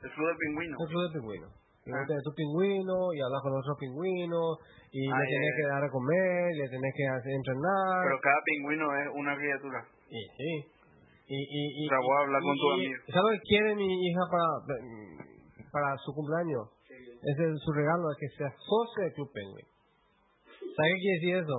El 0.07 0.11
Club 0.15 0.27
del 0.31 0.39
Pingüino. 0.39 0.75
El 0.79 0.87
club 0.87 1.03
de 1.03 1.11
pingüinos. 1.19 1.51
Y 1.83 1.91
Ah. 1.91 2.03
tenés 2.07 2.23
tu 2.23 2.31
pingüino 2.31 2.95
y 3.11 3.19
hablas 3.27 3.43
con 3.43 3.51
otros 3.59 3.75
pingüinos 3.75 4.55
y 4.95 5.03
Ah, 5.11 5.19
le 5.19 5.27
tenés 5.35 5.55
que 5.59 5.67
dar 5.67 5.83
a 5.83 5.91
comer, 5.91 6.55
le 6.55 6.67
tenés 6.71 6.93
que 6.95 7.05
hacer 7.11 7.33
entrenar. 7.35 8.07
Pero 8.07 8.19
cada 8.23 8.39
pingüino 8.47 8.87
es 9.03 9.07
una 9.19 9.35
criatura. 9.35 9.81
Y, 10.07 10.21
sí. 10.31 10.53
Y, 11.27 11.39
y, 11.43 11.63
y, 11.75 11.85
O 11.87 11.91
sea, 11.91 11.99
voy 11.99 12.15
a 12.15 12.23
hablar 12.23 12.39
y- 12.39 12.47
con 12.47 12.55
tu 12.55 12.67
amigo. 12.71 12.99
¿Sabes 13.11 13.35
que 13.43 13.47
quiere 13.51 13.71
mi 13.75 13.89
hija 13.91 14.23
para, 14.31 14.47
para 15.77 15.93
su 16.01 16.14
cumpleaños? 16.16 16.72
Ese 16.89 17.43
es 17.53 17.61
su 17.61 17.72
regalo, 17.72 18.09
es 18.09 18.16
que 18.16 18.29
sea 18.41 18.49
socio 18.57 19.05
del 19.05 19.12
Club 19.12 19.29
Penguin. 19.33 19.68
¿Sabes 20.72 20.89
qué 20.89 21.01
quiere 21.05 21.20
decir 21.20 21.35
eso? 21.45 21.59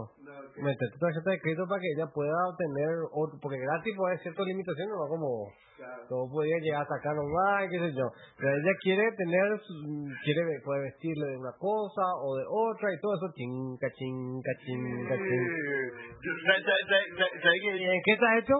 Meter 0.57 0.89
tu 0.89 0.97
tarjeta 0.97 1.29
de 1.29 1.41
crédito 1.41 1.69
para 1.69 1.81
que 1.81 1.93
ella 1.93 2.09
pueda 2.09 2.33
obtener 2.49 2.89
otro, 3.13 3.37
porque 3.37 3.61
gratis 3.61 3.93
puede 3.93 4.17
haber 4.17 4.23
ciertas 4.25 4.45
limitaciones, 4.45 4.89
no 4.89 5.05
como 5.05 5.53
no 6.09 6.25
podría 6.33 6.57
llegar 6.57 6.81
hasta 6.81 6.97
acá 6.97 7.13
nomás, 7.13 7.69
qué 7.69 7.77
sé 7.77 7.93
yo. 7.93 8.09
Pero 8.41 8.49
ella 8.57 8.73
quiere 8.81 9.05
tener, 9.13 9.61
quiere 10.25 10.41
puede 10.65 10.81
vestirle 10.89 11.27
de 11.29 11.37
una 11.37 11.53
cosa 11.61 12.05
o 12.25 12.37
de 12.41 12.45
otra 12.49 12.89
y 12.89 12.97
todo 12.97 13.13
eso, 13.21 13.29
chinga, 13.37 13.87
chinga, 13.93 14.53
chinga, 14.65 15.13
chinga. 15.13 15.53
¿Sabes 16.41 17.61
qué? 17.61 17.69
¿Y 17.77 17.85
en 17.85 18.01
qué 18.01 18.13
está 18.13 18.37
hecho? 18.41 18.57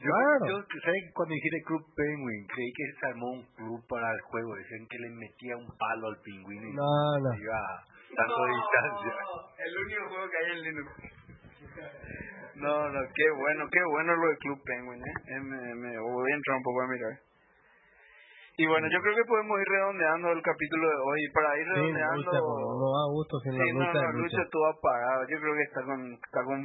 Yo, 0.00 0.08
Claro. 0.08 0.46
yo 0.48 0.80
¿sabes 0.80 1.00
que 1.04 1.12
cuando 1.12 1.34
dijiste 1.34 1.60
Club 1.66 1.84
Penguin? 1.94 2.46
Creí 2.48 2.72
que 2.72 2.84
se 2.98 3.06
armó 3.12 3.26
un 3.36 3.44
club 3.54 3.80
para 3.86 4.10
el 4.12 4.20
juego. 4.32 4.54
Decían 4.56 4.86
que 4.88 4.98
le 4.98 5.10
metía 5.10 5.56
un 5.56 5.68
palo 5.76 6.08
al 6.08 6.18
pingüino 6.24 6.66
y 6.68 6.72
No, 6.72 6.88
no. 7.20 7.30
iba 7.36 7.58
a 7.60 7.84
tanto 8.16 8.40
distancia. 8.48 9.12
El 9.60 9.72
único 9.76 10.02
juego 10.08 10.24
que 10.30 10.36
hay 10.40 10.50
en 10.56 10.62
Linux. 10.64 10.88
No, 12.56 12.88
no, 12.90 13.00
qué 13.14 13.26
bueno, 13.36 13.64
qué 13.70 13.80
bueno 13.92 14.16
lo 14.16 14.28
de 14.28 14.36
Club 14.38 14.58
Penguin, 14.64 15.00
¿eh? 15.00 15.14
Eh, 15.36 15.40
me, 15.40 15.74
me 15.74 15.98
voy 15.98 16.32
a 16.32 16.34
entrar 16.34 16.56
un 16.56 16.62
poco 16.62 16.80
a 16.82 16.88
mirar. 16.88 17.14
Y 18.60 18.66
bueno, 18.68 18.86
yo 18.92 19.00
creo 19.00 19.16
que 19.16 19.24
podemos 19.24 19.56
ir 19.56 19.68
redondeando 19.72 20.26
el 20.36 20.42
capítulo 20.42 20.84
de 20.84 20.96
hoy. 21.00 21.18
Y 21.24 21.30
Para 21.32 21.48
ir 21.56 21.64
Sí, 21.64 21.70
me 21.70 21.76
redondeando... 21.80 22.16
gusta, 22.20 22.38
porque 22.44 22.64
no 22.76 22.88
da 22.92 23.04
gusto 23.08 23.34
sin 23.40 23.52
la 23.56 23.64
Sí, 23.64 23.68
no, 23.72 23.78
lucha 23.80 23.92
no, 23.92 24.00
de 24.00 24.12
Lucho 24.12 24.20
lucha. 24.36 24.42
estuvo 24.44 24.66
apagado. 24.68 25.20
Yo 25.32 25.36
creo 25.40 25.54
que 25.56 25.62
está 25.64 25.80
con, 25.88 26.00
está 26.12 26.40
con, 26.44 26.60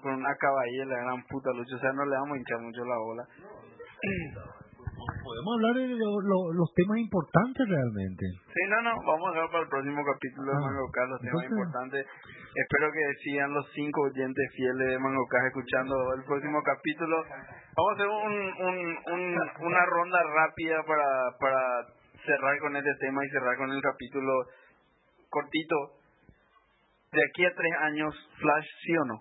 con 0.00 0.12
una 0.14 0.34
caballera, 0.40 0.86
la 0.88 0.98
gran 1.04 1.20
puta 1.28 1.50
Lucho. 1.52 1.76
O 1.76 1.78
sea, 1.84 1.92
no 1.92 2.04
le 2.08 2.16
vamos 2.16 2.32
a 2.32 2.38
hinchar 2.40 2.60
mucho 2.64 2.80
la 2.84 2.96
bola. 2.98 3.24
Podemos 5.24 5.50
hablar 5.56 5.74
de 5.74 5.88
lo- 5.96 6.20
lo- 6.20 6.52
los 6.52 6.68
temas 6.74 6.98
importantes 6.98 7.62
realmente. 7.68 8.24
Sí, 8.52 8.62
no, 8.68 8.82
no, 8.82 8.92
vamos 9.06 9.28
a 9.28 9.32
dejar 9.34 9.50
para 9.50 9.62
el 9.64 9.68
próximo 9.68 10.00
capítulo 10.04 10.46
de 10.52 10.56
Ah, 10.58 10.66
Mango 10.66 10.88
Cas 10.92 11.08
los 11.08 11.20
temas 11.20 11.44
entonces- 11.44 11.50
importantes. 11.50 12.06
Espero 12.54 12.86
que 12.92 13.04
sigan 13.24 13.50
los 13.52 13.66
cinco 13.74 14.02
oyentes 14.02 14.44
fieles 14.54 14.88
de 14.88 14.98
Mango 14.98 15.26
Cas 15.26 15.44
escuchando 15.46 15.94
el 16.14 16.22
próximo 16.24 16.62
capítulo. 16.62 17.16
Vamos 17.76 17.90
a 17.90 17.94
hacer 17.94 18.08
un, 18.08 18.34
un, 18.34 18.76
un, 19.12 19.22
una 19.66 19.82
ronda 19.86 20.20
rápida 20.22 20.82
para, 20.86 21.08
para 21.40 21.60
cerrar 22.24 22.58
con 22.60 22.76
este 22.76 22.94
tema 23.00 23.24
y 23.24 23.28
cerrar 23.30 23.56
con 23.56 23.70
el 23.72 23.82
capítulo 23.82 24.32
cortito. 25.30 25.76
De 27.12 27.20
aquí 27.30 27.44
a 27.46 27.54
tres 27.54 27.72
años, 27.80 28.14
Flash, 28.38 28.66
¿sí 28.82 28.96
o 28.96 29.04
no? 29.04 29.14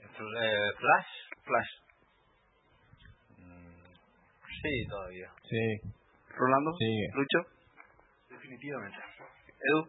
Eh, 0.00 0.70
Flash, 0.78 1.10
Flash. 1.44 1.70
Sí, 4.62 4.86
todavía. 4.88 5.28
Sí, 5.48 5.64
¿Rolando? 6.36 6.70
Sigue. 6.78 7.06
¿Lucho? 7.14 7.38
Definitivamente. 8.30 8.98
¿Edu? 9.58 9.80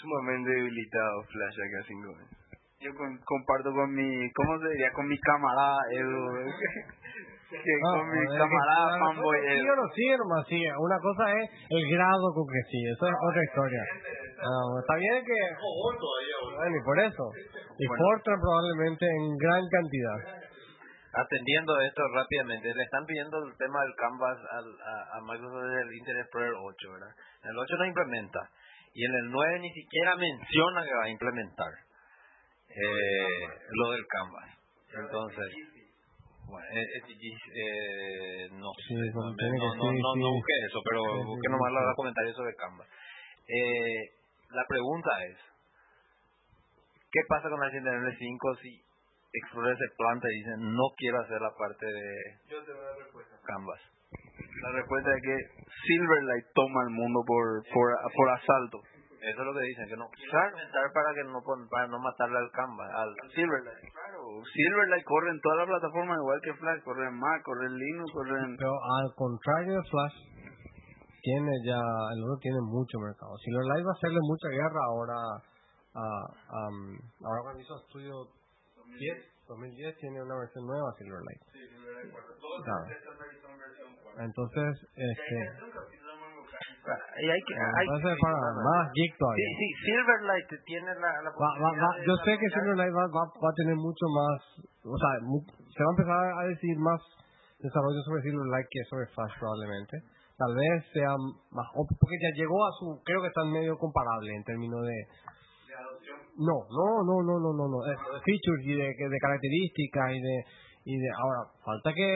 Sumamente 0.00 0.50
debilitado 0.50 1.22
Flash 1.30 1.54
acá 1.62 1.78
cinco 1.86 2.08
años. 2.16 2.30
Yo 2.80 2.90
con- 2.98 3.18
comparto 3.24 3.70
con 3.70 3.94
mi, 3.94 4.30
¿cómo 4.34 4.58
se 4.58 4.68
diría? 4.70 4.90
Con 4.92 5.06
mi 5.06 5.16
camarada 5.18 5.78
Edu. 5.92 6.26
que 7.52 7.72
No, 7.84 7.90
con 7.92 8.10
mi 8.10 8.26
camarada 8.26 8.98
fanboy 8.98 9.38
Sí 9.38 9.60
Edu. 9.62 9.72
o 9.72 9.76
no 9.76 9.86
sigue 9.94 10.16
nomás 10.18 10.46
sigue. 10.48 10.70
Una 10.74 10.98
cosa 10.98 11.24
es 11.38 11.50
el 11.70 11.84
grado 11.94 12.26
con 12.34 12.46
que 12.50 12.62
sigue, 12.70 12.90
eso 12.90 13.06
es 13.06 13.14
otra 13.14 13.42
historia. 13.44 13.82
Ah, 14.42 14.74
está 14.80 14.94
bien 14.96 15.22
que... 15.22 15.38
Bueno, 16.58 16.74
y 16.76 16.82
por 16.82 16.98
eso. 16.98 17.24
Y 17.78 17.86
Fortran 17.86 18.40
probablemente 18.40 19.06
en 19.06 19.36
gran 19.38 19.62
cantidad. 19.70 20.41
Atendiendo 21.12 21.78
esto 21.80 22.02
rápidamente, 22.14 22.72
le 22.74 22.82
están 22.84 23.04
pidiendo 23.04 23.36
el 23.44 23.56
tema 23.58 23.82
del 23.82 23.94
Canvas 23.96 24.38
al, 24.50 24.68
a, 24.80 25.16
a 25.16 25.20
Microsoft 25.20 25.68
del 25.68 25.92
Internet 25.92 26.24
Explorer 26.24 26.54
8, 26.56 26.92
¿verdad? 26.92 27.12
En 27.44 27.50
el 27.50 27.58
8 27.58 27.76
no 27.76 27.84
implementa. 27.84 28.40
Y 28.94 29.04
en 29.04 29.14
el 29.14 29.30
9 29.30 29.60
ni 29.60 29.72
siquiera 29.72 30.16
menciona 30.16 30.84
que 30.84 30.94
va 30.94 31.04
a 31.04 31.10
implementar 31.10 31.72
eh, 32.68 33.48
lo 33.70 33.90
del 33.92 34.06
Canvas. 34.08 34.48
Entonces, 34.92 35.48
bueno, 36.48 36.66
eh, 36.68 36.80
eh, 36.80 37.04
eh, 37.08 38.48
no 38.52 38.72
sé, 38.76 38.94
no, 39.12 39.32
no, 39.32 39.92
no, 39.92 40.16
no, 40.16 40.32
busqué 40.32 40.52
eso, 40.68 40.80
pero 40.84 41.00
busqué 41.24 41.48
nomás 41.48 41.72
los 41.72 41.96
comentarios 41.96 42.36
sobre 42.36 42.54
Canvas. 42.56 42.88
Eh, 43.48 44.12
la 44.50 44.64
pregunta 44.68 45.10
es, 45.30 45.38
¿qué 47.10 47.20
pasa 47.28 47.48
con 47.48 47.62
el 47.62 47.70
HTML5 47.72 48.58
si 48.60 48.81
Explorer 49.32 49.76
se 49.76 49.88
planta 49.96 50.28
y 50.28 50.36
dice 50.38 50.52
no 50.60 50.86
quiero 50.96 51.20
hacer 51.20 51.40
la 51.40 51.52
parte 51.56 51.86
de 51.86 52.06
Canvas? 53.46 53.80
La 54.62 54.70
respuesta 54.76 55.08
es 55.16 55.22
que 55.22 55.36
Silverlight 55.66 56.46
toma 56.54 56.82
el 56.84 56.90
mundo 56.94 57.24
por, 57.26 57.42
por, 57.72 57.88
por 58.14 58.28
asalto. 58.30 58.78
Eso 59.22 59.38
es 59.38 59.46
lo 59.46 59.54
que 59.54 59.62
dicen, 59.62 59.86
que 59.88 59.96
no 59.96 60.10
implementar 60.10 60.86
para 60.92 61.14
que 61.14 61.22
no 61.30 61.38
pon- 61.46 61.68
para 61.70 61.86
no 61.86 61.98
matarle 62.02 62.38
al 62.38 62.50
Canvas, 62.50 62.90
al 62.90 63.10
Silverlight, 63.30 63.86
claro. 63.94 64.18
Silverlight 64.42 65.04
corre 65.06 65.30
en 65.30 65.40
todas 65.40 65.58
las 65.62 65.68
plataformas 65.70 66.18
igual 66.18 66.40
que 66.42 66.54
Flash. 66.58 66.82
Corre 66.82 67.06
en 67.06 67.14
Mac, 67.18 67.38
corre 67.46 67.66
en 67.66 67.74
Linux, 67.78 68.10
corre 68.12 68.34
en... 68.42 68.56
Pero 68.58 68.74
al 68.74 69.08
contrario 69.14 69.72
de 69.78 69.84
Flash, 69.88 70.16
tiene 71.22 71.52
ya, 71.64 71.78
el 71.78 72.20
otro 72.26 72.38
tiene 72.42 72.58
mucho 72.66 72.98
mercado. 72.98 73.30
Silverlight 73.38 73.86
va 73.86 73.94
a 73.94 73.98
hacerle 73.98 74.20
mucha 74.26 74.48
guerra 74.50 74.80
ahora 74.90 75.14
a, 75.14 76.02
a, 76.02 76.68
um, 76.68 76.98
ahora 77.22 77.40
cuando 77.46 77.60
hizo 77.62 77.78
Studio 77.86 78.26
10, 78.98 79.46
2010 79.48 79.96
tiene 79.98 80.22
una 80.22 80.36
versión 80.38 80.66
nueva 80.66 80.92
Silverlight. 80.98 81.42
Claro. 82.64 82.84
Entonces, 84.18 84.70
este, 84.94 85.36
y 87.22 87.30
hay 87.30 87.40
que 87.46 87.54
hay 87.54 87.86
va 87.88 87.96
a 87.96 88.02
ser 88.02 88.16
para 88.20 88.36
más 88.58 88.90
geek 88.92 89.12
sí, 89.12 89.18
todavía. 89.18 89.50
sí, 89.56 89.68
Silverlight 89.86 90.48
tiene 90.66 90.90
la, 90.98 91.10
la 91.22 91.30
Va, 91.30 91.50
va, 91.62 91.70
va, 91.72 91.90
yo 92.04 92.14
sé 92.26 92.36
que 92.38 92.48
Silverlight 92.50 92.92
va, 92.92 93.06
va, 93.06 93.24
va 93.24 93.48
a 93.48 93.54
tener 93.56 93.76
mucho 93.76 94.06
más, 94.10 94.36
o 94.84 94.98
sea, 94.98 95.10
mu- 95.22 95.46
se 95.46 95.80
va 95.84 95.88
a 95.88 95.94
empezar 95.96 96.20
a 96.38 96.44
decir 96.48 96.76
más 96.78 97.00
desarrollo 97.60 98.00
sobre 98.04 98.22
Silverlight 98.22 98.66
que 98.68 98.82
sobre 98.90 99.06
Flash 99.14 99.32
probablemente. 99.38 99.96
Tal 100.36 100.52
vez 100.58 100.84
sea 100.92 101.14
más, 101.54 101.68
o- 101.78 101.86
porque 101.86 102.18
ya 102.20 102.30
llegó 102.34 102.58
a 102.66 102.72
su, 102.78 103.00
creo 103.06 103.22
que 103.22 103.28
están 103.28 103.48
medio 103.50 103.78
comparable 103.78 104.34
en 104.34 104.42
términos 104.44 104.82
de... 104.82 104.98
No, 106.38 106.56
no, 106.64 106.86
no, 107.04 107.14
no, 107.22 107.34
no, 107.38 107.50
no, 107.52 107.64
no, 107.68 107.78
eh, 107.86 107.92
de 107.92 108.20
features 108.24 108.64
y 108.64 108.74
de, 108.74 108.88
de 108.88 109.18
características 109.20 110.12
y 110.16 110.20
de, 110.20 110.36
y 110.84 110.96
de, 110.98 111.08
ahora, 111.20 111.50
falta 111.64 111.92
que, 111.92 112.08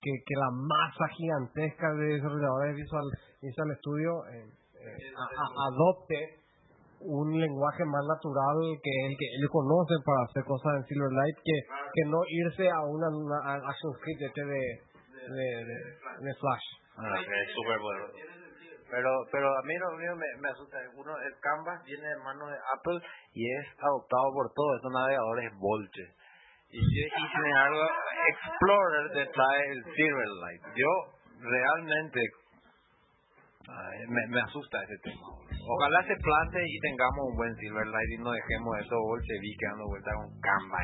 que, 0.00 0.10
que 0.24 0.34
la 0.38 0.50
masa 0.54 1.06
gigantesca 1.16 1.92
de 1.94 2.14
desarrolladores 2.14 2.74
de 2.76 2.82
Visual, 2.82 3.04
Visual 3.42 3.76
Studio 3.78 4.12
eh, 4.32 4.46
eh, 4.46 5.12
a- 5.18 5.34
a- 5.42 5.54
adopte 5.68 6.46
un 7.00 7.28
lenguaje 7.38 7.84
más 7.84 8.06
natural 8.08 8.56
que 8.82 8.94
el 9.06 9.12
que 9.18 9.26
ellos 9.36 9.50
conocen 9.52 9.98
para 10.06 10.24
hacer 10.30 10.42
cosas 10.44 10.72
en 10.80 10.84
Silverlight 10.86 11.36
que, 11.44 11.56
que 11.92 12.02
no 12.08 12.18
irse 12.28 12.70
a 12.70 12.80
una, 12.86 13.08
una 13.10 13.36
a 13.44 13.54
action 13.68 13.92
script 14.00 14.22
este 14.22 14.44
de, 14.46 14.62
de, 15.26 15.46
de, 15.66 15.76
de 16.22 16.32
Flash. 16.40 16.66
Ah, 16.96 17.18
es 17.20 17.52
súper 17.52 17.78
bueno. 17.82 18.04
Pero, 18.90 19.10
pero 19.32 19.48
a 19.50 19.62
mí 19.62 19.74
lo 19.78 19.96
único 19.96 20.14
que 20.14 20.20
me, 20.20 20.42
me 20.42 20.48
asusta 20.50 20.78
es, 20.82 20.90
uno, 20.94 21.12
el 21.18 21.34
Canvas 21.40 21.82
viene 21.84 22.06
de 22.06 22.16
manos 22.22 22.50
de 22.50 22.56
Apple 22.56 23.00
y 23.34 23.50
es 23.50 23.66
adoptado 23.82 24.30
por 24.32 24.52
todos 24.54 24.76
estos 24.76 24.92
navegadores 24.92 25.52
Voltage. 25.58 26.14
Y, 26.70 26.78
y 26.78 27.08
sin 27.08 27.46
Explorer 28.30 29.10
te 29.12 29.26
trae 29.32 29.72
el 29.72 29.84
Silverlight. 29.84 30.62
Yo 30.74 30.90
realmente 31.40 32.20
me, 34.08 34.26
me 34.28 34.40
asusta 34.40 34.82
ese 34.84 34.98
tema. 35.02 35.26
Ojalá 35.68 36.02
se 36.06 36.14
plante 36.16 36.58
y 36.64 36.78
tengamos 36.80 37.26
un 37.30 37.36
buen 37.36 37.54
Silverlight 37.56 38.10
y 38.10 38.22
no 38.22 38.30
dejemos 38.30 38.78
esos 38.78 38.98
bolcheviques 39.02 39.68
dando 39.70 39.86
vueltas 39.86 40.14
con 40.14 40.40
Canvas. 40.40 40.82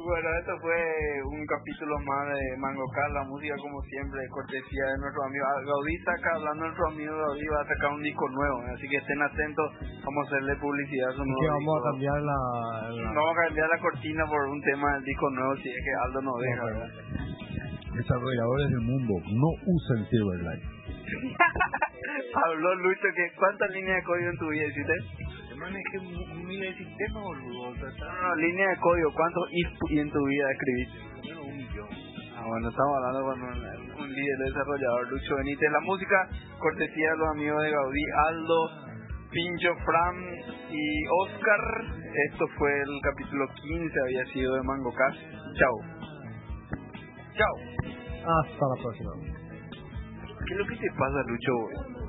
Bueno, 0.00 0.28
esto 0.40 0.52
fue 0.62 0.80
un 1.28 1.44
capítulo 1.46 1.92
más 2.08 2.24
de 2.32 2.56
Mango 2.56 2.86
Car, 2.88 3.10
la 3.12 3.24
música 3.24 3.54
como 3.60 3.82
siempre, 3.82 4.20
cortesía 4.32 4.84
de 4.96 4.98
nuestro 4.98 5.22
amigo. 5.28 5.44
Gaudí 5.66 5.96
saca, 6.04 6.30
hablando 6.40 6.64
nuestro 6.64 6.86
amigo 6.88 7.12
Gaudí, 7.16 7.46
va 7.46 7.60
a 7.60 7.68
sacar 7.68 7.92
un 7.92 8.02
disco 8.02 8.24
nuevo, 8.30 8.56
así 8.74 8.88
que 8.88 8.96
estén 8.96 9.20
atentos, 9.20 9.66
vamos 10.00 10.24
a 10.24 10.26
hacerle 10.32 10.56
publicidad 10.56 11.10
a 11.10 11.12
su 11.12 11.24
nuevo 11.24 11.40
que 11.40 11.48
vamos 11.52 11.68
a 11.68 11.76
disco. 11.76 11.90
cambiar 11.92 12.18
la, 12.22 12.38
la- 12.96 13.12
Vamos 13.12 13.30
a 13.36 13.44
cambiar 13.44 13.68
la 13.68 13.78
cortina 13.78 14.22
por 14.26 14.40
un 14.48 14.60
tema 14.62 14.88
del 14.94 15.04
disco 15.04 15.30
nuevo, 15.30 15.56
si 15.56 15.68
es 15.68 15.80
que 15.84 15.92
Aldo 16.08 16.20
nos 16.22 16.38
deja, 16.40 16.64
¿verdad? 16.64 16.90
Desarrolladores 18.00 18.68
del 18.70 18.80
mundo, 18.80 19.12
no 19.20 19.48
usen 19.68 20.00
Silverlight. 20.08 20.62
Habló 22.40 22.74
Lucho 22.74 23.08
que 23.14 23.26
¿cuántas 23.36 23.68
líneas 23.70 23.96
de 23.96 24.02
código 24.04 24.30
en 24.30 24.38
tu 24.38 24.48
vida 24.48 24.64
hiciste? 24.64 24.94
Maneje 25.60 25.98
miles 26.34 26.76
de 26.78 26.84
sistemas, 26.84 27.22
boludo. 27.22 27.68
O 27.70 27.74
sea, 27.76 27.88
está- 27.88 28.04
No, 28.06 28.28
no, 28.28 28.34
línea 28.36 28.68
de 28.68 28.76
código, 28.78 29.12
¿cuántos 29.14 29.44
if 29.52 29.68
y 29.90 29.98
en 30.00 30.10
tu 30.10 30.24
vida 30.26 30.44
escribiste? 30.52 30.98
un 31.40 31.56
millón. 31.56 31.88
Ah, 32.36 32.44
bueno, 32.46 32.68
estamos 32.70 32.96
hablando 32.96 33.20
con 33.24 33.42
un, 33.42 34.00
un 34.00 34.08
líder 34.12 34.38
desarrollador, 34.46 35.08
Lucho 35.10 35.36
Benítez. 35.36 35.70
La 35.70 35.80
música, 35.80 36.28
cortesía 36.58 37.10
de 37.10 37.16
los 37.18 37.28
amigos 37.36 37.62
de 37.62 37.70
Gaudí, 37.70 38.04
Aldo, 38.28 38.70
Pincho, 39.30 39.74
Fran 39.84 40.16
y 40.70 41.06
Oscar. 41.22 41.60
Esto 42.32 42.46
fue 42.58 42.72
el 42.80 43.00
capítulo 43.02 43.46
15, 43.62 43.94
había 44.04 44.24
sido 44.32 44.54
de 44.54 44.62
Mango 44.62 44.92
Cast. 44.92 45.18
Chao. 45.54 45.76
Chao. 47.36 47.54
Hasta 48.40 48.64
la 48.74 48.82
próxima. 48.82 49.10
¿Qué 50.46 50.54
es 50.54 50.58
lo 50.58 50.66
que 50.66 50.76
te 50.76 50.90
pasa, 50.98 51.22
Lucho? 51.28 51.99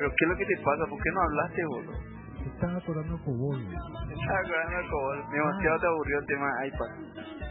¿Pero 0.00 0.08
qué 0.16 0.24
es 0.24 0.30
lo 0.30 0.36
que 0.36 0.46
te 0.46 0.56
pasa? 0.64 0.82
¿Por 0.88 0.96
qué 0.96 1.10
no 1.12 1.20
hablaste, 1.20 1.60
boludo? 1.66 1.92
Estaba 2.40 2.72
atorando 2.72 3.20
cobol. 3.20 3.60
Estaba 3.60 4.40
acordando 4.40 4.76
del 4.80 4.88
cobol. 4.88 5.18
Demasiado 5.28 5.76
te 5.76 5.86
aburrió 5.86 6.18
el 6.18 6.26
tema 6.26 6.48
iPad. 6.64 6.90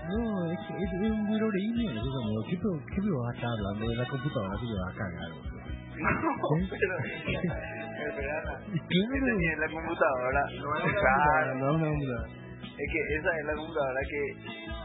No, 0.09 0.51
es 0.51 0.57
que 0.65 0.73
es, 0.81 0.89
es 0.89 1.11
un 1.13 1.29
eso, 1.29 2.09
amigo. 2.25 2.41
¿Qué, 2.49 2.57
¿Qué 2.57 3.01
me 3.05 3.11
vas 3.13 3.29
a 3.29 3.35
estar 3.37 3.49
hablando 3.53 3.85
de 3.85 3.95
la 4.01 4.05
computadora 4.09 4.57
que 4.57 4.65
me 4.65 4.73
vas 4.81 4.89
a 4.89 4.97
cagar? 4.97 5.29
boludo? 5.29 5.59
No, 5.99 6.15
pero... 6.73 6.95
Espera, 8.09 8.41
Claro. 8.49 8.57
La 9.59 9.67
computadora. 9.69 10.41
No, 11.53 11.77
no, 11.77 11.85
no. 11.85 12.48
Es 12.79 12.87
que 12.91 12.99
esa 13.19 13.29
es 13.39 13.45
la 13.45 13.55
computadora 13.59 13.99
que 14.07 14.21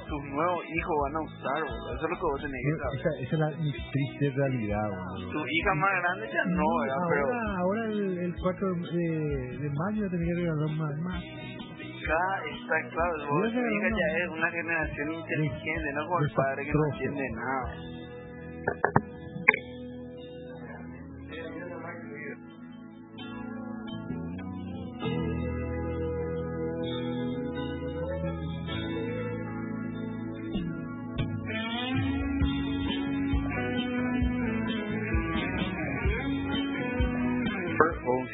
tus 0.08 0.22
nuevos 0.34 0.64
hijos 0.66 0.94
van 1.04 1.14
a 1.14 1.20
usar, 1.22 1.58
boludo. 1.62 1.94
Eso 1.94 2.04
es 2.04 2.10
lo 2.10 2.16
que 2.18 2.26
vos 2.26 2.40
tenés 2.42 2.62
que 2.66 2.74
saber. 2.74 2.98
Esa, 2.98 3.10
esa 3.22 3.34
es 3.34 3.40
la 3.40 3.50
triste 3.94 4.24
realidad, 4.34 4.86
boludo. 4.90 5.30
Tu 5.30 5.40
hija 5.46 5.74
más 5.74 5.92
grande 6.02 6.24
ya 6.34 6.44
no, 6.44 6.66
¿verdad? 6.82 6.96
ahora, 6.98 7.08
Pero 7.14 7.26
ahora 7.62 7.82
el, 7.86 8.18
el 8.18 8.34
4 8.34 8.74
de, 8.98 9.58
de 9.62 9.68
mayo 9.70 10.10
tenía 10.10 10.26
que 10.34 10.40
regalar 10.42 10.70
más. 10.74 10.94
más. 11.06 11.22
está 11.22 12.76
claro, 12.90 13.14
vos, 13.30 13.52
tu 13.52 13.62
hija 13.62 13.88
ya 13.94 14.08
es 14.18 14.28
una 14.28 14.50
generación 14.50 15.12
inteligente, 15.14 15.92
no 15.94 16.02
como 16.06 16.18
el 16.18 16.32
padre 16.34 16.64
que 16.66 16.72
no 16.74 16.84
entiende 16.92 17.24
nada. 17.38 17.68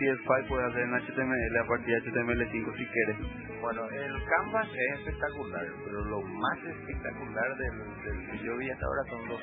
CS5 0.00 0.48
puede 0.48 0.66
hacer 0.66 0.82
en 0.82 0.94
HTML 0.94 1.58
a 1.58 1.66
partir 1.66 1.94
de 1.94 2.10
HTML5 2.10 2.76
si 2.76 2.86
quieres. 2.86 3.16
Bueno, 3.60 3.86
el 3.90 4.24
Canvas 4.24 4.68
es 4.68 4.98
espectacular, 5.00 5.66
pero 5.84 6.04
lo 6.06 6.22
más 6.22 6.58
espectacular 6.64 7.56
del, 7.58 7.78
del 8.04 8.30
que 8.30 8.44
yo 8.44 8.56
vi 8.56 8.70
hasta 8.70 8.86
ahora 8.86 9.02
son 9.10 9.28
los 9.28 9.40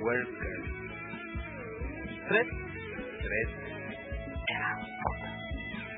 WordPress. 0.00 0.64
Tres. 2.28 2.46
Tres. 3.20 3.48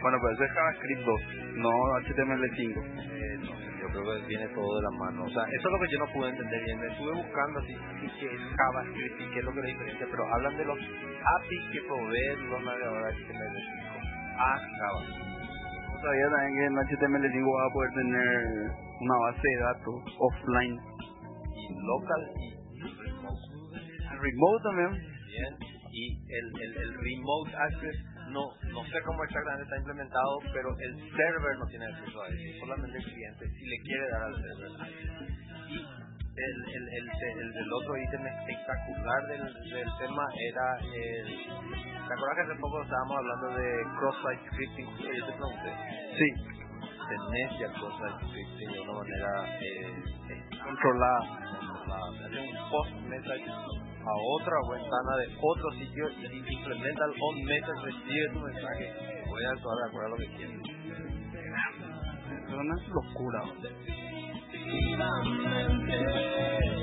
Bueno, 0.02 0.18
pero 0.20 0.34
eso 0.34 0.44
es 0.44 0.52
JavaScript 0.52 1.00
2, 1.04 1.20
no 1.58 1.70
HTML5. 1.70 2.58
Eh, 2.58 3.38
no 3.38 3.62
yo 3.82 3.88
creo 3.88 4.20
que 4.20 4.26
viene 4.26 4.48
todo 4.48 4.76
de 4.76 4.82
la 4.82 4.90
mano. 4.98 5.24
O 5.24 5.30
sea, 5.30 5.44
eso 5.44 5.68
es 5.68 5.72
lo 5.72 5.78
que 5.78 5.92
yo 5.92 5.98
no 5.98 6.12
pude 6.12 6.28
entender 6.30 6.64
bien. 6.64 6.82
Estuve 6.90 7.12
buscando 7.14 7.60
así, 7.60 7.74
así 7.74 8.08
que 8.18 8.26
es 8.34 8.40
JavaScript 8.56 9.20
y 9.20 9.30
qué 9.30 9.38
es 9.38 9.44
lo 9.44 9.52
que 9.52 9.58
es 9.60 9.64
la 9.64 9.72
diferencia, 9.72 10.06
pero 10.10 10.34
hablan 10.34 10.56
de 10.56 10.64
los 10.64 10.78
APIs 10.78 11.70
que 11.72 11.80
proveen 11.82 12.50
los 12.50 12.62
navegadores 12.64 13.16
HTML5 13.16 13.91
a 14.36 14.58
JavaScript. 14.58 15.32
No 15.92 16.00
sabía 16.00 16.26
también 16.30 16.52
que 16.54 16.64
en 16.66 16.74
HTML5 16.74 17.46
vas 17.52 17.70
a 17.70 17.72
poder 17.72 17.90
tener 17.94 18.82
una 19.00 19.16
base 19.18 19.48
de 19.48 19.60
datos 19.60 19.94
offline. 20.18 20.80
Y 21.54 21.74
local 21.74 22.22
y 22.36 22.62
remote. 22.80 23.44
Remote 24.20 24.62
también. 24.62 24.92
Bien. 24.92 25.54
Y 25.92 26.04
el, 26.24 26.46
el, 26.62 26.72
el 26.82 26.94
remote 26.94 27.54
access, 27.54 27.96
no, 28.30 28.40
no 28.72 28.84
sé 28.84 28.96
cómo 29.04 29.22
exactamente 29.24 29.64
está 29.64 29.76
implementado, 29.76 30.38
pero 30.52 30.70
el 30.78 30.94
server 31.12 31.58
no 31.58 31.66
tiene 31.66 31.84
acceso 31.84 32.22
a 32.22 32.28
eso, 32.28 32.60
solamente 32.60 32.96
el 32.96 33.04
cliente, 33.04 33.44
si 33.44 33.66
le 33.66 33.76
quiere 33.84 34.08
dar 34.10 34.22
al 34.22 34.34
server. 34.34 34.70
Y 35.68 36.01
el, 36.32 36.56
el, 36.64 36.84
el, 36.88 37.06
el, 37.12 37.56
el 37.56 37.72
otro 37.72 37.96
ítem 37.96 38.26
espectacular 38.26 39.20
del, 39.28 39.44
del 39.68 39.88
tema 39.98 40.24
era 40.48 40.78
el... 40.80 41.26
¿Te 41.28 42.14
acuerdas 42.14 42.36
que 42.36 42.42
hace 42.52 42.60
poco 42.60 42.82
estábamos 42.82 43.16
hablando 43.18 43.48
de 43.60 43.68
cross-site 43.98 44.42
scripting? 44.48 44.96
Que 44.96 45.18
yo 45.18 45.26
te 45.26 45.32
pregunté. 45.32 45.70
Sí, 46.16 46.28
ya 47.60 47.68
cross-site 47.72 48.18
scripting 48.28 48.72
de 48.72 48.80
una 48.80 48.92
manera 48.92 49.30
eh, 49.60 50.42
controlada. 50.64 51.20
Hace 51.92 52.40
un 52.40 52.70
post-message 52.70 53.48
a 53.48 54.14
otra 54.40 54.56
ventana 54.72 55.12
de 55.20 55.36
otro 55.36 55.70
sitio 55.72 56.08
y 56.10 56.54
implementa 56.54 57.04
el 57.04 57.14
on-message 57.20 57.80
recibe 57.84 58.28
tu 58.32 58.40
mensaje. 58.40 58.84
Voy 59.28 59.44
a 59.44 59.50
actuar 59.50 59.76
de 59.76 59.88
acuerdo 59.88 60.06
a 60.06 60.10
lo 60.10 60.16
que 60.16 60.28
quieres. 60.36 60.60
Es 62.32 62.54
una 62.54 62.76
locura. 62.88 63.40
vida 64.64 65.10
frente. 65.42 66.81